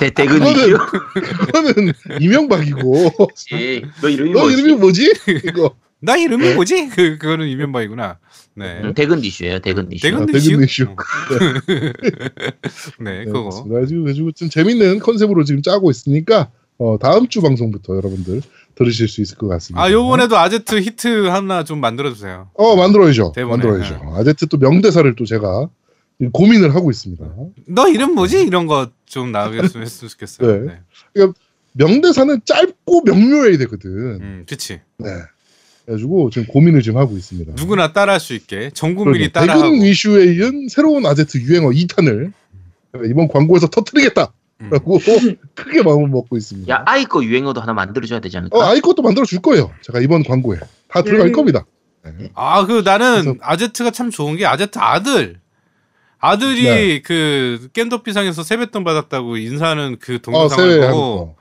대, 0.00 0.10
대근 0.10 0.38
그거는- 0.40 1.94
이명박이고 2.20 3.10
그치. 3.28 3.82
너 4.00 4.08
이름이 4.08 4.32
너 4.32 4.40
뭐지? 4.40 4.58
이름이 4.58 4.74
뭐지 4.78 5.12
이거 5.44 5.74
나 6.00 6.16
이름이 6.16 6.48
네. 6.50 6.54
뭐지? 6.54 6.88
그 6.90 7.18
그거는 7.18 7.48
이면박이구나. 7.48 8.18
네. 8.54 8.80
음, 8.84 8.94
대근 8.94 9.24
이슈예요. 9.24 9.58
대근 9.60 9.90
이슈. 9.90 10.02
대근 10.02 10.22
아, 10.22 10.26
이슈. 10.36 10.50
대근 10.50 10.64
이슈. 10.64 10.84
어. 10.84 10.96
네, 13.00 13.24
그거. 13.24 13.64
그래가지고 13.64 14.02
그래가지고 14.02 14.32
좀 14.32 14.48
재밌는 14.50 14.98
컨셉으로 15.00 15.42
지금 15.44 15.62
짜고 15.62 15.90
있으니까 15.90 16.50
어, 16.78 16.96
다음 17.00 17.28
주 17.28 17.40
방송부터 17.42 17.96
여러분들 17.96 18.40
들으실 18.76 19.08
수 19.08 19.20
있을 19.20 19.36
것 19.36 19.48
같습니다. 19.48 19.82
아 19.82 19.90
요번에도 19.90 20.36
아제트 20.38 20.80
히트 20.80 21.26
하나 21.26 21.64
좀 21.64 21.80
만들어 21.80 22.12
주세요. 22.12 22.50
어 22.54 22.76
만들어야죠. 22.76 23.32
대본에, 23.34 23.64
만들어야죠. 23.66 24.12
아제트 24.14 24.46
또 24.46 24.56
명대사를 24.58 25.12
또 25.16 25.24
제가 25.24 25.68
고민을 26.32 26.74
하고 26.74 26.90
있습니다. 26.90 27.24
너 27.68 27.88
이름 27.88 28.14
뭐지? 28.14 28.42
이런 28.42 28.66
거 28.66 28.90
좀 29.06 29.32
나오겠으면 29.32 29.86
했으면 29.86 30.10
좋겠어요. 30.10 30.64
네. 30.66 30.80
네. 31.14 31.26
명대사는 31.72 32.40
짧고 32.44 33.02
명료해야 33.06 33.56
되거든. 33.58 33.90
음, 34.20 34.44
그치. 34.46 34.80
네. 34.98 35.06
그래가지고 35.86 36.28
지금 36.28 36.46
고민을 36.48 36.82
지금 36.82 36.98
하고 37.00 37.16
있습니다. 37.16 37.54
누구나 37.56 37.92
따라할 37.94 38.20
수 38.20 38.34
있게 38.34 38.70
전 38.74 38.94
국민이 38.94 39.30
그러니까 39.30 39.40
따라하고. 39.40 39.62
대근 39.72 39.86
이슈에 39.86 40.34
이은 40.34 40.68
새로운 40.68 41.06
아제트 41.06 41.38
유행어 41.38 41.70
2탄을 41.70 42.32
이번 43.08 43.28
광고에서 43.28 43.68
터뜨리겠다. 43.68 44.30
음. 44.60 44.70
라고 44.70 44.98
크게 45.54 45.82
마음을 45.82 46.08
먹고 46.08 46.36
있습니다. 46.36 46.72
야 46.72 46.82
아이 46.86 47.04
거 47.04 47.22
유행어도 47.22 47.60
하나 47.60 47.72
만들어줘야 47.72 48.20
되지 48.20 48.36
않을까? 48.38 48.58
어, 48.58 48.62
아이 48.62 48.80
것도 48.80 49.02
만들어 49.02 49.24
줄 49.24 49.40
거예요. 49.40 49.72
제가 49.82 50.00
이번 50.00 50.22
광고에 50.24 50.58
다 50.88 51.02
들어갈 51.02 51.28
음. 51.28 51.32
겁니다. 51.32 51.64
네. 52.04 52.30
아, 52.34 52.64
그 52.66 52.82
나는 52.84 53.22
그래서- 53.22 53.34
아제트가 53.40 53.90
참 53.90 54.10
좋은 54.10 54.36
게 54.36 54.46
아제트 54.46 54.78
아들. 54.78 55.40
아들이 56.20 56.64
네. 56.64 57.02
그 57.02 57.68
깬더비상에서 57.72 58.42
세뱃돈 58.42 58.82
받았다고 58.82 59.36
인사하는 59.36 59.98
그 60.00 60.16
어, 60.16 60.18
동영상을 60.18 60.82
하는 60.82 60.90
보고 60.90 61.34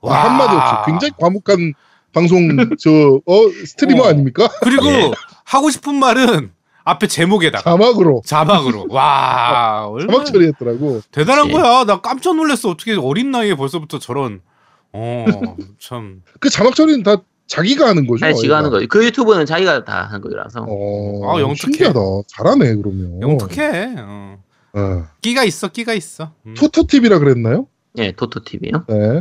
거. 0.00 0.08
와, 0.08 0.24
한마디 0.24 0.54
없이 0.54 0.74
굉장히 0.86 1.12
과묵한 1.18 1.74
방송 2.12 2.56
저 2.78 3.20
어, 3.26 3.48
스트리머 3.66 4.04
어. 4.04 4.06
아닙니까? 4.08 4.48
그리고 4.62 4.86
예. 4.86 5.10
하고 5.44 5.70
싶은 5.70 5.94
말은 5.96 6.52
앞에 6.84 7.06
제목에다가 7.06 7.62
자막으로 7.70 8.22
자막으로 8.24 8.86
와 8.90 9.86
얼마나 9.88 10.12
자막 10.24 10.26
처리했더라고. 10.26 11.00
대단한 11.10 11.44
그치. 11.48 11.54
거야 11.60 11.84
나 11.84 12.00
깜짝 12.00 12.34
놀랐어 12.36 12.70
어떻게 12.70 12.94
어린 12.94 13.30
나이에 13.30 13.54
벌써부터 13.54 13.98
저런 13.98 14.40
어참 14.92 16.22
그 16.40 16.50
자막 16.50 16.74
처리는 16.74 17.02
다 17.02 17.16
자기가 17.46 17.86
하는 17.88 18.06
거죠. 18.06 18.24
아니, 18.24 18.34
지가 18.34 18.58
하는. 18.58 18.70
거예요. 18.70 18.86
그 18.88 19.04
유튜브는 19.04 19.44
자기가 19.46 19.84
다 19.84 20.04
하는 20.10 20.20
거라서. 20.22 20.64
어, 20.66 21.36
아, 21.36 21.40
영특해. 21.40 21.72
신기하다. 21.72 21.98
잘하네 22.28 22.76
그러면. 22.76 23.20
영특해 23.20 23.94
어. 23.98 24.38
어. 24.74 25.04
끼가 25.20 25.44
있어 25.44 25.68
끼가 25.68 25.92
있어 25.92 26.32
음. 26.46 26.54
토토 26.56 26.86
TV라 26.86 27.18
그랬나요? 27.18 27.66
예, 27.98 28.12
토토 28.12 28.42
TV요. 28.42 28.84
네. 28.88 29.20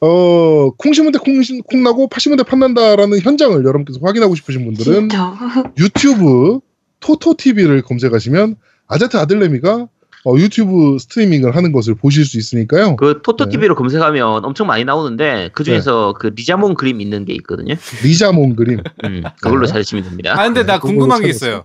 어, 0.00 0.70
콩 0.76 0.92
심은 0.92 1.10
데 1.10 1.18
콩, 1.18 1.42
심- 1.42 1.60
콩 1.62 1.82
나고 1.82 2.06
파 2.08 2.20
심은 2.20 2.36
데 2.36 2.44
판난다라는 2.44 3.18
현장을 3.20 3.56
여러분께서 3.64 3.98
확인하고 4.00 4.36
싶으신 4.36 4.64
분들은 4.64 5.08
진짜. 5.08 5.34
유튜브 5.78 6.60
토토 7.02 7.34
TV를 7.34 7.82
검색하시면 7.82 8.56
아제트 8.86 9.16
아들내미가 9.18 9.88
어, 10.24 10.36
유튜브 10.36 10.98
스트리밍을 11.00 11.56
하는 11.56 11.72
것을 11.72 11.96
보실 11.96 12.24
수 12.24 12.38
있으니까요. 12.38 12.94
그 12.96 13.20
토토 13.22 13.46
네. 13.46 13.50
TV로 13.50 13.74
검색하면 13.74 14.44
엄청 14.44 14.68
많이 14.68 14.84
나오는데 14.84 15.50
그 15.52 15.64
중에서 15.64 16.14
그 16.16 16.28
리자몽 16.28 16.74
그림 16.74 17.00
있는 17.00 17.24
게 17.24 17.32
있거든요. 17.34 17.74
리자몽 18.04 18.54
그림. 18.54 18.80
음, 19.04 19.22
그걸로 19.42 19.66
네. 19.66 19.72
찾으시면 19.72 20.04
됩니다. 20.04 20.32
아 20.38 20.44
근데 20.44 20.60
네, 20.60 20.66
나 20.66 20.78
궁금한 20.78 21.22
게. 21.22 21.28
있어요 21.28 21.64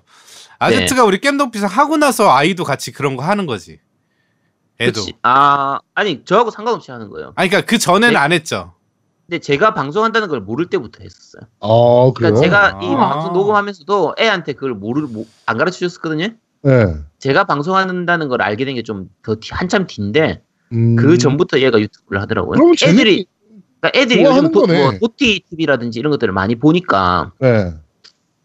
아제트가 0.59 1.03
우리 1.03 1.19
겜덕비상 1.19 1.69
하고 1.69 1.97
나서 1.97 2.31
아이도 2.35 2.63
같이 2.63 2.91
그런 2.91 3.15
거 3.15 3.23
하는 3.23 3.45
거지 3.45 3.79
애도 4.81 5.01
그치. 5.01 5.13
아, 5.21 5.79
아니 5.93 6.25
저하고 6.25 6.49
상관없이 6.49 6.89
하는 6.89 7.09
거예요. 7.09 7.33
아니 7.35 7.49
그러니까 7.49 7.69
그 7.69 7.77
전에는 7.77 8.13
네. 8.13 8.17
안 8.17 8.31
했죠 8.31 8.73
근데 9.27 9.39
제가 9.39 9.73
방송한다는 9.73 10.29
걸 10.29 10.39
모를 10.39 10.67
때부터 10.67 11.03
했었어요. 11.03 11.41
아, 11.59 12.11
그래요? 12.15 12.33
그러니까 12.33 12.41
제가 12.41 12.79
이 12.81 12.87
아. 12.93 13.09
방송 13.09 13.33
녹음하면서도 13.33 14.15
애한테 14.19 14.53
그걸 14.53 14.73
모르 14.73 15.01
모- 15.01 15.25
안 15.45 15.57
가르쳐 15.57 15.79
줬었거든요. 15.79 16.29
네. 16.63 16.95
제가 17.19 17.43
방송한다는 17.43 18.29
걸 18.29 18.41
알게 18.41 18.63
된 18.65 18.75
게 18.75 18.83
좀 18.83 19.09
더 19.23 19.35
한참 19.51 19.85
뒤인데 19.85 20.41
음. 20.71 20.95
그 20.95 21.17
전부터 21.17 21.59
얘가 21.59 21.79
유튜브를 21.79 22.21
하더라고요. 22.21 22.57
애들이 22.83 23.25
그러니까 23.81 23.99
애들이 23.99 24.23
요즘 24.23 24.51
도. 24.51 24.65
뭐 24.65 24.91
도티 24.99 25.41
TV라든지 25.49 25.99
이런 25.99 26.11
것들을 26.11 26.33
많이 26.33 26.55
보니까 26.55 27.33
네. 27.39 27.73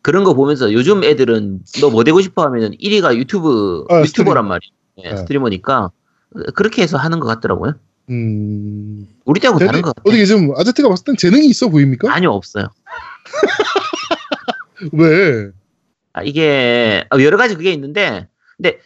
그런 0.02 0.24
거 0.24 0.34
보면서 0.34 0.72
요즘 0.72 1.04
애들은 1.04 1.60
너 1.80 1.90
뭐 1.90 2.02
되고 2.02 2.20
싶어 2.20 2.42
하면은 2.44 2.72
1위가 2.72 3.16
유튜브 3.16 3.84
아, 3.88 4.00
유튜버란 4.00 4.46
말이에요. 4.48 4.72
예, 5.04 5.10
네. 5.10 5.16
스트리머니까 5.16 5.90
그렇게 6.54 6.82
해서 6.82 6.98
하는 6.98 7.20
것 7.20 7.28
같더라고요. 7.28 7.74
음. 8.12 9.08
우리 9.24 9.40
때하고 9.40 9.58
재능- 9.58 9.68
다른 9.68 9.82
것 9.82 9.94
같아요. 9.94 10.10
어떻게 10.10 10.24
지금 10.24 10.52
아제트가 10.56 10.88
봤을 10.88 11.04
땐 11.04 11.16
재능이 11.16 11.46
있어 11.46 11.68
보입니까? 11.68 12.12
아니요 12.14 12.32
없어요. 12.32 12.68
왜? 14.92 15.50
아, 16.12 16.22
이게 16.22 17.04
여러 17.20 17.36
가지 17.36 17.54
그게 17.54 17.72
있는데 17.72 18.28
근데 18.56 18.78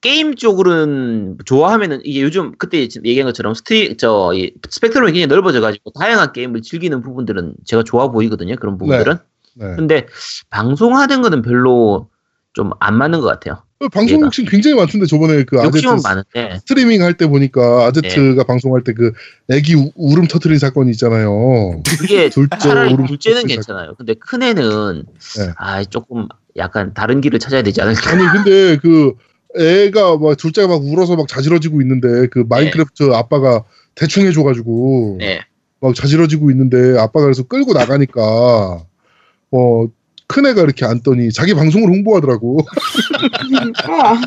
게임 0.00 0.36
쪽으로는 0.36 1.38
좋아하면은 1.44 2.00
이게 2.04 2.22
요즘 2.22 2.52
그때 2.58 2.78
얘기한 3.04 3.24
것처럼 3.26 3.54
스트리 3.54 3.96
저 3.96 4.32
이, 4.34 4.52
스펙트럼이 4.68 5.12
굉장히 5.12 5.26
넓어져 5.26 5.60
가지고 5.60 5.90
다양한 5.98 6.32
게임을 6.32 6.62
즐기는 6.62 7.00
부분들은 7.00 7.54
제가 7.64 7.82
좋아 7.82 8.08
보이거든요. 8.10 8.54
그런 8.56 8.78
부분들은. 8.78 9.16
네. 9.56 9.74
근데 9.76 10.06
방송하는 10.50 11.22
거는 11.22 11.42
별로 11.42 12.08
좀 12.52 12.70
안 12.80 12.96
맞는 12.98 13.20
것 13.20 13.26
같아요. 13.26 13.62
어, 13.80 13.88
방송. 13.88 14.20
욕심 14.20 14.44
굉장히 14.44 14.76
많던데 14.76 15.06
저번에 15.06 15.42
그 15.44 15.58
아제트 15.58 15.86
많은데 16.02 16.58
스트리밍 16.58 17.02
할 17.02 17.14
때 17.14 17.26
보니까 17.26 17.86
아제트가 17.86 18.44
방송할 18.44 18.84
때 18.84 18.92
그 18.92 19.12
애기 19.50 19.74
우- 19.74 19.90
울음 19.94 20.26
터트린 20.26 20.58
사건이 20.58 20.90
있잖아요. 20.90 21.82
그게 21.98 22.28
둘째 22.30 22.58
차라리 22.58 22.92
오름 22.92 23.06
둘째는 23.06 23.46
괜찮아요. 23.46 23.94
근데 23.96 24.14
큰 24.14 24.42
애는 24.42 25.04
네. 25.38 25.52
아 25.56 25.82
조금 25.84 26.28
약간 26.56 26.92
다른 26.92 27.20
길을 27.22 27.38
찾아야 27.38 27.62
되지 27.62 27.80
않을까. 27.80 28.10
아니 28.10 28.22
근데 28.32 28.76
그 28.78 29.14
애가 29.58 30.18
막 30.18 30.36
둘째가 30.36 30.68
막 30.68 30.82
울어서 30.84 31.16
막 31.16 31.26
자지러지고 31.26 31.80
있는데 31.80 32.26
그 32.28 32.44
마인크래프트 32.48 33.12
아빠가 33.14 33.64
대충 33.94 34.26
해줘가지고 34.26 35.16
네. 35.20 35.40
막 35.80 35.94
자지러지고 35.94 36.50
있는데 36.50 36.98
아빠가 36.98 37.22
그래서 37.24 37.44
끌고 37.44 37.72
나가니까 37.72 38.84
어 39.52 39.86
큰 40.30 40.46
애가 40.46 40.62
이렇게 40.62 40.86
앉더니 40.86 41.32
자기 41.32 41.54
방송을 41.54 41.88
홍보하더라고. 41.88 42.58
아, 43.84 44.20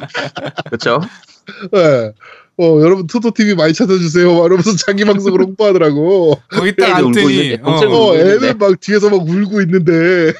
그렇죠. 0.65 0.99
예. 1.75 2.11
어 2.55 2.81
여러분 2.81 3.07
토토 3.07 3.31
TV 3.31 3.55
많이 3.55 3.73
찾아주세요. 3.73 4.27
막 4.35 4.45
이러면서 4.45 4.75
자기 4.75 5.05
방송을 5.05 5.41
홍보하더라고. 5.41 6.39
거기 6.49 6.75
딱 6.75 6.97
앉더니 6.97 7.57
어, 7.63 7.71
어. 7.71 8.15
애는 8.15 8.57
막 8.59 8.79
뒤에서 8.79 9.09
막 9.09 9.27
울고 9.27 9.61
있는데 9.61 10.33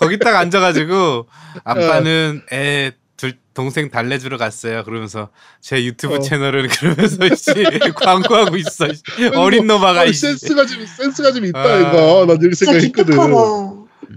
거기 0.00 0.18
딱 0.18 0.34
앉아가지고 0.36 1.26
아빠는 1.62 2.42
애 2.52 2.92
둘 3.16 3.34
동생 3.54 3.90
달래주러 3.90 4.36
갔어요. 4.36 4.84
그러면서 4.84 5.30
제 5.60 5.82
유튜브 5.84 6.16
어. 6.16 6.18
채널은 6.18 6.68
그러면서 6.68 7.16
씨, 7.34 7.52
광고하고 7.94 8.56
있어. 8.58 8.92
씨. 8.92 9.02
어린 9.34 9.66
놈아가 9.66 10.00
아니, 10.00 10.10
이씨. 10.10 10.20
센스가 10.20 10.66
좀 10.66 10.84
센스가 10.86 11.32
좀 11.32 11.44
있다 11.46 11.58
아. 11.58 11.78
이거. 11.80 12.26
난 12.26 12.38
이렇게 12.40 12.54
생각했거든. 12.54 13.16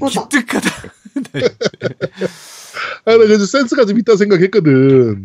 기특하다. 0.10 0.70
기특하다. 1.14 1.50
아, 3.06 3.12
나 3.12 3.18
그래서 3.18 3.46
센스가 3.46 3.86
좀 3.86 4.00
있다 4.00 4.16
생각했거든. 4.16 5.24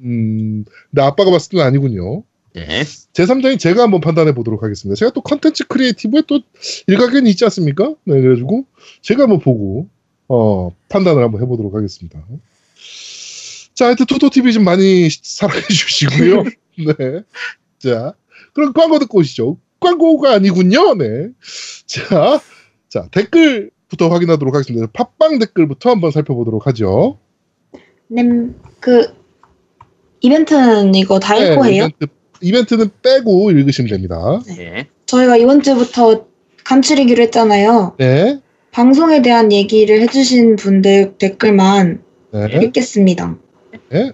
음, 0.00 0.64
근데 0.90 1.02
아빠가 1.02 1.30
봤을 1.30 1.50
때는 1.50 1.64
아니군요. 1.64 2.24
네. 2.52 2.82
제3자인 3.12 3.58
제가 3.58 3.82
한번 3.82 4.00
판단해 4.00 4.34
보도록 4.34 4.62
하겠습니다. 4.62 4.98
제가 4.98 5.12
또 5.12 5.20
컨텐츠 5.20 5.68
creative에 5.68 6.22
또 6.26 6.40
일가견이 6.88 7.30
있지 7.30 7.44
않습니까? 7.44 7.94
네, 8.04 8.20
그래가지고 8.20 8.66
제가 9.02 9.24
한번 9.24 9.38
보고, 9.38 9.88
어, 10.28 10.74
판단을 10.88 11.22
한번 11.22 11.42
해보도록 11.42 11.74
하겠습니다. 11.74 12.20
자, 13.74 13.86
하여튼 13.86 14.06
토토TV 14.06 14.52
좀 14.52 14.64
많이 14.64 15.08
사랑해 15.10 15.62
주시고요. 15.62 16.44
네. 16.98 17.22
자, 17.78 18.14
그럼 18.52 18.72
광고 18.72 18.98
듣고 18.98 19.18
오시죠. 19.18 19.58
광고가 19.78 20.34
아니군요. 20.34 20.94
네. 20.96 21.28
자, 21.86 22.40
자, 22.88 23.08
댓글 23.10 23.70
부터 23.90 24.08
확인하도록 24.08 24.54
하겠습니다. 24.54 24.86
팟빵 24.92 25.38
댓글부터 25.40 25.90
한번 25.90 26.12
살펴보도록 26.12 26.66
하죠. 26.68 27.18
님, 28.10 28.54
그 28.78 29.12
이벤트는 30.20 30.94
이거 30.94 31.18
다 31.18 31.36
읽고 31.36 31.64
네, 31.64 31.72
해요? 31.72 31.88
이벤트, 31.88 32.14
이벤트 32.40 32.74
는 32.74 32.90
빼고 33.02 33.50
읽으시면 33.50 33.90
됩니다. 33.90 34.40
네. 34.46 34.86
저희가 35.06 35.36
이번 35.36 35.62
주부터 35.62 36.26
간추리기로 36.64 37.22
했잖아요. 37.24 37.96
네. 37.98 38.40
방송에 38.70 39.22
대한 39.22 39.50
얘기를 39.50 40.00
해주신 40.02 40.56
분들 40.56 41.14
댓글만 41.18 42.02
네. 42.32 42.60
읽겠습니다. 42.62 43.36
네. 43.90 44.12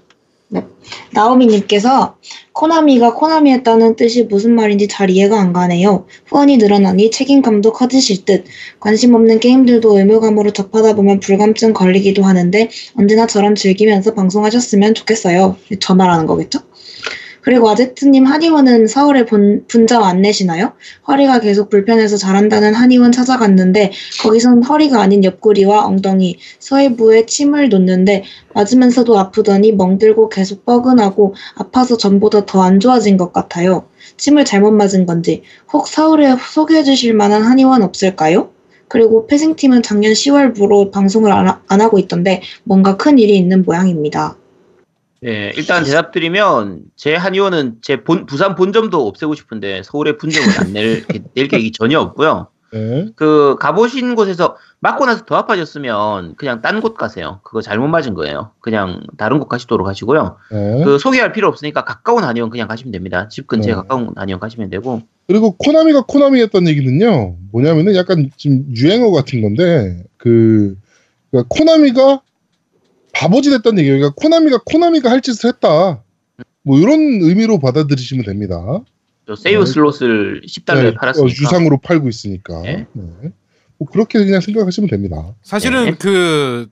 네. 0.49 0.64
나오미님께서 1.12 2.16
코나미가 2.53 3.14
코나미 3.14 3.53
했다는 3.53 3.97
뜻이 3.97 4.24
무슨 4.24 4.55
말인지 4.55 4.86
잘 4.86 5.11
이해가 5.11 5.40
안 5.40 5.53
가네요. 5.53 6.07
후원이 6.26 6.59
늘어나니 6.59 7.11
책임감도 7.11 7.72
커지실 7.72 8.24
듯. 8.24 8.44
관심 8.78 9.14
없는 9.14 9.40
게임들도 9.40 9.99
의무감으로 9.99 10.53
접하다 10.53 10.94
보면 10.94 11.20
불감증 11.20 11.72
걸리기도 11.72 12.22
하는데 12.22 12.70
언제나 12.97 13.26
저런 13.26 13.57
즐기면서 13.57 14.14
방송하셨으면 14.14 14.94
좋겠어요. 14.94 15.57
저 15.80 15.94
말하는 15.94 16.26
거겠죠? 16.26 16.61
그리고 17.47 17.70
아제트님 17.70 18.26
한의원은 18.26 18.88
서울에 18.88 19.24
본, 19.24 19.66
분점 19.68 20.03
안 20.03 20.20
내시나요? 20.20 20.72
허리가 21.07 21.38
계속 21.38 21.70
불편해서 21.70 22.16
잘한다는 22.16 22.74
한의원 22.74 23.12
찾아갔는데 23.12 23.92
거기선 24.20 24.64
허리가 24.64 25.01
아닌 25.01 25.22
옆구리와 25.22 25.86
엉덩이, 25.86 26.38
서해부에 26.59 27.26
침을 27.26 27.68
놓는데 27.68 28.24
맞으면서도 28.53 29.16
아프더니 29.16 29.70
멍들고 29.70 30.28
계속 30.28 30.64
뻐근하고 30.64 31.36
아파서 31.55 31.97
전보다 31.97 32.47
더 32.47 32.62
안 32.66 32.80
좋아진 32.80 33.16
것 33.16 33.32
같아요. 33.32 33.84
침을 34.16 34.44
잘못 34.44 34.72
맞은 34.72 35.07
건지 35.07 35.42
혹 35.72 35.86
서울에 35.86 36.34
소개해 36.53 36.82
주실 36.82 37.14
만한 37.14 37.44
한의원 37.44 37.82
없을까요? 37.84 38.51
그리고 38.88 39.28
패싱팀은 39.28 39.82
작년 39.84 40.14
10월부로 40.14 40.90
방송을 40.90 41.30
안, 41.30 41.47
하- 41.47 41.61
안 41.68 41.80
하고 41.80 42.01
있던데 42.01 42.42
뭔가 42.64 42.97
큰 42.97 43.20
일이 43.20 43.36
있는 43.36 43.62
모양입니다. 43.62 44.36
네, 45.26 45.52
일단 45.56 45.82
대답드리면 45.82 46.82
제 46.94 47.16
한의원은 47.16 47.78
제 47.82 48.04
본, 48.04 48.26
부산 48.26 48.54
본점도 48.54 49.08
없애고 49.08 49.34
싶은데 49.34 49.82
서울에 49.82 50.16
분점을 50.16 50.48
안낼 50.60 51.04
낼 51.34 51.48
계획이 51.48 51.72
전혀 51.72 51.98
없고요. 51.98 52.46
네. 52.72 53.08
그 53.16 53.56
가보신 53.58 54.14
곳에서 54.14 54.56
맞고 54.78 55.04
나서 55.04 55.24
더 55.24 55.34
아파졌으면 55.34 56.36
그냥 56.36 56.62
딴 56.62 56.80
곳 56.80 56.96
가세요. 56.96 57.40
그거 57.42 57.60
잘못 57.60 57.88
맞은 57.88 58.14
거예요. 58.14 58.52
그냥 58.60 59.02
다른 59.16 59.40
곳 59.40 59.48
가시도록 59.48 59.88
하시고요. 59.88 60.36
네. 60.52 60.84
그 60.84 61.00
소개할 61.00 61.32
필요 61.32 61.48
없으니까 61.48 61.84
가까운 61.84 62.22
한의원 62.22 62.48
그냥 62.48 62.68
가시면 62.68 62.92
됩니다. 62.92 63.26
집 63.28 63.48
근처에 63.48 63.72
네. 63.72 63.74
가까운 63.74 64.12
한의원 64.14 64.38
가시면 64.38 64.70
되고. 64.70 65.02
그리고 65.26 65.56
코나미가 65.56 66.02
코나미 66.06 66.40
했던 66.40 66.68
얘기는요. 66.68 67.34
뭐냐면은 67.50 67.96
약간 67.96 68.30
지금 68.36 68.64
유행어 68.76 69.10
같은 69.10 69.42
건데 69.42 70.04
그 70.18 70.76
그러니까 71.32 71.48
코나미가 71.48 72.20
바보짓 73.16 73.52
했다는 73.52 73.78
얘기예요. 73.78 73.98
그러니까 73.98 74.14
코나미가 74.20 74.60
코나미가 74.64 75.10
할 75.10 75.22
짓을 75.22 75.48
했다. 75.48 76.02
뭐 76.62 76.78
이런 76.78 77.00
의미로 77.22 77.58
받아들이시면 77.58 78.26
됩니다. 78.26 78.82
저 79.26 79.34
세이브 79.34 79.64
네. 79.64 79.66
슬롯을 79.66 80.42
10달러에 80.46 80.82
네, 80.82 80.94
팔았으니까. 80.94 81.24
어, 81.24 81.28
유상으로 81.28 81.78
팔고 81.78 82.08
있으니까. 82.08 82.60
네. 82.62 82.86
네. 82.92 83.32
뭐 83.78 83.88
그렇게 83.90 84.18
그냥 84.18 84.40
생각하시면 84.40 84.90
됩니다. 84.90 85.34
사실은 85.42 85.84
네. 85.84 85.94
그 85.98 86.68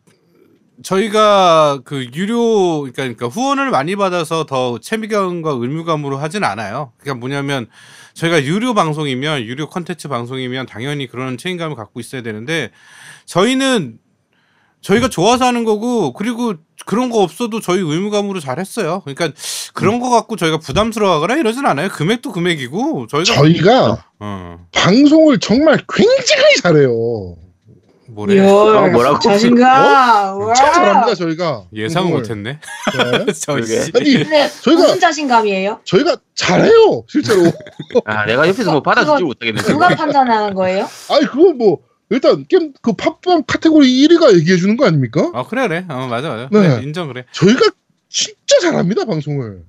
저희가 0.82 1.80
그 1.84 2.08
유료 2.14 2.80
그러니까, 2.80 3.02
그러니까 3.02 3.26
후원을 3.28 3.70
많이 3.70 3.96
받아서 3.96 4.44
더 4.44 4.78
책임감과 4.78 5.52
의무감으로 5.52 6.18
하진 6.18 6.44
않아요. 6.44 6.92
그러니까 6.98 7.20
뭐냐면 7.20 7.68
저희가 8.14 8.44
유료 8.44 8.74
방송이면 8.74 9.42
유료 9.42 9.68
컨텐츠 9.68 10.08
방송이면 10.08 10.66
당연히 10.66 11.06
그런 11.06 11.38
책임감을 11.38 11.76
갖고 11.76 12.00
있어야 12.00 12.22
되는데 12.22 12.70
저희는 13.24 13.98
저희가 14.84 15.08
좋아서 15.08 15.46
하는 15.46 15.64
거고 15.64 16.12
그리고 16.12 16.54
그런 16.86 17.08
거 17.08 17.22
없어도 17.22 17.60
저희 17.60 17.80
의무감으로 17.80 18.38
잘 18.40 18.58
했어요. 18.60 19.00
그러니까 19.04 19.30
그런 19.72 19.98
거 19.98 20.10
갖고 20.10 20.36
저희가 20.36 20.58
부담스러워하거나 20.58 21.36
이러진 21.36 21.64
않아요. 21.64 21.88
금액도 21.88 22.32
금액이고 22.32 23.06
저희가 23.06 23.34
저희가 23.34 24.04
어 24.20 24.58
방송을 24.72 25.38
정말 25.38 25.80
굉장히 25.92 26.56
잘해요. 26.62 27.36
뭐래 28.08 28.38
어, 28.46 28.88
뭐라고? 28.90 29.18
자신감. 29.18 30.42
엄청 30.42 30.54
잘합니다 30.72 31.14
저희가. 31.14 31.64
방송을. 32.04 32.18
못했네. 32.20 32.52
네. 32.52 33.32
저 33.32 33.54
그러게. 33.54 33.80
씨. 33.80 33.92
아니 33.96 34.12
근데 34.12 34.48
저희가- 34.62 34.74
무슨 34.76 35.00
자신감이에요? 35.00 35.80
저희가 35.84 36.16
잘해요 36.34 37.04
실제로. 37.08 37.50
아, 38.04 38.26
내가 38.26 38.46
옆에서 38.46 38.70
뭐 38.72 38.82
받아주지 38.82 39.22
못하겠네. 39.24 39.62
누가 39.62 39.88
판단하는 39.88 40.52
거예요? 40.54 40.86
아니 41.10 41.26
그거 41.26 41.52
뭐 41.54 41.78
일단 42.10 42.44
게임 42.48 42.72
그 42.82 42.92
팟빵 42.92 43.44
카테고리 43.46 43.86
1위가 44.06 44.36
얘기해 44.38 44.56
주는 44.56 44.76
거 44.76 44.86
아닙니까? 44.86 45.30
어 45.32 45.46
그래 45.46 45.66
그래 45.66 45.84
어 45.88 46.06
맞아 46.06 46.28
맞아 46.28 46.48
네. 46.50 46.68
그래, 46.68 46.82
인정 46.82 47.08
그래 47.08 47.24
저희가 47.32 47.70
진짜 48.08 48.58
잘합니다 48.60 49.04
방송을. 49.04 49.62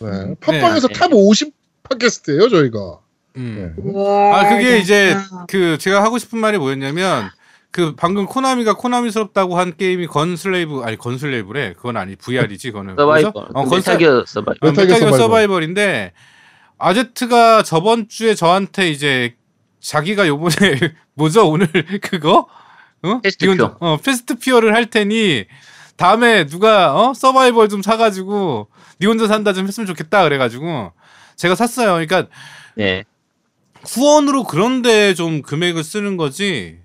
네. 0.00 0.34
팟빵에서 0.40 0.88
네. 0.88 0.94
top 0.94 1.29
50 1.29 1.52
팟캐스트예요 1.82 2.48
저희가. 2.48 2.98
음. 3.36 3.74
네. 3.84 3.92
아 4.32 4.48
그게 4.48 4.78
이제 4.78 5.14
아. 5.32 5.44
그 5.48 5.76
제가 5.78 6.02
하고 6.02 6.18
싶은 6.18 6.38
말이 6.38 6.56
뭐였냐면 6.58 7.28
그 7.72 7.94
방금 7.96 8.26
코나미가 8.26 8.74
코나미스럽다고 8.74 9.58
한 9.58 9.76
게임이 9.76 10.06
건슬레이브 10.06 10.82
아니 10.84 10.96
건슬레이브래 10.96 11.72
그건 11.76 11.96
아니 11.96 12.14
VR이지 12.14 12.70
그거는 12.70 12.94
서바이벌. 12.96 13.32
어 13.52 13.64
건슬 13.64 13.76
메탈기어 13.94 14.24
서바이벌. 14.26 14.56
어, 14.68 14.70
메탈 14.70 14.84
메탈 14.84 14.86
기어 14.86 14.96
기어 14.98 14.98
서바이벌. 15.08 15.18
서바이벌인데 15.18 16.12
아제트가 16.78 17.62
저번 17.64 18.08
주에 18.08 18.34
저한테 18.34 18.90
이제 18.90 19.34
자기가 19.84 20.26
요번에 20.26 20.54
뭐죠 21.14 21.48
오늘 21.48 21.68
그거 22.00 22.48
어? 23.02 23.20
패스트 23.98 24.38
퓨어. 24.38 24.58
어할 24.58 24.86
테니 24.86 25.44
다음에 25.96 26.46
누가 26.46 26.94
어 26.98 27.12
서바이벌 27.14 27.68
좀 27.68 27.82
사가지고 27.82 28.68
니 29.00 29.06
혼자 29.06 29.26
산다 29.26 29.52
좀 29.52 29.66
했으면 29.66 29.86
좋겠다 29.86 30.24
그래가지고 30.24 30.92
제가 31.36 31.54
샀어요. 31.54 31.92
그러니까 31.92 32.26
네. 32.76 33.04
후원으로 33.86 34.44
그런데 34.44 35.12
좀 35.14 35.42
금액을 35.42 35.84
쓰는 35.84 36.16
거지 36.16 36.78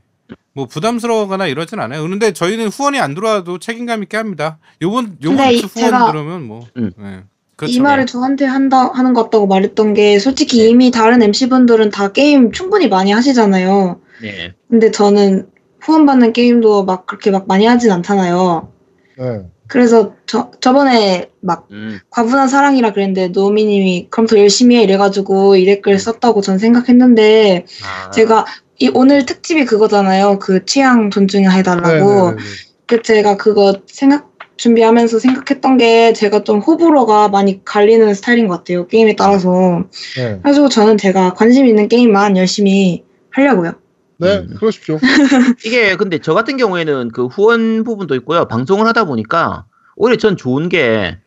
뭐 0.53 0.65
부담스러워거나 0.65 1.47
이러진 1.47 1.79
않아요. 1.79 2.01
그런데 2.01 2.33
저희는 2.33 2.67
후원이 2.67 2.99
안 2.99 3.15
들어와도 3.15 3.59
책임감 3.59 4.03
있게 4.03 4.17
합니다. 4.17 4.59
요번 4.81 5.17
요번 5.23 5.55
주 5.55 5.67
후원 5.67 5.91
제가 5.91 6.11
들으면 6.11 6.43
뭐 6.43 6.67
음. 6.75 6.91
네. 6.97 7.23
그렇죠. 7.59 7.73
이 7.73 7.81
말을 7.81 8.05
저한테 8.05 8.45
한다 8.45 8.89
하는 8.93 9.13
것 9.13 9.23
같다고 9.23 9.45
말했던 9.45 9.93
게 9.93 10.17
솔직히 10.17 10.69
이미 10.69 10.91
다른 10.91 11.21
MC 11.21 11.49
분들은 11.49 11.89
다 11.89 12.13
게임 12.13 12.53
충분히 12.53 12.87
많이 12.87 13.11
하시잖아요. 13.11 13.99
네. 14.21 14.53
근데 14.69 14.91
저는 14.91 15.49
후원받는 15.81 16.31
게임도 16.31 16.85
막 16.85 17.05
그렇게 17.05 17.31
막 17.31 17.49
많이 17.49 17.65
하진 17.65 17.91
않잖아요. 17.91 18.71
네. 19.17 19.41
그래서 19.67 20.15
저 20.25 20.51
저번에 20.61 21.31
막 21.41 21.67
음. 21.71 21.99
과분한 22.11 22.47
사랑이라 22.47 22.93
그랬는데 22.93 23.27
노미님이 23.27 24.07
그럼 24.09 24.25
더 24.25 24.39
열심히 24.39 24.77
해 24.77 24.83
이래가지고 24.83 25.57
이 25.57 25.65
댓글 25.65 25.99
썼다고 25.99 26.39
전 26.39 26.59
생각했는데 26.59 27.65
아, 27.83 28.11
제가 28.11 28.45
이 28.77 28.89
오늘 28.93 29.25
특집이 29.25 29.65
그거잖아요. 29.65 30.39
그 30.39 30.63
취향 30.63 31.09
존중해달라고. 31.09 31.89
네, 31.89 32.35
네, 32.35 32.35
네. 32.37 32.41
그 32.85 33.01
제가 33.01 33.35
그거 33.35 33.81
생각 33.85 34.29
준비하면서 34.59 35.19
생각했던 35.19 35.77
게 35.77 36.11
제가 36.11 36.43
좀 36.43 36.59
호불호가 36.59 37.29
많이 37.29 37.63
갈리는 37.63 38.13
스타일인 38.13 38.49
것 38.49 38.57
같아요. 38.57 38.87
게임에 38.87 39.15
따라서. 39.15 39.85
네. 40.17 40.31
그래가지고 40.41 40.67
저는 40.67 40.97
제가 40.97 41.33
관심 41.33 41.65
있는 41.65 41.87
게임만 41.87 42.35
열심히 42.35 43.05
하려고요. 43.29 43.71
네, 44.17 44.39
음. 44.39 44.55
그러십시오. 44.59 44.99
이게 45.65 45.95
근데 45.95 46.19
저 46.19 46.33
같은 46.33 46.57
경우에는 46.57 47.11
그 47.11 47.27
후원 47.27 47.85
부분도 47.85 48.15
있고요. 48.15 48.49
방송을 48.49 48.85
하다 48.87 49.05
보니까 49.05 49.65
오히려 49.95 50.17
전 50.17 50.35
좋은 50.35 50.67
게 50.67 51.17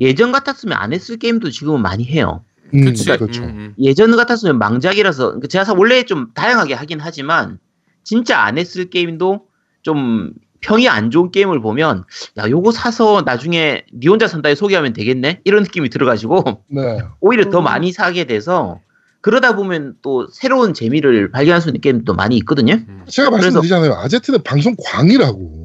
예전 0.00 0.32
같았으면 0.32 0.76
안 0.76 0.92
했을 0.92 1.16
게임도 1.16 1.50
지금은 1.50 1.80
많이 1.82 2.04
해요. 2.04 2.42
음, 2.74 2.86
그치. 2.86 3.04
그렇죠. 3.04 3.44
예전 3.78 4.16
같았으면 4.16 4.58
망작이라서 4.58 5.38
그 5.38 5.46
제가 5.46 5.64
사- 5.64 5.74
원래 5.76 6.02
좀 6.02 6.32
다양하게 6.34 6.74
하긴 6.74 6.98
하지만 7.00 7.60
진짜 8.02 8.40
안 8.40 8.58
했을 8.58 8.90
게임도 8.90 9.46
좀 9.82 10.32
평이 10.60 10.88
안 10.88 11.10
좋은 11.10 11.30
게임을 11.30 11.60
보면 11.60 12.04
야 12.38 12.48
요거 12.48 12.72
사서 12.72 13.22
나중에 13.22 13.84
니 13.92 14.08
혼자 14.08 14.28
산다에 14.28 14.54
소개하면 14.54 14.92
되겠네 14.92 15.40
이런 15.44 15.62
느낌이 15.62 15.88
들어가지고 15.90 16.64
네. 16.68 16.98
오히려 17.20 17.50
더 17.50 17.58
음. 17.60 17.64
많이 17.64 17.92
사게 17.92 18.24
돼서 18.24 18.80
그러다 19.22 19.54
보면 19.54 19.96
또 20.02 20.28
새로운 20.32 20.72
재미를 20.72 21.30
발견할 21.30 21.60
수 21.60 21.68
있는 21.68 21.80
게임도 21.80 22.14
많이 22.14 22.36
있거든요. 22.38 22.74
음. 22.74 23.02
제가 23.06 23.30
말씀드리잖아요. 23.30 23.92
아제트는 23.92 24.42
방송 24.42 24.74
광이라고. 24.82 25.60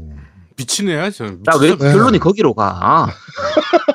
미친 0.57 0.89
애야 0.89 1.09
저. 1.09 1.25
자, 1.25 1.57
왜 1.61 1.69
네. 1.69 1.77
결론이 1.77 2.19
거기로 2.19 2.53
가? 2.53 3.07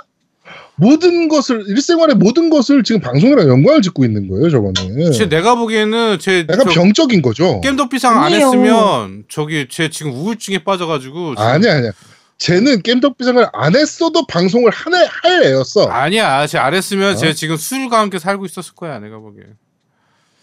모든 0.80 1.28
것을 1.28 1.64
일생활의 1.68 2.16
모든 2.16 2.48
것을 2.48 2.82
지금 2.82 3.00
방송이랑 3.02 3.46
연관을 3.48 3.82
짓고 3.82 4.04
있는 4.04 4.28
거예요, 4.28 4.48
저거는. 4.50 5.12
제 5.12 5.28
내가 5.28 5.54
보기에는 5.54 6.18
제 6.18 6.46
약간 6.48 6.66
저 6.66 6.70
병적인 6.74 7.20
거죠. 7.22 7.60
겜덕비상 7.60 8.22
안. 8.22 8.32
했으면 8.32 9.24
저기 9.28 9.66
제 9.70 9.90
지금 9.90 10.12
우울증에 10.12 10.64
빠져가지고 10.64 11.34
지금- 11.34 11.42
아니야, 11.42 11.76
아니야. 11.76 11.92
쟤는 12.38 12.82
겜덕비상을 12.82 13.46
안 13.52 13.76
했어도 13.76 14.26
방송을 14.26 14.70
하네, 14.70 14.96
할 15.06 15.42
애였어. 15.44 15.86
아니야 15.88 16.46
제안 16.46 16.72
했으면 16.72 17.12
어? 17.12 17.14
제 17.16 17.34
지금 17.34 17.56
술과 17.56 17.98
함께 18.00 18.18
살고 18.18 18.46
있었을 18.46 18.74
거야 18.74 18.98
내가 18.98 19.18
보기에. 19.18 19.42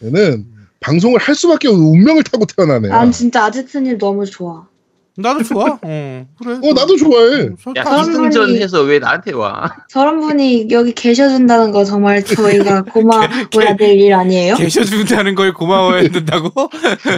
얘는 0.04 0.46
방송을 0.80 1.20
할 1.20 1.34
수밖에 1.34 1.68
없는 1.70 1.84
운명을 1.84 2.22
타고 2.24 2.46
태어나네. 2.46 2.90
난 2.90 3.12
진짜 3.12 3.46
아제트님 3.46 3.98
너무 3.98 4.28
좋아. 4.28 4.68
나도 5.20 5.42
좋아. 5.44 5.66
어 5.82 6.26
그래. 6.44 6.54
어, 6.64 6.74
나도 6.74 6.96
좋아해. 6.96 7.50
야, 7.76 7.84
그런 7.84 8.06
기승전 8.06 8.56
해서 8.58 8.82
왜 8.84 9.00
나한테 9.00 9.34
와? 9.34 9.76
저런 9.90 10.20
분이 10.20 10.68
여기 10.72 10.94
계셔준다는 10.94 11.72
거 11.72 11.84
정말 11.84 12.24
저희가 12.24 12.84
고마워야 12.94 13.76
될 13.78 13.98
일 13.98 14.14
아니에요? 14.14 14.56
계셔준다는 14.56 15.34
걸 15.34 15.54
고마워해야 15.54 16.10
된다고? 16.10 16.70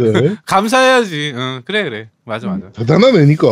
네. 0.01 0.35
감사해야지. 0.45 1.33
어, 1.35 1.61
그래 1.65 1.83
그래. 1.83 2.09
맞아 2.23 2.47
맞아. 2.47 2.69
대단한 2.71 3.15
애니까. 3.15 3.47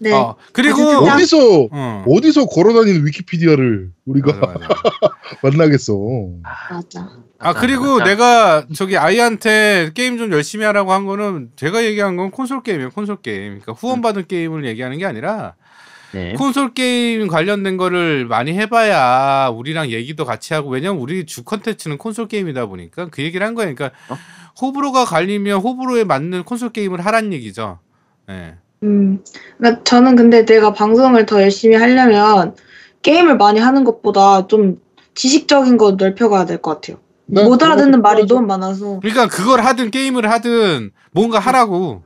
네. 0.00 0.12
어, 0.12 0.34
그리고 0.52 0.80
야. 1.06 1.14
어디서, 1.14 1.68
어. 1.70 2.04
어디서 2.08 2.46
걸어다니는 2.46 3.06
위키피디아를 3.06 3.90
우리가 4.06 4.32
맞아, 4.32 4.52
맞아. 4.58 4.68
만나겠어. 5.42 5.94
맞아. 6.42 7.10
아 7.44 7.52
그리고 7.52 7.98
자, 7.98 8.04
내가 8.04 8.64
저기 8.74 8.96
아이한테 8.96 9.90
게임 9.94 10.18
좀 10.18 10.32
열심히 10.32 10.64
하라고 10.64 10.92
한 10.92 11.04
거는 11.04 11.50
제가 11.56 11.84
얘기한 11.84 12.16
건 12.16 12.30
콘솔 12.30 12.62
게임이에요 12.62 12.90
콘솔 12.90 13.18
게임 13.22 13.60
그러니까 13.60 13.72
후원 13.72 14.00
받은 14.02 14.26
게임을 14.26 14.64
얘기하는 14.66 14.98
게 14.98 15.04
아니라 15.06 15.54
네. 16.12 16.32
콘솔 16.34 16.74
게임 16.74 17.26
관련된 17.28 17.76
거를 17.76 18.24
많이 18.26 18.52
해봐야 18.52 19.48
우리랑 19.48 19.90
얘기도 19.90 20.24
같이 20.24 20.54
하고 20.54 20.70
왜냐면 20.70 21.00
우리 21.00 21.26
주 21.26 21.44
컨텐츠는 21.44 21.98
콘솔 21.98 22.28
게임이다 22.28 22.66
보니까 22.66 23.08
그 23.10 23.22
얘기를 23.22 23.46
한 23.46 23.54
거예요 23.54 23.74
그러니까 23.74 23.96
어? 24.08 24.16
호불호가 24.60 25.04
갈리면 25.04 25.58
호불호에 25.60 26.04
맞는 26.04 26.44
콘솔 26.44 26.70
게임을 26.70 27.04
하란 27.04 27.32
얘기죠 27.32 27.78
예. 28.30 28.54
음. 28.84 29.22
그러니까 29.58 29.82
저는 29.84 30.16
근데 30.16 30.44
내가 30.44 30.72
방송을 30.72 31.26
더 31.26 31.42
열심히 31.42 31.76
하려면 31.76 32.54
게임을 33.02 33.36
많이 33.36 33.58
하는 33.60 33.84
것보다 33.84 34.46
좀 34.46 34.80
지식적인 35.14 35.76
거 35.76 35.92
넓혀가야 35.92 36.44
될 36.46 36.58
것 36.60 36.74
같아요. 36.80 36.98
네, 37.26 37.42
못 37.42 37.62
알아듣는 37.62 38.02
말이. 38.02 38.26
너무 38.26 38.46
많아서. 38.46 39.00
그러니까 39.00 39.28
그걸 39.28 39.60
하든 39.60 39.90
게임을 39.90 40.30
하든 40.30 40.90
뭔가 41.12 41.38
하라고 41.38 42.02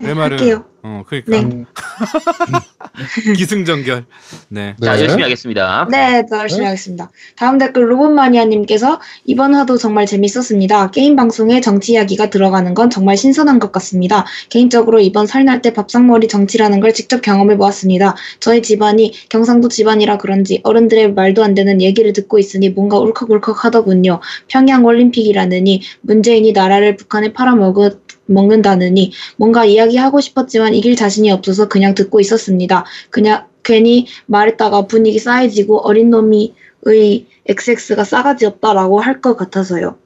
내 0.00 0.08
네, 0.08 0.14
말은 0.14 0.38
할게요. 0.38 0.64
어 0.86 1.02
그러니까 1.06 1.30
네. 1.30 1.38
음, 1.40 1.64
기승전결 3.36 4.04
네. 4.50 4.76
자, 4.82 4.92
네. 4.92 5.00
열심히 5.00 5.22
하겠습니다. 5.22 5.88
네, 5.90 6.26
더 6.28 6.40
열심히 6.40 6.60
네? 6.60 6.66
하겠습니다. 6.66 7.10
다음 7.36 7.56
댓글 7.56 7.90
로봇마니아님께서 7.90 9.00
이번 9.24 9.54
화도 9.54 9.78
정말 9.78 10.04
재밌었습니다. 10.04 10.90
게임 10.90 11.16
방송에 11.16 11.62
정치 11.62 11.92
이야기가 11.92 12.28
들어가는 12.28 12.74
건 12.74 12.90
정말 12.90 13.16
신선한 13.16 13.60
것 13.60 13.72
같습니다. 13.72 14.26
개인적으로 14.50 15.00
이번 15.00 15.26
설날 15.26 15.62
때 15.62 15.72
밥상머리 15.72 16.28
정치라는 16.28 16.80
걸 16.80 16.92
직접 16.92 17.22
경험해 17.22 17.56
보았습니다. 17.56 18.14
저희 18.38 18.60
집안이 18.60 19.14
경상도 19.30 19.68
집안이라 19.68 20.18
그런지 20.18 20.60
어른들의 20.64 21.14
말도 21.14 21.42
안 21.42 21.54
되는 21.54 21.80
얘기를 21.80 22.12
듣고 22.12 22.38
있으니 22.38 22.68
뭔가 22.68 22.98
울컥울컥 22.98 23.64
하더군요. 23.64 24.20
평양 24.48 24.84
올림픽이라느니 24.84 25.80
문재인이 26.02 26.52
나라를 26.52 26.96
북한에 26.96 27.32
팔아먹은 27.32 28.03
먹는다느니 28.26 29.12
뭔가 29.36 29.64
이야기하고 29.64 30.20
싶었지만 30.20 30.74
이길 30.74 30.96
자신이 30.96 31.30
없어서 31.30 31.68
그냥 31.68 31.94
듣고 31.94 32.20
있었습니다. 32.20 32.84
그냥 33.10 33.46
괜히 33.62 34.06
말했다가 34.26 34.86
분위기 34.86 35.18
싸해지고 35.18 35.80
어린 35.86 36.10
놈이의 36.10 37.26
XX가 37.46 38.04
싸가지 38.04 38.46
없다라고 38.46 39.00
할 39.00 39.20
것 39.20 39.36
같아서요. 39.36 39.96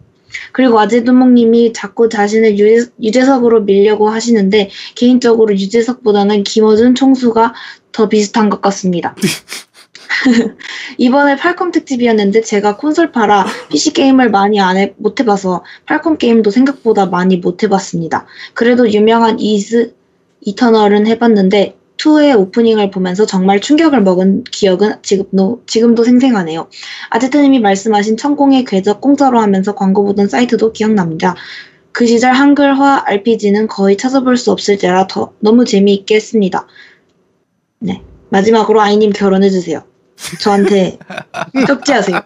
그리고 0.53 0.79
아재두목님이 0.79 1.73
자꾸 1.73 2.09
자신을 2.09 2.59
유재, 2.59 2.91
유재석으로 3.03 3.63
밀려고 3.63 4.11
하시는데 4.11 4.71
개인적으로 4.95 5.55
유재석보다는 5.55 6.45
김어준 6.45 6.95
총수가 6.95 7.55
더 7.93 8.09
비슷한 8.09 8.51
것 8.51 8.61
같습니다. 8.61 9.17
이번에 10.99 11.37
팔콤 11.37 11.71
특집이었는데 11.71 12.41
제가 12.43 12.77
콘솔 12.77 13.13
팔아 13.13 13.47
PC 13.69 13.93
게임을 13.93 14.31
많이 14.31 14.61
안 14.61 14.77
해, 14.77 14.95
못 14.97 15.21
해봐서 15.21 15.65
팔콤 15.87 16.19
게임도 16.19 16.51
생각보다 16.51 17.07
많이 17.07 17.37
못 17.37 17.63
해봤습니다. 17.63 18.27
그래도 18.55 18.91
유명한 18.91 19.39
이즈 19.39 19.95
이터널은 20.41 21.07
해봤는데 21.07 21.77
2의 21.99 22.39
오프닝을 22.39 22.91
보면서 22.91 23.27
정말 23.27 23.61
충격을 23.61 24.03
먹은 24.03 24.45
기억은 24.45 25.03
지금도, 25.03 25.63
지금도 25.67 26.05
생생하네요. 26.05 26.69
아제트님이 27.11 27.59
말씀하신 27.59 28.17
천공의 28.17 28.65
궤적 28.65 29.01
공짜로 29.01 29.41
하면서 29.41 29.75
광고 29.75 30.05
보던 30.05 30.29
사이트도 30.29 30.73
기억납니다. 30.73 31.35
그 31.91 32.07
시절 32.07 32.33
한글화 32.33 33.03
RPG는 33.07 33.67
거의 33.67 33.97
찾아볼 33.97 34.37
수 34.37 34.53
없을지라 34.53 35.09
더 35.09 35.33
너무 35.41 35.65
재미있게 35.65 36.15
했습니다. 36.15 36.69
네. 37.81 38.03
마지막으로 38.31 38.81
아이님 38.81 39.11
결혼해주세요. 39.11 39.88
저한테 40.41 40.99
쪽지하세요. 41.67 42.21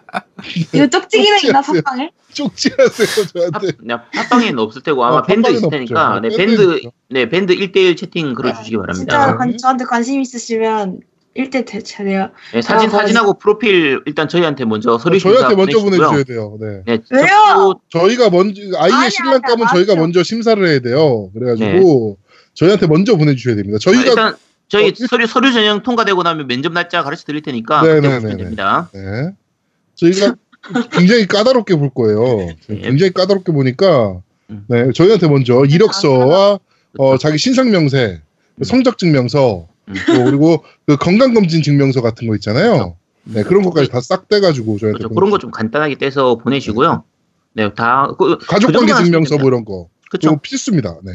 이거 0.73 0.87
쪽지기는 0.87 1.37
있나. 1.45 1.61
선방을? 1.61 2.11
쪽지하세요, 2.33 3.07
저한테. 3.33 3.77
팟- 3.87 4.09
팟빵에는 4.11 4.59
없을 4.59 4.81
테고 4.81 5.05
아마 5.05 5.17
어, 5.17 5.21
밴드 5.23 5.49
있을 5.51 5.69
테니까 5.69 6.15
없죠. 6.17 6.27
네, 6.27 6.35
밴드 6.35 6.75
있죠. 6.77 6.91
네 7.09 7.29
밴드 7.29 7.55
1대1 7.55 7.95
채팅 7.97 8.33
걸어주시기 8.33 8.71
진짜 8.71 8.81
바랍니다. 8.81 9.37
관- 9.37 9.57
저한테 9.57 9.85
관심 9.85 10.21
있으시면 10.21 11.01
1대 11.37 11.65
대체 11.65 12.03
돼요. 12.03 12.29
네, 12.53 12.61
사진 12.61 12.89
아, 12.89 12.91
사진하고 12.91 13.35
프로필 13.39 14.01
일단 14.05 14.27
저희한테 14.27 14.65
먼저 14.65 14.97
서류 14.97 15.19
저희한테 15.19 15.49
심사 15.49 15.55
먼저. 15.55 15.79
보내주셔야 15.83 16.23
돼요. 16.23 16.57
네. 16.59 16.81
네, 16.85 16.99
왜요? 17.11 17.73
저희가 17.89 18.29
먼저 18.29 18.61
아이의 18.77 19.11
신랑감은 19.11 19.67
저희가. 19.71 19.95
먼저 19.95 20.21
심사를 20.23 20.63
해야 20.67 20.79
돼요. 20.79 21.29
그래가지고 21.33 22.17
저희한테 22.55 22.85
먼저 22.87 23.15
보내주셔야 23.15 23.55
됩니다. 23.55 23.77
아, 23.77 23.79
저희가 23.79 24.03
일단 24.03 24.35
저희 24.73 24.89
어, 24.89 24.93
서류 25.07 25.27
서류 25.27 25.53
전형 25.53 25.83
통과되고 25.83 26.23
나면 26.23 26.47
면접 26.47 26.73
날짜 26.73 27.03
가르쳐 27.03 27.23
드릴 27.25 27.41
테니까 27.43 27.81
네, 27.83 27.95
그때 27.95 28.07
네, 28.07 28.13
보시면 28.15 28.29
네, 28.29 28.35
네. 28.37 28.43
됩니다. 28.43 28.89
네. 28.93 29.31
저희가 29.95 30.35
굉장히 30.91 31.27
까다롭게 31.27 31.75
볼 31.75 31.91
거예요. 31.93 32.47
예. 32.69 32.75
굉장히 32.81 33.11
까다롭게 33.13 33.51
보니까 33.51 34.21
음. 34.49 34.65
네, 34.67 34.91
저희한테 34.93 35.27
먼저 35.27 35.63
이력서와 35.65 36.59
어, 36.97 37.17
자기 37.17 37.37
신상 37.37 37.69
명세, 37.71 38.21
음. 38.55 38.63
성적 38.63 38.97
증명서, 38.97 39.67
음. 39.89 39.93
또 40.07 40.23
그리고 40.25 40.63
그 40.87 40.97
건강 40.97 41.33
검진 41.33 41.61
증명서 41.61 42.01
같은 42.01 42.27
거 42.27 42.35
있잖아요. 42.35 42.95
네, 43.25 43.43
그런 43.43 43.63
것까지 43.63 43.89
다 43.89 43.99
싹 44.01 44.27
떼가지고 44.27 44.79
저희한테 44.79 44.97
그렇죠. 44.99 45.13
그런 45.15 45.29
거 45.29 45.37
좀 45.37 45.51
간단하게 45.51 45.97
떼서 45.97 46.35
보내시고요. 46.37 47.03
네, 47.53 47.73
다 47.73 48.07
그, 48.17 48.37
가족관계 48.39 48.93
증명서 49.03 49.37
뭐 49.37 49.47
이런 49.47 49.63
거. 49.65 49.87
그렇죠. 50.09 50.37
필수입니다. 50.37 50.97
네. 51.03 51.11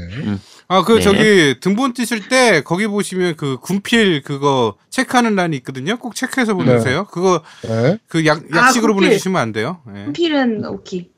아, 0.71 0.85
그 0.85 0.97
네. 0.97 1.01
저기 1.01 1.61
등본 1.61 1.95
띄실 1.95 2.29
때 2.29 2.63
거기 2.63 2.87
보시면 2.87 3.37
그 3.37 3.57
군필 3.59 4.23
그거 4.23 4.75
체크하는 4.91 5.35
란이 5.35 5.57
있거든요. 5.59 5.97
꼭 5.97 6.15
체크해서 6.15 6.55
보내주세요. 6.55 7.07
그거 7.11 7.43
네. 7.63 7.99
그 8.07 8.27
약, 8.27 8.43
아, 8.53 8.67
약식으로 8.67 8.93
군필. 8.93 9.09
보내주시면 9.09 9.41
안 9.41 9.53
돼요. 9.53 9.81
예. 9.97 10.13
필은 10.13 10.67
오케이. 10.67 11.09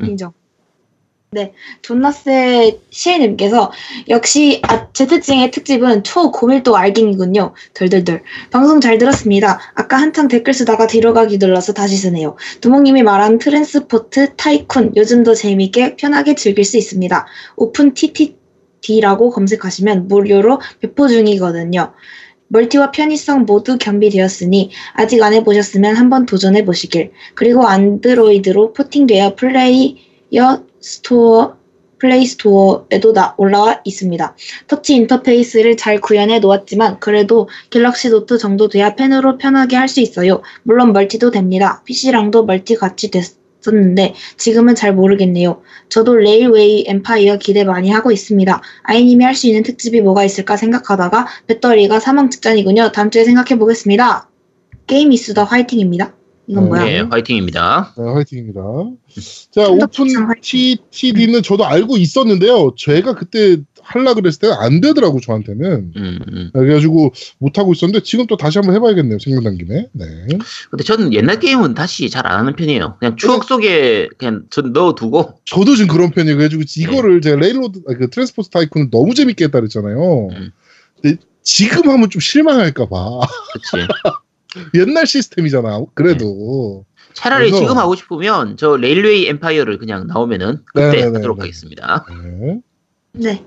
음. 0.00 0.06
인정. 0.06 0.32
네. 1.32 1.54
존나스 1.82 2.78
시애님께서 2.90 3.70
역시 4.08 4.62
아, 4.64 4.92
제트증의 4.92 5.50
특집은 5.50 6.04
초고밀도 6.04 6.76
알갱이군요. 6.76 7.54
덜덜덜. 7.74 8.22
방송 8.50 8.80
잘 8.80 8.98
들었습니다. 8.98 9.60
아까 9.74 9.96
한창 9.96 10.28
댓글 10.28 10.54
쓰다가 10.54 10.86
뒤로 10.86 11.14
가기 11.14 11.38
눌러서 11.38 11.72
다시 11.72 11.96
쓰네요. 11.96 12.36
두목님이 12.60 13.02
말한 13.02 13.38
Transport 13.38 14.34
Tycoon 14.36 14.96
요즘도 14.96 15.34
재미있게 15.34 15.96
편하게 15.96 16.36
즐길 16.36 16.64
수 16.64 16.76
있습니다. 16.76 17.26
OpenTTD라고 17.56 19.30
검색하시면 19.30 20.08
무료로 20.08 20.60
배포 20.80 21.08
중이거든요. 21.08 21.92
멀티와 22.48 22.90
편의성 22.90 23.44
모두 23.46 23.78
겸비되었으니 23.78 24.70
아직 24.94 25.22
안 25.22 25.32
해보셨으면 25.34 25.94
한번 25.94 26.26
도전해 26.26 26.64
보시길. 26.64 27.12
그리고 27.34 27.66
안드로이드로 27.66 28.72
porting되어 28.72 29.36
플레이어 29.36 30.64
스토어 30.80 31.56
플레이 31.98 32.24
스토어에도 32.24 33.12
나- 33.12 33.34
올라와 33.36 33.82
있습니다. 33.84 34.34
터치 34.68 34.94
인터페이스를 34.96 35.76
잘 35.76 36.00
구현해 36.00 36.38
놓았지만 36.38 36.98
그래도 36.98 37.48
갤럭시 37.68 38.08
노트 38.08 38.38
정도 38.38 38.68
돼야 38.68 38.94
펜으로 38.96 39.36
편하게 39.36 39.76
할 39.76 39.86
수 39.86 40.00
있어요. 40.00 40.40
물론 40.62 40.92
멀티도 40.94 41.30
됩니다. 41.30 41.82
PC랑도 41.84 42.46
멀티 42.46 42.74
같이 42.76 43.10
됐 43.10 43.39
었는데 43.66 44.14
지금은 44.36 44.74
잘 44.74 44.94
모르겠네요. 44.94 45.62
저도 45.88 46.16
Railway 46.16 46.84
Empire 46.86 47.38
기대 47.38 47.64
많이 47.64 47.90
하고 47.90 48.12
있습니다. 48.12 48.60
아이님이 48.84 49.24
할 49.24 49.34
수 49.34 49.46
있는 49.46 49.62
특집이 49.62 50.00
뭐가 50.02 50.24
있을까 50.24 50.56
생각하다가 50.56 51.26
배터리가 51.46 51.98
사망 52.00 52.30
직전이군요. 52.30 52.92
다음 52.92 53.10
주에 53.10 53.24
생각해 53.24 53.58
보겠습니다. 53.58 54.28
게임 54.86 55.12
이수다 55.12 55.44
화이팅입니다. 55.44 56.14
이건 56.46 56.64
네. 56.64 56.68
뭐야? 56.68 56.84
네, 56.84 57.00
화이팅입니다. 57.00 57.94
네, 57.96 58.04
화이팅입니다. 58.04 58.60
자, 59.52 59.68
OpenTTD는 59.68 61.42
저도 61.42 61.64
알고 61.64 61.96
있었는데요. 61.96 62.74
제가 62.76 63.14
그때 63.14 63.58
하려 63.92 64.14
그랬을 64.14 64.38
때는 64.40 64.56
안 64.56 64.80
되더라고 64.80 65.20
저한테는. 65.20 65.92
음, 65.96 66.18
음. 66.28 66.50
그래가지고 66.52 67.12
못 67.38 67.58
하고 67.58 67.72
있었는데 67.72 68.02
지금 68.04 68.26
또 68.28 68.36
다시 68.36 68.58
한번 68.58 68.76
해봐야겠네요. 68.76 69.18
생각난 69.18 69.56
김에. 69.58 69.88
네. 69.92 70.06
근데 70.70 70.84
저는 70.84 71.12
옛날 71.12 71.40
게임은 71.40 71.74
다시 71.74 72.08
잘 72.08 72.26
안 72.26 72.38
하는 72.38 72.54
편이에요. 72.54 72.96
그냥 73.00 73.16
추억 73.16 73.44
속에 73.44 74.08
그냥 74.18 74.44
전 74.50 74.72
넣어두고. 74.72 75.40
저도 75.44 75.74
지금 75.74 75.88
그런 75.92 76.10
편이에요. 76.10 76.36
그래가지고 76.36 76.62
이거를 76.76 77.20
제가 77.20 77.36
레일로드 77.36 77.80
아, 77.88 77.94
그 77.94 78.08
Transport 78.10 78.50
Tycoon을 78.50 78.90
너무 78.92 79.14
재밌게 79.14 79.44
했다 79.46 79.58
그랬잖아요. 79.58 80.28
음. 80.28 80.50
근데 81.02 81.16
지금 81.42 81.90
하면 81.90 82.08
좀 82.10 82.20
실망할까봐. 82.20 83.20
그치. 83.52 83.86
옛날 84.78 85.06
시스템이잖아. 85.06 85.82
그래도. 85.94 86.84
차라리 87.14 87.50
그래서- 87.50 87.64
지금 87.64 87.76
하고 87.78 87.96
싶으면 87.96 88.56
저 88.56 88.76
Railway 88.76 89.26
Empire를 89.28 89.78
그냥 89.78 90.06
나오면은 90.06 90.58
그때 90.66 90.86
네네네네. 90.86 91.16
하도록 91.16 91.40
하겠습니다. 91.40 92.06
네. 92.22 92.60
네. 93.12 93.44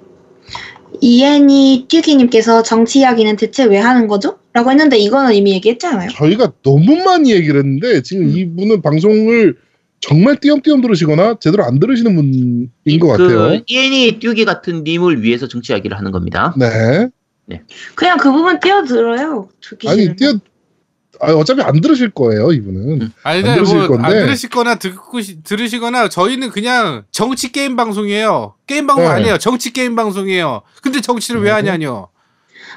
이엔이 1.02 1.88
튜기님께서 1.90 2.64
정치 2.64 3.00
이야기는 3.00 3.36
대체 3.36 3.66
왜 3.66 3.78
하는 3.78 4.08
거죠? 4.08 4.38
라고 4.54 4.70
했는데 4.70 4.98
이거는 4.98 5.34
이미 5.34 5.52
얘기했잖아요. 5.54 6.10
저희가 6.12 6.54
너무 6.64 7.04
많이 7.04 7.34
얘기를 7.34 7.60
했는데 7.60 8.02
지금 8.04 8.26
음. 8.26 8.38
이분은 8.38 8.82
방송을 8.82 9.56
정말 10.00 10.38
띄엄띄엄 10.38 10.82
들으시거나 10.82 11.38
제대로 11.40 11.64
안 11.64 11.80
들으시는 11.80 12.16
분인 12.16 13.00
것그 13.00 13.08
같아요. 13.08 13.62
이엔이 13.68 14.20
듀기 14.20 14.46
같은 14.46 14.84
님을 14.84 15.24
위해서 15.24 15.48
정치 15.48 15.74
이야기를 15.74 15.98
하는 15.98 16.12
겁니다. 16.12 16.54
네. 16.58 17.10
그냥 17.96 18.18
그 18.18 18.32
부분 18.32 18.60
띄워들어요. 18.60 19.50
듣기 19.62 19.90
아니. 19.90 20.16
띄어, 20.16 20.34
아, 21.24 21.34
어차피 21.34 21.62
안 21.62 21.80
들으실 21.82 22.12
거예요, 22.12 22.52
이분은. 22.52 23.02
음. 23.02 23.14
아니, 23.24 23.40
안 23.40 23.46
뭐, 23.46 23.54
들으실 23.56 23.78
안 23.80 23.88
건데. 23.88 24.10
들으시거나 24.26 24.76
듣고, 24.76 25.22
시- 25.22 25.42
들으시거나 25.44 26.10
저희는 26.10 26.50
그냥 26.50 27.04
정치 27.12 27.52
게임 27.52 27.76
방송이에요. 27.76 28.56
게임 28.68 28.88
방송 28.88 29.06
네. 29.06 29.12
아니에요. 29.12 29.38
정치 29.38 29.72
게임 29.74 29.96
방송이에요. 29.96 30.62
근데 30.82 31.02
정치를 31.02 31.42
왜 31.42 31.50
네. 31.50 31.56
하냐뇨. 31.56 32.10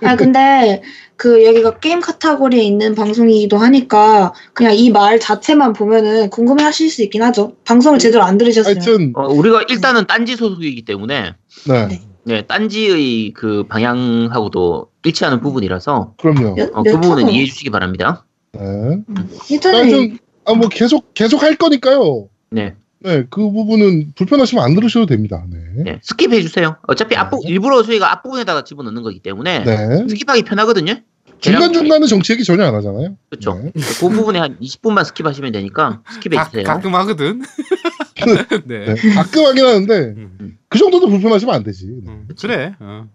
아 0.02 0.14
근데 0.14 0.82
그 1.16 1.42
여기가 1.46 1.78
게임 1.78 2.00
카테고리에 2.00 2.62
있는 2.62 2.94
방송이기도 2.94 3.56
하니까 3.56 4.34
그냥 4.52 4.74
이 4.74 4.90
말 4.90 5.18
자체만 5.18 5.72
보면은 5.72 6.28
궁금해하실 6.28 6.90
수 6.90 7.02
있긴 7.02 7.22
하죠. 7.22 7.54
방송을 7.64 7.98
제대로 7.98 8.22
안 8.22 8.36
들으셨으면. 8.36 8.76
하여튼, 8.76 9.12
어, 9.16 9.26
우리가 9.28 9.62
일단은 9.70 10.06
딴지 10.06 10.36
소속이기 10.36 10.84
때문에 10.84 11.32
네. 11.66 11.86
네. 11.86 12.00
네, 12.24 12.42
딴지의 12.42 13.32
그 13.32 13.64
방향하고도 13.68 14.88
일치하는 15.04 15.40
부분이라서 15.40 16.14
그럼요. 16.20 16.54
몇- 16.56 16.70
어, 16.74 16.82
몇그 16.82 17.00
부분은 17.00 17.30
이해해 17.30 17.46
주시기 17.46 17.70
바랍니다. 17.70 18.25
네. 18.60 19.02
일단은 19.50 19.78
하여튼, 19.80 20.18
아, 20.44 20.54
뭐, 20.54 20.68
계속, 20.68 21.14
계속 21.14 21.42
할 21.42 21.56
거니까요. 21.56 22.28
네, 22.50 22.74
네, 23.00 23.24
그 23.30 23.50
부분은 23.50 24.12
불편하시면 24.14 24.64
안 24.64 24.74
들으셔도 24.74 25.06
됩니다. 25.06 25.44
네. 25.50 25.58
네, 25.84 26.00
skip해 26.00 26.40
주세요. 26.42 26.76
어차피 26.86 27.10
네. 27.10 27.16
앞부 27.16 27.40
일부러 27.44 27.82
저희가 27.82 28.10
앞부분에다가 28.12 28.64
집어넣는 28.64 29.02
거기 29.02 29.20
때문에 29.20 29.64
네. 29.64 29.76
skip하기 30.06 30.44
편하거든요. 30.46 30.94
중간 31.38 31.72
중간은 31.72 32.06
정치 32.06 32.32
얘기 32.32 32.44
전혀 32.44 32.64
안 32.64 32.74
하잖아요. 32.76 33.16
그렇죠. 33.28 33.60
네. 33.62 33.70
그 34.00 34.08
부분에 34.08 34.38
한 34.38 34.56
20분만 34.58 35.04
skip하시면 35.04 35.52
되니까 35.52 36.00
skip해 36.18 36.34
가, 36.36 36.44
주세요. 36.46 36.64
가 36.64 36.80
끔 36.80 36.94
하거든. 36.94 37.42
네. 38.64 38.84
네. 38.86 38.94
가끔 39.14 39.44
하긴 39.44 39.64
하는데, 39.66 39.94
음, 40.16 40.56
그 40.68 40.78
정도도 40.78 41.08
불편하시면 41.08 41.54
안 41.54 41.62
되지. 41.62 41.86
네. 41.86 42.10
음, 42.10 42.28
그래. 42.40 42.74
어. 42.80 43.06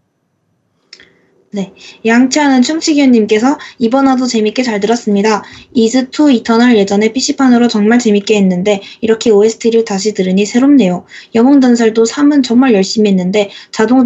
양치하는 2.06 2.62
충치기훈님께서 2.62 3.58
이번 3.78 4.08
화도 4.08 4.26
재밌게 4.26 4.64
잘 4.64 4.80
들었습니다. 4.80 5.44
이즈2 5.76 6.34
Eternal 6.36 6.78
예전에 6.78 7.12
PC판으로 7.12 7.68
정말 7.68 8.00
재밌게 8.00 8.38
했는데 8.38 8.82
이렇게 9.02 9.32
OST를 9.32 9.84
다시 9.84 10.14
들으니 10.14 10.46
새롭네요. 10.46 11.06
영웅전설도 11.36 12.04
3은 12.04 12.44
정말 12.44 12.74
열심히 12.74 13.10
했는데 13.10 13.50
자동 13.72 14.04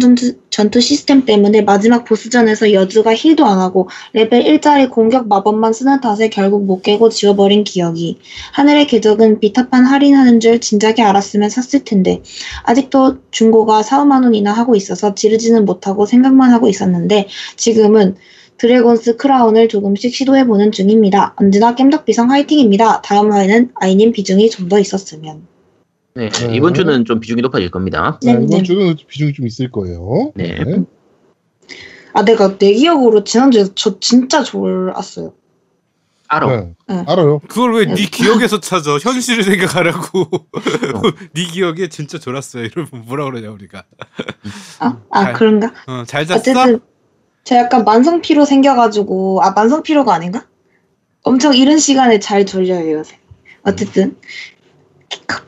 전투, 0.56 0.80
시스템 0.80 1.26
때문에 1.26 1.60
마지막 1.60 2.06
보스전에서 2.06 2.72
여주가 2.72 3.14
힐도 3.14 3.44
안 3.44 3.58
하고 3.58 3.90
레벨 4.14 4.42
1짜리 4.42 4.90
공격 4.90 5.28
마법만 5.28 5.74
쓰는 5.74 6.00
탓에 6.00 6.30
결국 6.30 6.64
못 6.64 6.80
깨고 6.80 7.10
지워버린 7.10 7.62
기억이. 7.62 8.18
하늘의 8.54 8.86
궤적은 8.86 9.40
비타판 9.40 9.84
할인하는 9.84 10.40
줄 10.40 10.58
진작에 10.58 11.02
알았으면 11.02 11.50
샀을 11.50 11.84
텐데 11.84 12.22
아직도 12.62 13.18
중고가 13.32 13.82
4, 13.82 14.04
5만 14.04 14.24
원이나 14.24 14.50
하고 14.50 14.76
있어서 14.76 15.14
지르지는 15.14 15.66
못하고 15.66 16.06
생각만 16.06 16.50
하고 16.50 16.68
있었는데 16.68 17.28
지금은 17.56 18.16
드래곤스 18.56 19.16
크라운을 19.16 19.68
조금씩 19.68 20.14
시도해보는 20.14 20.72
중입니다. 20.72 21.34
언제나 21.36 21.74
겜덕비상 21.74 22.30
화이팅입니다. 22.30 23.02
다음 23.02 23.30
화에는 23.30 23.72
아이님 23.74 24.12
비중이 24.12 24.48
좀 24.48 24.70
더 24.70 24.78
있었으면. 24.78 25.55
네, 26.16 26.30
네. 26.30 26.56
이번 26.56 26.72
주는 26.72 27.04
좀 27.04 27.20
비중이 27.20 27.42
높아질 27.42 27.70
겁니다. 27.70 28.18
네, 28.22 28.32
네, 28.32 28.44
이번 28.44 28.58
네. 28.58 28.62
주는 28.62 28.96
비중이 29.06 29.34
좀 29.34 29.46
있을 29.46 29.70
거예요. 29.70 30.32
네. 30.34 30.58
아, 32.14 32.24
내가 32.24 32.56
내 32.56 32.72
기억으로 32.72 33.22
지난주에 33.22 33.66
저 33.74 34.00
진짜 34.00 34.42
졸았어요. 34.42 35.34
알아. 36.28 36.46
네. 36.48 36.74
네. 36.88 37.04
알아요. 37.06 37.40
그걸 37.40 37.74
왜네 37.74 37.94
네. 37.94 38.02
기억에서 38.10 38.60
찾아? 38.60 38.92
현실을 38.98 39.44
생각하라고. 39.44 40.26
네 41.34 41.44
기억에 41.44 41.88
진짜 41.88 42.18
졸았어요. 42.18 42.64
이러면 42.64 42.88
뭐라 43.06 43.26
그러냐 43.26 43.50
우리가. 43.50 43.84
아, 44.80 44.98
아 45.10 45.24
잘- 45.24 45.32
그런가? 45.34 45.72
어, 45.86 46.04
잘 46.06 46.26
잤어? 46.26 46.38
어쨌든 46.38 46.80
저 47.44 47.56
약간 47.56 47.84
만성 47.84 48.22
피로 48.22 48.44
생겨가지고 48.46 49.42
아 49.42 49.50
만성 49.52 49.82
피로가 49.82 50.14
아닌가? 50.14 50.46
엄청 51.22 51.54
이른 51.54 51.78
시간에 51.78 52.18
잘 52.18 52.46
졸려요 52.46 52.90
요새. 52.98 53.18
어쨌든 53.62 54.16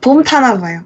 봄 0.00 0.22
타나 0.22 0.58
봐요. 0.60 0.84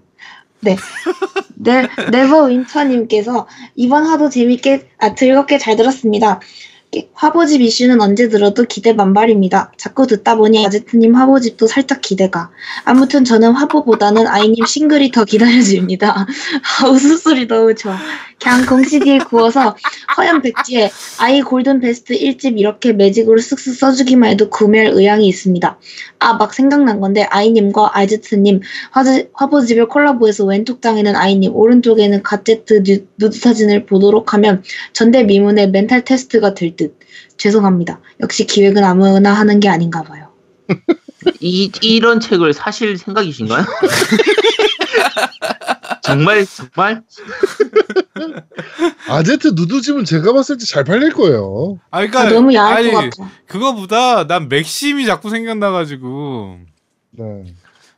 네. 0.60 0.76
네, 1.56 1.88
네버 2.10 2.44
윈터님께서 2.44 3.46
이번 3.76 4.04
화도 4.06 4.30
재밌게, 4.30 4.88
아, 4.98 5.14
즐겁게 5.14 5.58
잘 5.58 5.76
들었습니다. 5.76 6.40
게- 6.90 7.08
화보집 7.14 7.62
이슈는 7.62 8.00
언제 8.00 8.28
들어도 8.28 8.64
기대 8.64 8.92
만발입니다. 8.92 9.72
자꾸 9.78 10.06
듣다 10.06 10.36
보니 10.36 10.66
아제트님 10.66 11.14
화보집도 11.14 11.66
살짝 11.66 12.00
기대가. 12.02 12.50
아무튼 12.84 13.24
저는 13.24 13.52
화보보다는 13.52 14.26
아이님 14.26 14.66
싱글이 14.66 15.10
더 15.10 15.24
기다려집니다. 15.24 16.26
아, 16.82 16.86
웃음소리 16.86 17.46
너무 17.48 17.74
좋아. 17.74 17.96
그냥 18.42 18.66
공CD에 18.66 19.18
구워서 19.18 19.76
허연 20.18 20.42
백지에 20.42 20.90
아이 21.18 21.40
골든 21.40 21.80
베스트 21.80 22.12
1집 22.14 22.58
이렇게 22.58 22.92
매직으로 22.92 23.38
쓱쓱 23.38 23.74
써주기만 23.74 24.30
해도 24.30 24.50
구매할 24.50 24.88
의향이 24.88 25.26
있습니다. 25.28 25.78
아, 26.22 26.34
막 26.34 26.54
생각난 26.54 27.00
건데 27.00 27.24
아이님과 27.24 27.98
아제트님 27.98 28.60
화제, 28.92 29.30
화보집을 29.34 29.88
콜라보해서 29.88 30.44
왼쪽 30.44 30.80
장에는 30.80 31.16
아이님, 31.16 31.54
오른쪽에는 31.54 32.22
가제트 32.22 32.84
누, 32.84 33.06
누드 33.18 33.38
사진을 33.38 33.86
보도록 33.86 34.32
하면 34.34 34.62
전대 34.92 35.24
미문의 35.24 35.70
멘탈 35.70 36.04
테스트가 36.04 36.54
될 36.54 36.76
듯. 36.76 36.98
죄송합니다. 37.36 38.00
역시 38.20 38.46
기획은 38.46 38.84
아무나 38.84 39.32
하는 39.32 39.58
게 39.60 39.68
아닌가 39.68 40.02
봐요. 40.02 40.28
이 41.40 41.70
이런 41.82 42.20
책을 42.20 42.52
사실 42.54 42.96
생각이신가요? 42.96 43.64
정말 46.03 46.44
정말 46.44 47.03
아제트 49.09 49.48
누드집은 49.55 50.05
제가 50.05 50.32
봤을 50.32 50.59
때 50.59 50.64
잘 50.66 50.84
팔릴 50.84 51.12
거예요. 51.12 51.78
아 51.90 51.98
아, 51.98 52.07
그러니까 52.07 52.32
너무 52.34 52.55
야할 52.55 52.78
아니, 52.78 52.90
것 52.90 53.11
같아. 53.11 53.30
그거보다 53.46 54.26
난 54.26 54.48
맥심이 54.48 55.07
자꾸 55.07 55.30
생각나가지고 55.30 56.59
네. 57.12 57.55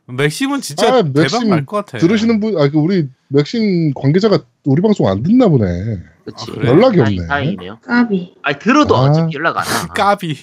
맥심은 0.07 0.61
진짜 0.61 0.87
아, 0.87 0.91
대박 1.03 1.13
맥심 1.21 1.49
날것 1.49 1.85
같아. 1.85 1.97
들으시는 1.97 2.39
분, 2.39 2.57
아, 2.59 2.69
그 2.69 2.77
우리 2.77 3.07
맥신 3.29 3.93
관계자가 3.95 4.39
우리 4.65 4.81
방송 4.81 5.07
안 5.07 5.23
듣나 5.23 5.47
보네. 5.47 5.65
그치. 6.25 6.51
아, 6.51 6.53
그래? 6.53 6.69
연락이 6.69 6.99
없네. 6.99 7.27
다행이네요. 7.27 7.79
까비. 7.79 8.35
아니 8.43 8.59
들어도 8.59 8.95
아. 8.95 9.09
어차피 9.09 9.35
연락 9.35 9.57
안 9.57 9.65
와. 9.65 9.87
까비. 9.93 10.37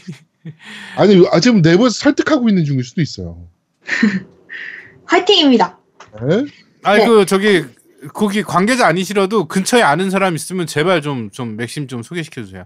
아니, 0.97 1.25
아, 1.31 1.39
지금 1.39 1.63
내부에서 1.63 1.95
설득하고 1.95 2.49
있는 2.49 2.65
중일 2.65 2.83
수도 2.83 3.01
있어요. 3.01 3.47
화이팅입니다. 5.07 5.79
네? 6.29 6.45
아니 6.85 7.01
네. 7.01 7.07
그 7.09 7.27
저기 7.27 7.65
거기 8.13 8.43
관계자 8.43 8.87
아니시라도 8.87 9.47
근처에 9.47 9.83
아는 9.83 10.11
사람 10.11 10.35
있으면 10.35 10.67
제발 10.67 11.03
좀 11.03 11.31
좀 11.33 11.57
맥심 11.57 11.89
좀 11.89 12.03
소개시켜 12.03 12.43
주세요. 12.43 12.65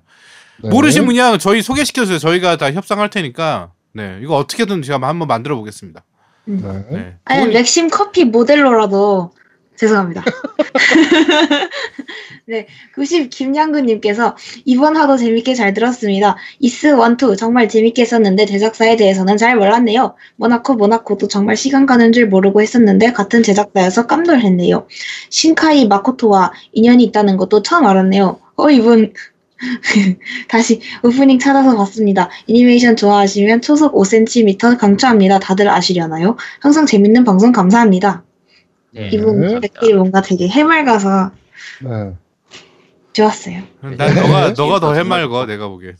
네. 0.62 0.70
모르시면 0.70 1.08
그냥 1.08 1.38
저희 1.38 1.62
소개시켜 1.62 2.02
주세요. 2.02 2.18
저희가 2.18 2.56
다 2.56 2.72
협상할 2.72 3.10
테니까. 3.10 3.72
네 3.92 4.18
이거 4.22 4.36
어떻게든 4.36 4.82
제가 4.82 5.06
한번 5.06 5.26
만들어 5.28 5.56
보겠습니다. 5.56 6.04
네. 6.44 6.84
네. 6.90 7.16
아니, 7.24 7.52
맥심 7.52 7.88
커피 7.90 8.24
모델로라도 8.24 9.32
죄송합니다. 9.76 10.24
네, 12.48 12.66
90 12.94 13.30
김양근님께서 13.30 14.36
이번 14.64 14.96
화도 14.96 15.16
재밌게 15.16 15.54
잘 15.54 15.74
들었습니다. 15.74 16.36
이스 16.60 16.86
원투 16.86 17.36
정말 17.36 17.68
재밌게 17.68 18.02
했었는데 18.02 18.46
제작사에 18.46 18.96
대해서는 18.96 19.36
잘 19.36 19.56
몰랐네요. 19.56 20.14
모나코 20.36 20.74
모나코도 20.74 21.28
정말 21.28 21.56
시간 21.56 21.86
가는 21.86 22.12
줄 22.12 22.28
모르고 22.28 22.62
했었는데 22.62 23.12
같은 23.12 23.42
제작사여서 23.42 24.06
깜놀했네요. 24.06 24.86
신카이 25.30 25.88
마코토와 25.88 26.52
인연이 26.72 27.04
있다는 27.04 27.36
것도 27.36 27.62
처음 27.62 27.86
알았네요. 27.86 28.38
어 28.56 28.70
이분 28.70 29.12
다시 30.48 30.80
오프닝 31.02 31.38
찾아서 31.38 31.76
봤습니다. 31.76 32.30
애니메이션 32.48 32.96
좋아하시면 32.96 33.62
초속 33.62 33.94
5cm 33.94 34.78
강추합니다. 34.78 35.38
다들 35.38 35.68
아시려나요? 35.68 36.36
항상 36.60 36.86
재밌는 36.86 37.24
방송 37.24 37.52
감사합니다. 37.52 38.25
네. 38.90 39.10
이분 39.12 39.40
네. 39.40 39.60
댓글이 39.60 39.94
뭔가 39.94 40.22
되게 40.22 40.48
해맑아서 40.48 41.32
네. 41.82 42.12
좋았어요. 43.12 43.62
난 43.80 44.14
너가 44.14 44.48
네. 44.48 44.54
너가 44.56 44.80
더 44.80 44.94
해맑어 44.94 45.46
내가 45.46 45.68
보기에. 45.68 45.94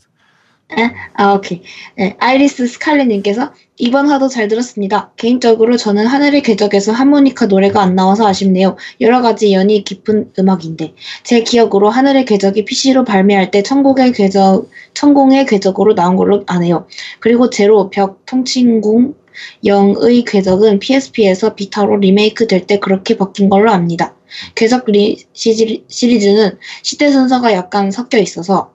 아, 1.13 1.33
오케이. 1.33 1.61
네, 1.95 2.15
아이리스 2.19 2.67
스칼렛님께서 2.67 3.53
이번 3.77 4.09
화도 4.09 4.27
잘 4.27 4.47
들었습니다. 4.47 5.11
개인적으로 5.15 5.77
저는 5.77 6.05
하늘의 6.07 6.41
궤적에서 6.41 6.91
하모니카 6.91 7.45
노래가 7.45 7.81
안 7.81 7.95
나와서 7.95 8.27
아쉽네요. 8.27 8.75
여러 8.99 9.21
가지 9.21 9.53
연이 9.53 9.83
깊은 9.83 10.33
음악인데. 10.37 10.93
제 11.23 11.41
기억으로 11.41 11.89
하늘의 11.89 12.25
궤적이 12.25 12.65
PC로 12.65 13.05
발매할 13.05 13.51
때 13.51 13.63
천국의 13.63 14.11
궤적, 14.11 14.69
천공의 14.93 15.45
궤적으로 15.45 15.95
나온 15.95 16.17
걸로 16.17 16.43
아네요. 16.47 16.87
그리고 17.19 17.49
제로, 17.49 17.89
벽, 17.89 18.25
통칭궁, 18.25 19.13
영의 19.65 20.23
궤적은 20.25 20.79
PSP에서 20.79 21.55
비타로 21.55 21.97
리메이크 21.97 22.47
될 22.47 22.65
때 22.67 22.79
그렇게 22.79 23.17
바뀐 23.17 23.49
걸로 23.49 23.71
압니다. 23.71 24.15
궤적 24.55 24.85
리, 24.87 25.25
시리, 25.33 25.85
시리즈는 25.87 26.57
시대 26.83 27.11
순서가 27.11 27.53
약간 27.53 27.91
섞여 27.91 28.17
있어서 28.17 28.73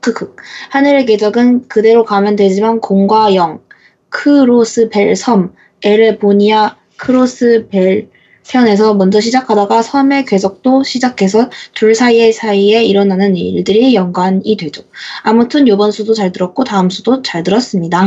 크크. 0.00 0.34
하늘의 0.70 1.06
궤적은 1.06 1.68
그대로 1.68 2.04
가면 2.04 2.36
되지만 2.36 2.80
공과 2.80 3.34
영, 3.34 3.60
크로스벨 4.08 5.16
섬, 5.16 5.54
에레보니아 5.82 6.76
크로스벨 6.96 8.10
편에서 8.48 8.94
먼저 8.94 9.20
시작하다가 9.20 9.82
섬의 9.82 10.24
궤적도 10.26 10.82
시작해서 10.82 11.48
둘 11.74 11.94
사이에 11.94 12.32
사이에 12.32 12.84
일어나는 12.84 13.36
일들이 13.36 13.94
연관이 13.94 14.56
되죠. 14.56 14.82
아무튼 15.22 15.68
요번 15.68 15.92
주도 15.92 16.12
잘 16.14 16.32
들었고 16.32 16.64
다음 16.64 16.90
주도 16.90 17.22
잘 17.22 17.42
들었습니다. 17.44 18.04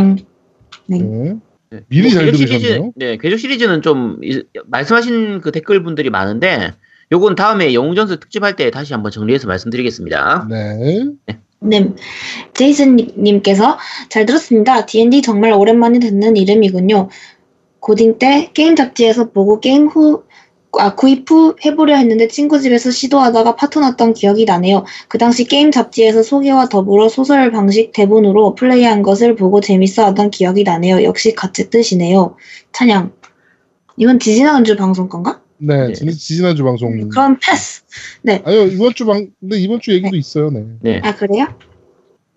네. 0.87 0.97
네. 0.99 1.35
네. 1.79 1.85
미리 1.87 2.11
잘 2.11 2.25
궤적 2.25 2.37
들으셨네요. 2.37 2.59
시리즈, 2.59 2.91
네, 2.95 3.17
궤적 3.17 3.39
시리즈는 3.39 3.81
좀 3.81 4.17
이- 4.23 4.43
말씀하신 4.67 5.41
그 5.41 5.51
댓글 5.51 5.83
분들이 5.83 6.09
많은데 6.09 6.73
요건 7.11 7.35
다음에 7.35 7.73
영웅전설 7.73 8.19
특집할 8.19 8.55
때 8.55 8.71
다시 8.71 8.93
한번 8.93 9.11
정리해서 9.11 9.47
말씀드리겠습니다. 9.47 10.47
네. 10.49 11.05
네, 11.59 11.89
제이슨님께서 12.53 13.77
잘 14.09 14.25
들었습니다. 14.25 14.85
D&D 14.85 15.21
정말 15.21 15.51
오랜만에 15.53 15.99
듣는 15.99 16.37
이름이군요. 16.37 17.09
고딩 17.79 18.17
때 18.17 18.49
게임 18.53 18.75
잡지에서 18.75 19.29
보고 19.31 19.59
게임 19.59 19.87
후, 19.87 20.23
아, 20.79 20.95
구입 20.95 21.29
후 21.29 21.55
해보려 21.65 21.95
했는데 21.95 22.27
친구 22.27 22.59
집에서 22.59 22.91
시도하다가 22.91 23.55
파토 23.55 23.79
났던 23.79 24.13
기억이 24.13 24.45
나네요. 24.45 24.85
그 25.07 25.17
당시 25.17 25.45
게임 25.45 25.71
잡지에서 25.71 26.23
소개와 26.23 26.69
더불어 26.69 27.09
소설 27.09 27.51
방식 27.51 27.91
대본으로 27.93 28.55
플레이한 28.55 29.01
것을 29.03 29.35
보고 29.35 29.61
재밌어 29.61 30.05
하던 30.07 30.31
기억이 30.31 30.63
나네요. 30.63 31.03
역시 31.03 31.33
같이 31.33 31.69
뜻이네요. 31.69 32.35
찬양. 32.71 33.11
이건 33.97 34.19
지지난주 34.19 34.75
방송 34.75 35.07
건가? 35.09 35.41
네. 35.57 35.87
네. 35.87 35.93
지- 35.93 36.17
지지난주 36.17 36.63
방송. 36.63 37.07
그럼 37.09 37.37
패스. 37.41 37.81
아니요, 38.45 38.63
이번 38.65 38.93
주 38.93 39.05
방, 39.05 39.29
근데 39.39 39.57
이번 39.57 39.79
주 39.79 39.93
얘기도 39.93 40.15
있어요, 40.17 40.49
네. 40.49 40.65
네. 40.81 41.01
아, 41.03 41.15
그래요? 41.15 41.47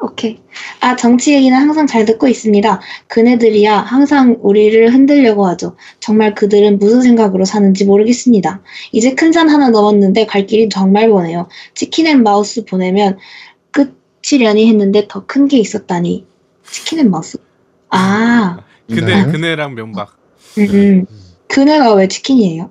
오케이. 0.00 0.38
아, 0.80 0.94
정치 0.94 1.34
얘기는 1.34 1.56
항상 1.58 1.86
잘 1.88 2.04
듣고 2.04 2.28
있습니다. 2.28 2.80
그네들이야 3.08 3.78
항상 3.80 4.36
우리를 4.40 4.92
흔들려고 4.94 5.44
하죠. 5.48 5.76
정말 5.98 6.34
그들은 6.36 6.78
무슨 6.78 7.02
생각으로 7.02 7.44
사는지 7.44 7.84
모르겠습니다. 7.84 8.62
이제 8.92 9.14
큰 9.14 9.32
산 9.32 9.48
하나 9.48 9.70
넘었는데 9.70 10.26
갈 10.26 10.46
길이 10.46 10.68
정말 10.68 11.08
머네요. 11.10 11.48
chicken 11.74 12.06
and 12.06 12.22
mouse 12.22 12.64
보내면 12.64 13.18
끝이려니 13.72 14.68
했는데 14.68 15.06
더 15.08 15.26
큰 15.26 15.48
게 15.48 15.58
있었다니. 15.58 16.26
chicken 16.70 17.00
and 17.00 17.10
mouse. 17.10 17.38
아, 17.90 18.60
그네 18.88 19.24
네. 19.24 19.32
그네랑 19.32 19.74
명박. 19.74 20.16
음, 20.58 20.66
음. 20.70 21.06
그네가 21.48 21.94
왜 21.94 22.06
치킨이에요? 22.08 22.70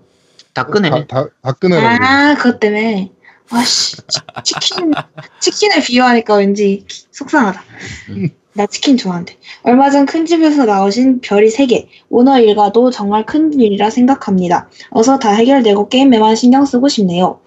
닭그네. 0.53 0.89
닭, 0.89 1.05
닭, 1.07 1.27
닭그네라고. 1.41 2.03
아, 2.03 2.35
그것 2.35 2.59
때문에. 2.59 3.11
아씨, 3.49 3.97
치- 4.43 4.53
치킨, 4.59 4.91
치킨을 5.39 5.81
비유하니까 5.81 6.35
왠지 6.35 6.85
기- 6.87 7.05
속상하다. 7.11 7.63
음. 8.09 8.29
나 8.53 8.65
치킨 8.65 8.97
좋아하는데. 8.97 9.37
얼마 9.63 9.89
전 9.91 10.05
큰 10.07 10.25
집에서 10.25 10.65
나오신 10.65 11.21
별이 11.21 11.47
3개. 11.49 11.87
오너 12.09 12.39
일가도 12.39 12.89
정말 12.91 13.25
큰 13.25 13.53
일이라 13.59 13.89
생각합니다. 13.91 14.69
어서 14.89 15.19
다 15.19 15.31
해결되고 15.31 15.89
게임에만 15.89 16.35
신경 16.35 16.65
쓰고 16.65 16.87
싶네요. 16.89 17.39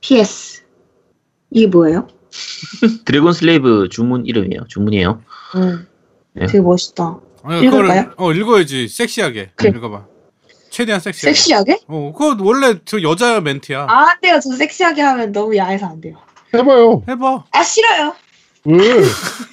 PS. 0.00 0.62
이게 1.50 1.66
뭐예요? 1.68 2.08
드래곤 3.04 3.32
슬레이브 3.32 3.88
주문 3.90 4.26
이름이에요. 4.26 4.66
주문이에요. 4.68 5.22
음, 5.56 5.86
네. 6.34 6.46
되게 6.46 6.60
멋있다. 6.60 7.20
아니, 7.44 7.62
읽을까요? 7.64 8.10
그걸 8.10 8.14
어 8.18 8.32
읽어야지 8.32 8.88
섹시하게. 8.88 9.50
그래. 9.54 9.70
읽어봐. 9.70 10.06
최대한 10.78 11.00
섹시하게. 11.00 11.34
섹시하게? 11.34 11.80
어 11.88 12.12
그거 12.16 12.36
원래 12.40 12.76
저 12.84 13.02
여자 13.02 13.40
멘트야. 13.40 13.88
아, 13.90 14.10
안 14.10 14.20
돼요. 14.20 14.38
저 14.40 14.54
섹시하게 14.54 15.02
하면 15.02 15.32
너무 15.32 15.56
야해서 15.56 15.86
안 15.86 16.00
돼요. 16.00 16.16
해봐요. 16.54 17.02
해봐. 17.08 17.44
아, 17.50 17.62
싫어요. 17.64 18.14
왜? 18.64 19.02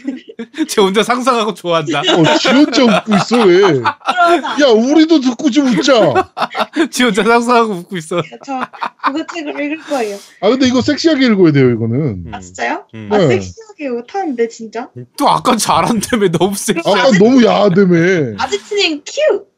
쟤 0.69 0.81
혼자 0.81 1.01
상상하고 1.01 1.55
좋아한다. 1.55 2.01
어, 2.01 2.37
지 2.37 2.49
혼자 2.49 2.83
웃고 2.83 3.15
있어, 3.15 3.43
왜? 3.43 3.61
야, 3.81 4.67
우리도 4.67 5.19
듣고 5.21 5.49
좀 5.49 5.67
웃자. 5.67 6.31
지 6.91 7.03
혼자 7.03 7.23
상상하고 7.23 7.73
웃고 7.73 7.97
있어. 7.97 8.21
저 8.45 8.59
그거 9.03 9.25
책을 9.33 9.49
읽을 9.51 9.77
거예요. 9.79 10.17
아, 10.41 10.49
근데 10.49 10.67
이거 10.67 10.79
섹시하게 10.81 11.25
읽어야 11.25 11.51
돼요, 11.53 11.71
이거는. 11.71 12.25
아, 12.33 12.39
진짜요? 12.39 12.85
음. 12.93 13.09
아, 13.11 13.17
네. 13.17 13.27
섹시하게 13.29 13.89
못하는데, 13.89 14.47
진짜? 14.49 14.89
또 15.17 15.27
아까 15.27 15.55
잘한다며 15.57 16.29
너무 16.29 16.55
섹시. 16.55 16.87
아까 16.87 17.11
너무 17.17 17.43
야하다며. 17.43 18.35
아지트님 18.37 19.01
큐! 19.05 19.54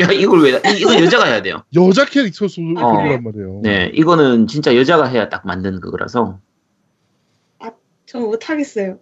야 0.00 0.10
이걸 0.12 0.40
왜? 0.42 0.50
이- 0.72 0.78
이건 0.80 1.00
여자가 1.00 1.26
해야 1.26 1.42
돼요. 1.42 1.62
여자 1.74 2.04
캐릭터 2.04 2.46
소 2.48 2.60
어. 2.62 2.74
그거란 2.74 3.22
말이에요. 3.24 3.60
네, 3.62 3.90
이거는 3.94 4.46
진짜 4.46 4.74
여자가 4.76 5.06
해야 5.06 5.28
딱 5.28 5.46
만든 5.46 5.80
그거라서. 5.80 6.40
저 8.06 8.18
못하겠어요. 8.20 8.98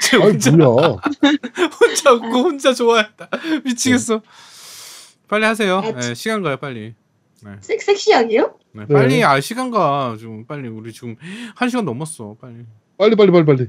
쟤 0.00 0.16
혼자 0.16 0.50
뭐야? 0.52 0.96
혼자 1.80 2.12
웃고 2.12 2.26
혼자 2.42 2.72
좋아했다. 2.72 3.28
미치겠어. 3.64 4.22
빨리 5.28 5.44
하세요. 5.44 5.78
아, 5.78 5.92
네, 5.92 6.14
시간 6.14 6.42
가요 6.42 6.56
빨리. 6.56 6.94
섹, 7.60 7.80
섹시하게요? 7.82 8.54
네, 8.72 8.84
네. 8.88 8.94
빨리 8.94 9.24
아 9.24 9.40
시간 9.40 9.70
가. 9.70 10.16
좀 10.20 10.44
빨리 10.46 10.68
우리 10.68 10.92
지금 10.92 11.16
한 11.54 11.68
시간 11.68 11.84
넘었어. 11.84 12.36
빨리. 12.40 12.64
빨리 12.98 13.16
빨리 13.16 13.30
빨리 13.32 13.44
빨리. 13.44 13.68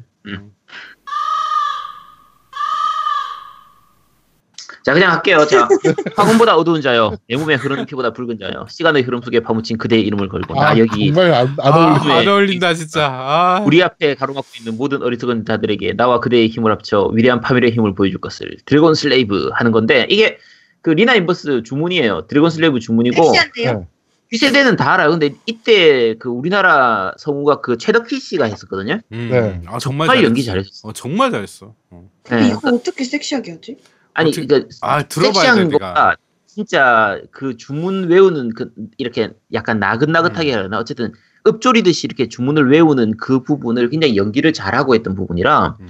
자 4.83 4.93
그냥 4.93 5.11
할게요. 5.11 5.45
자 5.45 5.67
화군보다 6.17 6.55
어두운 6.57 6.81
자요. 6.81 7.15
내 7.29 7.35
몸에 7.37 7.55
흐르는 7.55 7.85
피보다 7.85 8.13
붉은 8.13 8.39
자요. 8.39 8.65
시간의 8.69 9.03
흐름 9.03 9.21
속에 9.21 9.41
파묻힌 9.41 9.77
그대의 9.77 10.01
이름을 10.03 10.27
걸고 10.29 10.55
나 10.55 10.69
아, 10.69 10.77
여기 10.77 11.13
정말 11.13 11.33
안, 11.33 11.55
안 11.59 11.73
아, 11.73 11.93
어울리. 11.99 12.11
안 12.11 12.27
어울린다 12.27 12.73
진짜. 12.73 13.07
아. 13.11 13.61
우리 13.65 13.83
앞에 13.83 14.15
가로막고 14.15 14.47
있는 14.59 14.77
모든 14.77 15.03
어리석은 15.03 15.45
자들에게 15.45 15.93
나와 15.93 16.19
그대의 16.19 16.47
힘을 16.49 16.71
합쳐 16.71 17.11
위대한 17.13 17.41
파멸의 17.41 17.71
힘을 17.71 17.93
보여줄 17.93 18.19
것을 18.19 18.57
Dragon 18.65 18.95
Slave 18.95 19.49
하는 19.53 19.71
건데 19.71 20.07
이게 20.09 20.37
그 20.81 20.89
리나 20.89 21.13
인버스 21.15 21.61
주문이에요. 21.63 22.25
Dragon 22.27 22.49
Slave 22.49 22.79
주문이고 22.79 23.23
섹시한데요? 23.23 23.79
네. 23.79 23.87
이 24.33 24.37
세대는 24.37 24.77
다 24.77 24.93
알아요. 24.93 25.09
근데 25.11 25.35
이때 25.45 26.15
그 26.17 26.29
우리나라 26.29 27.13
성우가 27.17 27.59
그 27.61 27.77
최덕희 27.77 28.17
씨가 28.19 28.45
했었거든요. 28.45 28.99
음, 29.11 29.27
네. 29.29 29.61
아 29.67 29.77
정말 29.77 30.07
정말 30.07 30.07
잘했어. 30.07 30.23
연기 30.23 30.43
잘했어. 30.45 30.87
어 30.87 30.93
정말 30.93 31.31
잘했어. 31.31 31.75
어. 31.89 32.09
근데 32.23 32.43
네. 32.43 32.49
이거 32.49 32.69
어떻게 32.73 33.03
섹시하게 33.03 33.51
하지? 33.51 33.77
아니 34.13 34.31
그러니까 34.31 34.67
아 34.81 35.03
들어봐야 35.03 35.31
돼 35.31 35.39
섹시한 35.39 35.67
내가. 35.69 35.87
거가 35.93 36.15
진짜 36.45 37.19
그 37.31 37.55
주문 37.57 38.09
외우는 38.09 38.49
그 38.53 38.71
이렇게 38.97 39.31
약간 39.53 39.79
나긋나긋하게 39.79 40.49
음. 40.49 40.53
해야 40.53 40.63
하나 40.65 40.79
어쨌든 40.79 41.13
읊조리듯이 41.47 42.05
이렇게 42.07 42.27
주문을 42.27 42.69
외우는 42.71 43.17
그 43.17 43.41
부분을 43.41 43.89
굉장히 43.89 44.17
연기를 44.17 44.53
잘하고 44.53 44.93
했던 44.95 45.15
부분이라 45.15 45.77
음. 45.79 45.87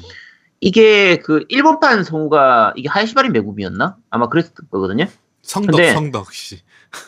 이게 0.60 1.18
그 1.18 1.44
일본판 1.50 2.04
성우가 2.04 2.74
이게 2.76 2.88
하야시바라 2.90 3.30
메구미였나 3.30 3.98
아마 4.12 4.30
그랬을 4.30 4.52
거거든요. 4.72 5.08
성덕 5.42 5.72
근데- 5.76 5.94
성덕 5.94 6.32
씨. 6.34 6.60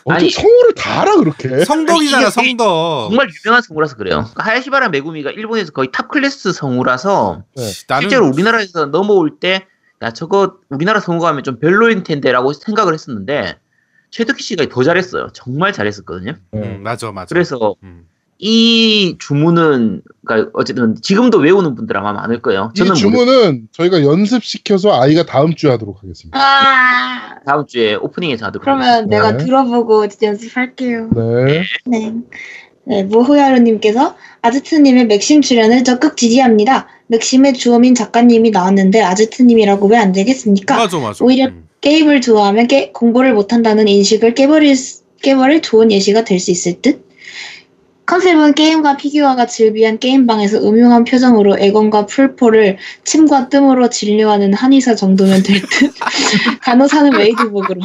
어떻게 0.05 0.23
아니- 0.25 0.29
성우를 0.31 0.73
다 0.75 1.01
알아 1.01 1.17
그렇게? 1.17 1.63
성덕이잖아 1.65 2.29
성덕. 2.31 3.09
정말 3.09 3.27
유명한 3.45 3.61
성우라서 3.61 3.95
그래요. 3.97 4.21
그러니까 4.33 4.43
하야시바라 4.45 4.89
메구미가 4.89 5.31
일본에서 5.31 5.71
거의 5.73 5.91
top 5.91 6.07
class 6.09 6.53
성우라서 6.53 7.43
네. 7.55 7.63
씨, 7.67 7.85
나는 7.87 8.01
실제로 8.01 8.27
우리나라에서 8.27 8.85
넘어올 8.87 9.39
때, 9.39 9.67
야, 10.03 10.11
저거 10.11 10.57
우리나라 10.69 10.99
성우가 10.99 11.29
하면 11.29 11.43
좀 11.43 11.59
별로인 11.59 12.03
텐데라고 12.03 12.53
생각을 12.53 12.93
했었는데, 12.93 13.55
최덕희 14.11 14.43
씨가 14.43 14.67
더 14.69 14.83
잘했어요. 14.83 15.29
정말 15.33 15.73
잘했었거든요. 15.73 16.33
네. 16.51 16.59
음, 16.59 16.83
맞아 16.83 17.11
맞아. 17.11 17.33
그래서 17.33 17.75
음. 17.83 18.05
이 18.37 19.15
주문은, 19.19 20.01
그러니까 20.25 20.51
어쨌든 20.53 20.95
지금도 21.01 21.37
외우는 21.37 21.75
분들 21.75 21.95
아마 21.97 22.11
많을 22.11 22.41
거예요. 22.41 22.71
이 22.75 22.77
저는 22.77 22.91
모르 22.91 22.99
주문은 22.99 23.69
저희가 23.71 24.03
연습시켜서 24.03 25.01
아이가 25.01 25.23
다음 25.23 25.55
주에 25.55 25.71
하도록 25.71 26.03
하겠습니다. 26.03 26.37
아, 26.37 27.39
다음 27.45 27.65
주에 27.65 27.95
오프닝에서 27.95 28.45
하도록 28.47 28.63
그러면 28.63 28.87
하겠습니다. 28.87 29.15
내가 29.15 29.37
네. 29.37 29.45
들어보고 29.45 30.07
연습할게요. 30.21 31.09
네. 31.15 31.63
네. 31.85 32.13
네, 32.85 33.03
모호야루님께서 33.03 34.15
아즈트님의 34.41 35.07
맥심 35.07 35.41
출연을 35.41 35.83
적극 35.83 36.17
지지합니다. 36.17 36.87
맥심의 37.07 37.53
주어민 37.53 37.95
작가님이 37.95 38.51
나왔는데 38.51 39.01
아즈트님이라고 39.01 39.87
왜 39.87 39.97
안 39.97 40.11
되겠습니까? 40.11 40.75
맞아 40.75 40.97
맞아. 40.99 41.23
오히려 41.23 41.45
음. 41.45 41.67
게임을 41.81 42.21
좋아하면 42.21 42.67
깨- 42.67 42.91
공부를 42.91 43.33
못한다는 43.33 43.87
인식을 43.87 44.33
깨버릴, 44.33 44.75
수- 44.75 45.03
깨버릴 45.21 45.61
좋은 45.61 45.91
예시가 45.91 46.23
될 46.25 46.39
수 46.39 46.51
있을 46.51 46.81
듯? 46.81 47.05
컨셉은 48.05 48.53
게임과 48.53 48.97
피규어가 48.97 49.45
즐비한 49.47 49.97
게임방에서 49.97 50.59
음흉한 50.67 51.05
표정으로 51.05 51.57
애건과 51.57 52.05
풀포를 52.05 52.77
침과 53.05 53.47
뜸으로 53.49 53.89
진료하는 53.89 54.53
한의사 54.53 54.95
정도면 54.95 55.41
될 55.43 55.61
듯. 55.61 55.93
간호사는 56.61 57.11
메이드복으로. 57.17 57.81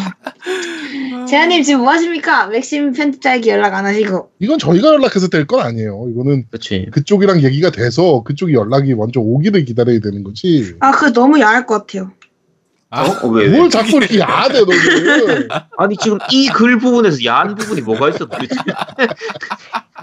재한님 1.28 1.62
지금 1.62 1.80
뭐 1.82 1.90
하십니까? 1.92 2.46
맥심 2.48 2.92
편집자에게 2.92 3.50
연락 3.50 3.74
안 3.74 3.86
하시고. 3.86 4.30
이건 4.40 4.58
저희가 4.58 4.88
연락해서 4.88 5.28
될 5.28 5.46
건 5.46 5.60
아니에요. 5.64 6.08
이거는 6.12 6.46
그렇지. 6.50 6.88
그쪽이랑 6.92 7.42
얘기가 7.42 7.70
돼서 7.70 8.22
그쪽이 8.24 8.54
연락이 8.54 8.94
먼저 8.94 9.20
오기를 9.20 9.64
기다려야 9.64 10.00
되는 10.00 10.24
거지. 10.24 10.74
아, 10.80 10.90
그거 10.90 11.12
너무 11.12 11.38
야할 11.40 11.64
것 11.64 11.86
같아요. 11.86 12.10
아, 12.91 13.03
어? 13.05 13.26
왜, 13.28 13.47
왜? 13.47 13.59
뭘 13.59 13.68
자꾸 13.68 13.99
이렇게 13.99 14.18
야하대 14.18 14.61
너는. 14.61 15.49
아니, 15.76 15.97
지금 15.97 16.18
이 16.30 16.49
글 16.49 16.78
부분에서 16.78 17.22
야한 17.24 17.55
부분이 17.55 17.82
뭐가 17.82 18.09
있어, 18.11 18.26
도대체. 18.26 18.55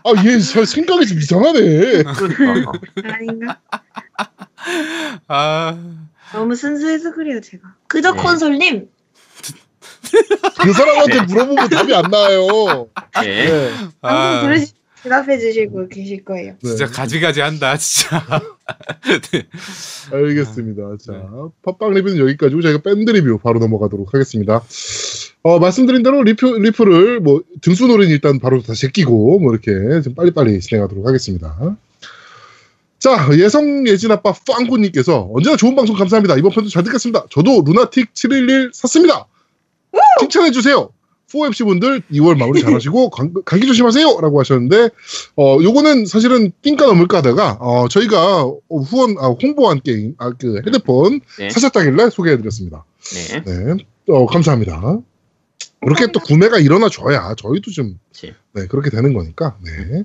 아 0.03 0.11
얘 0.23 0.39
생각이 0.39 1.07
좀 1.07 1.17
이상하네. 1.17 2.03
그러니까. 2.03 2.71
아닌가? 3.05 3.57
아, 5.27 5.77
너무 6.33 6.55
순수해서 6.55 7.11
그래요, 7.13 7.41
제가. 7.41 7.73
그저 7.87 8.11
네. 8.13 8.21
콘솔님, 8.21 8.87
그 10.61 10.73
사람한테 10.73 11.21
물어보면 11.21 11.69
답이 11.69 11.95
안 11.95 12.03
나와요. 12.11 12.87
네. 13.21 13.45
네. 13.49 13.71
방송 14.01 14.21
아 14.21 14.41
들으시 14.41 14.73
대답해 15.05 15.37
주시고 15.37 15.87
계실 15.87 16.25
거예요. 16.25 16.55
네. 16.61 16.69
진짜 16.69 16.87
가지가지 16.87 17.41
한다 17.41 17.77
진짜. 17.77 18.25
네. 19.31 19.47
알겠습니다. 20.11 20.97
자, 20.99 21.13
팟빵 21.63 21.93
리뷰는 21.93 22.17
여기까지고 22.17 22.61
저희가 22.61 22.81
밴드 22.81 23.11
리뷰 23.11 23.37
바로 23.37 23.59
넘어가도록 23.59 24.13
하겠습니다. 24.13 24.63
어, 25.43 25.59
말씀드린 25.59 26.01
대로 26.01 26.23
리프, 26.23 26.45
리프를 26.45 27.19
뭐 27.19 27.43
등수놀이는 27.61 28.11
일단 28.11 28.39
바로 28.39 28.63
다 28.63 28.73
제끼고 28.73 29.39
뭐 29.39 29.53
이렇게 29.53 30.01
좀 30.01 30.15
빨리빨리 30.15 30.59
진행하도록 30.59 31.07
하겠습니다. 31.07 31.77
자, 32.97 33.29
예성 33.37 33.87
예진 33.87 34.11
아빠 34.11 34.33
빵구님께서 34.33 35.29
언제나 35.31 35.55
좋은 35.55 35.75
방송 35.75 35.95
감사합니다. 35.95 36.37
이번 36.37 36.51
편도 36.51 36.69
잘 36.69 36.83
듣겠습니다. 36.83 37.27
저도 37.29 37.61
루나틱 37.63 38.15
711 38.15 38.71
샀습니다. 38.73 39.27
칭찬해 40.19 40.49
주세요. 40.49 40.89
4MC 41.31 41.65
분들 41.65 42.01
2월 42.13 42.37
마무리 42.37 42.61
잘하시고 42.61 43.09
감- 43.11 43.33
감기 43.45 43.65
조심하세요 43.67 44.19
라고 44.21 44.39
하셨는데 44.39 44.89
어 45.35 45.57
요거는 45.61 46.05
사실은 46.05 46.51
띵까 46.61 46.85
넘을까 46.85 47.17
하다가 47.17 47.57
어 47.59 47.87
저희가 47.87 48.43
후원 48.69 49.15
아, 49.19 49.27
홍보한 49.41 49.81
게임 49.83 50.13
아그 50.17 50.61
헤드폰 50.67 51.19
네. 51.39 51.49
사셨다길래 51.49 52.09
소개해드렸습니다. 52.09 52.85
네. 53.13 53.43
네, 53.45 53.75
어 54.09 54.25
감사합니다. 54.25 54.99
그렇게 55.81 56.07
또 56.11 56.19
구매가 56.19 56.59
일어나 56.59 56.89
줘야 56.89 57.33
저희도 57.37 57.71
좀. 57.71 57.99
네, 58.53 58.65
그렇게 58.67 58.89
되는 58.89 59.13
거니까. 59.13 59.55
네. 59.63 60.03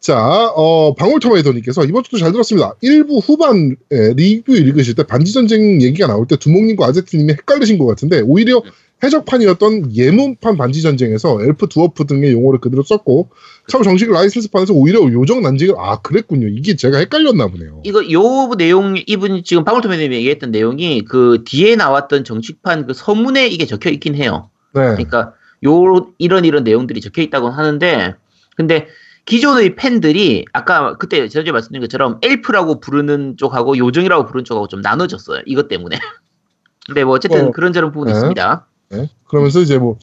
자, 0.00 0.48
어, 0.54 0.94
방울토마이더님께서 0.94 1.84
이번 1.84 2.02
주도 2.04 2.16
잘 2.18 2.32
들었습니다. 2.32 2.74
일부 2.80 3.18
후반 3.18 3.76
에, 3.90 4.14
리뷰 4.14 4.54
읽으실 4.56 4.94
때 4.94 5.02
반지전쟁 5.02 5.82
얘기가 5.82 6.06
나올 6.06 6.26
때 6.26 6.36
두목님과 6.36 6.86
아제트님이 6.86 7.32
헷갈리신 7.32 7.78
것 7.78 7.86
같은데 7.86 8.20
오히려 8.20 8.62
해적판이었던 9.02 9.94
예문판 9.94 10.56
반지 10.56 10.82
전쟁에서 10.82 11.40
엘프, 11.42 11.68
두어프 11.68 12.06
등의 12.06 12.32
용어를 12.32 12.60
그대로 12.60 12.82
썼고 12.82 13.30
참 13.68 13.82
정식 13.82 14.10
라이센스판에서 14.10 14.74
오히려 14.74 15.00
요정 15.00 15.42
난징을 15.42 15.74
아 15.78 16.00
그랬군요. 16.00 16.48
이게 16.48 16.74
제가 16.74 16.98
헷갈렸나 16.98 17.46
보네요. 17.48 17.80
이거 17.84 18.10
요 18.10 18.54
내용 18.56 18.96
이분 19.06 19.44
지금 19.44 19.64
방울토매님이 19.64 20.16
얘기했던 20.16 20.50
내용이 20.50 21.02
그 21.02 21.44
뒤에 21.44 21.76
나왔던 21.76 22.24
정식판 22.24 22.86
그 22.86 22.94
서문에 22.94 23.46
이게 23.46 23.66
적혀 23.66 23.90
있긴 23.90 24.14
해요. 24.16 24.50
네. 24.74 24.82
그러니까 24.82 25.34
요 25.64 26.12
이런 26.18 26.44
이런 26.44 26.64
내용들이 26.64 27.00
적혀 27.00 27.22
있다고 27.22 27.50
하는데 27.50 28.14
근데 28.56 28.88
기존의 29.26 29.76
팬들이 29.76 30.46
아까 30.52 30.96
그때 30.96 31.28
전에 31.28 31.52
말씀드린 31.52 31.82
것처럼 31.82 32.18
엘프라고 32.22 32.80
부르는 32.80 33.36
쪽하고 33.36 33.76
요정이라고 33.76 34.24
부르는 34.24 34.44
쪽하고 34.44 34.68
좀 34.68 34.80
나눠졌어요. 34.80 35.42
이것 35.44 35.68
때문에. 35.68 35.98
근데 36.86 37.04
뭐 37.04 37.14
어쨌든 37.14 37.48
어, 37.48 37.50
그런저런 37.50 37.92
부분이 37.92 38.10
네. 38.10 38.16
있습니다. 38.16 38.66
네. 38.90 39.08
그러면서 39.26 39.60
이제 39.60 39.78
뭐 39.78 39.98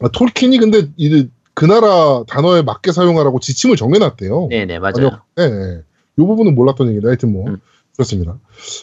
아, 0.00 0.08
톨킨이 0.08 0.58
근데 0.58 0.88
이, 0.96 1.28
그 1.54 1.64
나라 1.64 2.24
단어에 2.28 2.62
맞게 2.62 2.92
사용하라고 2.92 3.40
지침을 3.40 3.76
정해놨대요. 3.76 4.48
네네 4.50 4.78
맞아요. 4.78 5.22
네, 5.36 5.48
네. 5.48 5.82
이 6.18 6.22
부분은 6.22 6.54
몰랐던 6.54 6.88
얘기인데 6.88 7.08
하여튼 7.08 7.32
뭐 7.32 7.46
음. 7.48 7.60
그렇습니다. 7.96 8.38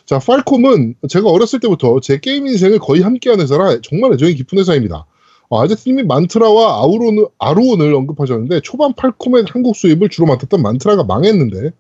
자, 0.06 0.20
팔콤은 0.20 0.96
제가 1.08 1.30
어렸을 1.30 1.60
때부터 1.60 2.00
제 2.00 2.20
게임 2.20 2.48
인생을 2.48 2.80
거의 2.80 3.02
함께한 3.02 3.40
회사라 3.40 3.80
정말 3.82 4.14
애정이 4.14 4.34
깊은 4.36 4.58
회사입니다. 4.58 5.06
어, 5.50 5.62
아제트님이 5.62 6.04
만트라와 6.04 6.82
아우론, 6.82 7.28
아루온을 7.38 7.94
언급하셨는데 7.94 8.62
초반 8.62 8.94
팔콤의 8.94 9.46
한국 9.50 9.76
수입을 9.76 10.10
주로 10.10 10.26
맡았던 10.26 10.62
만트라가 10.62 11.04
망했는데 11.04 11.72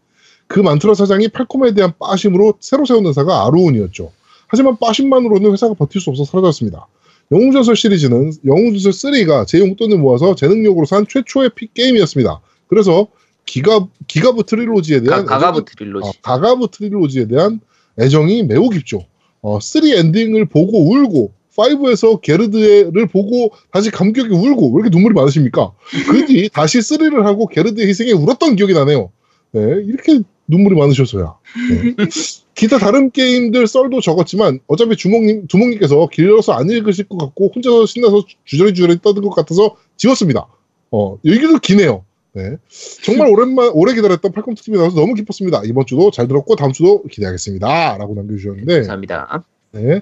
그 0.45 0.59
만트라 0.59 0.93
사장이 0.93 1.29
팔콤에 1.29 1.73
대한 1.73 1.93
빠심으로 1.97 2.55
새로 2.59 2.85
세운 2.85 3.07
회사가 3.07 3.47
아루온이었죠. 3.47 4.11
하지만 4.47 4.77
빠심만으로는 4.77 5.51
회사가 5.53 5.73
버틸 5.73 5.99
수 5.99 6.11
없어 6.11 6.25
사라졌습니다. 6.25 6.85
영웅전설 7.31 7.75
시리즈는 7.75 8.31
영웅전설 8.45 8.91
3가 8.91 9.47
제 9.47 9.59
용돈을 9.59 9.97
모아서 9.97 10.35
제 10.35 10.47
능력으로 10.47 10.85
산 10.85 11.05
최초의 11.07 11.51
PC 11.55 11.73
게임이었습니다. 11.73 12.41
그래서 12.67 13.07
기가 13.45 13.87
기가부 14.07 14.45
trilogy에 14.45 15.01
대한 15.01 15.25
가, 15.25 15.37
애정이- 15.37 15.65
trilogy. 15.65 16.07
어, 16.09 16.11
가가브 16.21 16.69
trilogy에 16.71 17.27
대한 17.27 17.59
애정이 17.99 18.43
매우 18.43 18.69
깊죠. 18.69 19.05
어, 19.41 19.59
3 19.59 19.85
엔딩을 19.87 20.45
보고 20.45 20.89
울고 20.89 21.33
5에서 21.55 22.19
게르드를 22.21 23.07
보고 23.07 23.51
다시 23.71 23.91
감격에 23.91 24.33
울고 24.33 24.71
왜 24.73 24.81
이렇게 24.81 24.89
눈물이 24.95 25.13
많으십니까? 25.13 25.71
그 26.09 26.25
뒤 26.25 26.49
다시 26.53 26.79
3를 26.79 27.23
하고 27.23 27.47
게르드의 27.47 27.87
희생에 27.87 28.11
울었던 28.11 28.55
기억이 28.55 28.73
나네요. 28.73 29.11
네, 29.51 29.61
이렇게 29.85 30.21
눈물이 30.47 30.75
많으셔서야. 30.75 31.35
네. 31.69 31.95
기타 32.55 32.77
다른 32.77 33.09
게임들 33.09 33.67
썰도 33.67 34.01
적었지만 34.01 34.59
어차피 34.67 34.95
주먹님 34.95 35.47
두목님께서 35.47 36.07
길어서 36.11 36.53
안 36.53 36.69
읽으실 36.69 37.09
것 37.09 37.17
같고 37.17 37.51
혼자서 37.55 37.85
신나서 37.85 38.23
주저리 38.45 38.73
주저리 38.73 39.01
떠든 39.01 39.23
것 39.23 39.31
같아서 39.31 39.75
지웠습니다. 39.97 40.47
어 40.91 41.17
여기도 41.25 41.57
기네요. 41.59 42.05
네. 42.33 42.57
정말 43.03 43.29
오랜만 43.29 43.69
오래 43.73 43.93
기다렸던 43.93 44.31
팔콤 44.31 44.55
특집이 44.55 44.77
나와서 44.77 44.95
너무 44.95 45.13
기뻤습니다. 45.13 45.61
이번 45.65 45.85
주도 45.85 46.11
잘 46.11 46.27
들었고 46.27 46.55
다음 46.55 46.71
주도 46.71 47.03
기대하겠습니다.라고 47.03 48.15
남겨주셨는데 48.15 48.75
감사합니다. 48.75 49.43
네. 49.71 50.01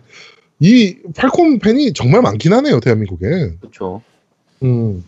이 0.59 0.95
팔콤 1.15 1.59
팬이 1.59 1.93
정말 1.93 2.21
많긴 2.21 2.53
하네요 2.53 2.79
대한민국에. 2.79 3.53
그렇죠. 3.59 4.01
음, 4.63 5.03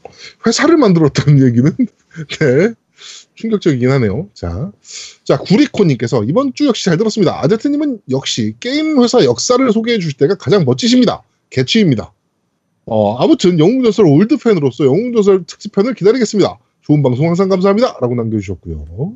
회사를 0.45 0.77
만들었다는 0.77 1.45
얘기는 1.45 1.71
네 2.39 2.73
충격적이긴 3.35 3.89
하네요. 3.91 4.27
자, 4.34 4.72
자 5.23 5.38
구리코님께서 5.38 6.23
이번 6.23 6.53
주 6.53 6.68
역시 6.68 6.85
잘 6.85 6.97
들었습니다. 6.97 7.43
아제트님은 7.43 8.01
역시 8.11 8.55
게임 8.60 9.01
회사 9.01 9.23
역사를 9.23 9.72
소개해 9.72 9.99
주실 9.99 10.18
때가 10.18 10.35
가장 10.35 10.65
멋지십니다. 10.65 11.23
개취입니다. 11.49 12.14
어, 12.85 13.15
아무튼 13.18 13.60
영웅전설 13.60 14.05
올드 14.05 14.38
팬으로서 14.38 14.85
영웅전설 14.85 15.45
특집편을 15.45 15.93
기다리겠습니다. 15.93 16.57
좋은 16.81 17.01
방송 17.01 17.27
항상 17.27 17.49
감사합니다. 17.49 17.97
라고 18.01 18.15
남겨주셨고요. 18.15 19.15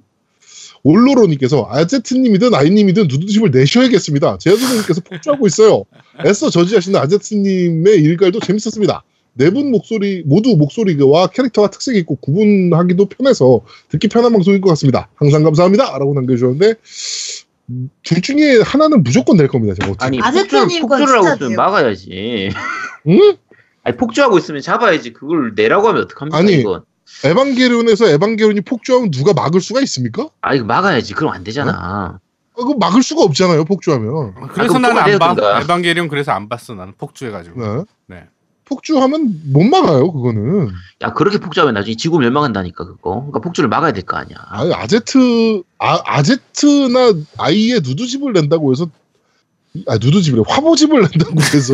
올로로님께서 0.84 1.68
아제트님이든 1.70 2.54
아이님이든 2.54 3.08
누드집을 3.08 3.52
내셔야겠습니다. 3.52 4.38
제아드님께서 4.38 5.02
폭주하고 5.02 5.48
있어요. 5.48 5.84
애써 6.26 6.50
저지하시는 6.50 6.98
아제트님의 7.00 7.96
일갈도 7.96 8.40
재밌었습니다. 8.40 9.04
네 9.38 9.50
분 9.52 9.72
목소리 9.72 10.24
모두 10.26 10.56
목소리와 10.58 11.28
캐릭터가 11.28 11.70
특색이 11.70 12.00
있고 12.00 12.16
구분하기도 12.16 13.06
편해서 13.10 13.62
듣기 13.90 14.08
편한 14.08 14.32
방송인 14.34 14.62
것 14.62 14.70
같습니다. 14.70 15.10
항상 15.16 15.44
감사합니다. 15.44 15.98
라고 15.98 16.14
남겨주셨는데 16.16 16.74
음, 17.70 17.90
둘 18.04 18.22
중에 18.22 18.62
하나는 18.64 19.04
무조건 19.04 19.38
될 19.38 19.48
겁니다. 19.48 19.76
제가 19.80 19.92
어떻게. 19.92 20.06
아니 20.06 20.18
폭주를, 20.20 20.80
건 20.88 21.00
폭주를 21.00 21.16
하고 21.26 21.36
있으면. 21.36 21.56
막아야지. 21.56 22.50
응? 23.10 23.38
아니 23.84 23.98
폭주하고 23.98 24.38
있으면 24.38 24.62
잡아야지. 24.62 25.14
그걸 25.14 25.54
내라고 25.56 25.88
하면 25.90 26.04
어떡합니까 26.04 26.38
아니. 26.38 26.54
이건. 26.54 26.84
에반게리온에서 27.24 28.08
에반게리온이 28.10 28.62
폭주하면 28.62 29.12
누가 29.12 29.34
막을 29.34 29.62
수가 29.62 29.82
있습니까? 29.82 30.30
아 30.42 30.54
이거 30.56 30.66
막아야지. 30.66 31.14
그럼 31.14 31.32
안 31.34 31.44
되잖아. 31.44 32.20
어, 32.20 32.20
그거 32.56 32.74
막을 32.80 33.04
수가 33.04 33.22
없잖아요. 33.24 33.66
폭주하면. 33.66 34.34
그래서 34.54 34.74
그럼 34.74 34.82
나는 34.82 35.18
또안 35.20 35.36
봐. 35.36 35.62
에반게리온 35.62 36.08
그래서 36.08 36.32
안 36.32 36.50
봤어 36.50 36.74
나는 36.74 36.94
폭주해가지고. 36.98 37.62
네. 37.62 37.84
네. 38.08 38.24
폭주하면 38.70 39.42
못 39.54 39.64
막아요. 39.64 40.12
그거는. 40.12 40.70
야 41.02 41.14
그렇게 41.14 41.38
폭주하면 41.40 41.74
나중에 41.74 41.96
지구 41.96 42.20
멸망한다니까 42.20 42.86
그거. 42.86 43.16
그러니까 43.16 43.40
폭주를 43.40 43.70
막아야 43.70 43.94
될 43.94 44.04
거 44.04 44.18
아니야. 44.18 44.38
아니, 44.50 44.74
아제트, 44.74 45.64
아, 45.80 46.00
아제트나 46.06 47.14
아이의 47.38 47.82
누드집을 47.84 48.34
낸다고 48.34 48.72
해서, 48.72 48.90
아, 49.88 49.94
누드집이래. 49.94 50.44
화보집을 50.48 51.02
낸다고 51.02 51.36
해서. 51.42 51.74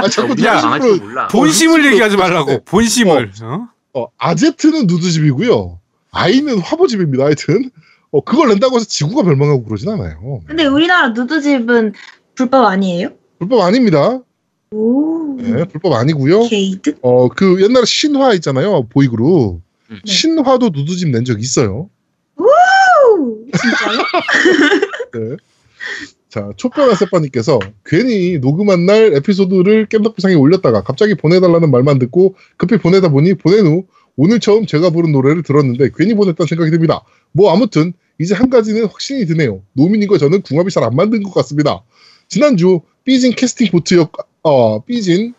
아, 0.00 0.08
자꾸 0.08 0.34
망할지 0.40 0.86
누드집으로, 0.86 1.08
몰라. 1.08 1.28
본심을 1.28 1.80
어, 1.82 1.86
얘기하지 1.92 2.16
말라고. 2.16 2.50
네. 2.50 2.60
본심을. 2.64 3.32
어? 3.42 3.68
어, 3.94 4.06
아제트는 4.18 4.86
누드집이고요. 4.86 5.78
아이는 6.12 6.58
화보집입니다. 6.60 7.24
하여튼. 7.24 7.70
어, 8.12 8.20
그걸 8.24 8.48
낸다고 8.48 8.76
해서 8.76 8.86
지구가 8.86 9.22
멸망하고 9.22 9.64
그러진 9.64 9.88
않아요. 9.90 10.40
근데 10.46 10.64
우리나라 10.66 11.10
누드집은 11.10 11.92
불법 12.34 12.64
아니에요? 12.64 13.10
불법 13.38 13.60
아닙니다. 13.60 14.18
오. 14.72 15.36
네, 15.38 15.64
불법 15.64 15.94
아니고요. 15.94 16.42
게이드? 16.48 16.98
어, 17.02 17.28
그 17.28 17.60
옛날에 17.62 17.84
신화 17.84 18.34
있잖아요. 18.34 18.86
보이그룹. 18.88 19.60
음. 19.90 20.00
네. 20.06 20.12
신화도 20.12 20.70
누드집 20.72 21.08
낸 21.10 21.24
적 21.24 21.40
있어요. 21.40 21.90
오, 22.36 22.44
진짜요? 23.50 24.02
네. 25.30 25.36
자, 26.28 26.50
촛변 26.56 26.88
아세빠님께서 26.90 27.58
괜히 27.84 28.38
녹음한 28.38 28.86
날 28.86 29.12
에피소드를 29.14 29.86
겜덕비상에 29.86 30.34
올렸다가 30.34 30.84
갑자기 30.84 31.16
보내달라는 31.16 31.72
말만 31.72 31.98
듣고 31.98 32.36
급히 32.56 32.76
보내다 32.78 33.08
보니 33.08 33.34
보낸 33.34 33.66
후 33.66 33.86
오늘 34.16 34.38
처음 34.38 34.66
제가 34.66 34.90
부른 34.90 35.10
노래를 35.10 35.42
들었는데 35.42 35.90
괜히 35.96 36.14
보냈다는 36.14 36.46
생각이 36.46 36.70
듭니다. 36.70 37.02
뭐 37.32 37.52
아무튼 37.52 37.92
이제 38.20 38.36
한 38.36 38.48
가지는 38.50 38.84
확신이 38.84 39.26
드네요. 39.26 39.62
노민이과 39.72 40.18
저는 40.18 40.42
궁합이 40.42 40.70
잘안 40.70 40.94
맞는 40.94 41.24
것 41.24 41.34
같습니다. 41.34 41.82
지난주 42.28 42.82
삐진 43.02 43.32
캐스팅 43.32 43.68
보트 43.72 43.94
역, 43.94 44.12
어, 44.42 44.84
삐진 44.84 45.34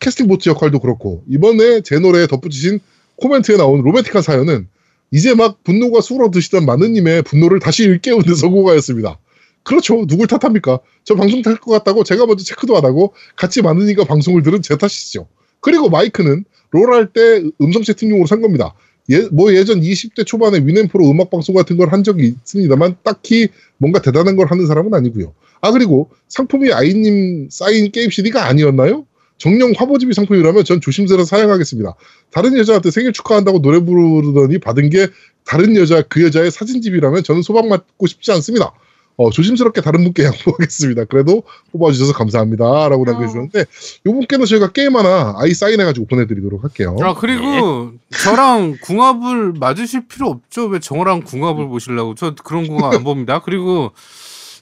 캐스팅 0.00 0.26
보트 0.26 0.48
역할도 0.48 0.80
그렇고 0.80 1.22
이번에 1.28 1.80
제 1.80 1.98
노래에 1.98 2.26
덧붙이신 2.26 2.80
코멘트에 3.16 3.56
나온 3.56 3.82
로맨틱한 3.82 4.22
사연은 4.22 4.68
이제 5.10 5.34
막 5.34 5.62
분노가 5.62 6.00
수그러 6.00 6.30
드시던 6.30 6.66
마느님의 6.66 7.22
분노를 7.22 7.60
다시 7.60 7.84
일깨우는 7.84 8.26
데 8.26 8.34
성공하였습니다. 8.34 9.18
그렇죠. 9.62 10.04
누굴 10.06 10.26
탓합니까? 10.26 10.80
저 11.04 11.14
방송 11.14 11.40
탈 11.42 11.56
것 11.56 11.70
같다고 11.70 12.04
제가 12.04 12.26
먼저 12.26 12.44
체크도 12.44 12.76
안 12.76 12.84
하고 12.84 13.14
같이 13.36 13.62
마느님과 13.62 14.04
방송을 14.04 14.42
들은 14.42 14.60
제 14.60 14.76
탓이죠. 14.76 15.28
그리고 15.60 15.88
마이크는 15.88 16.44
롤 16.70 16.92
할 16.92 17.12
때 17.12 17.42
음성 17.62 17.82
채팅용으로 17.82 18.26
산 18.26 18.42
겁니다. 18.42 18.74
예, 19.10 19.28
뭐 19.30 19.52
예전 19.54 19.80
20대 19.80 20.24
초반에 20.26 20.58
위넷프로 20.64 21.08
음악 21.10 21.30
방송 21.30 21.54
같은 21.54 21.76
걸 21.76 21.92
한 21.92 22.02
적이 22.02 22.34
있습니다만 22.44 22.96
딱히 23.02 23.48
뭔가 23.78 24.00
대단한 24.00 24.36
걸 24.36 24.50
하는 24.50 24.66
사람은 24.66 24.94
아니고요. 24.94 25.34
아 25.60 25.70
그리고 25.72 26.10
상품이 26.28 26.72
아이님 26.72 27.48
사인 27.50 27.90
게임 27.90 28.10
CD가 28.10 28.46
아니었나요? 28.46 29.06
정령 29.38 29.72
화보집이 29.76 30.14
상품이라면 30.14 30.64
전 30.64 30.80
조심스레 30.80 31.24
사양하겠습니다. 31.24 31.94
다른 32.30 32.56
여자한테 32.56 32.90
생일 32.90 33.12
축하한다고 33.12 33.60
노래 33.60 33.80
부르더니 33.80 34.58
받은 34.58 34.90
게 34.90 35.08
다른 35.44 35.76
여자 35.76 36.02
그 36.02 36.22
여자의 36.22 36.50
사진집이라면 36.50 37.24
저는 37.24 37.42
소방 37.42 37.68
맞고 37.68 38.06
싶지 38.06 38.32
않습니다. 38.32 38.72
어, 39.16 39.30
조심스럽게 39.30 39.80
다른 39.80 40.02
분께 40.02 40.24
양보하겠습니다. 40.24 41.04
그래도 41.04 41.42
뽑아주셔서 41.72 42.12
감사합니다. 42.12 42.88
라고 42.88 43.04
남겨주셨는데, 43.04 43.64
요분께는 44.06 44.46
저희가 44.46 44.72
게임 44.72 44.96
하나 44.96 45.34
아이 45.36 45.54
사인해가지고 45.54 46.06
보내드리도록 46.06 46.64
할게요. 46.64 46.96
아 47.00 47.14
그리고 47.14 47.92
저랑 48.10 48.78
궁합을 48.82 49.52
맞으실 49.54 50.08
필요 50.08 50.28
없죠. 50.28 50.66
왜 50.66 50.80
저랑 50.80 51.22
궁합을 51.22 51.68
보시려고? 51.68 52.14
저 52.14 52.34
그런 52.34 52.66
궁합 52.66 52.94
안 52.94 53.04
봅니다. 53.04 53.40
그리고 53.40 53.92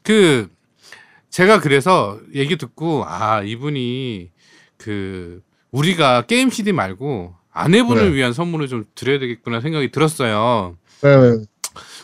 그 0.03 0.49
제가 1.31 1.61
그래서 1.61 2.19
얘기 2.35 2.57
듣고 2.57 3.05
아 3.07 3.43
이분이 3.43 4.31
그 4.77 5.41
우리가 5.71 6.23
게임 6.23 6.51
CD 6.51 6.73
말고 6.73 7.35
아내분을 7.53 8.11
네. 8.11 8.17
위한 8.17 8.33
선물을 8.33 8.69
좀 8.69 8.85
드려야 8.95 9.19
되겠구나 9.19 9.61
생각이 9.61 9.91
들었어요. 9.91 10.77
네, 11.03 11.45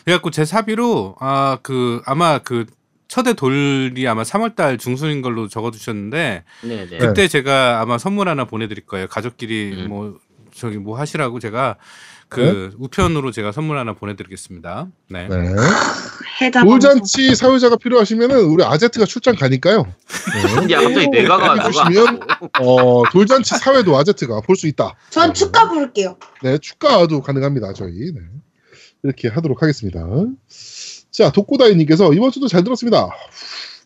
그래갖고 0.05 0.31
제 0.31 0.45
사비로 0.45 1.15
아 1.19 1.57
그 1.63 2.01
아마 2.05 2.39
그 2.39 2.65
첫의 3.07 3.33
돌이 3.35 4.07
아마 4.07 4.21
3월달 4.23 4.79
중순인 4.79 5.21
걸로 5.21 5.47
적어두셨는데 5.47 6.43
네네. 6.61 6.85
네. 6.89 6.97
그때 6.99 7.27
제가 7.27 7.81
아마 7.81 7.97
선물 7.97 8.29
하나 8.29 8.45
보내드릴 8.45 8.85
거예요. 8.85 9.07
가족끼리 9.07 9.73
음. 9.85 9.89
뭐 9.89 10.19
저기 10.55 10.77
뭐 10.77 10.97
하시라고 10.97 11.39
제가 11.39 11.77
그 12.27 12.71
우편으로 12.77 13.31
제가 13.31 13.51
선물 13.51 13.79
하나 13.79 13.93
보내드리겠습니다. 13.93 14.87
네. 15.09 15.27
네. 15.27 15.55
돌잔치 16.61 17.33
사회자가 17.35 17.75
필요하시면은 17.77 18.41
우리 18.41 18.63
아제트가 18.63 19.05
출장 19.05 19.35
가니까요. 19.35 19.83
네. 20.67 20.73
야 20.73 20.81
갑자기 20.81 21.07
내가가 21.07 21.55
누가 21.55 21.67
해주시면 21.67 22.19
어, 22.61 23.03
돌잔치 23.11 23.57
사회도 23.57 23.97
아제트가 23.97 24.41
볼 24.41 24.55
수 24.55 24.67
있다. 24.67 24.95
전 25.09 25.33
축가 25.33 25.67
부를게요. 25.69 26.17
네, 26.43 26.57
축가도 26.59 27.21
가능합니다, 27.21 27.73
저희. 27.73 28.13
네. 28.13 28.19
이렇게 29.03 29.27
하도록 29.27 29.61
하겠습니다. 29.61 30.05
자, 31.11 31.31
독고다이님께서 31.31 32.13
이번 32.13 32.31
주도 32.31 32.47
잘 32.47 32.63
들었습니다. 32.63 33.09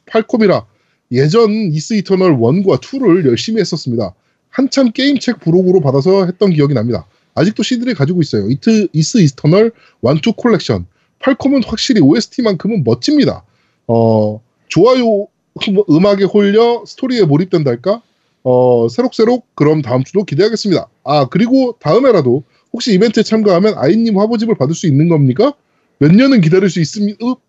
팔콤이라 0.07 0.65
예전 1.11 1.51
Ys 1.51 1.93
Eternal 1.93 2.37
1과 2.37 2.81
2를 2.81 3.25
열심히 3.27 3.61
했었습니다. 3.61 4.13
한참 4.49 4.91
게임책 4.91 5.39
부록으로 5.39 5.79
받아서 5.79 6.25
했던 6.25 6.51
기억이 6.51 6.73
납니다. 6.73 7.05
아직도 7.35 7.63
CD를 7.63 7.95
가지고 7.95 8.21
있어요. 8.21 8.49
이트, 8.49 8.87
Ys 8.93 9.17
Eternal 9.19 9.71
1, 10.03 10.17
2 10.27 10.33
콜렉션. 10.35 10.85
팔콤은 11.19 11.63
확실히 11.63 12.01
OST만큼은 12.01 12.83
멋집니다. 12.83 13.43
어, 13.87 14.41
좋아요, 14.67 15.27
음- 15.67 15.83
음악에 15.89 16.25
홀려 16.25 16.83
스토리에 16.85 17.23
몰입된달까? 17.23 18.01
어, 18.43 18.87
새록새록 18.89 19.47
그럼 19.55 19.81
다음 19.81 20.03
주도 20.03 20.23
기대하겠습니다. 20.25 20.87
아, 21.03 21.27
그리고 21.29 21.77
다음에라도 21.79 22.43
혹시 22.73 22.93
이벤트에 22.93 23.23
참가하면 23.23 23.75
아이님 23.77 24.17
화보집을 24.19 24.55
받을 24.55 24.73
수 24.75 24.87
있는 24.87 25.07
겁니까? 25.07 25.53
몇 25.99 26.11
년은 26.11 26.41
기다릴 26.41 26.69
수 26.69 26.81
있습니다. 26.81 27.17
읍! 27.25 27.39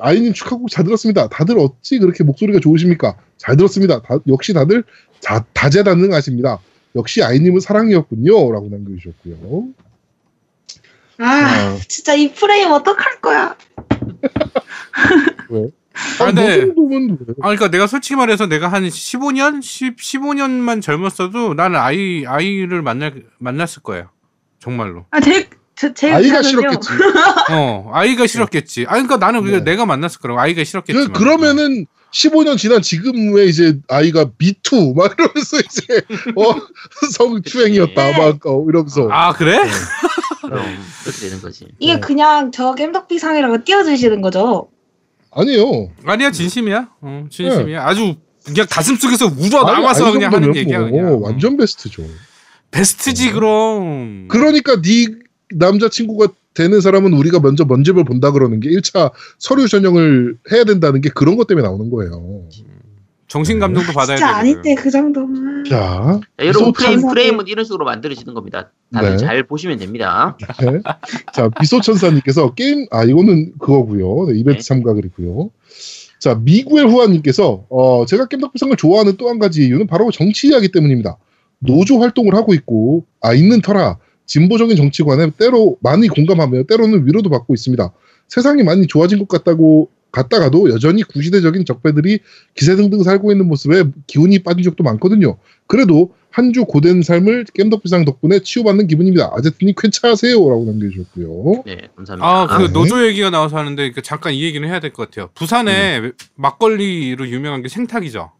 아이님 0.00 0.32
축하곡 0.34 0.70
잘 0.70 0.84
들었습니다. 0.84 1.28
다들 1.28 1.58
어찌 1.58 1.98
그렇게 1.98 2.22
목소리가 2.24 2.60
좋으십니까? 2.60 3.16
잘 3.38 3.56
들었습니다. 3.56 4.00
다- 4.02 4.18
역시 4.28 4.52
다들 4.52 4.84
자, 5.20 5.44
다재다능하십니다. 5.52 6.58
역시 6.96 7.22
아이님은 7.22 7.60
사랑이었군요. 7.60 8.52
라고 8.52 8.68
남겨주셨고요. 8.70 9.68
아, 11.18 11.78
진짜 11.88 12.14
이 12.14 12.32
프레임 12.32 12.70
어떡할 12.72 13.20
거야? 13.20 13.56
아, 13.78 13.94
아, 14.94 15.08
뭐 15.48 15.70
근데- 16.26 16.56
왜? 16.56 16.72
아, 17.40 17.48
그러니까 17.48 17.70
내가 17.70 17.86
솔직히 17.86 18.16
말해서 18.16 18.46
내가 18.46 18.68
한 18.68 18.84
15년, 18.84 19.62
10, 19.62 19.96
15년만 19.96 20.82
젊었어도 20.82 21.54
나는 21.54 21.78
아이 21.78 22.24
아이를 22.26 22.82
만날 22.82 23.24
만났을 23.38 23.82
거예요. 23.82 24.08
정말로. 24.62 25.04
아, 25.10 25.20
제, 25.20 25.48
제, 25.74 25.92
제 25.92 26.12
아이가. 26.12 26.40
싫었겠지. 26.40 26.88
어, 27.50 27.90
아이가 27.92 28.28
싫었겠지. 28.28 28.84
아, 28.86 28.92
그러니까 28.92 29.16
나는 29.16 29.44
네. 29.44 29.64
내가 29.64 29.84
만났을 29.86 30.20
거라고. 30.20 30.40
아이가 30.40 30.62
싫었겠지. 30.62 31.08
그, 31.08 31.12
그러면은 31.12 31.86
15년 32.12 32.56
지난 32.56 32.80
지금의 32.80 33.48
이제 33.48 33.80
아이가 33.88 34.26
미투 34.38 34.94
막 34.94 35.16
이러면서 35.18 35.58
이제 35.58 36.02
어 36.36 36.54
성추행이었다 37.10 38.06
그치. 38.06 38.20
막 38.20 38.46
어, 38.46 38.64
이러면서 38.68 39.08
아, 39.10 39.32
그래? 39.32 39.58
그럼 40.42 40.62
그렇게 41.02 41.18
되는 41.22 41.40
거지. 41.40 41.66
이게 41.80 41.94
네. 41.94 42.00
그냥 42.00 42.52
저 42.52 42.74
겜덕비상이라고 42.74 43.64
띄워주시는 43.64 44.20
거죠. 44.20 44.68
아니에요. 45.32 45.88
아니야, 46.04 46.30
진심이야. 46.30 46.88
어, 47.00 47.26
진심이야. 47.30 47.84
아주 47.84 48.14
그냥 48.44 48.66
가슴 48.70 48.94
속에서 48.94 49.26
우러 49.26 49.64
나와서 49.64 50.12
그냥 50.12 50.32
하는 50.32 50.54
얘기야, 50.54 50.80
뭐 50.80 50.90
그냥. 50.90 51.22
완전 51.22 51.56
베스트죠. 51.56 52.04
베스트지 52.72 53.30
그럼. 53.32 54.26
그러니까 54.28 54.80
네 54.82 55.06
남자친구가 55.54 56.28
되는 56.54 56.80
사람은 56.80 57.12
우리가 57.14 57.40
먼저 57.40 57.64
먼집을 57.64 58.04
본다 58.04 58.30
그러는 58.30 58.60
게 58.60 58.68
1차 58.70 59.12
서류 59.38 59.68
전형을 59.68 60.36
해야 60.50 60.64
된다는 60.64 61.00
게 61.00 61.08
그런 61.10 61.36
것 61.36 61.46
때문에 61.46 61.66
나오는 61.66 61.88
거예요. 61.90 62.42
정신 63.28 63.58
감정도 63.58 63.92
받아야 63.92 64.16
진짜 64.18 64.26
되거든. 64.26 64.40
아닌데 64.40 64.74
그 64.74 64.90
정도는. 64.90 65.64
자, 65.64 66.20
자, 66.36 66.46
여러분 66.46 66.66
미소 66.68 66.72
프레임. 66.72 67.00
프레임은 67.08 67.46
이런 67.48 67.64
식으로 67.64 67.86
만들어지는 67.86 68.34
겁니다. 68.34 68.70
다들 68.92 69.12
네. 69.12 69.16
잘 69.16 69.42
보시면 69.44 69.78
됩니다. 69.78 70.36
네. 70.60 70.82
자 71.32 71.48
미소천사님께서 71.58 72.52
게임 72.54 72.86
아 72.90 73.04
이거는 73.04 73.52
그거고요. 73.58 74.30
네, 74.30 74.38
이벤트 74.38 74.58
네. 74.60 74.62
참가 74.68 74.92
그리고요. 74.92 75.50
자 76.18 76.34
미구엘 76.34 76.88
후아님께서 76.88 77.64
어, 77.70 78.04
제가 78.06 78.26
겜덕비상을 78.26 78.76
좋아하는 78.76 79.16
또 79.16 79.30
한 79.30 79.38
가지 79.38 79.64
이유는 79.66 79.86
바로 79.86 80.10
정치 80.10 80.48
이야기 80.48 80.70
때문입니다. 80.70 81.16
노조 81.64 82.00
활동을 82.00 82.34
하고 82.34 82.54
있고 82.54 83.04
아 83.20 83.32
있는 83.34 83.60
터라 83.62 83.98
진보적인 84.26 84.76
정치관에 84.76 85.30
때로 85.38 85.76
많이 85.80 86.08
공감하며 86.08 86.64
때로는 86.64 87.06
위로도 87.06 87.30
받고 87.30 87.54
있습니다. 87.54 87.92
세상이 88.28 88.62
많이 88.62 88.86
좋아진 88.86 89.18
것 89.18 89.28
같다고 89.28 89.90
갔다가도 90.10 90.70
여전히 90.70 91.02
구시대적인 91.02 91.64
적배들이 91.64 92.18
기세등등 92.54 93.02
살고 93.02 93.32
있는 93.32 93.46
모습에 93.48 93.84
기운이 94.06 94.40
빠진 94.40 94.62
적도 94.62 94.84
많거든요. 94.84 95.36
그래도 95.66 96.12
한 96.30 96.52
주 96.52 96.64
고된 96.64 97.02
삶을 97.02 97.44
겜덕비상 97.52 98.06
덕분에 98.06 98.38
치유받는 98.38 98.86
기분입니다. 98.86 99.32
아제트님 99.34 99.74
쾌차하세요라고 99.76 100.64
남겨주셨고요. 100.64 101.62
네, 101.66 101.88
감사합니다. 101.94 102.26
아, 102.26 102.46
그 102.56 102.62
네. 102.68 102.72
노조 102.72 103.06
얘기가 103.06 103.28
나와서 103.28 103.58
하는데 103.58 103.90
그 103.90 104.00
잠깐 104.00 104.32
이 104.32 104.42
얘기는 104.42 104.66
해야 104.66 104.80
될 104.80 104.94
것 104.94 105.10
같아요. 105.10 105.28
부산에 105.34 106.00
막걸리로 106.36 107.28
유명한 107.28 107.60
게 107.62 107.68
생탁이죠. 107.68 108.32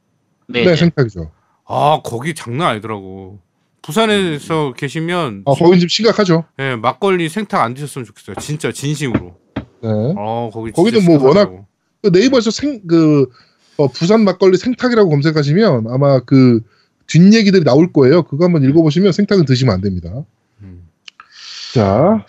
네, 0.49 0.65
네, 0.65 0.71
네. 0.71 0.77
생각이죠. 0.77 1.31
아, 1.67 2.01
거기 2.05 2.35
장난 2.35 2.69
아니더라고. 2.69 3.41
부산에서 3.83 4.75
계시면 4.75 5.43
아, 5.47 5.53
거긴 5.53 5.81
좀 5.81 5.89
심각하죠. 5.89 6.45
예, 6.61 6.77
막걸리 6.77 7.29
생탁 7.29 7.63
안 7.63 7.75
드셨으면 7.75 8.05
좋겠어요. 8.05 8.37
진짜 8.37 8.71
진심으로. 8.71 9.37
네. 9.55 9.89
어, 10.17 10.51
거기 10.53 10.73
진짜 10.73 11.05
뭐 11.05 11.19
심각하더라고. 11.19 11.67
그 12.03 12.09
네이버에서 12.09 12.51
생, 12.51 12.87
그, 12.87 13.29
어, 13.77 13.89
부산 13.89 14.25
막걸리 14.25 14.57
생탁이라고 14.57 15.11
검색하시면 15.11 15.87
아마 15.89 16.21
그 16.21 16.61
뒷얘기들이 17.09 17.65
나올 17.65 17.93
거예요. 17.93 18.23
그거 18.23 18.45
한번 18.45 18.63
읽어보시면 18.63 19.13
생탁은 19.13 19.45
드시면 19.45 19.75
안 19.75 19.81
됩니다. 19.81 20.25
음. 20.63 20.89
자, 21.75 22.25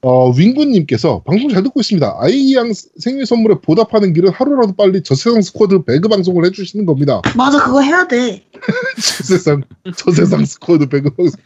어, 0.00 0.30
윙구님께서 0.30 1.22
방송 1.24 1.48
잘 1.48 1.62
듣고 1.64 1.80
있습니다. 1.80 2.18
아이양 2.20 2.72
생일 2.98 3.26
선물에 3.26 3.56
보답하는 3.62 4.12
길은 4.12 4.30
하루라도 4.30 4.74
빨리 4.74 5.02
저세상 5.02 5.42
스쿼드 5.42 5.82
배그 5.84 6.08
방송을 6.08 6.44
해주시는 6.46 6.86
겁니다. 6.86 7.20
맞아, 7.36 7.64
그거 7.64 7.80
해야 7.80 8.06
돼. 8.06 8.44
저세상, 8.96 9.64
저세상 9.96 10.44
스쿼드 10.44 10.88
배그 10.88 11.10
방송. 11.10 11.40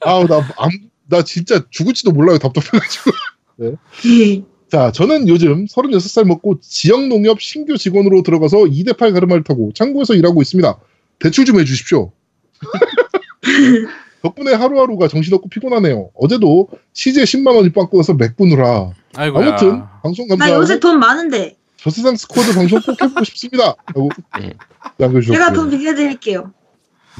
아우, 0.00 0.26
나, 0.26 0.46
안, 0.58 0.70
나 1.08 1.24
진짜 1.24 1.64
죽을지도 1.70 2.12
몰라요. 2.12 2.38
답답해가지고. 2.38 3.10
자, 4.70 4.92
저는 4.92 5.28
요즘 5.28 5.64
36살 5.64 6.24
먹고 6.24 6.60
지역농협 6.60 7.40
신규 7.40 7.78
직원으로 7.78 8.22
들어가서 8.22 8.58
2대8 8.58 9.14
가르마를 9.14 9.42
타고 9.44 9.72
창고에서 9.74 10.14
일하고 10.14 10.42
있습니다. 10.42 10.78
대출 11.20 11.46
좀 11.46 11.58
해주십시오. 11.58 12.12
덕분에 14.22 14.52
하루하루가 14.52 15.08
정신없고 15.08 15.48
피곤하네요. 15.48 16.10
어제도 16.14 16.68
시제 16.92 17.22
10만 17.22 17.54
원이 17.56 17.72
빵꾸나서 17.72 18.14
맥부느라. 18.14 18.90
아이고야. 19.14 19.48
아무튼, 19.48 19.82
방송 20.02 20.26
나 20.26 20.36
감사하고 20.36 20.62
요새 20.62 20.80
돈 20.80 20.98
많은데. 20.98 21.56
저세상 21.76 22.16
스쿼드 22.16 22.54
방송 22.54 22.80
꼭 22.80 23.00
해보고 23.00 23.24
싶습니다. 23.24 23.76
라고 23.86 24.08
네. 24.40 24.54
남겨주셨고요. 24.96 25.38
제가 25.38 25.52
돈 25.52 25.70
빌려드릴게요. 25.70 26.52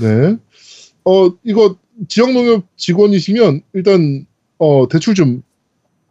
네. 0.01 0.37
어, 1.05 1.29
이거 1.45 1.77
지역농협 2.09 2.65
직원이시면 2.77 3.63
일단, 3.73 4.27
어, 4.59 4.89
대출 4.89 5.15
좀, 5.15 5.43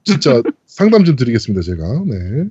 진짜 0.04 0.42
상담 0.66 1.04
좀 1.04 1.16
드리겠습니다, 1.18 1.62
제가. 1.64 2.04
네. 2.06 2.46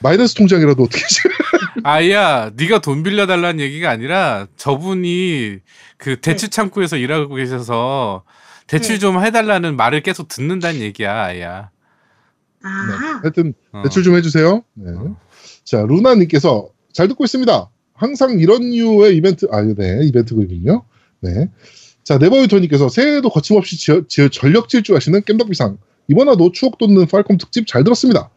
마이너스 0.00 0.34
통장이라도 0.34 0.82
어떻게 0.84 1.02
아야, 1.84 2.50
네가 2.56 2.80
돈 2.80 3.02
빌려달라는 3.02 3.60
얘기가 3.60 3.90
아니라 3.90 4.46
저분이 4.56 5.58
그 5.96 6.20
대출 6.20 6.48
창구에서 6.48 6.96
일하고 6.96 7.34
계셔서 7.34 8.24
대출 8.66 8.96
네. 8.96 8.98
좀 8.98 9.24
해달라는 9.24 9.76
말을 9.76 10.02
계속 10.02 10.28
듣는다는 10.28 10.80
얘기야, 10.80 11.14
아야. 11.14 11.70
네. 12.62 12.68
아, 12.68 13.20
하여튼, 13.22 13.54
어. 13.72 13.82
대출 13.82 14.02
좀 14.02 14.16
해주세요. 14.16 14.62
네. 14.74 14.92
어. 14.92 15.16
자, 15.64 15.84
루나님께서 15.86 16.68
잘 16.92 17.08
듣고 17.08 17.24
있습니다. 17.24 17.70
항상 17.94 18.38
이런 18.38 18.70
류의 18.70 19.16
이벤트, 19.16 19.46
아, 19.50 19.62
네, 19.62 20.00
이벤트 20.02 20.34
그림요. 20.34 20.84
네. 21.20 21.48
자, 22.04 22.18
네버유토님께서 22.18 22.88
새해에도 22.88 23.28
거침없이 23.28 23.76
지, 23.76 24.02
지, 24.08 24.28
전력 24.30 24.68
질주하시는 24.68 25.20
깸덕비상. 25.22 25.76
이번 26.08 26.28
화도 26.28 26.52
추억 26.52 26.78
돋는 26.78 27.06
팔콤 27.06 27.36
특집 27.36 27.66
잘 27.66 27.84
들었습니다. 27.84 28.30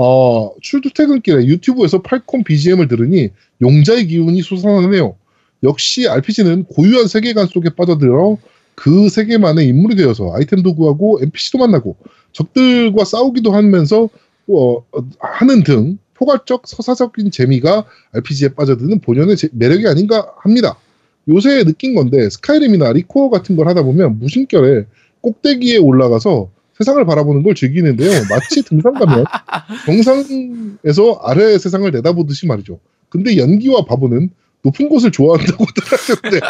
어, 0.00 0.52
출퇴근길에 0.60 1.46
유튜브에서 1.46 2.02
팔콤 2.02 2.44
BGM을 2.44 2.86
들으니 2.86 3.30
용자의 3.60 4.06
기운이 4.06 4.42
솟아나네요. 4.42 5.16
역시 5.64 6.06
RPG는 6.06 6.64
고유한 6.64 7.08
세계관 7.08 7.46
속에 7.48 7.70
빠져들어 7.70 8.38
그 8.76 9.08
세계만의 9.08 9.66
인물이 9.66 9.96
되어서 9.96 10.32
아이템도 10.34 10.76
구하고 10.76 11.18
NPC도 11.20 11.58
만나고 11.58 11.96
적들과 12.32 13.04
싸우기도 13.04 13.50
하면서 13.50 14.08
어, 14.46 14.76
어, 14.76 14.84
하는 15.18 15.64
등 15.64 15.98
포괄적 16.14 16.62
서사적인 16.66 17.32
재미가 17.32 17.84
RPG에 18.12 18.50
빠져드는 18.50 19.00
본연의 19.00 19.36
제- 19.36 19.48
매력이 19.52 19.88
아닌가 19.88 20.32
합니다. 20.38 20.78
요새 21.28 21.64
느낀 21.64 21.96
건데 21.96 22.30
스카이림이나 22.30 22.92
리코어 22.92 23.30
같은 23.30 23.56
걸 23.56 23.66
하다 23.66 23.82
보면 23.82 24.20
무심결에 24.20 24.86
꼭대기에 25.22 25.78
올라가서 25.78 26.50
세상을 26.78 27.04
바라보는 27.04 27.42
걸 27.42 27.54
즐기는데요. 27.54 28.22
마치 28.30 28.62
등산 28.62 28.94
가면 28.94 29.24
정상에서 29.84 31.20
아래 31.24 31.58
세상을 31.58 31.90
내다보듯이 31.90 32.46
말이죠. 32.46 32.78
근데 33.08 33.36
연기와 33.36 33.84
바보는 33.84 34.30
높은 34.62 34.88
곳을 34.88 35.10
좋아한다고 35.10 35.64
하셨는데 35.90 36.40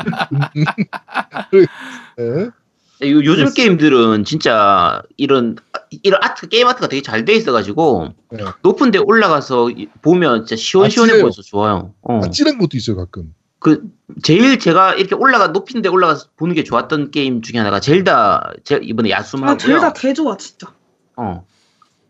네. 2.19 3.11
요, 3.11 3.17
요즘 3.19 3.35
그렇습니다. 3.45 3.55
게임들은 3.55 4.25
진짜 4.25 5.03
이런 5.17 5.57
이런 6.03 6.21
아트 6.23 6.49
게임 6.49 6.67
아트가 6.67 6.89
되게 6.89 7.01
잘 7.01 7.25
돼 7.25 7.35
있어가지고 7.35 8.09
네. 8.33 8.45
높은데 8.63 8.99
올라가서 8.99 9.71
이- 9.71 9.87
보면 10.03 10.47
진짜 10.47 10.57
시원시원해 10.61 11.13
아찔해요. 11.13 11.25
보여서 11.25 11.43
좋아요. 11.43 11.95
어. 12.03 12.21
아찔한 12.25 12.59
것도 12.59 12.77
있어요 12.77 12.97
가끔. 12.97 13.33
그 13.59 13.83
제일 14.23 14.59
제가 14.59 14.95
이렇게 14.95 15.15
올라가 15.15 15.49
높은데 15.49 15.89
올라가서 15.89 16.29
보는 16.37 16.55
게 16.55 16.65
좋았던 16.65 17.11
게임 17.11 17.43
중에 17.43 17.59
하나가 17.59 17.81
젤다 17.81 18.53
제 18.65 18.79
이번에 18.83 19.11
야숨하고요. 19.11 19.53
아, 19.53 19.57
둘다 19.57 19.93
개 19.93 20.13
좋아, 20.13 20.37
진짜. 20.37 20.73
어. 21.17 21.45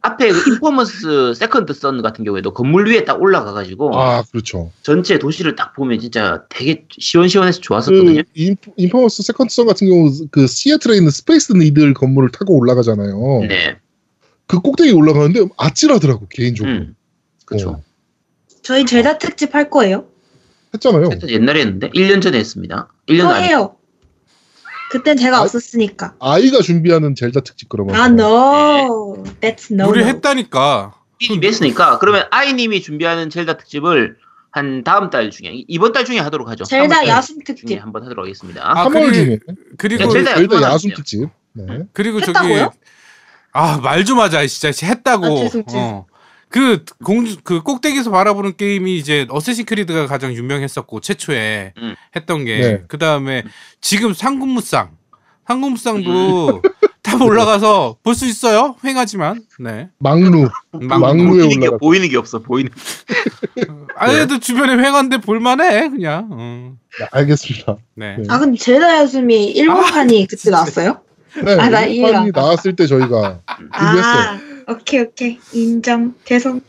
앞에 0.00 0.30
그 0.30 0.52
Infamous 0.52 1.34
Second 1.34 1.72
Son 1.72 2.00
같은 2.02 2.24
경우에도 2.24 2.54
건물 2.54 2.88
위에 2.88 3.04
딱 3.04 3.20
올라가 3.20 3.52
가지고 3.52 3.98
아 3.98 4.22
그렇죠. 4.30 4.70
전체 4.82 5.18
도시를 5.18 5.56
딱 5.56 5.74
보면 5.74 5.98
진짜 5.98 6.44
되게 6.48 6.84
시원시원해서 6.90 7.60
좋았었거든요. 7.60 8.22
그 8.22 8.28
인포, 8.34 8.72
Infamous 8.76 9.24
Second 9.24 9.52
Son 9.52 9.66
같은 9.66 9.88
경우 9.88 10.10
그 10.30 10.46
시애틀에 10.46 10.96
있는 10.96 11.10
Space 11.10 11.52
Needle 11.52 11.94
건물을 11.94 12.30
타고 12.30 12.56
올라가잖아요. 12.56 13.46
네. 13.48 13.76
그 14.46 14.60
꼭대기 14.60 14.92
올라가는데 14.92 15.46
아찔하더라고 15.56 16.28
개인적으로. 16.28 16.74
음. 16.76 16.94
그쵸. 17.44 17.70
어, 17.70 17.82
저희 18.62 18.86
제자 18.86 19.18
특집 19.18 19.54
할 19.54 19.68
거예요. 19.68 20.06
했잖아요. 20.74 21.08
옛날에 21.28 21.60
했는데 21.60 21.90
1년 21.90 22.20
전에 22.22 22.38
했습니다. 22.38 22.88
1년 23.08 23.22
또 23.22 23.28
안에 23.30 23.48
해요. 23.48 23.74
그땐 24.90 25.16
제가 25.18 25.38
아, 25.38 25.42
없었으니까. 25.42 26.14
아이가 26.18 26.60
준비하는 26.62 27.14
젤다 27.14 27.40
특집 27.40 27.68
그러면. 27.68 27.94
아, 27.94 28.06
no. 28.06 29.22
That's 29.40 29.70
no. 29.72 29.88
우리 29.88 30.00
no. 30.00 30.08
했다니까. 30.08 30.94
이미 31.20 31.46
했으니까 31.46 31.98
그러면 31.98 32.24
아이님이 32.30 32.80
준비하는 32.80 33.28
젤다 33.28 33.56
특집을 33.58 34.16
한 34.50 34.84
다음 34.84 35.10
달 35.10 35.30
중에 35.30 35.48
이- 35.50 35.64
이번 35.68 35.92
달 35.92 36.04
중에 36.04 36.18
하도록 36.20 36.48
하죠. 36.48 36.64
젤다 36.64 37.06
야숨 37.06 37.36
중에 37.44 37.54
특집. 37.54 37.82
한번 37.82 38.02
하도록 38.04 38.24
하겠습니다. 38.24 38.62
아, 38.64 38.86
3월 38.86 38.92
그리- 38.92 39.14
중에 39.14 39.38
그리고 39.76 40.04
야, 40.04 40.08
젤다 40.08 40.34
젤다 40.36 40.62
야숨. 40.62 40.90
특집. 40.94 41.28
네. 41.52 41.80
그리고 41.92 42.20
저기 42.20 42.30
했다고요? 42.30 42.70
아 43.52 43.65
말 43.65 44.04
좀 44.04 44.20
하자 44.20 44.46
진짜 44.46 44.86
했다고. 44.86 45.26
아, 45.26 45.28
죄송, 45.42 45.64
죄송. 45.66 45.80
어. 45.82 46.06
그 46.50 46.84
공주 47.04 47.36
그 47.42 47.62
꼭대기에서 47.62 48.10
바라보는 48.10 48.56
게임이 48.56 48.96
이제 48.96 49.26
Assassin's 49.30 49.66
Creed가 49.66 50.06
가장 50.06 50.32
유명했었고 50.32 51.00
최초에 51.00 51.74
음. 51.78 51.94
했던 52.16 52.44
게 52.44 52.58
네. 52.60 52.82
그 52.88 52.98
다음에 52.98 53.44
지금 53.80 54.14
삼국무쌍 54.14 54.90
삼국무쌍도 55.46 56.62
탑 57.02 57.22
올라가서 57.22 57.96
볼 58.02 58.14
수 58.14 58.26
있어요 58.26 58.76
횡하지만 58.84 59.42
네 59.60 59.88
망루. 59.98 60.48
망루에 60.72 61.44
보이는 61.44 61.48
게, 61.60 61.66
올라가. 61.68 61.76
보이는 61.78 62.08
게 62.08 62.16
없어 62.16 62.38
보이는 62.40 62.70
아래도 63.96 64.38
주변에 64.38 64.72
횡한데 64.82 65.18
볼만해 65.18 65.88
그냥 65.90 66.28
음. 66.32 66.78
네, 66.98 67.06
알겠습니다. 67.12 67.76
네 67.94 68.16
네. 68.18 68.24
아 68.28 68.38
근데 68.38 68.58
젤다 68.58 68.98
야숨이 68.98 69.50
일본판이 69.52 70.26
그때 70.28 70.50
나왔어요? 70.50 71.00
네, 71.44 71.52
아, 71.54 71.68
가. 71.70 72.40
나왔을 72.40 72.74
때 72.74 72.86
저희가 72.86 73.40
아 73.70 74.38
오케이 74.68 75.00
오케이 75.00 75.38
인정 75.52 76.14
개성. 76.24 76.60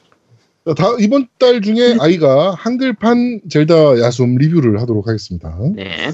자, 0.66 0.74
다, 0.74 0.96
이번 1.00 1.28
달 1.40 1.62
중에 1.62 1.98
아이가 2.00 2.54
한글판 2.54 3.42
젤다 3.50 4.00
야숨 4.00 4.36
리뷰를 4.36 4.80
하도록 4.82 5.08
하겠습니다. 5.08 5.58
네 5.76 6.10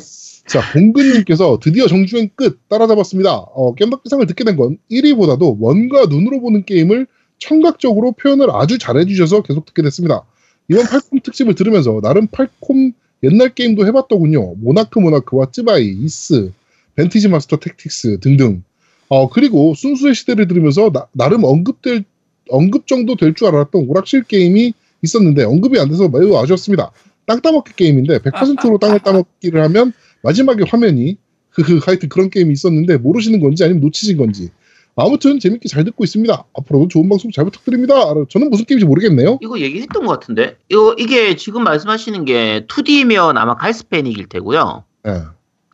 자, 0.48 0.62
봉근님께서 0.74 1.60
드디어 1.62 1.88
정주행 1.88 2.30
끝 2.36 2.60
따라잡았습니다. 2.70 3.34
어, 3.36 3.74
겜덕비상을 3.76 4.26
듣게 4.28 4.44
된 4.44 4.56
건 4.56 4.78
1위보다도 4.92 5.58
원과 5.60 6.06
눈으로 6.06 6.40
보는 6.42 6.66
게임을 6.66 7.08
청각적으로 7.40 8.14
표현을 8.14 8.50
아주 8.52 8.78
잘해주셔서 8.78 9.42
계속 9.42 9.66
듣게 9.66 9.82
됐습니다. 9.82 10.24
이번 10.70 10.86
팔콤 10.86 11.20
특집을 11.22 11.56
들으면서 11.56 12.00
나름 12.02 12.28
팔콤 12.28 12.94
옛날 13.24 13.54
게임도 13.54 13.86
해봤더군요. 13.88 14.56
모나크 14.58 15.00
모나크와 15.00 15.48
쯔바이, 15.52 15.88
이스, 15.88 16.52
벤티지 16.96 17.28
마스터 17.28 17.58
택틱스 17.58 18.20
등등. 18.22 18.64
어, 19.10 19.30
그리고 19.30 19.74
순수의 19.76 20.16
시대를 20.16 20.48
들으면서 20.48 20.92
나, 21.14 21.28
름 21.30 21.44
언급될, 21.44 22.04
언급 22.50 22.88
정도 22.88 23.16
될 23.16 23.34
줄 23.34 23.48
알았던 23.48 23.86
오락실 23.88 24.24
게임이 24.24 24.74
있었는데 25.02 25.44
언급이 25.44 25.80
안 25.80 25.90
돼서 25.90 26.08
매우 26.10 26.36
아쉬웠습니다. 26.38 26.92
땅 27.26 27.42
따먹기 27.42 27.74
게임인데 27.76 28.20
100%로 28.20 28.78
땅을 28.78 29.00
따먹기를 29.00 29.62
하면 29.64 29.94
마지막에 30.22 30.64
화면이 30.68 31.18
흐흐 31.52 31.80
하여튼 31.84 32.10
그런 32.10 32.30
게임이 32.30 32.54
있었는데 32.54 32.98
모르시는 32.98 33.40
건지 33.40 33.64
아니면 33.64 33.82
놓치신 33.82 34.18
건지 34.18 34.50
아무튼 34.96 35.40
재밌게 35.40 35.68
잘 35.68 35.84
듣고 35.84 36.04
있습니다. 36.04 36.46
앞으로도 36.58 36.88
좋은 36.88 37.10
방송 37.10 37.32
잘 37.32 37.46
부탁드립니다. 37.46 37.94
저는 38.30 38.50
무슨 38.50 38.66
게임인지 38.66 38.86
모르겠네요. 38.86 39.40
이거 39.42 39.60
얘기했던 39.60 40.06
것 40.06 40.20
같은데 40.20 40.58
이거 40.70 40.96
이게 40.98 41.36
지금 41.36 41.64
말씀하시는 41.64 42.26
게 42.26 42.66
2D면 42.68 43.38
아마 43.38 43.56
갈스패닉일 43.56 44.28
테고요 44.28 44.84
네. 45.04 45.12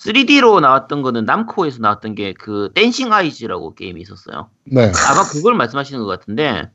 3D로 0.03 0.60
나왔던 0.61 1.02
거는 1.02 1.26
남코에서 1.26 1.80
나왔던 1.80 2.15
게 2.15 2.34
그 2.34 2.69
댄싱 2.73 3.14
아이즈라고 3.14 3.76
게임이 3.76 4.02
있었어요 4.02 4.49
네. 4.65 4.91
아마 5.10 5.23
그걸 5.30 5.53
말씀하시는 5.56 6.02
것 6.02 6.07
같은데. 6.07 6.69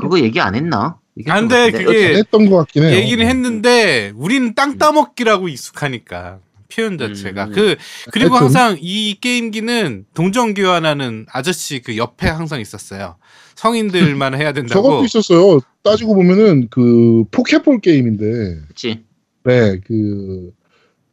그거 0.00 0.18
얘기 0.20 0.40
안 0.40 0.54
했나? 0.56 0.98
얘기했던 1.18 1.44
안것 1.44 1.50
돼, 1.50 1.70
같은데. 1.72 1.84
그게- 1.84 2.18
했던 2.18 2.50
것 2.50 2.56
같긴 2.58 2.82
해요. 2.84 2.96
얘기는 2.96 3.24
했는데 3.26 4.12
우리는 4.16 4.54
땅 4.54 4.76
따먹기라고 4.78 5.48
익숙하니까 5.48 6.38
표현 6.72 6.98
자체가 6.98 7.44
음. 7.46 7.52
그 7.52 7.76
그리고 8.10 8.34
하여튼. 8.34 8.46
항상 8.46 8.76
이 8.80 9.16
게임기는 9.20 10.06
동전 10.14 10.54
교환하는 10.54 11.26
아저씨 11.30 11.80
그 11.80 11.96
옆에 11.96 12.26
항상 12.28 12.60
있었어요. 12.60 13.16
성인들만 13.54 14.34
해야 14.34 14.52
된다고. 14.54 14.82
저것도 14.82 15.04
있었어요. 15.04 15.60
따지고 15.84 16.14
보면은 16.16 16.66
그 16.70 17.22
포켓볼 17.30 17.80
게임인데 17.80 18.62
그치 18.68 19.04
네, 19.44 19.78
그 19.86 20.50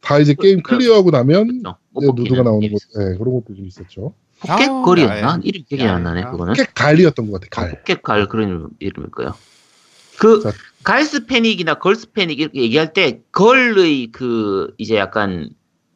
다 0.04 0.18
이제 0.18 0.34
게임 0.38 0.62
클리어하고 0.62 1.10
나면 1.10 1.48
그쵸. 1.62 1.76
이제 1.96 2.06
누드가 2.14 2.42
나오는 2.42 2.70
것, 2.70 2.78
네, 2.98 3.16
그런 3.16 3.34
것도 3.34 3.54
좀 3.56 3.66
있었죠. 3.66 4.14
Pocket 4.40 4.71
Girl이었나? 4.71 5.32
아, 5.34 5.38
이름 5.42 5.62
기억이 5.66 5.84
안 5.84 6.02
나네 6.02 6.20
야, 6.22 6.30
그거는 6.30 6.52
Pocket 6.54 6.74
Gal이었던 6.74 7.30
것 7.30 7.40
같아. 7.40 7.62
아, 7.62 7.66
gal. 7.66 7.78
Pocket 7.78 8.11
Gal 8.11 8.28
그런 8.28 8.48
이름- 8.48 8.68
이름일 8.78 9.10
거예요 9.10 9.34
그 10.18 10.40
자. 10.42 10.52
Gals 10.82 11.24
Panic이나 11.26 11.74
Girls 11.74 12.12
Panic 12.12 12.38
이렇게 12.40 12.60
얘기할 12.60 12.92
때 12.92 13.20
girl의 13.32 14.08
그 14.12 14.74
이제 14.76 14.96
약간 14.96 15.48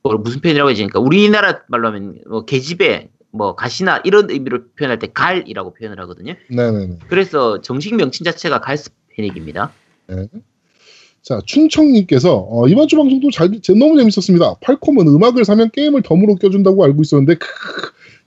뭐 0.03 0.17
무슨 0.17 0.41
표현이라고 0.41 0.71
해야 0.71 0.77
되니까 0.77 0.99
우리나라 0.99 1.61
말로 1.69 1.89
하면 1.89 2.21
뭐 2.29 2.45
계집애 2.47 3.11
뭐 3.31 3.55
가시나 3.55 4.01
이런 4.05 4.31
의미로 4.31 4.61
표현할 4.79 4.99
때 4.99 5.09
gal이라고 5.13 5.75
표현을 5.75 6.01
하거든요 6.01 6.35
네네네. 6.49 6.99
그래서 7.09 7.61
정식 7.61 7.95
명칭 7.97 8.25
자체가 8.25 8.61
Gals 8.61 8.91
Panic입니다 9.15 9.73
자, 11.23 11.41
춘청님께서 11.45 12.47
어, 12.51 12.69
이번 12.69 12.89
주 12.89 12.97
방송도 12.97 13.31
잘 13.31 13.51
제- 13.61 13.75
너무 13.75 13.97
재밌었습니다. 13.99 14.55
팔콤은 14.61 15.07
음악을 15.09 15.45
사면 15.45 15.71
게임을 15.71 16.03
덤으로 16.03 16.37
껴준다고 16.37 16.85
알고 16.85 17.03
있었는데 17.03 17.35
크으, 17.35 17.47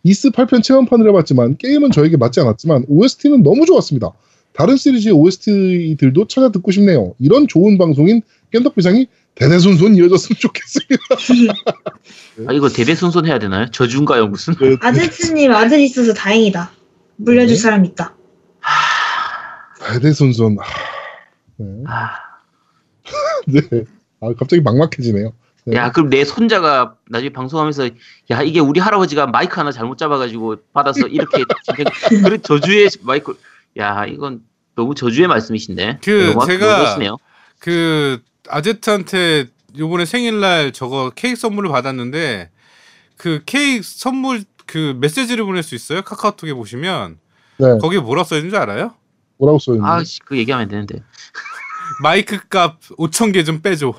이스 0.04 0.30
8편 0.32 0.62
체험판을 0.64 1.08
해봤지만 1.10 1.58
게임은 1.58 1.92
저에게 1.92 2.18
맞지 2.18 2.40
않았지만 2.42 2.86
OST는 2.88 3.44
너무 3.44 3.66
좋았습니다. 3.66 4.12
다른 4.54 4.76
시리즈의 4.76 5.14
OST들도 5.16 6.28
찾아 6.28 6.50
듣고 6.50 6.72
싶네요. 6.72 7.14
이런 7.20 7.48
좋은 7.48 7.78
방송인 7.78 8.22
깬덕비상이 8.52 9.08
대대손손 9.36 9.96
이어졌으면 9.96 10.38
좋겠습니다. 10.40 11.56
아 12.48 12.54
이거 12.54 12.68
대대손손 12.68 13.26
해야 13.28 13.40
되나요? 13.40 13.68
저주인가요 13.72 14.28
무슨? 14.28 14.54
네, 14.56 14.76
아저씨님 14.82 15.52
아들 15.54 15.80
있어서 15.80 16.14
다행이다. 16.14 16.72
물려줄 17.16 17.56
네. 17.56 17.62
사람 17.62 17.86
있다. 17.86 18.16
대대손손. 19.94 20.58
하, 20.60 20.64
네. 21.58 21.66
아, 21.88 22.10
네. 23.48 23.62
아, 24.22 24.34
갑자기 24.38 24.62
막막해지네요. 24.62 25.34
네. 25.66 25.76
야 25.76 25.92
그럼 25.92 26.10
내 26.10 26.26
손자가 26.26 26.96
나중에 27.08 27.30
방송하면서 27.30 27.90
야 28.32 28.42
이게 28.42 28.60
우리 28.60 28.80
할아버지가 28.80 29.28
마이크 29.28 29.58
하나 29.58 29.72
잘못 29.72 29.98
잡아가지고 29.98 30.58
받아서 30.74 31.08
이렇게 31.08 31.44
그런 32.24 32.42
저주의 32.42 32.90
마이크 33.02 33.38
야 33.78 34.06
이건 34.06 34.42
너무 34.76 34.96
저주의 34.96 35.28
말씀이신데 35.28 36.00
그 36.04 36.34
제가 36.48 36.66
너무하시네요. 36.66 37.18
그 37.60 38.22
아제트한테 38.50 39.46
요번에 39.78 40.06
생일날 40.06 40.74
저거 40.74 41.12
케이크 41.14 41.36
선물을 41.36 41.70
받았는데 41.70 42.50
그 43.18 43.44
케이크 43.46 43.84
선물 43.84 44.44
그 44.66 44.98
메시지를 45.00 45.46
보낼 45.46 45.62
수 45.62 45.76
있어요? 45.76 46.02
카카오톡에 46.02 46.54
보시면 46.54 47.20
네. 47.58 47.78
거기에 47.80 48.00
뭐라 48.00 48.24
써 48.24 48.36
있는지 48.36 48.58
알아요? 48.58 48.96
뭐라고 49.38 49.60
써있는지. 49.60 49.88
아씨 49.88 50.20
그 50.22 50.38
얘기하면 50.38 50.64
안 50.64 50.70
되는데 50.70 51.04
마이크 52.02 52.40
값 52.48 52.80
5천 52.98 53.34
개 53.34 53.44
좀 53.44 53.62
빼줘. 53.62 53.94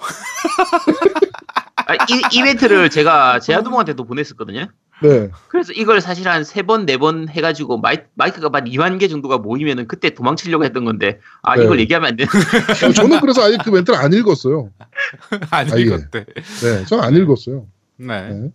아, 1.86 1.94
이, 1.94 2.22
이벤트를 2.38 2.90
제가 2.90 3.40
제아두목한테도 3.40 4.04
보냈었거든요. 4.04 4.68
네. 5.02 5.30
그래서 5.48 5.72
이걸 5.72 6.00
사실 6.00 6.28
한 6.28 6.42
세 6.44 6.62
번 6.62 6.86
네 6.86 6.96
번 6.96 7.28
해가지고 7.28 7.78
마이, 7.78 7.98
마이크가 8.14 8.50
한 8.52 8.64
2만 8.66 9.00
개 9.00 9.08
정도가 9.08 9.38
모이면은 9.38 9.88
그때 9.88 10.10
도망치려고 10.10 10.64
했던 10.64 10.84
건데 10.84 11.18
아 11.42 11.56
네. 11.56 11.64
이걸 11.64 11.80
얘기하면 11.80 12.08
안 12.10 12.16
돼. 12.16 12.24
어, 12.24 12.92
저는 12.92 13.20
그래서 13.20 13.42
아예 13.42 13.56
그 13.64 13.70
멘트를 13.70 13.98
안 13.98 14.12
읽었어요. 14.12 14.70
안 15.50 15.72
아, 15.72 15.76
예. 15.76 15.80
읽었대. 15.82 16.24
네. 16.62 16.84
저는 16.86 17.02
안 17.02 17.16
읽었어요. 17.16 17.66
네. 17.96 18.28
네. 18.28 18.50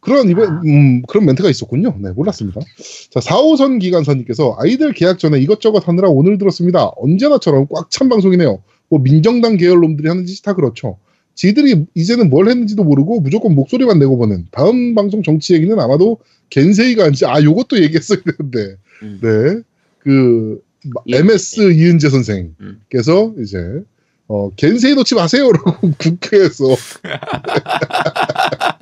그런 0.00 0.30
이번 0.30 0.66
음, 0.66 1.02
그런 1.02 1.26
멘트가 1.26 1.50
있었군요. 1.50 1.94
네, 2.00 2.10
몰랐습니다. 2.12 2.60
자, 3.10 3.20
4호선 3.20 3.80
기관사님께서 3.80 4.56
아이들 4.58 4.92
계약 4.94 5.18
전에 5.18 5.38
이것저것 5.38 5.86
하느라 5.86 6.08
오늘 6.08 6.38
들었습니다. 6.38 6.90
언제나처럼 6.96 7.66
꽉 7.70 7.90
찬 7.90 8.08
방송이네요. 8.08 8.62
뭐 8.88 8.98
민정당 9.00 9.56
계열 9.56 9.80
놈들이 9.80 10.08
하는 10.08 10.24
짓이 10.26 10.42
다 10.42 10.54
그렇죠. 10.54 10.98
지들이 11.34 11.86
이제는 11.94 12.28
뭘 12.30 12.48
했는지도 12.48 12.84
모르고 12.84 13.20
무조건 13.20 13.54
목소리만 13.54 13.98
내고 13.98 14.16
보는 14.18 14.46
다음 14.50 14.94
방송 14.94 15.22
정치 15.22 15.54
얘기는 15.54 15.78
아마도 15.78 16.18
겐세이가 16.50 17.04
한지 17.04 17.24
아 17.26 17.42
요것도 17.42 17.80
얘기했어야 17.82 18.18
되는데 18.24 18.76
음. 19.02 19.20
네. 19.22 19.62
그 20.00 20.60
마- 20.94 21.02
예. 21.08 21.18
MS 21.18 21.72
이은재 21.72 22.08
선생께서 22.10 23.32
이제 23.40 23.58
어 24.28 24.50
겐세이 24.56 24.94
놓지 24.94 25.14
마세요라고 25.14 25.92
국회에서 25.98 26.74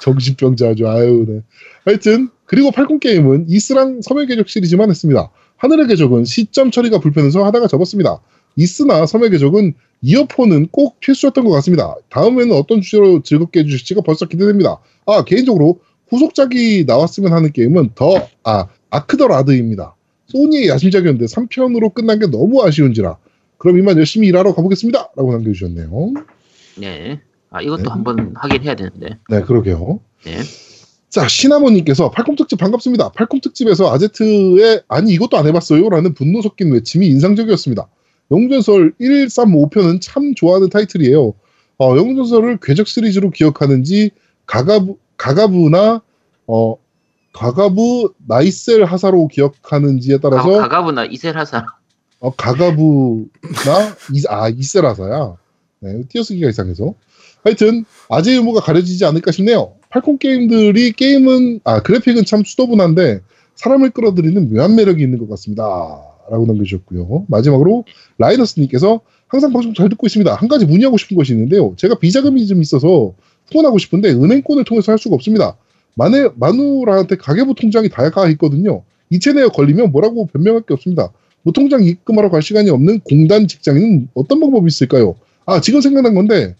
정신병자 0.00 0.70
아주 0.70 0.88
아유 0.88 1.24
네. 1.28 1.40
하여튼 1.84 2.28
그리고 2.44 2.70
팔콘 2.70 3.00
게임은 3.00 3.46
이스랑 3.48 4.02
섬의 4.02 4.26
궤적 4.26 4.48
시리즈만 4.48 4.90
했습니다. 4.90 5.30
하늘의 5.56 5.86
궤적은 5.88 6.24
시점 6.24 6.70
처리가 6.70 6.98
불편해서 6.98 7.44
하다가 7.44 7.66
접었습니다. 7.68 8.20
이스나 8.56 9.06
섬의 9.06 9.30
궤적은 9.30 9.74
이어폰은 10.02 10.68
꼭 10.72 11.00
필수였던 11.00 11.44
것 11.44 11.50
같습니다. 11.52 11.94
다음에는 12.10 12.52
어떤 12.52 12.80
주제로 12.80 13.22
즐겁게 13.22 13.60
해주실지가 13.60 14.02
벌써 14.02 14.26
기대됩니다. 14.26 14.78
아 15.06 15.24
개인적으로 15.24 15.80
후속작이 16.08 16.84
나왔으면 16.86 17.32
하는 17.32 17.52
게임은 17.52 17.90
더 17.94 18.26
아 18.44 18.66
아크더 18.90 19.28
라드입니다. 19.28 19.94
소니의 20.26 20.68
야심작이었는데 20.68 21.24
3편으로 21.26 21.94
끝난 21.94 22.18
게 22.18 22.26
너무 22.26 22.62
아쉬운지라 22.64 23.16
그럼 23.56 23.78
이만 23.78 23.96
열심히 23.96 24.28
일하러 24.28 24.54
가보겠습니다. 24.54 25.10
라고 25.16 25.32
남겨주셨네요. 25.32 26.12
네. 26.78 27.20
아 27.52 27.60
이것도 27.60 27.82
네. 27.82 27.88
한번 27.90 28.32
하긴 28.34 28.62
해야 28.62 28.74
되는데. 28.74 29.18
네 29.28 29.42
그러게요. 29.42 30.00
네. 30.24 30.38
자, 31.12 31.28
시나모님께서 31.28 32.10
팔콤 32.10 32.36
특집 32.36 32.58
반갑습니다. 32.58 33.10
팔콤 33.10 33.40
특집에서 33.40 33.92
아제트의 33.92 34.82
아니 34.88 35.12
이것도 35.12 35.36
안 35.36 35.46
해봤어요 35.46 35.90
라는 35.90 36.14
분노 36.14 36.40
섞인 36.40 36.72
외침이 36.72 37.06
인상적이었습니다. 37.06 37.86
영전설 38.30 38.94
135편은 38.98 40.00
참 40.00 40.34
좋아하는 40.34 40.70
타이틀이에요. 40.70 41.34
어, 41.78 41.96
영전설을 41.96 42.60
궤적 42.62 42.88
시리즈로 42.88 43.28
기억하는지 43.28 44.12
가가부, 44.46 44.96
가가부나 45.18 46.00
어, 46.46 46.76
가가부 47.34 48.14
나이셀 48.26 48.84
하사로 48.84 49.28
기억하는지에 49.28 50.18
따라서 50.18 50.50
가, 50.60 50.68
가부나 50.68 51.04
이셀 51.04 51.36
하사. 51.36 51.66
어, 52.20 52.34
가가부나 52.34 53.28
이, 54.14 54.22
아 54.28 54.48
이세라서야. 54.48 55.36
네, 55.80 56.02
띄어쓰기가 56.08 56.48
이상해서. 56.48 56.94
하여튼 57.44 57.84
아재 58.08 58.34
유무가 58.36 58.60
가려지지 58.60 59.04
않을까 59.04 59.32
싶네요. 59.32 59.74
팔콘 59.90 60.18
게임들이 60.18 60.92
게임은 60.92 61.60
아 61.64 61.82
그래픽은 61.82 62.24
참 62.24 62.44
수더분한데 62.44 63.20
사람을 63.56 63.90
끌어들이는 63.90 64.52
묘한 64.52 64.74
매력이 64.74 65.02
있는 65.02 65.18
것 65.18 65.28
같습니다. 65.30 65.62
라고 66.30 66.46
남겨주셨고요. 66.46 67.26
마지막으로 67.28 67.84
라이너스님께서 68.18 69.00
항상 69.26 69.52
방송 69.52 69.74
잘 69.74 69.88
듣고 69.88 70.06
있습니다. 70.06 70.34
한 70.34 70.48
가지 70.48 70.64
문의하고 70.66 70.96
싶은 70.96 71.16
것이 71.16 71.32
있는데요. 71.32 71.74
제가 71.76 71.96
비자금이 71.96 72.46
좀 72.46 72.62
있어서 72.62 73.14
후원하고 73.50 73.78
싶은데 73.78 74.10
은행권을 74.10 74.64
통해서 74.64 74.92
할 74.92 74.98
수가 74.98 75.14
없습니다. 75.16 75.56
마네, 75.94 76.28
마누라한테 76.36 77.16
가계부 77.16 77.54
통장이 77.54 77.88
다가 77.88 78.28
있거든요. 78.30 78.82
이체 79.10 79.32
내역 79.32 79.48
걸리면 79.48 79.92
뭐라고 79.92 80.26
변명할 80.26 80.62
게 80.62 80.74
없습니다. 80.74 81.12
무통장 81.42 81.82
입금하러 81.82 82.30
갈 82.30 82.40
시간이 82.40 82.70
없는 82.70 83.00
공단 83.00 83.48
직장인은 83.48 84.08
어떤 84.14 84.40
방법이 84.40 84.66
있을까요? 84.68 85.16
아, 85.44 85.60
지금 85.60 85.80
생각난 85.80 86.14
건데, 86.14 86.54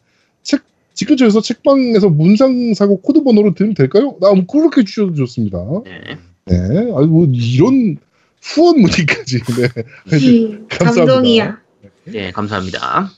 책, 0.94 1.08
직근처에서 1.08 1.40
책방에서 1.40 2.08
문상 2.10 2.74
사고 2.74 3.00
코드 3.00 3.22
번호로 3.22 3.54
드리면 3.54 3.74
될까요? 3.74 4.16
나 4.20 4.32
뭐 4.32 4.44
그렇게 4.46 4.84
주셔도 4.84 5.14
좋습니다. 5.14 5.58
네. 5.84 6.18
네. 6.46 6.56
아니, 6.96 7.06
뭐, 7.06 7.26
이런 7.32 7.98
후원 8.42 8.80
문의까지. 8.80 9.38
네. 9.40 9.68
음, 10.16 10.66
감사합니다. 10.68 11.04
감동이야. 11.06 11.58
네, 12.04 12.30
감사합니다. 12.32 13.10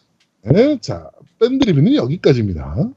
네. 0.42 0.78
자, 0.80 1.08
밴드 1.40 1.64
리뷰는 1.64 1.94
여기까지입니다. 1.94 2.90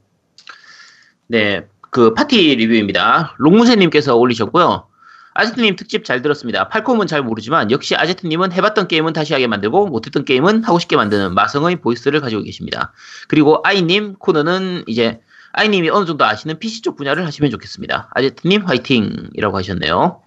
네, 1.28 1.62
그 1.90 2.14
파티 2.14 2.54
리뷰입니다. 2.56 3.34
롱무새님께서 3.38 4.16
올리셨고요. 4.16 4.86
아제트님 5.38 5.76
특집 5.76 6.04
잘 6.04 6.20
들었습니다. 6.20 6.68
팔콤은 6.68 7.06
잘 7.06 7.22
모르지만 7.22 7.70
역시 7.70 7.94
아제트님은 7.94 8.52
해봤던 8.52 8.88
게임은 8.88 9.12
다시 9.12 9.34
하게 9.34 9.46
만들고 9.46 9.86
못했던 9.86 10.24
게임은 10.24 10.64
하고 10.64 10.80
싶게 10.80 10.96
만드는 10.96 11.32
마성의 11.32 11.76
보이스를 11.76 12.20
가지고 12.20 12.42
계십니다. 12.42 12.92
그리고 13.28 13.60
아이님 13.62 14.14
코너는 14.14 14.82
이제 14.88 15.20
아이님이 15.52 15.90
어느 15.90 16.06
정도 16.06 16.24
아시는 16.24 16.58
PC 16.58 16.82
쪽 16.82 16.96
분야를 16.96 17.24
하시면 17.24 17.52
좋겠습니다. 17.52 18.10
아제트님 18.14 18.62
화이팅이라고 18.62 19.56
하셨네요. 19.56 20.22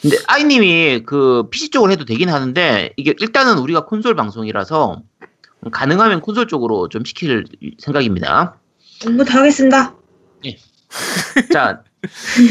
근데 0.00 0.16
아이님이 0.28 1.02
그 1.04 1.48
PC 1.50 1.70
쪽을 1.70 1.90
해도 1.90 2.04
되긴 2.04 2.28
하는데 2.28 2.92
이게 2.96 3.14
일단은 3.18 3.58
우리가 3.58 3.86
콘솔 3.86 4.14
방송이라서 4.14 5.02
가능하면 5.72 6.20
콘솔 6.20 6.46
쪽으로 6.46 6.88
좀 6.88 7.04
시킬 7.04 7.46
생각입니다. 7.78 8.60
공부 9.02 9.24
다 9.24 9.40
하겠습니다. 9.40 9.96
자, 11.52 11.82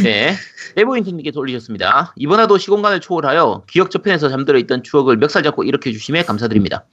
네. 0.04 0.36
네버인트님께서 0.76 1.40
올리셨습니다. 1.40 2.14
이번화도 2.16 2.58
시공간을 2.58 3.00
초월하여 3.00 3.64
기억 3.70 3.92
저편에서 3.92 4.30
잠들어 4.30 4.58
있던 4.60 4.84
추억을 4.84 5.18
멱살 5.18 5.44
잡고 5.44 5.64
일으켜 5.64 5.92
주심에 5.92 6.24
감사드립니다. 6.24 6.86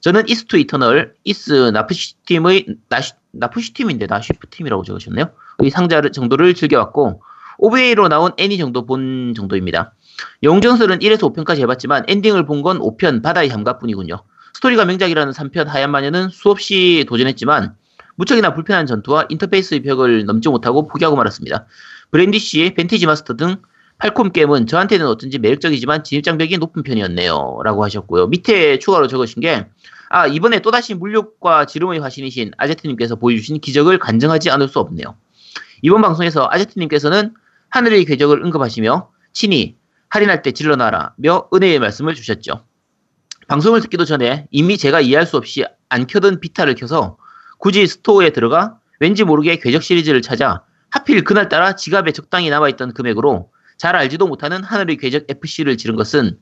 저는 0.00 0.28
Ys 0.28 0.56
Eternal, 0.56 1.14
Ys 1.24 1.52
나프시 1.72 2.14
팀의, 2.26 2.66
나시, 2.88 3.12
나프시 3.30 3.72
팀인데 3.74 4.06
나시프 4.06 4.48
팀이라고 4.50 4.82
적으셨네요. 4.82 5.30
이 5.62 5.70
상자 5.70 6.00
정도를 6.00 6.54
즐겨왔고, 6.54 7.22
OVA로 7.58 8.08
나온 8.08 8.32
애니 8.36 8.58
정도 8.58 8.84
본 8.84 9.34
정도입니다. 9.36 9.94
영웅전설은 10.42 10.98
1에서 10.98 11.32
5편까지 11.32 11.60
해봤지만 11.60 12.04
엔딩을 12.08 12.44
본 12.46 12.62
건 12.62 12.80
5편 12.80 13.22
바다의 13.22 13.48
함가뿐이군요. 13.50 14.24
스토리가 14.54 14.84
명작이라는 14.84 15.32
3편 15.32 15.66
하얀 15.66 15.90
마녀는 15.90 16.28
수없이 16.30 17.04
도전했지만 17.08 17.74
무척이나 18.16 18.54
불편한 18.54 18.86
전투와 18.86 19.26
인터페이스의 19.30 19.82
벽을 19.82 20.26
넘지 20.26 20.48
못하고 20.48 20.86
포기하고 20.86 21.16
말았습니다. 21.16 21.66
브랜디쉬의 22.12 22.74
벤티지 22.74 23.06
마스터 23.06 23.34
등 23.34 23.56
팔콤 23.98 24.32
게임은 24.32 24.66
저한테는 24.66 25.06
어쩐지 25.06 25.38
매력적이지만 25.38 26.04
진입장벽이 26.04 26.58
높은 26.58 26.82
편이었네요. 26.82 27.60
라고 27.64 27.84
하셨고요. 27.84 28.26
밑에 28.28 28.78
추가로 28.78 29.06
적으신 29.06 29.40
게, 29.40 29.66
아, 30.10 30.26
이번에 30.26 30.60
또다시 30.60 30.94
물욕과 30.94 31.66
지름의 31.66 32.00
화신이신 32.00 32.52
아제트님께서 32.58 33.16
보여주신 33.16 33.60
기적을 33.60 33.98
간증하지 33.98 34.50
않을 34.50 34.68
수 34.68 34.78
없네요. 34.80 35.16
이번 35.82 36.02
방송에서 36.02 36.48
아제트님께서는 36.50 37.34
하늘의 37.70 38.04
궤적을 38.04 38.44
언급하시며, 38.44 39.08
친히 39.32 39.76
할인할 40.08 40.42
때 40.42 40.52
질러놔라 40.52 41.14
며 41.16 41.48
은혜의 41.54 41.78
말씀을 41.78 42.14
주셨죠. 42.14 42.64
방송을 43.48 43.80
듣기도 43.80 44.04
전에 44.04 44.46
이미 44.50 44.76
제가 44.76 45.00
이해할 45.00 45.26
수 45.26 45.36
없이 45.36 45.64
안 45.88 46.06
켜던 46.06 46.40
비타를 46.40 46.74
켜서 46.74 47.16
굳이 47.58 47.86
스토어에 47.86 48.30
들어가 48.30 48.78
왠지 49.00 49.24
모르게 49.24 49.58
궤적 49.58 49.82
시리즈를 49.82 50.20
찾아 50.22 50.64
하필 50.92 51.24
그날따라 51.24 51.74
지갑에 51.74 52.12
적당히 52.12 52.50
남아있던 52.50 52.92
금액으로 52.92 53.50
잘 53.78 53.96
알지도 53.96 54.28
못하는 54.28 54.62
하늘의 54.62 54.98
궤적 54.98 55.24
FC를 55.28 55.76
지른 55.76 55.96
것은 55.96 56.38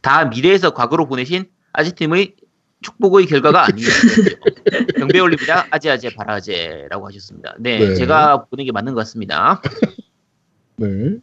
다 0.00 0.24
미래에서 0.24 0.70
과거로 0.74 1.06
보내신 1.06 1.44
아지팀의 1.72 2.34
축복의 2.80 3.26
결과가 3.26 3.66
아니에요. 3.66 3.88
경배 4.98 5.20
올립니다. 5.20 5.66
아재아재 5.70 6.14
바라아재라고 6.14 7.06
하셨습니다. 7.06 7.54
네, 7.60 7.78
네. 7.78 7.94
제가 7.94 8.46
보는 8.46 8.64
게 8.64 8.72
맞는 8.72 8.94
것 8.94 9.00
같습니다. 9.00 9.62
네. 10.76 11.18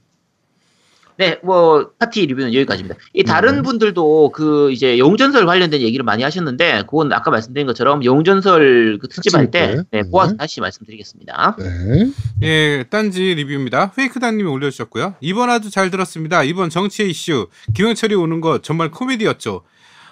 네, 1.19 1.37
뭐 1.43 1.91
파티 1.99 2.25
리뷰는 2.27 2.53
여기까지입니다. 2.53 2.97
이 3.13 3.25
다른 3.25 3.57
네. 3.57 3.61
분들도 3.61 4.31
그 4.31 4.71
이제 4.71 4.97
영전설 4.97 5.45
관련된 5.45 5.81
얘기를 5.81 6.05
많이 6.05 6.23
하셨는데 6.23 6.83
그건 6.83 7.11
아까 7.11 7.29
말씀드린 7.29 7.67
것처럼 7.67 8.05
영전설 8.05 8.99
그 9.01 9.09
특집할 9.09 9.51
때 9.51 9.59
특집할 9.59 9.75
때. 9.75 9.97
네, 9.97 10.01
네. 10.03 10.09
모아서 10.09 10.37
다시 10.37 10.61
말씀드리겠습니다. 10.61 11.57
네. 11.59 12.11
예, 12.43 12.85
딴지 12.89 13.35
리뷰입니다. 13.35 13.91
페이크다님이 13.91 14.49
올려주셨고요. 14.49 15.15
이번 15.19 15.49
아주 15.49 15.69
잘 15.69 15.91
들었습니다. 15.91 16.43
이번 16.43 16.69
정치의 16.69 17.09
이슈, 17.09 17.49
김영철이 17.73 18.15
오는 18.15 18.39
거 18.39 18.59
정말 18.59 18.89
코미디였죠. 18.89 19.63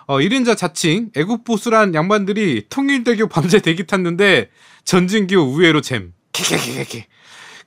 어, 0.08 0.18
1인자 0.18 0.58
자칭, 0.58 1.12
애국보수란 1.16 1.96
양반들이 1.96 2.66
통일대교 2.70 3.30
밤새 3.30 3.62
대기 3.62 3.88
탔는데 3.88 4.50
전진기호 4.84 5.42
우회로 5.42 5.80
잼. 5.80 6.14
케케케케케. 6.34 7.08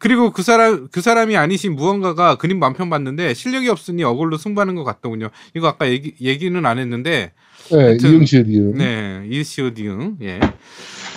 그리고 0.01 0.31
그 0.33 0.43
사람, 0.43 0.89
그 0.91 1.03
사람이 1.03 1.37
아니신 1.37 1.77
무언가가 1.77 2.37
그림 2.37 2.59
만편 2.59 2.89
봤는데 2.89 3.35
실력이 3.35 3.69
없으니 3.69 4.03
어글로 4.03 4.39
승부하는 4.39 4.75
것 4.75 4.83
같더군요. 4.83 5.29
이거 5.55 5.69
아까 5.69 5.89
얘기, 5.91 6.15
얘기는 6.23 6.65
안 6.65 6.79
했는데, 6.79 7.33
네, 7.71 7.77
하여튼, 7.77 8.15
이응시의 8.15 8.45
이응. 8.49 8.79
네, 8.79 9.27
이시오디응. 9.29 10.17
예. 10.23 10.41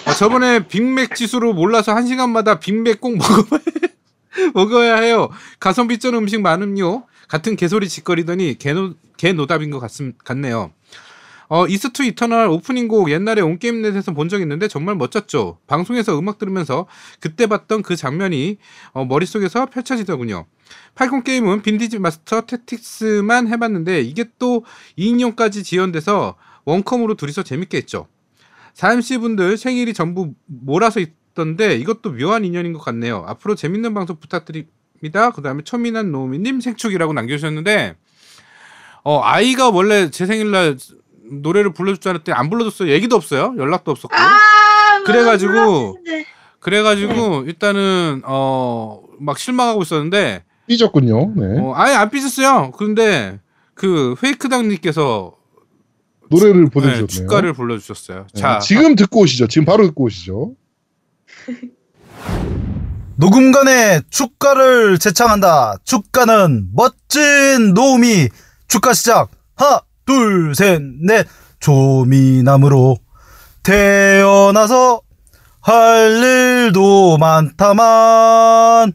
어, 0.05 0.11
저번에 0.13 0.67
빅맥 0.67 1.15
지수로 1.15 1.53
몰라서 1.53 1.95
한 1.95 2.05
시간마다 2.05 2.59
빅맥 2.59 2.99
꼭 2.99 3.17
먹어봐야, 3.17 3.61
먹어야 4.53 4.97
해요. 4.97 5.29
가성비 5.61 5.97
쩌는 5.97 6.19
음식 6.19 6.41
많음요. 6.41 7.05
같은 7.29 7.55
개소리 7.55 7.87
짓거리더니 7.87 8.57
개노, 8.57 8.95
개노답인 9.15 9.71
것 9.71 9.79
같, 9.79 9.91
같네요. 10.25 10.73
어, 11.53 11.67
이스트 11.67 12.01
이터널 12.01 12.47
오프닝 12.47 12.87
곡 12.87 13.11
옛날에 13.11 13.39
온게임넷에서 13.41 14.13
본 14.13 14.27
적 14.27 14.41
있는데 14.41 14.67
정말 14.67 14.95
멋졌죠. 14.95 15.59
방송에서 15.67 16.17
음악 16.17 16.39
들으면서 16.39 16.87
그때 17.19 17.45
봤던 17.45 17.83
그 17.83 17.95
장면이 17.95 18.57
어, 18.93 19.05
머릿속에서 19.05 19.67
펼쳐지더군요. 19.67 20.47
팔콘 20.95 21.23
게임은 21.23 21.61
빈티지 21.61 21.99
마스터 21.99 22.41
택틱스만 22.47 23.49
해봤는데 23.49 24.01
이게 24.01 24.25
또 24.39 24.65
2인용까지 24.97 25.63
지연돼서 25.63 26.37
원컴으로 26.65 27.13
둘이서 27.13 27.43
재밌게 27.43 27.77
했죠. 27.77 28.07
4MC 28.73 29.21
분들 29.21 29.57
생일이 29.57 29.93
전부 29.93 30.33
몰아서 30.47 30.99
있던데 31.01 31.75
이것도 31.75 32.13
묘한 32.13 32.45
인연인 32.45 32.73
것 32.73 32.79
같네요. 32.79 33.25
앞으로 33.27 33.53
재밌는 33.53 33.93
방송 33.93 34.15
부탁드립니다. 34.19 35.29
그 35.29 35.43
다음에 35.43 35.61
초미난 35.63 36.11
노미님 36.11 36.61
생축이라고 36.61 37.13
남겨주셨는데 37.13 37.95
어 39.03 39.21
아이가 39.21 39.69
원래 39.69 40.09
제 40.09 40.25
생일날 40.25 40.77
노래를 41.41 41.73
불러줄 41.73 41.99
줄 41.99 42.09
알았더니 42.11 42.35
안 42.35 42.49
불러줬어요. 42.49 42.91
얘기도 42.91 43.15
없어요. 43.15 43.53
연락도 43.57 43.91
없었고. 43.91 44.15
아, 44.15 45.03
그래가지고 45.05 45.53
몰랐는데. 45.53 46.25
그래가지고 46.59 47.43
일단은 47.47 48.21
어 48.25 49.01
막 49.19 49.37
실망하고 49.39 49.83
있었는데 49.83 50.43
삐졌군요. 50.67 51.33
네. 51.35 51.59
어, 51.59 51.73
아예 51.75 51.93
안 51.95 52.09
삐졌어요. 52.09 52.71
근데 52.71 53.39
그 53.73 54.15
페이크당님께서 54.19 55.33
노래를 56.29 56.63
네, 56.65 56.69
보내주셨네요. 56.69 57.07
축가를 57.07 57.53
불러주셨어요. 57.53 58.27
네, 58.33 58.41
자, 58.41 58.59
지금 58.59 58.95
듣고 58.95 59.21
오시죠. 59.21 59.47
지금 59.47 59.65
바로 59.65 59.85
듣고 59.85 60.05
오시죠. 60.05 60.55
녹음간에 63.15 64.01
축가를 64.09 64.97
제창한다. 64.99 65.75
축가는 65.85 66.69
멋진 66.73 67.73
노음이 67.73 68.29
축가 68.67 68.93
시작. 68.93 69.29
하나, 69.55 69.81
둘, 70.05 70.55
셋, 70.55 70.81
넷. 71.01 71.27
조미남으로 71.63 72.97
태어나서 73.63 74.99
할 75.61 76.11
일도 76.11 77.17
많다만 77.17 78.91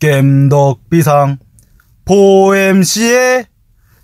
겜덕비상 0.00 1.38
보엠씨의 2.04 3.46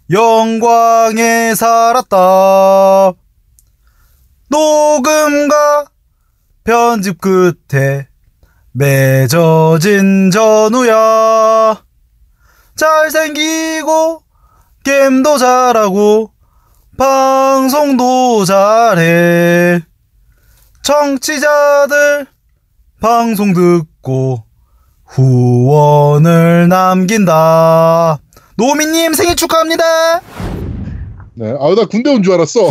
영광에 0.09 1.57
살았다. 1.57 3.15
녹음과 4.51 5.87
편집 6.63 7.21
끝에 7.21 8.07
맺어진 8.71 10.31
전우야 10.31 11.83
잘생기고 12.77 14.24
게임도 14.85 15.39
잘하고 15.39 16.31
방송도 16.97 18.45
잘해. 18.45 19.81
청취자들 20.83 22.27
방송 23.01 23.53
듣고 23.55 24.45
후원을 25.07 26.69
남긴다. 26.69 28.19
노미님 28.57 29.15
생일 29.15 29.35
축하합니다. 29.37 30.21
네. 31.37 31.51
아, 31.59 31.75
나 31.75 31.85
군대 31.87 32.11
온 32.15 32.23
줄 32.23 32.35
알았어. 32.35 32.69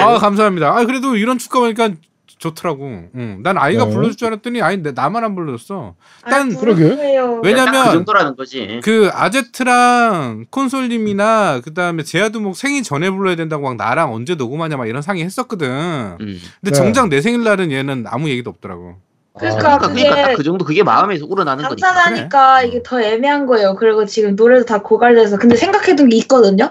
아 0.00 0.18
감사합니다. 0.18 0.68
아 0.76 0.84
그래도 0.84 1.16
이런 1.16 1.38
축가 1.38 1.58
보니까 1.60 1.90
좋더라고. 2.38 2.84
응. 3.14 3.40
난 3.42 3.56
아이가 3.56 3.86
네. 3.86 3.92
불러줄 3.92 4.16
줄 4.16 4.26
알았더니 4.28 4.60
내- 4.82 4.92
나만 4.92 5.24
안 5.24 5.34
불러줬어. 5.34 5.94
난 6.28 6.54
그러게. 6.56 6.84
왜요? 6.84 7.40
왜냐면- 7.42 7.72
딱그 7.72 7.92
정도라는 7.92 8.36
거지. 8.36 8.80
그 8.84 9.08
아제트랑 9.12 10.46
콘솔님이나 10.50 11.60
그 11.64 11.72
다음에 11.72 12.02
제아두목 12.02 12.54
생일 12.56 12.82
전에 12.82 13.08
불러야 13.10 13.36
된다고 13.36 13.62
막 13.64 13.76
나랑 13.76 14.12
언제 14.12 14.34
녹음하냐 14.34 14.76
막 14.76 14.86
이런 14.86 15.00
상의 15.00 15.24
했었거든. 15.24 15.66
음. 15.70 16.16
근데 16.20 16.40
네. 16.62 16.70
정작 16.72 17.08
내 17.08 17.22
생일날은 17.22 17.72
얘는 17.72 18.04
아무 18.06 18.28
얘기도 18.28 18.50
없더라고. 18.50 18.96
그러니까 19.38 19.60
그러니까, 19.62 19.88
그게 19.88 20.02
그러니까 20.04 20.28
딱그 20.28 20.42
정도 20.42 20.64
그게 20.64 20.82
마음에서 20.82 21.26
우러나는 21.26 21.64
거니까. 21.68 21.86
감사하니까 21.92 22.62
이게 22.64 22.82
더 22.82 23.00
애매한 23.02 23.46
거예요. 23.46 23.76
그리고 23.76 24.04
지금 24.06 24.34
노래도 24.36 24.64
다 24.64 24.80
고갈돼서 24.82 25.38
근데 25.38 25.56
생각해둔 25.56 26.08
게 26.10 26.16
있거든요. 26.18 26.70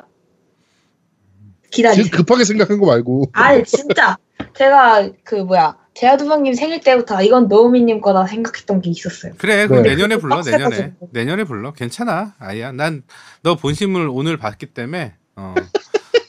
기다리세요. 1.72 2.04
지금 2.06 2.18
급하게 2.20 2.44
생각한 2.44 2.80
거 2.80 2.86
말고. 2.86 3.30
아니 3.34 3.64
진짜 3.66 4.18
제가 4.57 5.10
그 5.23 5.36
뭐야 5.36 5.76
제아두방님 5.95 6.53
생일 6.56 6.82
때부터 6.82 7.15
아, 7.18 7.22
이건 7.22 7.48
노우미님 7.48 8.02
거다 8.02 8.27
생각했던 8.27 8.82
게 8.82 8.90
있었어요. 8.90 9.34
그래, 9.38 9.65
그럼 9.68 9.84
네. 9.84 9.91
내년에 9.91 10.18
불러, 10.18 10.41
내년에. 10.41 10.94
내년에 11.11 11.44
불러. 11.45 11.72
괜찮아, 11.72 12.34
아이야. 12.40 12.72
난 12.73 13.03
너 13.44 13.56
본심을 13.56 14.10
오늘 14.11 14.36
봤기 14.38 14.68
때문에, 14.68 15.14
어. 15.38 15.53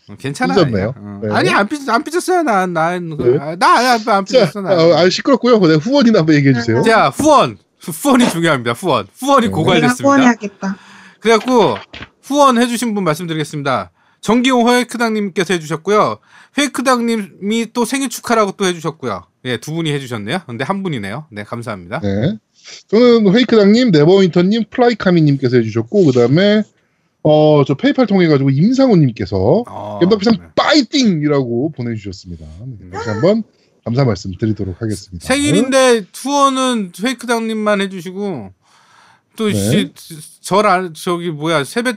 어, 0.09 0.15
괜찮아. 0.19 0.55
삐졌네요. 0.55 0.95
어. 0.97 1.21
네. 1.23 1.35
아니, 1.35 1.51
안 1.51 1.67
삐졌, 1.67 1.89
안 1.89 2.05
삐졌어요. 2.05 2.43
난, 2.45 2.73
난, 2.73 3.09
네. 3.19 3.39
아, 3.41 3.57
나, 3.57 3.79
안, 3.79 3.95
안 3.95 4.01
자, 4.05 4.21
삐졌어. 4.23 4.61
나. 4.61 4.71
아, 4.71 5.01
아, 5.01 5.09
시끄럽고요. 5.09 5.59
네, 5.59 5.75
후원이나 5.75 6.21
한번 6.21 6.35
얘기해 6.37 6.55
주세요. 6.55 6.83
자, 6.83 7.09
후원. 7.09 7.59
후원이 7.81 8.29
중요합니다. 8.31 8.73
후원. 8.73 9.09
후원이 9.19 9.47
네. 9.47 9.53
고갈됐습니다. 9.53 10.05
후원해야겠다. 10.05 10.77
그래갖고 11.21 11.77
후원해주신 12.23 12.95
분 12.95 13.03
말씀드리겠습니다. 13.03 13.91
정기용 14.21 14.67
허에크당님께서 14.67 15.55
해주셨고요. 15.55 16.19
회크당님이 16.59 17.73
또 17.73 17.85
생일 17.85 18.09
축하라고 18.09 18.53
또 18.53 18.65
해주셨고요. 18.65 19.25
예, 19.45 19.57
두 19.59 19.73
분이 19.73 19.93
해주셨네요. 19.93 20.41
근데 20.47 20.65
한 20.65 20.83
분이네요. 20.83 21.27
네, 21.31 21.45
감사합니다. 21.45 22.01
네. 22.01 22.39
저는 22.89 23.33
헤이크당님, 23.35 23.91
네버윈터님, 23.93 24.65
플라이카미님께서 24.71 25.59
해주셨고, 25.59 26.07
그 26.07 26.13
다음에, 26.13 26.65
어, 27.23 27.65
저 27.65 27.75
페이팔 27.75 28.07
통해가지고 28.07 28.51
임상호님께서 28.51 29.65
어, 29.69 29.99
겜덕비상 30.01 30.35
네. 30.35 30.47
파이팅이라고 30.55 31.73
보내주셨습니다. 31.73 32.47
네, 32.81 32.91
다시 32.91 33.09
한번 33.09 33.43
감사 33.85 34.05
말씀 34.05 34.33
드리도록 34.37 34.81
하겠습니다. 34.81 35.27
생일인데 35.27 36.07
투어는 36.13 36.93
페이크당님만 37.01 37.81
해주시고 37.83 38.53
또 39.37 39.47
네. 39.49 39.55
씨, 39.55 39.93
저를 40.41 40.93
저기 40.95 41.31
뭐야 41.31 41.65
세배 41.65 41.95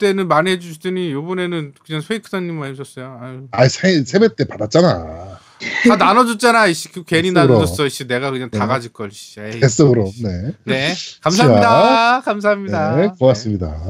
때는 0.00 0.26
많이 0.26 0.50
해주시더니 0.50 1.12
요번에는 1.12 1.74
그냥 1.86 2.02
페이크당님만 2.06 2.70
해주셨어요. 2.70 3.18
아유, 3.22 3.46
아, 3.52 3.68
세, 3.68 4.02
세배 4.04 4.34
때 4.36 4.44
받았잖아. 4.46 5.38
다 5.86 5.96
나눠줬잖아. 5.96 6.66
이씨 6.66 6.90
그 6.90 7.04
괜히 7.04 7.28
됐어. 7.32 7.46
나눠줬어. 7.46 7.86
이씨 7.86 8.08
내가 8.08 8.30
그냥 8.32 8.50
다 8.50 8.60
네. 8.60 8.66
가질 8.66 8.92
걸. 8.92 9.12
씨. 9.12 9.38
에이, 9.40 9.60
됐어, 9.60 9.86
그럼. 9.88 10.06
씨. 10.08 10.24
네. 10.24 10.52
네, 10.64 10.92
감사합니다. 11.20 12.22
감사합니다. 12.22 12.96
네, 12.96 13.08
고맙습니다. 13.18 13.80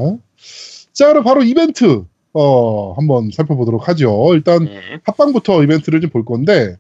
자, 0.93 1.07
그럼 1.09 1.25
바로 1.25 1.43
이벤트, 1.43 2.05
어, 2.35 2.93
한번 2.93 3.31
살펴보도록 3.33 3.89
하죠. 3.89 4.31
일단, 4.35 4.65
네. 4.65 4.81
합방부터 5.05 5.63
이벤트를 5.63 6.01
좀 6.03 6.11
볼 6.11 6.25
건데, 6.27 6.77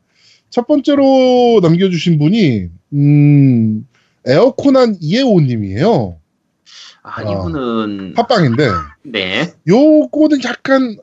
첫 0.51 0.67
번째로 0.67 1.61
남겨주신 1.63 2.19
분이, 2.19 2.67
음, 2.95 3.87
에어코난 4.27 4.97
이에오님이에요. 5.01 6.17
아, 7.03 7.21
아. 7.21 7.23
이분은 7.23 8.15
합방인데, 8.17 8.69
네. 9.05 9.55
요거는 9.67 10.45
약간 10.45 10.99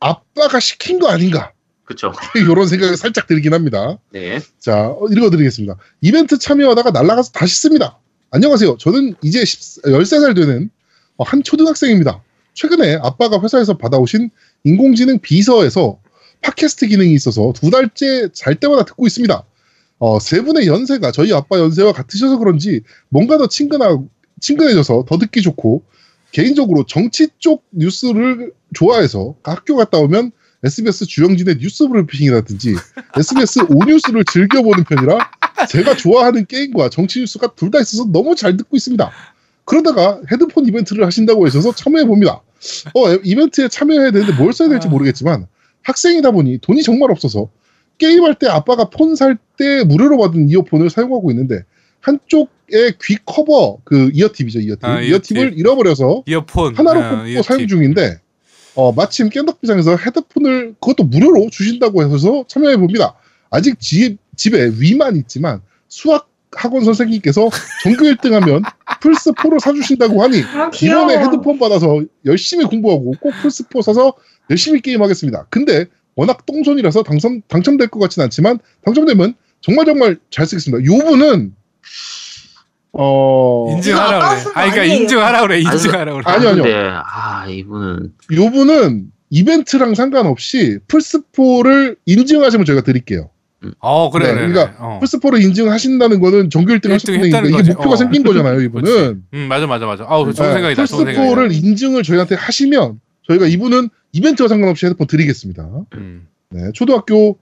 아빠가 0.00 0.60
시킨 0.60 0.98
거 0.98 1.08
아닌가. 1.08 1.52
그렇죠. 1.84 2.12
이런 2.36 2.66
생각이 2.66 2.96
살짝 2.96 3.26
들긴 3.26 3.52
합니다. 3.54 3.98
네. 4.10 4.40
자, 4.58 4.88
어, 4.88 5.06
읽어드리겠습니다. 5.10 5.76
이벤트 6.00 6.38
참여하다가 6.38 6.90
날아가서 6.90 7.32
다시 7.32 7.60
씁니다. 7.60 7.98
안녕하세요. 8.30 8.78
저는 8.78 9.14
이제 9.22 9.44
10, 9.44 9.82
13살 9.84 10.34
되는 10.34 10.70
어, 11.16 11.24
한 11.24 11.42
초등학생입니다. 11.42 12.22
최근에 12.54 12.98
아빠가 13.02 13.40
회사에서 13.40 13.76
받아오신 13.76 14.30
인공지능 14.64 15.18
비서에서 15.18 15.98
팟캐스트 16.40 16.86
기능이 16.88 17.12
있어서 17.14 17.52
두 17.54 17.70
달째 17.70 18.28
잘 18.32 18.54
때마다 18.54 18.84
듣고 18.84 19.06
있습니다. 19.06 19.44
어, 19.98 20.18
세 20.18 20.42
분의 20.42 20.66
연세가 20.66 21.12
저희 21.12 21.32
아빠 21.32 21.58
연세와 21.58 21.92
같으셔서 21.92 22.38
그런지 22.38 22.82
뭔가 23.08 23.38
더 23.38 23.46
친근하고, 23.46 24.08
친근해져서 24.42 25.06
더 25.08 25.18
듣기 25.18 25.40
좋고 25.40 25.82
개인적으로 26.32 26.84
정치 26.86 27.28
쪽 27.38 27.64
뉴스를 27.70 28.52
좋아해서 28.74 29.34
학교 29.42 29.76
갔다 29.76 29.98
오면 29.98 30.32
SBS 30.64 31.06
주영진의 31.06 31.56
뉴스 31.58 31.88
브리핑이라든지 31.88 32.74
SBS 33.18 33.60
오뉴스를 33.70 34.24
즐겨보는 34.30 34.84
편이라 34.84 35.18
제가 35.68 35.96
좋아하는 35.96 36.44
게임과 36.46 36.90
정치 36.90 37.20
뉴스가 37.20 37.54
둘 37.54 37.70
다 37.70 37.80
있어서 37.80 38.04
너무 38.12 38.34
잘 38.36 38.56
듣고 38.56 38.76
있습니다. 38.76 39.10
그러다가 39.64 40.20
헤드폰 40.30 40.66
이벤트를 40.66 41.04
하신다고 41.06 41.46
하셔서 41.46 41.72
참여해봅니다. 41.74 42.40
어, 42.94 43.10
에- 43.10 43.20
이벤트에 43.24 43.68
참여해야 43.68 44.10
되는데 44.10 44.32
뭘 44.34 44.52
써야 44.52 44.68
될지 44.68 44.88
모르겠지만 44.88 45.46
학생이다 45.82 46.30
보니 46.32 46.58
돈이 46.58 46.82
정말 46.82 47.10
없어서 47.10 47.48
게임할 47.98 48.36
때 48.38 48.48
아빠가 48.48 48.88
폰 48.90 49.14
살 49.14 49.38
때 49.56 49.84
무료로 49.84 50.18
받은 50.18 50.48
이어폰을 50.48 50.90
사용하고 50.90 51.30
있는데 51.30 51.62
한쪽에 52.02 52.92
귀 53.02 53.16
커버 53.24 53.78
그 53.84 54.10
이어팁이죠 54.12 54.60
이어팁 54.60 54.84
아, 54.84 55.00
이어팁을 55.00 55.42
ear 55.44 55.50
tip. 55.50 55.58
잃어버려서 55.58 56.24
이어폰 56.26 56.76
하나로 56.76 57.00
어, 57.00 57.10
뽑고 57.10 57.26
이어팁. 57.28 57.44
사용 57.44 57.66
중인데 57.66 58.20
어, 58.74 58.92
마침 58.92 59.28
겜덕비상에서 59.28 59.96
헤드폰을 59.96 60.74
그것도 60.80 61.04
무료로 61.04 61.50
주신다고 61.50 62.02
해서 62.02 62.44
참여해 62.48 62.76
봅니다. 62.78 63.14
아직 63.50 63.78
집, 63.80 64.18
집에 64.36 64.70
Wii만 64.78 65.16
있지만 65.16 65.60
수학 65.88 66.28
학원 66.54 66.84
선생님께서 66.84 67.50
전교 67.82 68.04
1등하면 68.04 68.62
플스 69.00 69.32
4를 69.32 69.60
사주신다고 69.60 70.22
하니 70.22 70.42
아. 70.42 70.70
이번에 70.82 71.18
헤드폰 71.18 71.58
받아서 71.58 72.02
열심히 72.24 72.64
공부하고 72.64 73.14
꼭 73.20 73.32
플스 73.42 73.64
4 73.72 73.82
사서 73.82 74.14
열심히 74.50 74.80
게임하겠습니다. 74.80 75.46
근데 75.50 75.86
워낙 76.14 76.44
똥손이라서 76.46 77.02
당선 77.04 77.42
당첨될 77.48 77.88
것 77.88 78.00
같진 78.00 78.22
않지만 78.22 78.58
당첨되면 78.84 79.34
정말 79.60 79.86
정말 79.86 80.18
잘 80.30 80.46
쓰겠습니다. 80.46 80.84
요 80.84 80.98
분은 80.98 81.54
어 82.94 83.68
인증하라 83.76 84.18
그래. 84.18 84.40
아, 84.40 84.52
그러니까 84.52 84.80
아니에요. 84.82 85.00
인증하라 85.00 85.40
그래. 85.42 85.60
인증하라 85.60 86.12
그래. 86.12 86.22
아니요, 86.26 86.48
아니요. 86.50 86.62
근데 86.62 86.90
아, 86.92 87.46
이분은 87.48 88.12
요 88.34 88.50
분은 88.50 89.06
이벤트랑 89.30 89.94
상관없이 89.94 90.78
플스 90.88 91.22
4를 91.32 91.96
인증하시면 92.04 92.66
저희가 92.66 92.82
드릴게요. 92.82 93.30
어, 93.78 94.10
그래, 94.10 94.26
네, 94.26 94.34
그래. 94.34 94.48
그러니까. 94.48 94.76
어. 94.84 94.98
플스 94.98 95.18
4를 95.20 95.40
인증하신다는 95.42 96.20
거는 96.20 96.50
전교 96.50 96.72
1등 96.74 96.90
1등 96.96 97.12
하셨다는 97.14 97.48
이게 97.48 97.56
거지. 97.56 97.70
목표가 97.70 97.94
어. 97.94 97.96
생긴 97.96 98.24
거잖아요, 98.24 98.60
이분은. 98.62 99.22
음, 99.32 99.40
맞아, 99.48 99.66
맞아, 99.66 99.86
맞아. 99.86 100.04
아우, 100.06 100.24
좋은 100.34 100.48
네, 100.48 100.54
생각이다. 100.54 100.82
플스 100.82 100.92
좋은 100.96 101.06
생각이다. 101.06 101.34
4를 101.34 101.54
인증을 101.64 102.02
저희한테 102.02 102.34
하시면 102.34 103.00
저희가 103.28 103.46
이분은 103.46 103.88
이벤트와 104.12 104.48
상관없이 104.48 104.84
헤드폰 104.84 105.06
드리겠습니다. 105.06 105.66
음. 105.94 106.26
네, 106.50 106.70
초등학교 106.74 107.38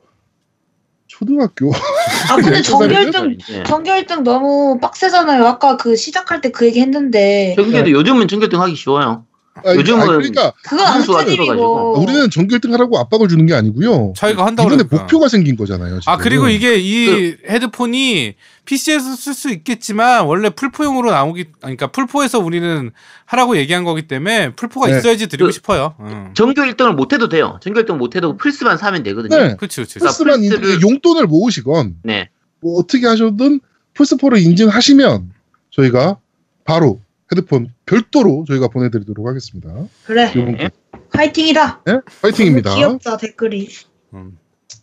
초등학교 1.08 1.72
아 2.30 2.36
근데 2.36 2.50
네, 2.50 2.62
전교 2.62 2.86
네. 2.86 2.94
1등 3.06 3.36
이제 3.40 3.62
전교 3.64 3.90
1등 3.92 4.22
너무 4.22 4.78
빡세잖아요. 4.80 5.44
아까 5.46 5.76
그 5.76 5.96
시작할 5.96 6.40
때 6.40 6.50
그 6.52 6.66
얘기 6.66 6.80
했는데 6.80 7.54
전교도 7.56 7.90
요즘은 7.90 8.28
전교등 8.28 8.60
하기 8.60 8.74
쉬워요. 8.76 9.26
아, 9.64 9.74
요즘은 9.74 10.06
그러니까 10.06 10.52
그건 10.62 10.86
안 10.86 11.02
수가 11.02 11.24
큰 11.24 11.32
일이고 11.32 11.52
늘어가지고. 11.54 12.00
우리는 12.00 12.30
전교 12.30 12.56
1등 12.56 12.70
하라고 12.72 12.98
압박을 12.98 13.28
주는 13.28 13.44
게 13.46 13.54
아니고요. 13.54 14.12
자기가 14.16 14.46
한다고 14.46 14.68
이번에 14.68 14.84
그러니까. 14.84 14.96
목표가 14.96 15.28
생긴 15.28 15.56
거잖아요. 15.56 16.00
지금. 16.00 16.12
아 16.12 16.16
그리고 16.16 16.48
이게 16.48 16.76
이 16.78 17.36
헤드폰이 17.48 18.34
PC에서 18.64 19.16
쓸 19.16 19.34
수 19.34 19.50
있겠지만 19.50 20.24
원래 20.26 20.50
풀포용으로 20.50 21.10
나오기 21.10 21.40
아니, 21.62 21.76
그러니까 21.76 21.88
풀포에서 21.88 22.38
우리는 22.38 22.90
하라고 23.26 23.56
얘기한 23.56 23.84
거기 23.84 24.02
때문에 24.06 24.54
풀포가 24.54 24.88
네. 24.88 24.98
있어야지 24.98 25.26
드리고 25.26 25.48
그- 25.48 25.52
싶어요. 25.52 25.94
응. 26.00 26.30
전교 26.34 26.62
1등을 26.62 26.94
못 26.94 27.12
해도 27.12 27.28
돼요. 27.28 27.58
전교 27.62 27.80
1등 27.80 27.96
못 27.96 28.14
해도 28.16 28.36
플스만 28.36 28.78
사면 28.78 29.02
되거든요. 29.02 29.36
네. 29.36 29.56
그렇지, 29.56 29.76
그렇지. 29.76 29.98
플스만 29.98 30.42
인증, 30.44 30.60
플스를- 30.60 30.82
용돈을 30.82 31.26
모으시건 31.26 31.96
네. 32.04 32.30
뭐 32.60 32.78
어떻게 32.78 33.06
하셔든 33.06 33.60
플스4를 33.94 34.40
인증하시면 34.42 35.32
저희가 35.72 36.18
바로 36.64 37.00
헤드폰 37.32 37.72
별도로 37.86 38.44
저희가 38.48 38.68
보내드리도록 38.68 39.26
하겠습니다. 39.26 39.72
그래 40.04 40.32
요번 40.36 40.70
파이팅이다. 41.12 41.82
네? 41.86 42.00
파이팅입니다. 42.22 42.70
너무 42.70 42.80
귀엽다 42.80 43.16
댓글이. 43.16 43.68
음. 44.14 44.38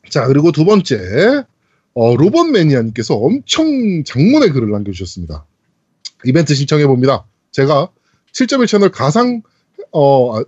자 0.09 0.25
그리고 0.27 0.51
두 0.51 0.63
번째 0.65 1.43
어, 1.93 2.15
로봇 2.15 2.47
매니아님께서 2.51 3.15
엄청 3.15 4.03
장문의 4.05 4.49
글을 4.51 4.69
남겨주셨습니다. 4.71 5.45
이벤트 6.25 6.55
신청해 6.55 6.85
봅니다. 6.87 7.25
제가 7.51 7.89
7.1 8.33 8.67
채널 8.67 8.89
가상 8.91 9.41
어 9.91 10.37
아, 10.39 10.43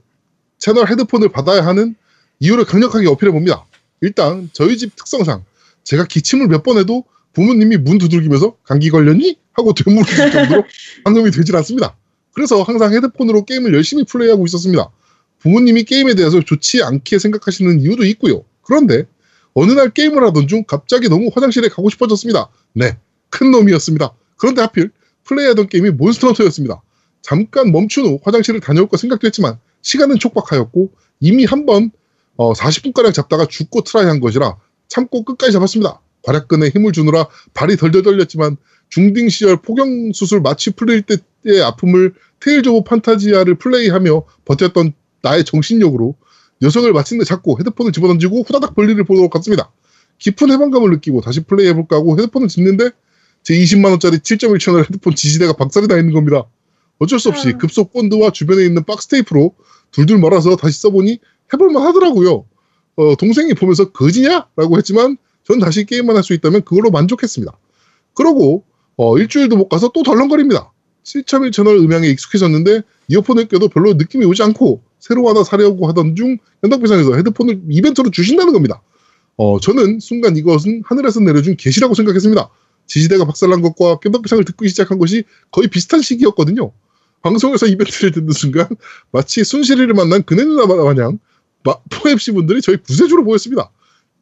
채널 0.58 0.88
헤드폰을 0.90 1.30
받아야 1.30 1.66
하는 1.66 1.96
이유를 2.40 2.66
강력하게 2.66 3.08
어필해 3.08 3.32
봅니다. 3.32 3.66
일단 4.02 4.50
저희 4.54 4.78
집 4.78 4.96
특성상 4.96 5.44
제가 5.84 6.06
기침을 6.06 6.48
몇 6.48 6.64
번 6.64 6.78
해도 6.78 7.04
부모님이 7.34 7.78
문 7.78 7.98
두들기면서 7.98 8.58
감기 8.64 8.90
걸렸니? 8.90 9.38
하고 9.54 9.74
되물으실 9.74 10.32
정도로 10.32 10.64
방송이 11.04 11.32
되질 11.32 11.56
않습니다. 11.58 11.98
그래서 12.34 12.62
항상 12.62 12.94
헤드폰으로 12.94 13.46
게임을 13.46 13.74
열심히 13.74 14.04
플레이하고 14.04 14.46
있었습니다. 14.46 14.90
부모님이 15.40 15.84
게임에 15.84 16.16
대해서 16.16 16.42
좋지 16.42 16.84
않게 16.84 17.20
생각하시는 17.20 17.82
이유도 17.82 18.06
있고요. 18.06 18.44
그런데 18.62 19.06
어느 19.54 19.72
날 19.72 19.90
게임을 19.90 20.24
하던 20.28 20.48
중 20.48 20.64
갑자기 20.66 21.10
너무 21.10 21.30
화장실에 21.34 21.70
가고 21.70 21.90
싶어졌습니다. 21.90 22.50
네, 22.74 22.98
큰 23.30 23.52
놈이었습니다. 23.52 24.14
그런데 24.38 24.62
하필 24.62 24.92
플레이하던 25.26 25.68
게임이 25.70 25.92
Monster 25.92 26.15
Hunter였습니다. 26.15 26.82
잠깐 27.22 27.72
멈춘 27.72 28.06
후 28.06 28.20
화장실을 28.24 28.60
다녀올까 28.60 28.98
생각도 28.98 29.28
했지만 29.28 29.58
시간은 29.82 30.20
촉박하였고 30.20 30.92
이미 31.20 31.46
한번 31.46 31.92
어, 32.38 32.54
40분가량 32.54 33.14
잡다가 33.14 33.46
죽고 33.46 33.82
try한 33.82 34.20
것이라 34.22 34.58
참고 34.88 35.24
끝까지 35.26 35.52
잡았습니다. 35.52 36.00
괄약근에 36.24 36.70
힘을 36.70 36.92
주느라 36.92 37.28
발이 37.54 37.78
덜덜 37.78 38.04
떨렸지만 38.04 38.58
중딩 38.90 39.30
시절 39.30 39.58
포경 39.58 40.12
수술 40.14 40.42
마취 40.42 40.72
풀릴 40.72 41.04
때의 41.04 41.62
아픔을 41.62 42.14
Tales 42.40 42.70
of 42.70 42.90
Phantasia를 42.90 43.56
플레이하며 43.56 44.24
버텼던 44.46 44.94
나의 45.22 45.46
정신력으로 45.46 46.16
녀석을 46.62 46.94
마침내 46.94 47.24
잡고 47.24 47.60
헤드폰을 47.60 47.92
집어던지고 47.92 48.44
후다닥 48.44 48.76
볼일을 48.76 49.04
보도록 49.06 49.32
갔습니다. 49.32 49.72
깊은 50.18 50.52
해방감을 50.52 50.90
느끼고 50.92 51.22
다시 51.22 51.42
플레이해볼까 51.42 51.98
하고 51.98 52.18
헤드폰을 52.18 52.48
집는데 52.48 52.90
제 53.44 53.54
20만원짜리 53.54 54.20
7.1 54.20 54.60
채널 54.60 54.84
헤드폰 54.84 55.16
지지대가 55.16 55.54
박살이 55.54 55.88
나 55.88 55.98
있는 55.98 56.14
겁니다. 56.14 56.46
어쩔 56.98 57.20
수 57.20 57.30
없이 57.30 57.50
음. 57.50 57.58
급속 57.58 57.94
본드와 57.94 58.32
주변에 58.32 58.66
있는 58.66 58.84
박스 58.84 59.08
테이프로 59.08 59.56
둘둘 59.92 60.20
말아서 60.20 60.58
다시 60.58 60.82
써보니 60.82 61.20
해볼만 61.54 61.82
하더라고요. 61.84 62.46
어, 62.98 63.16
동생이 63.16 63.54
보면서 63.54 63.92
거지냐? 63.92 64.48
라고 64.58 64.78
했지만 64.78 65.18
전 65.50 65.60
다시 65.60 65.84
게임만 65.86 66.16
할 66.16 66.24
수 66.24 66.34
있다면 66.34 66.62
그걸로 66.64 66.92
만족했습니다. 66.92 67.52
그러고 68.14 68.64
어, 68.98 69.18
일주일도 69.18 69.58
못 69.58 69.68
가서 69.68 69.92
또 69.94 70.04
덜렁거립니다. 70.04 70.72
7.1 71.04 71.52
채널 71.52 71.78
음향에 71.78 72.08
익숙해졌는데 72.10 72.84
이어폰을 73.08 73.48
껴도 73.48 73.68
별로 73.68 73.94
느낌이 73.96 74.26
오지 74.26 74.44
않고 74.44 74.84
새로 75.00 75.28
하나 75.28 75.44
사려고 75.44 75.88
하던 75.88 76.16
중 76.16 76.38
현덕비상에서 76.62 77.16
헤드폰을 77.16 77.62
이벤트로 77.70 78.12
주신다는 78.12 78.54
겁니다. 78.54 78.82
어, 79.38 79.60
저는 79.60 80.00
순간 80.00 80.38
이것은 80.38 80.84
하늘에서 80.86 81.20
내려준 81.22 81.56
계시라고 81.56 81.96
생각했습니다. 81.96 82.50
지지대가 82.86 83.26
박살난 83.26 83.62
것과 83.62 83.98
깸덕비상을 84.00 84.46
듣기 84.46 84.68
시작한 84.70 85.00
것이 85.00 85.24
거의 85.52 85.68
비슷한 85.68 86.02
시기였거든요. 86.02 86.72
방송에서 87.22 87.66
이벤트를 87.66 88.12
듣는 88.12 88.32
순간 88.34 88.68
마치 89.12 89.44
순실이를 89.44 89.94
만난 89.96 90.22
그네 90.24 90.44
누나 90.44 90.66
마냥 90.68 91.18
마- 91.64 91.78
포엠씨 91.90 92.34
분들이 92.34 92.62
저희 92.62 92.78
구세주로 92.78 93.24
보였습니다. 93.24 93.72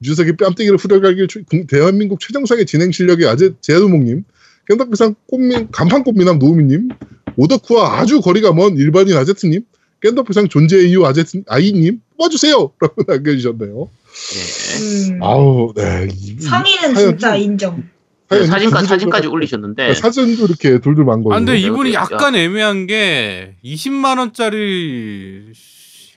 유재석의 0.03 0.37
뺨때기를 0.37 0.77
후려갈길 0.77 1.27
대한민국 1.67 2.19
최정상의 2.19 2.65
진행 2.65 2.91
실력의 2.91 3.27
아재 3.27 3.51
제아두목님, 3.61 4.23
깸덕비상 4.69 5.15
꽃미, 5.27 5.67
간판 5.71 6.03
꽃미남 6.03 6.39
노우미님, 6.39 6.89
오덕후와 7.35 7.99
아주 7.99 8.21
거리가 8.21 8.53
먼 8.53 8.77
일반인 8.77 9.17
아제트님, 9.17 9.61
깸덕비상 10.03 10.49
존재의 10.49 10.89
이유 10.89 11.05
아제트 11.05 11.41
아이님 11.47 12.01
뽑아주세요! 12.17 12.71
라고 12.79 13.03
남겨주셨네요. 13.07 13.89
네. 14.33 15.11
음. 15.13 15.23
아우, 15.23 15.73
네. 15.75 16.07
이- 16.13 16.39
상의는 16.41 16.93
사연- 16.93 17.09
진짜 17.11 17.35
인정. 17.35 17.83
사연 18.29 18.45
사진까지 18.45 18.65
구구절절 18.65 18.87
사진까지. 18.87 19.27
올리셨는데 19.27 19.93
사진도 19.93 20.45
이렇게 20.47 20.79
돌돌 20.79 21.05
만 21.05 21.23
거예요. 21.23 21.35
아, 21.35 21.39
근데 21.39 21.57
이분이 21.59 21.93
야. 21.93 22.01
약간 22.11 22.35
애매한 22.35 22.85
게 22.85 23.55
20만 23.63 24.17
원짜리 24.19 25.43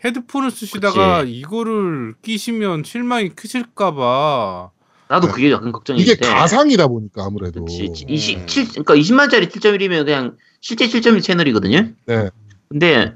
헤드폰을 0.04 0.50
쓰시다가 0.50 1.24
이거를 1.24 2.14
끼시면 2.22 2.84
실망이 2.84 3.30
크실까봐. 3.30 4.70
나도 5.08 5.26
네. 5.26 5.32
그게 5.32 5.50
약간 5.50 5.72
걱정인데. 5.72 6.12
이게 6.12 6.16
가상이다 6.26 6.86
보니까 6.86 7.24
아무래도. 7.24 7.64
그치. 7.64 7.90
20, 8.08 8.46
7, 8.46 8.68
그러니까 8.68 8.94
20만짜리 8.94 9.50
7.1이면 9.50 10.04
그냥 10.04 10.36
실제 10.60 10.86
7.1 10.86 11.22
채널이거든요. 11.22 11.88
네. 12.06 12.30
근데 12.68 13.12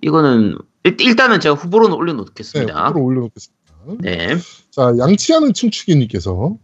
이거는 0.00 0.56
일, 0.84 0.96
일단은 1.00 1.40
제가 1.40 1.54
후보로는 1.54 1.94
네, 1.94 1.98
올려놓겠습니다. 1.98 2.88
후보로 2.88 3.04
올려놓겠습니다. 3.04 3.58
네. 4.00 4.36
자, 4.70 4.94
양치하는 4.98 5.52
춤추기님께서 5.52 6.56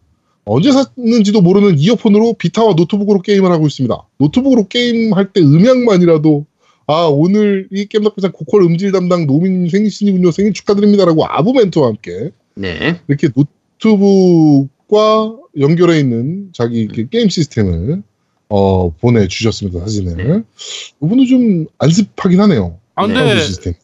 언제 0.47 0.73
샀는지도 0.73 1.43
모르는 1.43 1.79
이어폰으로 1.79 2.35
Vita와 2.35 2.75
노트북으로 2.75 3.23
게임을 3.23 3.51
하고 3.51 3.67
있습니다. 3.67 3.97
노트북으로 4.19 4.69
게임할 4.69 5.33
때 5.33 5.41
음향만이라도 5.41 6.47
아 6.87 7.07
오늘 7.11 7.69
이 7.71 7.87
겜덕비상 7.87 8.33
고퀄 8.33 8.67
음질 8.67 8.93
담당 8.93 9.27
노민 9.27 9.69
생신이군요 9.69 10.31
생일 10.31 10.53
축하드립니다라고 10.53 11.27
아부 11.27 11.53
멘트와 11.53 11.89
함께 11.89 12.31
네. 12.55 13.01
이렇게 13.09 13.29
노트북과 13.35 15.37
연결해 15.59 15.99
있는 15.99 16.51
자기 16.53 16.89
게임 17.11 17.29
시스템을 17.29 18.03
어, 18.49 18.91
보내주셨습니다 18.91 19.81
사진을. 19.81 20.17
네. 20.17 20.43
이분은 21.03 21.27
좀 21.27 21.67
안습하긴 21.79 22.41
하네요. 22.41 22.79
아, 22.95 23.07
네. 23.07 23.15
근데 23.15 23.41
시스템. 23.41 23.75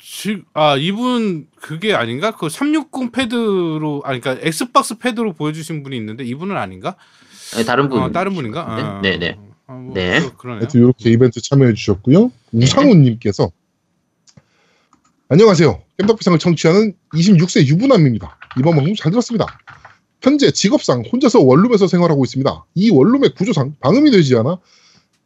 지, 0.00 0.38
아 0.54 0.76
이분 0.76 1.46
그게 1.56 1.94
아닌가? 1.94 2.30
그 2.30 2.48
360 2.48 3.12
패드로 3.12 4.02
아니 4.04 4.20
그러니까 4.20 4.46
엑스박스 4.46 4.98
패드로 4.98 5.34
보여주신 5.34 5.82
분이 5.82 5.96
있는데 5.96 6.24
이분은 6.24 6.56
아닌가? 6.56 6.96
아니, 7.54 7.64
다른 7.64 7.88
분. 7.88 8.00
어, 8.00 8.10
다른 8.10 8.34
분인가? 8.34 8.64
아, 8.66 9.00
네, 9.02 9.18
네. 9.18 9.36
아, 9.68 9.74
뭐 9.74 9.94
네. 9.94 10.20
그-. 10.38 10.48
하여튼 10.48 10.80
이렇게 10.80 11.10
이벤트 11.10 11.40
참여해 11.42 11.74
주셨고요. 11.74 12.32
우상훈님께서 12.52 13.52
안녕하세요. 15.28 15.82
깸덕비상을 15.98 16.40
청취하는 16.40 16.94
26세 17.12 17.66
유부남입니다. 17.66 18.38
이번 18.58 18.76
방송 18.76 18.94
잘 18.94 19.12
들었습니다. 19.12 19.46
현재 20.22 20.50
직업상 20.50 21.04
혼자서 21.12 21.40
원룸에서 21.40 21.86
생활하고 21.86 22.24
있습니다. 22.24 22.64
이 22.74 22.90
원룸의 22.90 23.34
구조상 23.34 23.74
방음이 23.80 24.10
되지 24.10 24.36
않아 24.36 24.58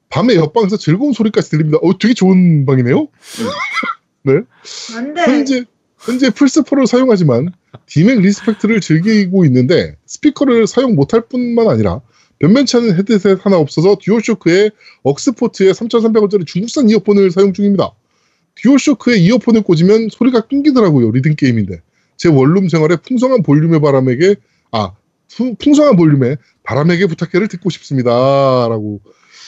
밤에 0.08 0.34
옆방에서 0.34 0.76
즐거운 0.76 1.12
소리까지 1.12 1.50
들립니다. 1.50 1.78
어, 1.80 1.96
되게 1.96 2.12
좋은 2.12 2.66
방이네요. 2.66 3.08
안 4.96 5.14
돼. 5.14 5.22
현재 5.22 5.64
현재 6.00 6.30
플스4를 6.30 6.86
사용하지만 6.88 7.52
디맥 7.86 8.20
리스펙트를 8.20 8.80
즐기고 8.80 9.44
있는데 9.44 9.96
스피커를 10.06 10.66
사용 10.66 10.96
못할 10.96 11.22
뿐만 11.28 11.68
아니라 11.68 12.00
변변치 12.42 12.76
않은 12.76 12.96
헤드셋 12.98 13.38
하나 13.46 13.56
없어서 13.56 13.96
듀얼쇼크의 14.02 14.72
AUX 15.04 15.25
포트의 15.25 15.72
3,300원짜리 15.74 16.44
중국산 16.44 16.90
이어폰을 16.90 17.30
사용 17.30 17.52
중입니다. 17.52 17.92
듀얼쇼크에 18.56 19.16
이어폰을 19.18 19.62
꽂으면 19.62 20.08
소리가 20.10 20.40
끊기더라고요. 20.42 21.12
리듬 21.12 21.36
게임인데 21.36 21.80
제 22.16 22.28
원룸 22.28 22.68
생활에 22.68 22.96
풍성한 22.96 23.44
볼륨의 23.44 23.80
바람에게 23.80 24.34
아 24.72 24.92
푸- 25.32 25.54
풍성한 25.54 25.94
볼륨의 25.96 26.36
바람에게 26.64 27.06
부탁해를 27.06 27.46
듣고 27.46 27.70
싶습니다라고 27.70 29.00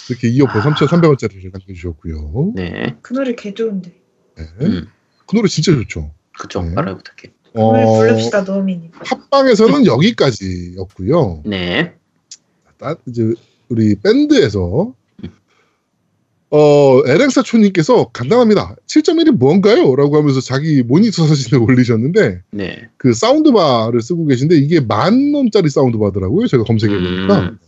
이렇게 0.08 0.28
이어폰 0.28 0.62
3,300원짜리를 0.62 1.50
남겨주셨고요. 1.52 2.52
네. 2.54 2.94
그 3.02 3.12
노래 3.12 3.34
개 3.34 3.52
좋은데. 3.54 3.92
네. 4.36 4.44
음. 4.62 4.86
그 5.26 5.34
노래 5.34 5.48
진짜 5.48 5.72
좋죠. 5.72 6.12
그쵸. 6.38 6.62
네. 6.62 6.70
말아 6.70 6.96
부탁해. 6.96 7.32
그 7.52 7.58
노래 7.58 7.82
어, 7.82 7.92
부릅시다 7.98 8.42
노미님. 8.44 8.92
팟빵에서는 9.04 9.84
여기까지였고요. 9.86 11.42
네. 11.46 11.94
따- 12.78 12.96
이제 13.06 13.32
우리 13.68 13.94
밴드에서 13.96 14.94
어 16.50 17.00
에렉사촌님께서 17.06 18.10
간단합니다. 18.12 18.76
7.1이 18.86 19.32
뭔가요? 19.32 19.96
라고 19.96 20.16
하면서 20.16 20.40
자기 20.40 20.82
모니터 20.84 21.26
사진을 21.26 21.62
올리셨는데 21.68 22.42
네. 22.52 22.88
그 22.96 23.12
사운드바를 23.12 24.00
쓰고 24.02 24.26
계신데 24.26 24.56
이게 24.56 24.80
만 24.80 25.32
원짜리 25.34 25.68
사운드바더라고요. 25.68 26.46
제가 26.46 26.62
검색해 26.64 26.94
보니까 26.94 27.40
음. 27.40 27.58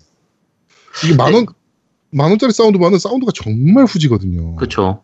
이게 1.04 1.16
만 1.16 1.34
원, 1.34 1.46
만 2.10 2.30
원짜리 2.30 2.52
사운드바는 2.52 2.98
사운드가 3.00 3.32
정말 3.34 3.84
후지거든요. 3.86 4.54
그쵸. 4.54 5.02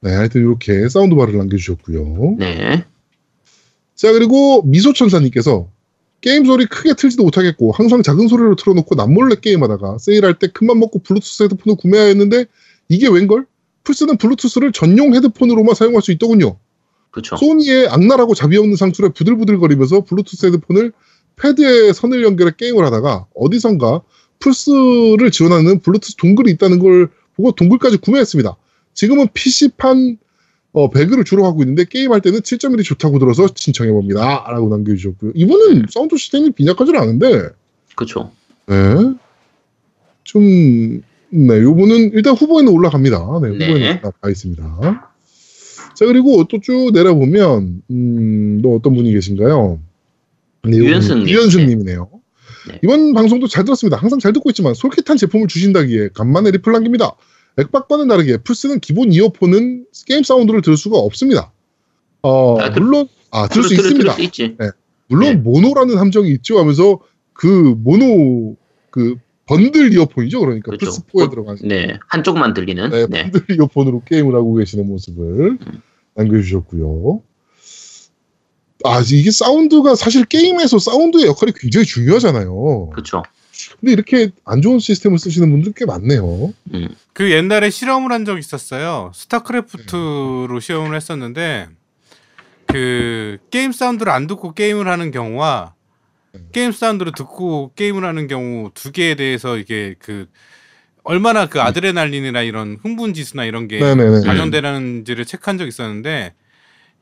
네, 0.00 0.12
하여튼 0.14 0.42
이렇게 0.42 0.88
사운드바를 0.88 1.36
남겨주셨고요. 1.36 2.36
네. 2.38 2.84
자 3.96 4.12
그리고 4.12 4.62
미소천사님께서 4.62 5.68
게임 6.24 6.46
소리 6.46 6.64
크게 6.64 6.94
틀지도 6.94 7.22
못하겠고 7.22 7.72
항상 7.72 8.02
작은 8.02 8.28
소리로 8.28 8.56
틀어놓고 8.56 8.94
남몰래 8.94 9.36
게임하다가 9.42 9.98
세일할 9.98 10.38
때 10.38 10.46
큰맘 10.46 10.80
먹고 10.80 11.00
블루투스 11.00 11.42
헤드폰을 11.42 11.76
구매하였는데 11.76 12.46
이게 12.88 13.08
웬걸? 13.08 13.44
플스는 13.82 14.16
블루투스를 14.16 14.72
전용 14.72 15.14
헤드폰으로만 15.14 15.74
사용할 15.74 16.00
수 16.00 16.12
있더군요. 16.12 16.56
그쵸. 17.10 17.36
소니의 17.36 17.88
악랄하고 17.88 18.34
자비 18.34 18.56
없는 18.56 18.74
상술에 18.74 19.10
부들부들거리면서 19.10 20.04
블루투스 20.04 20.46
헤드폰을 20.46 20.92
패드에 21.36 21.92
선을 21.92 22.24
연결해 22.24 22.52
게임을 22.56 22.86
하다가 22.86 23.26
어디선가 23.34 24.00
플스를 24.38 25.30
지원하는 25.30 25.80
블루투스 25.80 26.16
동글이 26.16 26.52
있다는 26.52 26.78
걸 26.78 27.10
보고 27.36 27.52
동글까지 27.52 27.98
구매했습니다. 27.98 28.56
지금은 28.94 29.28
PC판 29.34 30.16
어, 30.74 30.90
배그를 30.90 31.24
주로 31.24 31.46
하고 31.46 31.62
있는데 31.62 31.84
게임할 31.88 32.20
때는 32.20 32.40
7.1이 32.40 32.84
좋다고 32.84 33.20
들어서 33.20 33.46
신청해 33.54 33.92
봅니다. 33.92 34.44
라고 34.50 34.68
남겨주셨고요. 34.68 35.30
이분은 35.34 35.86
사운드 35.88 36.16
시스템이 36.16 36.50
빈약하지 36.50 36.92
않은데 36.96 37.48
그쵸. 37.94 38.32
네. 38.66 38.74
좀, 40.24 40.42
네, 41.30 41.60
요거는 41.62 42.12
일단 42.14 42.34
후보에는 42.34 42.72
올라갑니다. 42.72 43.18
네, 43.42 43.48
네. 43.50 43.66
후보에는 43.66 43.98
올라가 44.02 44.28
있습니다. 44.30 44.80
자 45.94 46.06
그리고 46.06 46.44
또 46.48 46.58
쭉 46.60 46.90
내려보면 46.92 47.82
음, 47.92 48.60
또 48.62 48.74
어떤 48.74 48.96
분이 48.96 49.12
계신가요? 49.12 49.78
네, 50.64 50.76
유현승님. 50.76 51.28
유현승님이네요. 51.28 52.08
네. 52.68 52.80
이번 52.82 53.12
방송도 53.14 53.46
잘 53.46 53.64
들었습니다. 53.64 53.96
항상 53.96 54.18
잘 54.18 54.32
듣고 54.32 54.50
있지만 54.50 54.74
솔깃한 54.74 55.18
제품을 55.18 55.46
주신다기에 55.46 56.08
간만에 56.14 56.50
리플 56.50 56.72
남깁니다. 56.72 57.12
액박과는 57.58 58.08
다르게 58.08 58.38
플스는 58.38 58.80
기본 58.80 59.12
이어폰은 59.12 59.86
게임 60.06 60.22
사운드를 60.22 60.60
들을 60.62 60.76
수가 60.76 60.98
없습니다. 60.98 61.52
어, 62.22 62.58
아, 62.60 62.70
그- 62.70 62.80
물론 62.80 63.08
아 63.30 63.48
들을 63.48 63.62
수 63.64 63.70
들을- 63.70 63.76
들을 63.76 63.90
있습니다. 63.90 64.12
수 64.14 64.22
있지. 64.22 64.56
물론 65.08 65.28
네. 65.28 65.34
모노라는 65.36 65.96
함정이 65.98 66.30
있죠 66.34 66.58
하면서 66.58 67.00
그 67.32 67.46
모노 67.78 68.56
그 68.90 69.16
번들 69.46 69.92
이어폰이죠 69.92 70.40
그러니까 70.40 70.70
그렇죠. 70.70 70.86
플스 70.86 71.02
4에 71.02 71.22
어, 71.26 71.30
들어간 71.30 71.58
네, 71.62 71.98
한쪽만 72.08 72.54
들리는. 72.54 72.90
네, 72.90 73.06
네. 73.08 73.30
번들 73.30 73.56
이어폰으로 73.56 74.02
게임을 74.06 74.34
하고 74.34 74.54
계시는 74.54 74.86
모습을 74.88 75.24
음. 75.50 75.58
남겨주셨고요. 76.14 77.22
아 78.84 79.00
이게 79.12 79.30
사운드가 79.30 79.94
사실 79.94 80.24
게임에서 80.24 80.78
사운드의 80.78 81.26
역할이 81.26 81.52
굉장히 81.56 81.86
중요하잖아요. 81.86 82.90
그렇죠. 82.90 83.22
근데 83.80 83.92
이렇게 83.92 84.30
안 84.44 84.62
좋은 84.62 84.78
시스템을 84.78 85.18
쓰시는 85.18 85.50
분들 85.50 85.72
꽤 85.76 85.84
많네요. 85.84 86.52
그 87.12 87.30
옛날에 87.30 87.70
실험을 87.70 88.12
한 88.12 88.24
적 88.24 88.38
있었어요. 88.38 89.12
스타크래프트로 89.14 90.58
시험을 90.60 90.96
했었는데 90.96 91.68
그 92.66 93.38
게임 93.50 93.72
사운드를 93.72 94.10
안 94.12 94.26
듣고 94.26 94.54
게임을 94.54 94.88
하는 94.88 95.10
경우와 95.10 95.74
게임 96.52 96.72
사운드를 96.72 97.12
듣고 97.16 97.72
게임을 97.76 98.04
하는 98.04 98.26
경우 98.26 98.70
두 98.74 98.90
개에 98.92 99.14
대해서 99.14 99.56
이게 99.58 99.94
그 99.98 100.26
얼마나 101.04 101.46
그 101.46 101.60
아드레날린이나 101.60 102.40
이런 102.42 102.78
흥분 102.82 103.12
지수나 103.14 103.44
이런 103.44 103.68
게. 103.68 103.78
반영되는지를 104.26 105.24
체크한 105.26 105.58
적 105.58 105.66
있었는데 105.68 106.32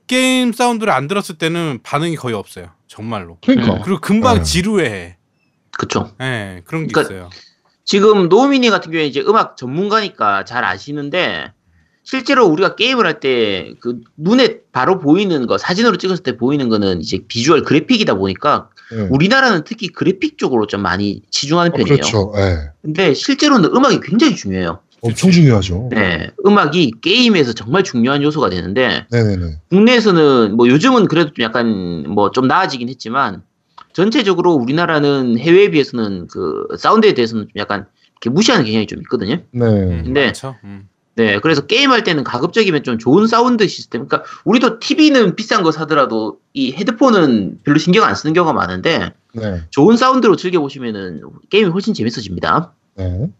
게임 0.08 0.52
사운드를 0.52 0.92
안 0.92 1.06
들었을 1.06 1.36
때는 1.38 1.78
반응이 1.84 2.16
거의 2.16 2.34
없어요. 2.34 2.70
정말로. 2.88 3.38
그러니까 3.46 3.82
그리고 3.84 4.00
금방 4.00 4.38
네. 4.38 4.42
지루해. 4.42 5.16
그렇죠. 5.78 6.12
예, 6.20 6.62
그런 6.64 6.86
게 6.86 6.92
그러니까 6.92 7.00
있어요. 7.02 7.30
지금 7.84 8.28
노미니 8.28 8.70
같은 8.70 8.90
경우에 8.92 9.06
이제 9.06 9.20
음악 9.26 9.56
전문가니까 9.56 10.44
잘 10.44 10.64
아시는데 10.64 11.52
실제로 12.04 12.46
우리가 12.46 12.74
게임을 12.76 13.06
할 13.06 13.20
때 13.20 13.74
그 13.80 14.00
눈에 14.16 14.58
바로 14.72 14.98
보이는 14.98 15.46
거 15.46 15.58
사진으로 15.58 15.96
찍었을 15.96 16.22
때 16.22 16.36
보이는 16.36 16.68
거는 16.68 17.00
이제 17.00 17.20
비주얼 17.26 17.62
그래픽이다 17.62 18.14
보니까 18.14 18.68
네. 18.90 19.06
우리나라는 19.10 19.62
특히 19.64 19.88
그래픽 19.88 20.36
쪽으로 20.38 20.66
좀 20.66 20.82
많이 20.82 21.22
치중하는 21.30 21.72
어, 21.72 21.74
편이에요. 21.76 21.96
그렇죠. 21.96 22.32
예. 22.36 22.70
근데 22.82 23.14
실제로는 23.14 23.70
음악이 23.74 24.00
굉장히 24.02 24.36
중요해요. 24.36 24.80
엄청 25.00 25.32
중요하죠. 25.32 25.88
네, 25.90 26.30
음악이 26.46 26.92
게임에서 27.02 27.52
정말 27.54 27.82
중요한 27.82 28.22
요소가 28.22 28.50
되는데 28.50 29.06
네네네. 29.10 29.58
국내에서는 29.70 30.56
뭐 30.56 30.68
요즘은 30.68 31.08
그래도 31.08 31.32
좀 31.32 31.42
약간 31.44 32.04
뭐 32.08 32.30
좀 32.30 32.46
나아지긴 32.46 32.88
했지만 32.88 33.42
전체적으로 33.92 34.52
우리나라는 34.52 35.38
해외에 35.38 35.70
비해서는 35.70 36.26
그 36.28 36.66
사운드에 36.78 37.14
대해서는 37.14 37.44
좀 37.44 37.50
약간 37.56 37.86
이렇게 38.12 38.30
무시하는 38.30 38.64
경향이 38.64 38.86
좀 38.86 39.00
있거든요. 39.00 39.36
네. 39.50 39.64
음, 39.64 40.02
근데-. 40.04 40.32
음. 40.64 40.88
네, 41.14 41.38
그래서 41.40 41.66
게임할 41.66 42.04
때는 42.04 42.24
가급적이면 42.24 42.84
좀 42.84 42.98
좋은 42.98 43.26
사운드 43.26 43.68
시스템. 43.68 44.06
그러니까 44.06 44.28
우리도 44.44 44.78
TV는 44.78 45.36
비싼 45.36 45.62
거 45.62 45.70
사더라도 45.70 46.38
이 46.54 46.72
헤드폰은 46.72 47.58
별로 47.64 47.78
신경 47.78 48.04
안 48.04 48.14
쓰는 48.14 48.32
경우가 48.32 48.54
많은데 48.54 49.12
네. 49.34 49.62
좋은 49.70 49.96
사운드로 49.98 50.36
즐겨 50.36 50.60
보시면은 50.60 51.20
게임이 51.50 51.68
훨씬 51.70 51.92
재밌어집니다. 51.92 52.72
네. 52.96 53.30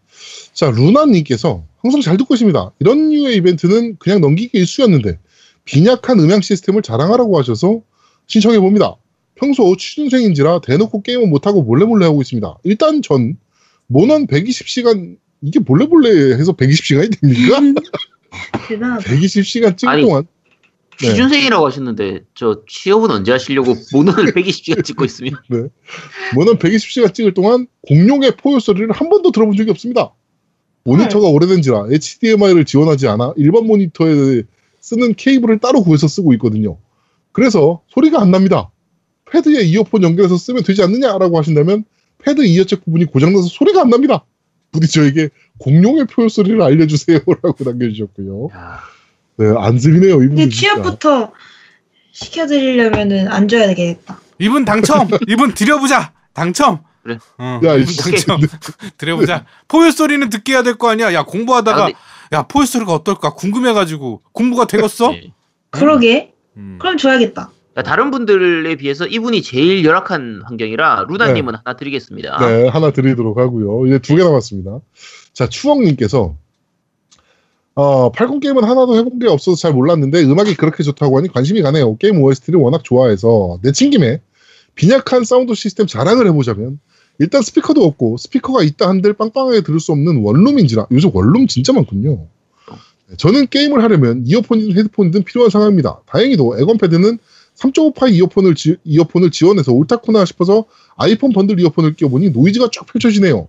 자, 0.52 0.70
루나님께서 0.70 1.64
항상 1.78 2.02
잘 2.02 2.16
듣고 2.18 2.34
있습니다. 2.34 2.72
이런 2.78 3.08
류의 3.08 3.36
이벤트는 3.36 3.96
그냥 3.98 4.20
넘기기 4.20 4.58
일쑤였는데 4.58 5.18
빈약한 5.64 6.20
음향 6.20 6.42
시스템을 6.42 6.82
자랑하라고 6.82 7.38
하셔서 7.38 7.80
신청해 8.26 8.58
봅니다. 8.60 8.96
평소 9.42 9.74
취준생인지라 9.74 10.60
대놓고 10.60 11.02
게임을 11.02 11.26
못하고 11.26 11.64
몰래몰래 11.64 12.06
하고 12.06 12.22
있습니다. 12.22 12.58
일단 12.62 13.02
전 13.02 13.36
모넌 13.88 14.28
120시간 14.28 15.16
이게 15.40 15.58
몰래몰래 15.58 16.34
해서 16.38 16.52
120시간이 16.52 17.20
됩니까? 17.20 17.60
대단하다. 18.68 19.02
120시간 19.02 19.76
찍을 19.76 19.92
아니, 19.92 20.02
동안 20.02 20.28
네. 21.00 21.08
취준생이라고 21.08 21.66
하셨는데 21.66 22.20
저 22.34 22.62
취업은 22.68 23.10
언제 23.10 23.32
하시려고 23.32 23.74
모논을 23.92 24.26
120시간 24.32 24.84
찍고 24.86 25.04
있으면 25.06 25.34
모넌 26.36 26.58
120시간 26.58 27.12
찍을 27.12 27.34
동안 27.34 27.66
공룡의 27.88 28.36
포효 28.36 28.60
소리를 28.60 28.92
한 28.92 29.08
번도 29.08 29.32
들어본 29.32 29.56
적이 29.56 29.72
없습니다. 29.72 30.14
모니터가 30.84 31.26
오래된지라 31.26 31.88
HDMI를 31.90 32.64
지원하지 32.64 33.08
않아 33.08 33.34
일반 33.36 33.66
모니터에 33.66 34.44
쓰는 34.78 35.14
케이블을 35.14 35.58
따로 35.58 35.82
구해서 35.82 36.06
쓰고 36.06 36.32
있거든요. 36.34 36.78
그래서 37.32 37.82
소리가 37.88 38.20
안 38.20 38.30
납니다. 38.30 38.71
패드에 39.32 39.62
이어폰 39.62 40.02
연결해서 40.02 40.36
쓰면 40.36 40.62
되지 40.62 40.82
않느냐라고 40.82 41.38
하신다면 41.38 41.84
패드 42.22 42.44
이어잭 42.44 42.84
부분이 42.84 43.06
고장나서 43.06 43.48
소리가 43.48 43.80
안 43.82 43.90
납니다. 43.90 44.24
부디 44.72 44.88
저에게 44.88 45.28
공룡의 45.58 46.06
포효 46.06 46.28
소리를 46.28 46.60
알려주세요라고 46.60 47.56
남겨주셨고요. 47.64 48.48
야, 48.54 48.80
네, 49.36 49.46
안습이네요 49.56 50.14
이분. 50.22 50.28
근데 50.28 50.48
취업부터 50.48 51.32
시켜드리려면은 52.12 53.28
안 53.28 53.48
줘야 53.48 53.66
되겠다. 53.68 54.20
이분 54.38 54.64
당첨. 54.64 55.08
이분 55.28 55.54
드려보자. 55.54 56.12
당첨. 56.34 56.80
그래. 57.02 57.18
어, 57.38 57.60
야, 57.64 57.76
이 57.76 57.82
이분 57.82 57.94
당첨. 57.96 58.40
드려보자. 58.98 59.46
포효 59.68 59.90
소리는 59.90 60.28
듣게 60.30 60.52
해야 60.52 60.62
될 60.62 60.74
거 60.76 60.90
아니야. 60.90 61.12
야 61.14 61.24
공부하다가 61.24 61.82
아, 61.82 61.86
근데- 61.86 61.98
야 62.32 62.42
포효 62.44 62.64
소리가 62.64 62.92
어떨까 62.92 63.34
궁금해가지고 63.34 64.22
공부가 64.32 64.66
되겠어? 64.68 65.10
네. 65.10 65.32
그러게. 65.70 66.32
음. 66.56 66.78
그럼 66.80 66.96
줘야겠다. 66.98 67.50
그러니까 67.72 67.82
다른 67.90 68.10
분들에 68.10 68.76
비해서 68.76 69.06
이분이 69.06 69.42
제일 69.42 69.84
열악한 69.84 70.42
환경이라 70.44 71.06
루나님은 71.08 71.54
하나 71.64 71.76
드리겠습니다. 71.76 72.38
네, 72.46 72.68
하나 72.68 72.90
드리도록 72.92 73.38
하고요. 73.38 73.86
이제 73.86 73.98
두 73.98 74.16
개 74.16 74.22
남았습니다. 74.22 74.80
자, 75.32 75.48
추억님께서 75.48 76.36
어, 77.74 78.12
80 78.12 78.40
게임은 78.40 78.64
하나도 78.64 78.96
해본 78.96 79.18
게 79.18 79.28
없어서 79.28 79.56
잘 79.56 79.72
몰랐는데 79.72 80.22
음악이 80.24 80.56
그렇게 80.56 80.82
좋다고 80.82 81.16
하니 81.16 81.28
관심이 81.32 81.62
가네요. 81.62 81.96
게임 81.96 82.20
OST를 82.22 82.60
워낙 82.60 82.84
좋아해서 82.84 83.58
내친 83.62 83.88
김에 83.90 84.20
빈약한 84.74 85.24
사운드 85.24 85.54
시스템 85.54 85.86
자랑을 85.86 86.26
해보자면 86.28 86.78
일단 87.18 87.40
스피커도 87.40 87.82
없고 87.84 88.18
스피커가 88.18 88.62
있다 88.62 88.88
한들 88.88 89.14
빵빵하게 89.14 89.62
들을 89.62 89.80
수 89.80 89.92
없는 89.92 90.22
원룸인지라 90.22 90.88
요즘 90.90 91.10
원룸 91.14 91.46
진짜 91.46 91.72
많군요. 91.72 92.26
네, 93.08 93.16
저는 93.16 93.46
게임을 93.48 93.82
하려면 93.82 94.22
이어폰이든 94.26 94.76
헤드폰이든 94.78 95.22
필요한 95.24 95.48
상황입니다. 95.50 96.00
다행히도 96.06 96.58
엑원 96.58 96.76
패드는 96.76 97.18
3.5파이 97.56 98.12
이어폰을, 98.14 98.54
지, 98.54 98.76
이어폰을 98.84 99.30
지원해서 99.30 99.72
옳다구나 99.72 100.24
싶어서 100.24 100.64
아이폰 100.96 101.32
번들 101.32 101.60
이어폰을 101.60 101.94
끼워보니 101.94 102.30
노이즈가 102.30 102.68
쫙 102.72 102.86
펼쳐지네요. 102.86 103.48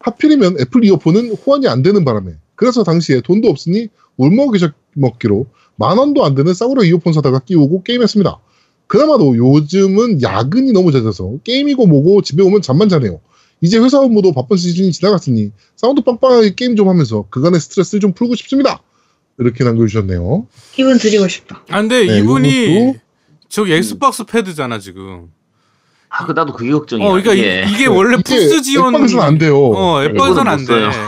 하필이면 0.00 0.60
애플 0.60 0.84
이어폰은 0.84 1.34
호환이 1.36 1.68
안 1.68 1.82
되는 1.82 2.04
바람에 2.04 2.32
그래서 2.54 2.82
당시에 2.82 3.20
돈도 3.20 3.48
없으니 3.48 3.88
울며 4.16 4.37
겨자 4.37 4.58
먹기로 4.94 5.46
만 5.76 5.98
원도 5.98 6.24
안 6.24 6.34
되는 6.34 6.52
싸구려 6.54 6.84
이어폰 6.84 7.12
사다가 7.12 7.38
끼우고 7.40 7.82
게임했습니다. 7.82 8.38
그나마도 8.86 9.36
요즘은 9.36 10.20
야근이 10.22 10.72
너무 10.72 10.92
잦아서 10.92 11.38
게임이고 11.44 11.86
뭐고 11.86 12.22
집에 12.22 12.42
오면 12.42 12.62
잠만 12.62 12.88
자네요. 12.88 13.20
이제 13.60 13.78
회사 13.78 14.00
업무도 14.00 14.32
바쁜 14.32 14.56
시즌이 14.56 14.92
지나갔으니 14.92 15.52
사운드 15.76 16.02
빵빵하게 16.02 16.54
게임 16.56 16.76
좀 16.76 16.88
하면서 16.88 17.24
그간의 17.30 17.60
스트레스를 17.60 18.00
좀 18.00 18.12
풀고 18.12 18.34
싶습니다. 18.34 18.82
이렇게 19.38 19.64
남겨주셨네요. 19.64 20.46
기분 20.72 20.98
드리고 20.98 21.26
싶다. 21.28 21.62
아 21.70 21.80
근데 21.80 22.04
네, 22.06 22.18
이분이 22.18 22.48
이것도- 22.50 22.98
저기 23.52 23.74
엑스박스 23.74 24.24
패드잖아 24.24 24.78
지금. 24.78 25.28
아, 26.08 26.24
그 26.24 26.32
나도 26.32 26.54
그게 26.54 26.72
걱정이야. 26.72 27.06
어, 27.06 27.12
그러니까 27.12 27.36
예. 27.36 27.66
이, 27.68 27.76
게 27.76 27.86
원래 27.86 28.16
플스 28.16 28.62
지원. 28.62 28.94
엑박에서는 28.94 29.24
안 29.24 29.38
돼요. 29.38 29.58
어, 29.58 30.02
엑박에서는 30.02 30.32
이거는 30.32 30.52
안못 30.52 30.66
돼. 30.66 30.98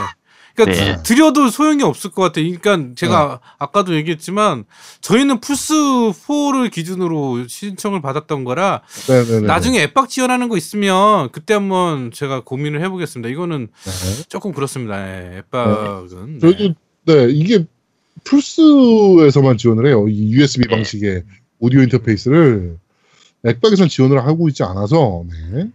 그러니까 0.55 0.85
네. 0.85 1.03
드려도 1.03 1.49
소용이 1.49 1.81
없을 1.83 2.11
것 2.11 2.21
같아. 2.21 2.39
그러니까 2.41 2.93
제가 2.95 3.39
아까도 3.57 3.95
얘기했지만 3.95 4.65
저희는 5.01 5.41
플스 5.41 5.73
4를 5.73 6.71
기준으로 6.71 7.47
신청을 7.47 8.01
받았던 8.01 8.45
거라 8.45 8.81
네네네. 9.07 9.47
나중에 9.47 9.81
앱박 9.81 10.07
지원하는 10.07 10.47
거 10.47 10.55
있으면 10.55 11.29
그때 11.31 11.55
한번 11.55 12.11
제가 12.11 12.41
고민을 12.41 12.81
해보겠습니다. 12.83 13.27
이거는 13.29 13.67
네. 13.83 14.23
조금 14.29 14.53
그렇습니다. 14.53 14.95
예, 15.07 15.37
앱박은. 15.39 16.33
네. 16.33 16.39
저희도 16.39 16.75
네 17.05 17.27
이게 17.31 17.65
플스에서만 18.23 19.57
지원을 19.57 19.87
해요. 19.87 20.07
이 20.07 20.31
USB 20.31 20.67
네. 20.69 20.75
방식의 20.75 21.23
오디오 21.59 21.81
인터페이스를 21.81 22.77
액박에선 23.45 23.87
지원을 23.89 24.25
하고 24.25 24.47
있지 24.49 24.63
않아서. 24.63 25.23
네. 25.53 25.67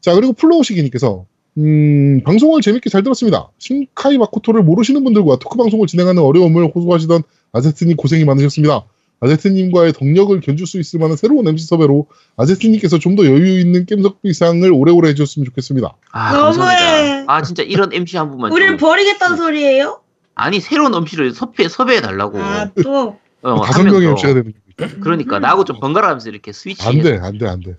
자 0.00 0.14
그리고 0.14 0.32
플로우시기님께서 0.32 1.26
음, 1.58 2.20
방송을 2.24 2.62
재밌게 2.62 2.90
잘 2.90 3.02
들었습니다. 3.02 3.48
신카이 3.58 4.18
마코토를 4.18 4.62
모르시는 4.62 5.04
분들과 5.04 5.38
토크 5.38 5.56
방송을 5.56 5.86
진행하는 5.86 6.22
어려움을 6.22 6.70
호소하시던 6.74 7.22
아제트님 7.52 7.96
고생이 7.96 8.24
많으셨습니다. 8.24 8.84
아제트님과의 9.20 9.92
덕력을 9.92 10.38
견줄 10.40 10.66
수 10.66 10.80
있을 10.80 10.98
만한 10.98 11.16
새로운 11.16 11.46
MC 11.46 11.64
섭외로 11.66 12.08
아제트님께서 12.36 12.98
좀 12.98 13.14
더 13.14 13.24
여유 13.24 13.60
있는 13.60 13.86
겜석비상을 13.86 14.70
오래오래 14.72 15.10
해주셨으면 15.10 15.46
좋겠습니다. 15.46 15.94
아, 16.10 16.32
너무해. 16.32 16.50
감사합니다. 16.52 17.32
아, 17.32 17.42
진짜 17.42 17.62
이런 17.62 17.92
MC 17.92 18.16
한 18.16 18.30
분만. 18.30 18.50
우리를 18.52 18.76
좀- 18.76 18.88
버리겠다는 18.88 19.36
소리예요? 19.36 20.00
아니, 20.34 20.58
새로운 20.58 20.92
MC를 20.94 21.32
섭외, 21.32 21.68
섭외해 21.68 22.00
달라고. 22.00 22.38
아 22.40 22.70
또. 22.82 23.16
어, 23.42 23.62
다섯 23.64 23.84
더. 23.84 24.02
MC가 24.02 24.34
되는 24.34 24.44
게 24.50 24.58
그러니까 24.76 25.38
나하고 25.38 25.64
좀 25.64 25.78
번갈아가면서 25.80 26.28
이렇게 26.30 26.52
스위치. 26.52 26.86
안 26.86 26.98
돼, 27.00 27.18
안 27.18 27.38
돼, 27.38 27.48
안 27.48 27.60
돼. 27.60 27.76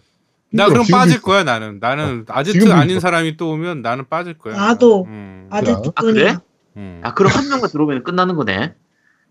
나 0.52 0.68
그럼 0.70 0.86
빠질 0.90 1.16
있어. 1.18 1.24
거야 1.24 1.44
나는. 1.44 1.80
나는 1.82 2.26
아지트 2.30 2.60
지금도 2.60 2.74
아닌 2.76 2.92
있어. 2.92 3.02
사람이 3.02 3.36
또 3.38 3.52
오면 3.52 3.82
나는 3.82 4.08
빠질 4.08 4.38
거야. 4.38 4.56
나도. 4.56 5.06
음. 5.06 5.50
야. 5.52 5.58
아, 5.96 6.02
그래? 6.02 6.38
음. 6.78 7.02
아 7.04 7.14
그럼 7.14 7.32
한 7.34 7.48
명만 7.50 7.70
들어오면 7.70 8.04
끝나는 8.04 8.36
거네. 8.36 8.74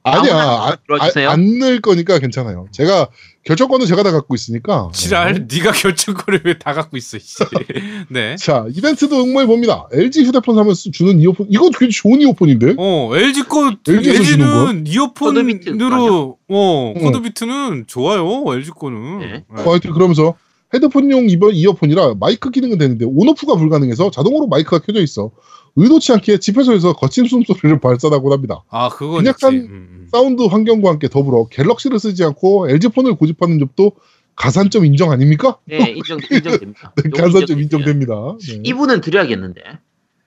아니야, 0.07 0.35
아무나 0.37 0.67
안, 0.67 0.77
들어와주세요. 0.87 1.31
안 1.31 1.59
넣을 1.59 1.81
거니까 1.81 2.19
괜찮아요. 2.19 2.67
제가 2.73 3.09
결정권은 3.45 3.87
제가 3.87 4.03
다 4.03 4.13
갖고 4.13 4.35
있으니까. 4.35 4.91
지랄, 4.93 5.47
네 5.49 5.59
가 5.61 5.73
결정권을 5.73 6.43
왜 6.45 6.59
다 6.59 6.75
갖고 6.75 6.97
있어, 6.99 7.19
씨. 7.19 7.39
네. 8.11 8.37
자, 8.37 8.67
이벤트도 8.71 9.23
응모해 9.23 9.47
봅니다. 9.47 9.87
LG 9.93 10.25
휴대폰 10.25 10.57
사면 10.57 10.75
쓰- 10.75 10.91
주는 10.91 11.19
이어폰, 11.21 11.47
이거 11.49 11.71
되게 11.71 11.91
좋은 11.91 12.21
이어폰인데? 12.21 12.75
어, 12.77 13.17
LG 13.17 13.45
거, 13.45 13.73
LG 13.89 14.11
에서 14.11 14.23
주는 14.23 14.47
LG는 14.47 14.87
이어폰으로, 14.87 16.39
어, 16.49 16.93
응. 16.97 17.03
코드비트는 17.03 17.85
좋아요, 17.87 18.45
LG 18.47 18.71
거는. 18.73 19.19
네. 19.21 19.27
네. 19.27 19.45
어, 19.63 19.71
하여튼 19.71 19.93
그러면서 19.93 20.35
헤드폰용 20.75 21.31
이번 21.31 21.55
이어폰이라 21.55 22.15
마이크 22.21 22.51
기능은 22.51 22.79
되는데 22.79 23.05
온오프가 23.09 23.55
불가능해서 23.57 24.11
자동으로 24.11 24.49
마이크가 24.49 24.81
켜져 24.81 25.01
있어. 25.03 25.31
의도치 25.77 26.13
않게 26.13 26.39
집회소에서 26.39 26.93
거친 26.93 27.27
숨소리를 27.27 27.81
발산하고 27.81 28.33
합니다. 28.33 28.63
아, 28.71 28.89
그건 28.91 29.27
약간 29.27 29.55
있지. 29.55 29.67
음, 29.67 29.73
음. 29.73 30.09
사운드 30.13 30.43
환경과 30.43 30.91
함께 30.91 31.09
더불어 31.09 31.47
갤럭시를 31.51 31.99
쓰지 31.99 32.23
않고 32.25 32.69
LG 32.71 32.89
폰을 32.91 33.17
고집하는 33.17 33.59
점도 33.59 33.93
가산점 34.37 34.85
인정 34.85 35.11
아닙니까? 35.11 35.59
네 35.65 35.93
인정 35.97 36.19
인정됩니다. 36.31 36.93
네, 37.03 37.11
가산점 37.11 37.61
인정됩니다. 37.61 38.15
인정됩니다. 38.15 38.15
네. 38.49 38.61
이분은 38.65 39.01
드려야겠는데. 39.01 39.61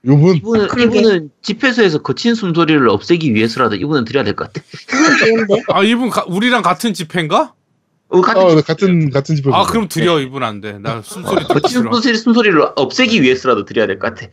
요분 0.06 0.36
이분은 0.38 0.68
그러게. 0.68 1.00
이분은 1.00 1.32
집회소에서 1.42 2.02
거친 2.02 2.36
숨소리를 2.36 2.88
없애기 2.90 3.34
위해서라도 3.34 3.76
이분은 3.76 4.06
드려야 4.06 4.24
될 4.24 4.36
것 4.36 4.52
같아. 4.54 4.66
아, 5.74 5.84
이분 5.84 6.10
가- 6.10 6.26
우리랑 6.28 6.62
같은 6.62 6.94
집회인가? 6.94 7.54
어, 8.10 8.22
같은 8.22 8.42
어, 8.42 8.50
집회소요. 8.50 8.64
같은 8.64 9.10
같은 9.10 9.36
집회. 9.36 9.50
아, 9.54 9.64
그럼 9.66 9.88
드려, 9.90 10.22
이분 10.22 10.44
안 10.44 10.62
돼. 10.62 10.78
나 10.80 11.02
숨소리 11.02 11.42
듣기 11.48 11.54
거친. 11.62 11.82
숨소리 11.84 12.18
숨소리를 12.18 12.62
없애기 12.78 13.22
위해서라도 13.22 13.66
드려야 13.66 13.88
될 13.88 14.00
것 14.00 14.14
같아. 14.14 14.28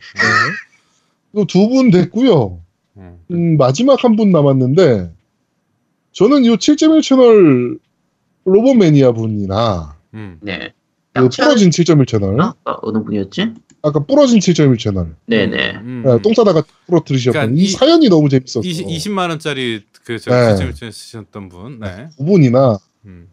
두 1.43 1.67
분 1.67 1.91
됐고요. 1.91 2.61
음. 2.97 3.17
음, 3.31 3.57
마지막 3.57 4.01
한 4.03 4.15
분 4.15 4.31
남았는데 4.31 5.11
저는 6.13 6.45
이 6.45 6.49
7.1 6.49 7.01
채널 7.03 7.77
로봇매니아 8.45 9.11
분이나 9.11 9.97
음. 10.13 10.37
네. 10.41 10.71
그 11.13 11.27
부러진 11.29 11.69
7.1 11.69 12.07
채널 12.07 12.39
아, 12.41 12.53
어느 12.65 13.03
분이었지? 13.03 13.53
아까 13.81 13.99
부러진 14.05 14.39
7.1 14.39 14.77
채널 14.79 15.15
네네. 15.27 15.71
음, 15.81 16.03
네, 16.05 16.11
음. 16.13 16.21
똥 16.21 16.33
싸다가 16.33 16.63
부러뜨리셨던 16.87 17.33
그러니까 17.41 17.61
이, 17.61 17.65
이- 17.65 17.69
사연이 17.69 18.07
너무 18.09 18.29
재밌었어. 18.29 18.61
20, 18.61 18.87
20만 18.87 19.29
원짜리 19.29 19.81
그 20.05 20.17
네. 20.17 20.55
저기 20.55 20.73
네. 20.73 20.91
쓰셨던 20.91 21.49
분. 21.49 21.79
네. 21.79 22.07
두 22.17 22.23
분이나 22.25 22.77
음. 23.05 23.27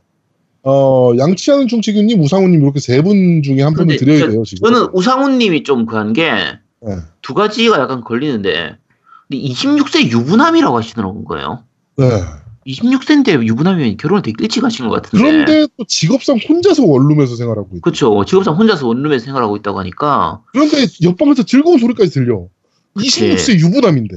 어, 0.65 1.13
양치하는 1.19 1.67
충치균님, 1.69 2.21
우상우님 2.21 2.63
이렇게 2.63 2.79
세 2.81 3.03
분 3.03 3.43
중에 3.43 3.63
한 3.63 3.75
분을 3.75 3.97
드려야 3.97 4.19
저- 4.21 4.31
돼요 4.31 4.43
지금. 4.45 4.71
저는 4.71 4.89
우상훈님이 4.93 5.65
좀 5.65 5.87
그한 5.87 6.13
게 6.13 6.31
두 7.23 7.33
네. 7.33 7.35
가지가 7.35 7.81
약간 7.81 8.01
걸리는데 8.01 8.77
근데 9.29 9.43
26세 9.43 10.11
유부남이라고 10.11 10.77
하시는 10.77 11.25
거예요. 11.25 11.65
네. 11.97 12.07
26세인데 12.67 13.45
유부남이면 13.45 13.97
결혼을 13.97 14.23
되게 14.23 14.37
일찍 14.41 14.63
하신 14.63 14.89
것 14.89 15.03
같은데. 15.03 15.25
그런데 15.25 15.67
또 15.77 15.85
직업상 15.85 16.39
혼자서 16.49 16.85
원룸에서 16.85 17.35
생활하고 17.37 17.69
있고. 17.73 17.81
그렇죠. 17.81 18.25
직업상 18.25 18.55
혼자서 18.55 18.87
원룸에서 18.87 19.25
생활하고 19.25 19.57
있다고 19.57 19.81
하니까 19.81 20.43
그런데 20.53 20.87
옆방에서 21.03 21.43
즐거운 21.45 21.79
소리까지 21.79 22.11
들려. 22.11 22.47
그치. 22.95 23.31
26세 23.31 23.59
유부남인데. 23.59 24.17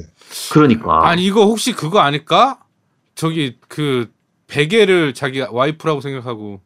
그러니까 0.51 1.07
아니 1.07 1.25
이거 1.25 1.45
혹시 1.45 1.73
그거 1.73 1.99
아닐까? 1.99 2.59
저기 3.15 3.57
그 3.67 4.11
베개를 4.47 5.13
자기 5.13 5.41
와이프라고 5.41 6.01
생각하고 6.01 6.59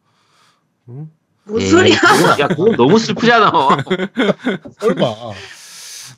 응? 0.89 1.09
무슨 1.45 1.85
에이, 1.85 1.93
소리야? 1.93 2.39
야 2.39 2.47
그건 2.47 2.75
너무 2.75 2.99
슬프잖아. 2.99 3.51
설마. 4.79 5.05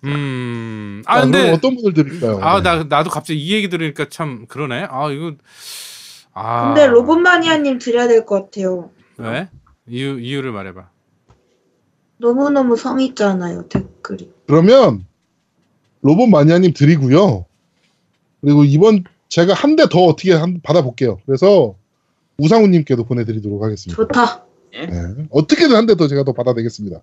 음. 0.06 1.04
아, 1.06 1.18
아 1.18 1.22
근데 1.22 1.52
어떤 1.52 1.76
분을 1.76 1.94
드릴까요? 1.94 2.40
아 2.42 2.62
네. 2.62 2.64
나 2.64 2.84
나도 2.84 3.10
갑자기 3.10 3.40
이 3.40 3.54
얘기 3.54 3.70
들으니까 3.70 4.10
참 4.10 4.46
그러네. 4.48 4.88
아 4.90 5.12
이거 5.12 5.34
아 6.34 6.68
근데 6.74 6.88
로봇마니아님 6.88 7.78
드려야 7.80 8.08
될 8.08 8.26
것 8.26 8.46
같아요. 8.46 8.90
왜? 9.18 9.50
이유 9.88 10.20
이유를 10.20 10.52
말해봐. 10.52 10.90
너무 12.18 12.50
너무 12.50 12.76
성 12.78 13.00
있잖아요, 13.02 13.68
댓글이. 13.68 14.32
그러면 14.48 15.06
로봇 16.02 16.30
마니아님 16.30 16.74
드리고요. 16.74 17.46
그리고 18.42 18.64
이번 18.64 19.04
제가 19.30 19.54
한 19.54 19.76
대 19.76 19.86
더 19.88 20.04
어떻게 20.06 20.34
한, 20.34 20.62
받아볼게요. 20.62 21.20
그래서 21.26 21.76
우상우님께도 22.38 23.06
보내드리도록 23.06 23.64
하겠습니다. 23.64 23.96
좋다. 24.02 24.46
네. 24.72 24.88
어떻게든 25.30 25.76
한 25.76 25.86
대 25.86 25.96
더 25.96 26.08
제가 26.08 26.24
더 26.24 26.34
받아내겠습니다. 26.34 27.02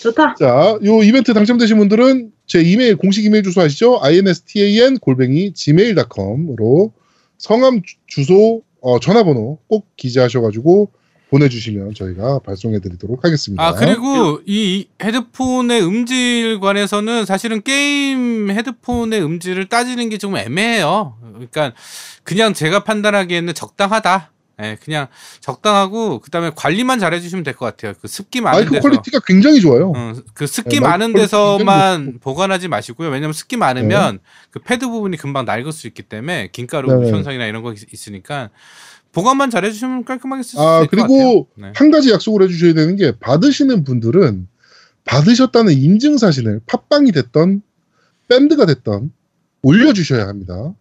좋다. 0.00 0.34
자, 0.38 0.78
요 0.84 1.02
이벤트 1.02 1.32
당첨되신 1.34 1.76
분들은 1.78 2.30
제 2.46 2.60
이메일 2.62 2.96
공식 2.96 3.24
이메일 3.24 3.42
주소 3.42 3.60
아시죠? 3.60 4.00
instan 4.02 4.98
골뱅이 4.98 5.52
gmail.com으로 5.54 6.92
성함 7.36 7.82
주- 7.82 7.96
주소 8.06 8.62
어, 8.80 9.00
전화번호 9.00 9.58
꼭 9.66 9.86
기재하셔가지고 9.96 10.90
보내주시면 11.30 11.92
저희가 11.94 12.38
발송해드리도록 12.38 13.22
하겠습니다. 13.22 13.62
아 13.62 13.74
그리고 13.74 14.40
이 14.46 14.86
헤드폰의 15.02 15.82
음질 15.84 16.58
관해서는 16.60 17.26
사실은 17.26 17.60
게임 17.62 18.50
헤드폰의 18.50 19.22
음질을 19.22 19.68
따지는 19.68 20.08
게 20.08 20.16
좀 20.16 20.36
애매해요. 20.36 21.16
그러니까 21.34 21.74
그냥 22.24 22.54
제가 22.54 22.82
판단하기에는 22.84 23.52
적당하다. 23.52 24.32
예, 24.60 24.76
그냥 24.82 25.06
적당하고 25.40 26.18
그다음에 26.20 26.50
관리만 26.56 26.98
잘해 26.98 27.20
주시면 27.20 27.44
될 27.44 27.54
것 27.54 27.64
같아요. 27.66 27.94
그 28.00 28.08
습기 28.08 28.40
많은 28.40 28.58
마이크 28.58 28.72
데서. 28.72 28.82
퀄리티가 28.88 29.20
굉장히 29.26 29.60
좋아요. 29.60 29.92
어, 29.94 30.12
그 30.34 30.46
습기 30.46 30.76
네, 30.76 30.80
많은 30.80 31.12
데서만 31.12 32.18
보관하지 32.20 32.68
마시고요. 32.68 33.08
왜냐면 33.08 33.32
습기 33.32 33.56
많으면 33.56 34.18
그 34.50 34.58
패드 34.60 34.88
부분이 34.88 35.16
금방 35.16 35.44
낡을 35.44 35.70
수 35.72 35.86
있기 35.86 36.02
때문에 36.02 36.48
김가루 36.52 36.92
네, 36.92 37.04
네. 37.06 37.12
현상이나 37.12 37.46
이런 37.46 37.62
거 37.62 37.72
있- 37.72 37.92
있으니까 37.92 38.50
보관만 39.12 39.50
잘해 39.50 39.70
주시면 39.70 40.04
깔끔하게 40.04 40.42
쓸수 40.42 40.60
아 40.60 40.78
있을 40.82 40.86
것 40.88 40.96
같아요. 41.02 41.06
그리고 41.18 41.48
네. 41.56 41.72
한 41.74 41.90
가지 41.90 42.10
약속을 42.10 42.42
해 42.42 42.48
주셔야 42.48 42.74
되는 42.74 42.96
게 42.96 43.12
받으시는 43.18 43.84
분들은 43.84 44.48
받으셨다는 45.04 45.72
인증 45.72 46.18
사진을 46.18 46.60
팟빵이 46.66 47.12
됐던 47.12 47.62
밴드가 48.28 48.66
됐던 48.66 49.10
올려 49.62 49.92
주셔야 49.92 50.26
합니다. 50.28 50.74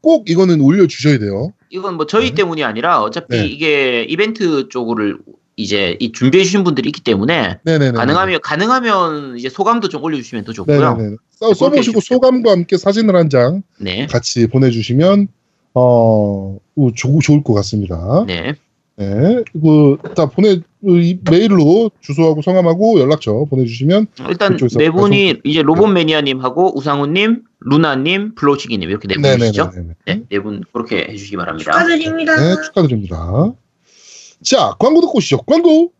꼭 0.00 0.30
이거는 0.30 0.60
올려 0.60 0.86
주셔야 0.86 1.18
돼요. 1.18 1.52
이건 1.70 1.96
뭐 1.96 2.06
저희 2.06 2.30
네. 2.30 2.34
때문이 2.34 2.64
아니라 2.64 3.02
어차피 3.02 3.36
네. 3.36 3.46
이게 3.46 4.06
이벤트 4.08 4.68
쪽을 4.68 5.18
이제 5.56 5.96
이 6.00 6.12
준비해 6.12 6.44
주신 6.44 6.64
분들이 6.64 6.88
있기 6.88 7.00
때문에 7.00 7.58
네네네. 7.64 7.96
가능하면 7.96 8.40
가능하면 8.42 9.38
이제 9.38 9.48
소감도 9.48 9.88
좀 9.88 10.02
올려주시면 10.04 10.44
더 10.44 10.52
좋고요. 10.52 10.96
네네네. 10.96 11.16
써, 11.30 11.54
써보시고. 11.54 12.00
소감과 12.00 12.50
함께 12.50 12.76
사진을 12.76 13.16
한장 13.16 13.62
네, 13.78 14.06
같이 14.06 14.46
보내주시면 14.46 15.28
어 15.74 16.58
어, 16.76 16.88
좋, 16.94 17.20
좋을 17.20 17.42
것 17.42 17.54
같습니다. 17.54 18.24
네, 18.26 18.54
네, 18.98 19.44
그다 19.52 20.26
보내 20.26 20.62
이 20.82 21.18
메일로 21.28 21.90
주소하고 22.00 22.40
성함하고 22.40 22.98
연락처 22.98 23.44
보내주시면 23.50 24.06
일단 24.30 24.56
네 24.78 24.90
분이 24.90 25.40
이제 25.44 25.62
로봇 25.62 25.90
매니아님하고 25.90 26.78
우상우님, 26.78 27.42
루나님, 27.60 28.34
블로치기님 28.34 28.88
이렇게 28.88 29.06
네 29.08 29.16
분이시죠? 29.16 29.70
네네네. 29.74 29.94
네, 30.06 30.22
네분 30.30 30.64
그렇게 30.72 31.08
해주시기 31.10 31.36
바랍니다. 31.36 31.72
축하드립니다. 31.72 32.36
네, 32.36 32.62
축하드립니다. 32.62 33.52
자, 34.42 34.74
광고 34.78 35.02
듣고 35.02 35.18
오시죠. 35.18 35.42
광고. 35.42 35.92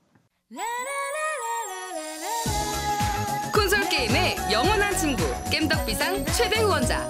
콘솔 3.52 3.88
게임의 3.90 4.36
영원한 4.50 4.96
친구 4.96 5.22
겜덕비상 5.50 6.24
최대 6.26 6.60
후원자 6.60 7.06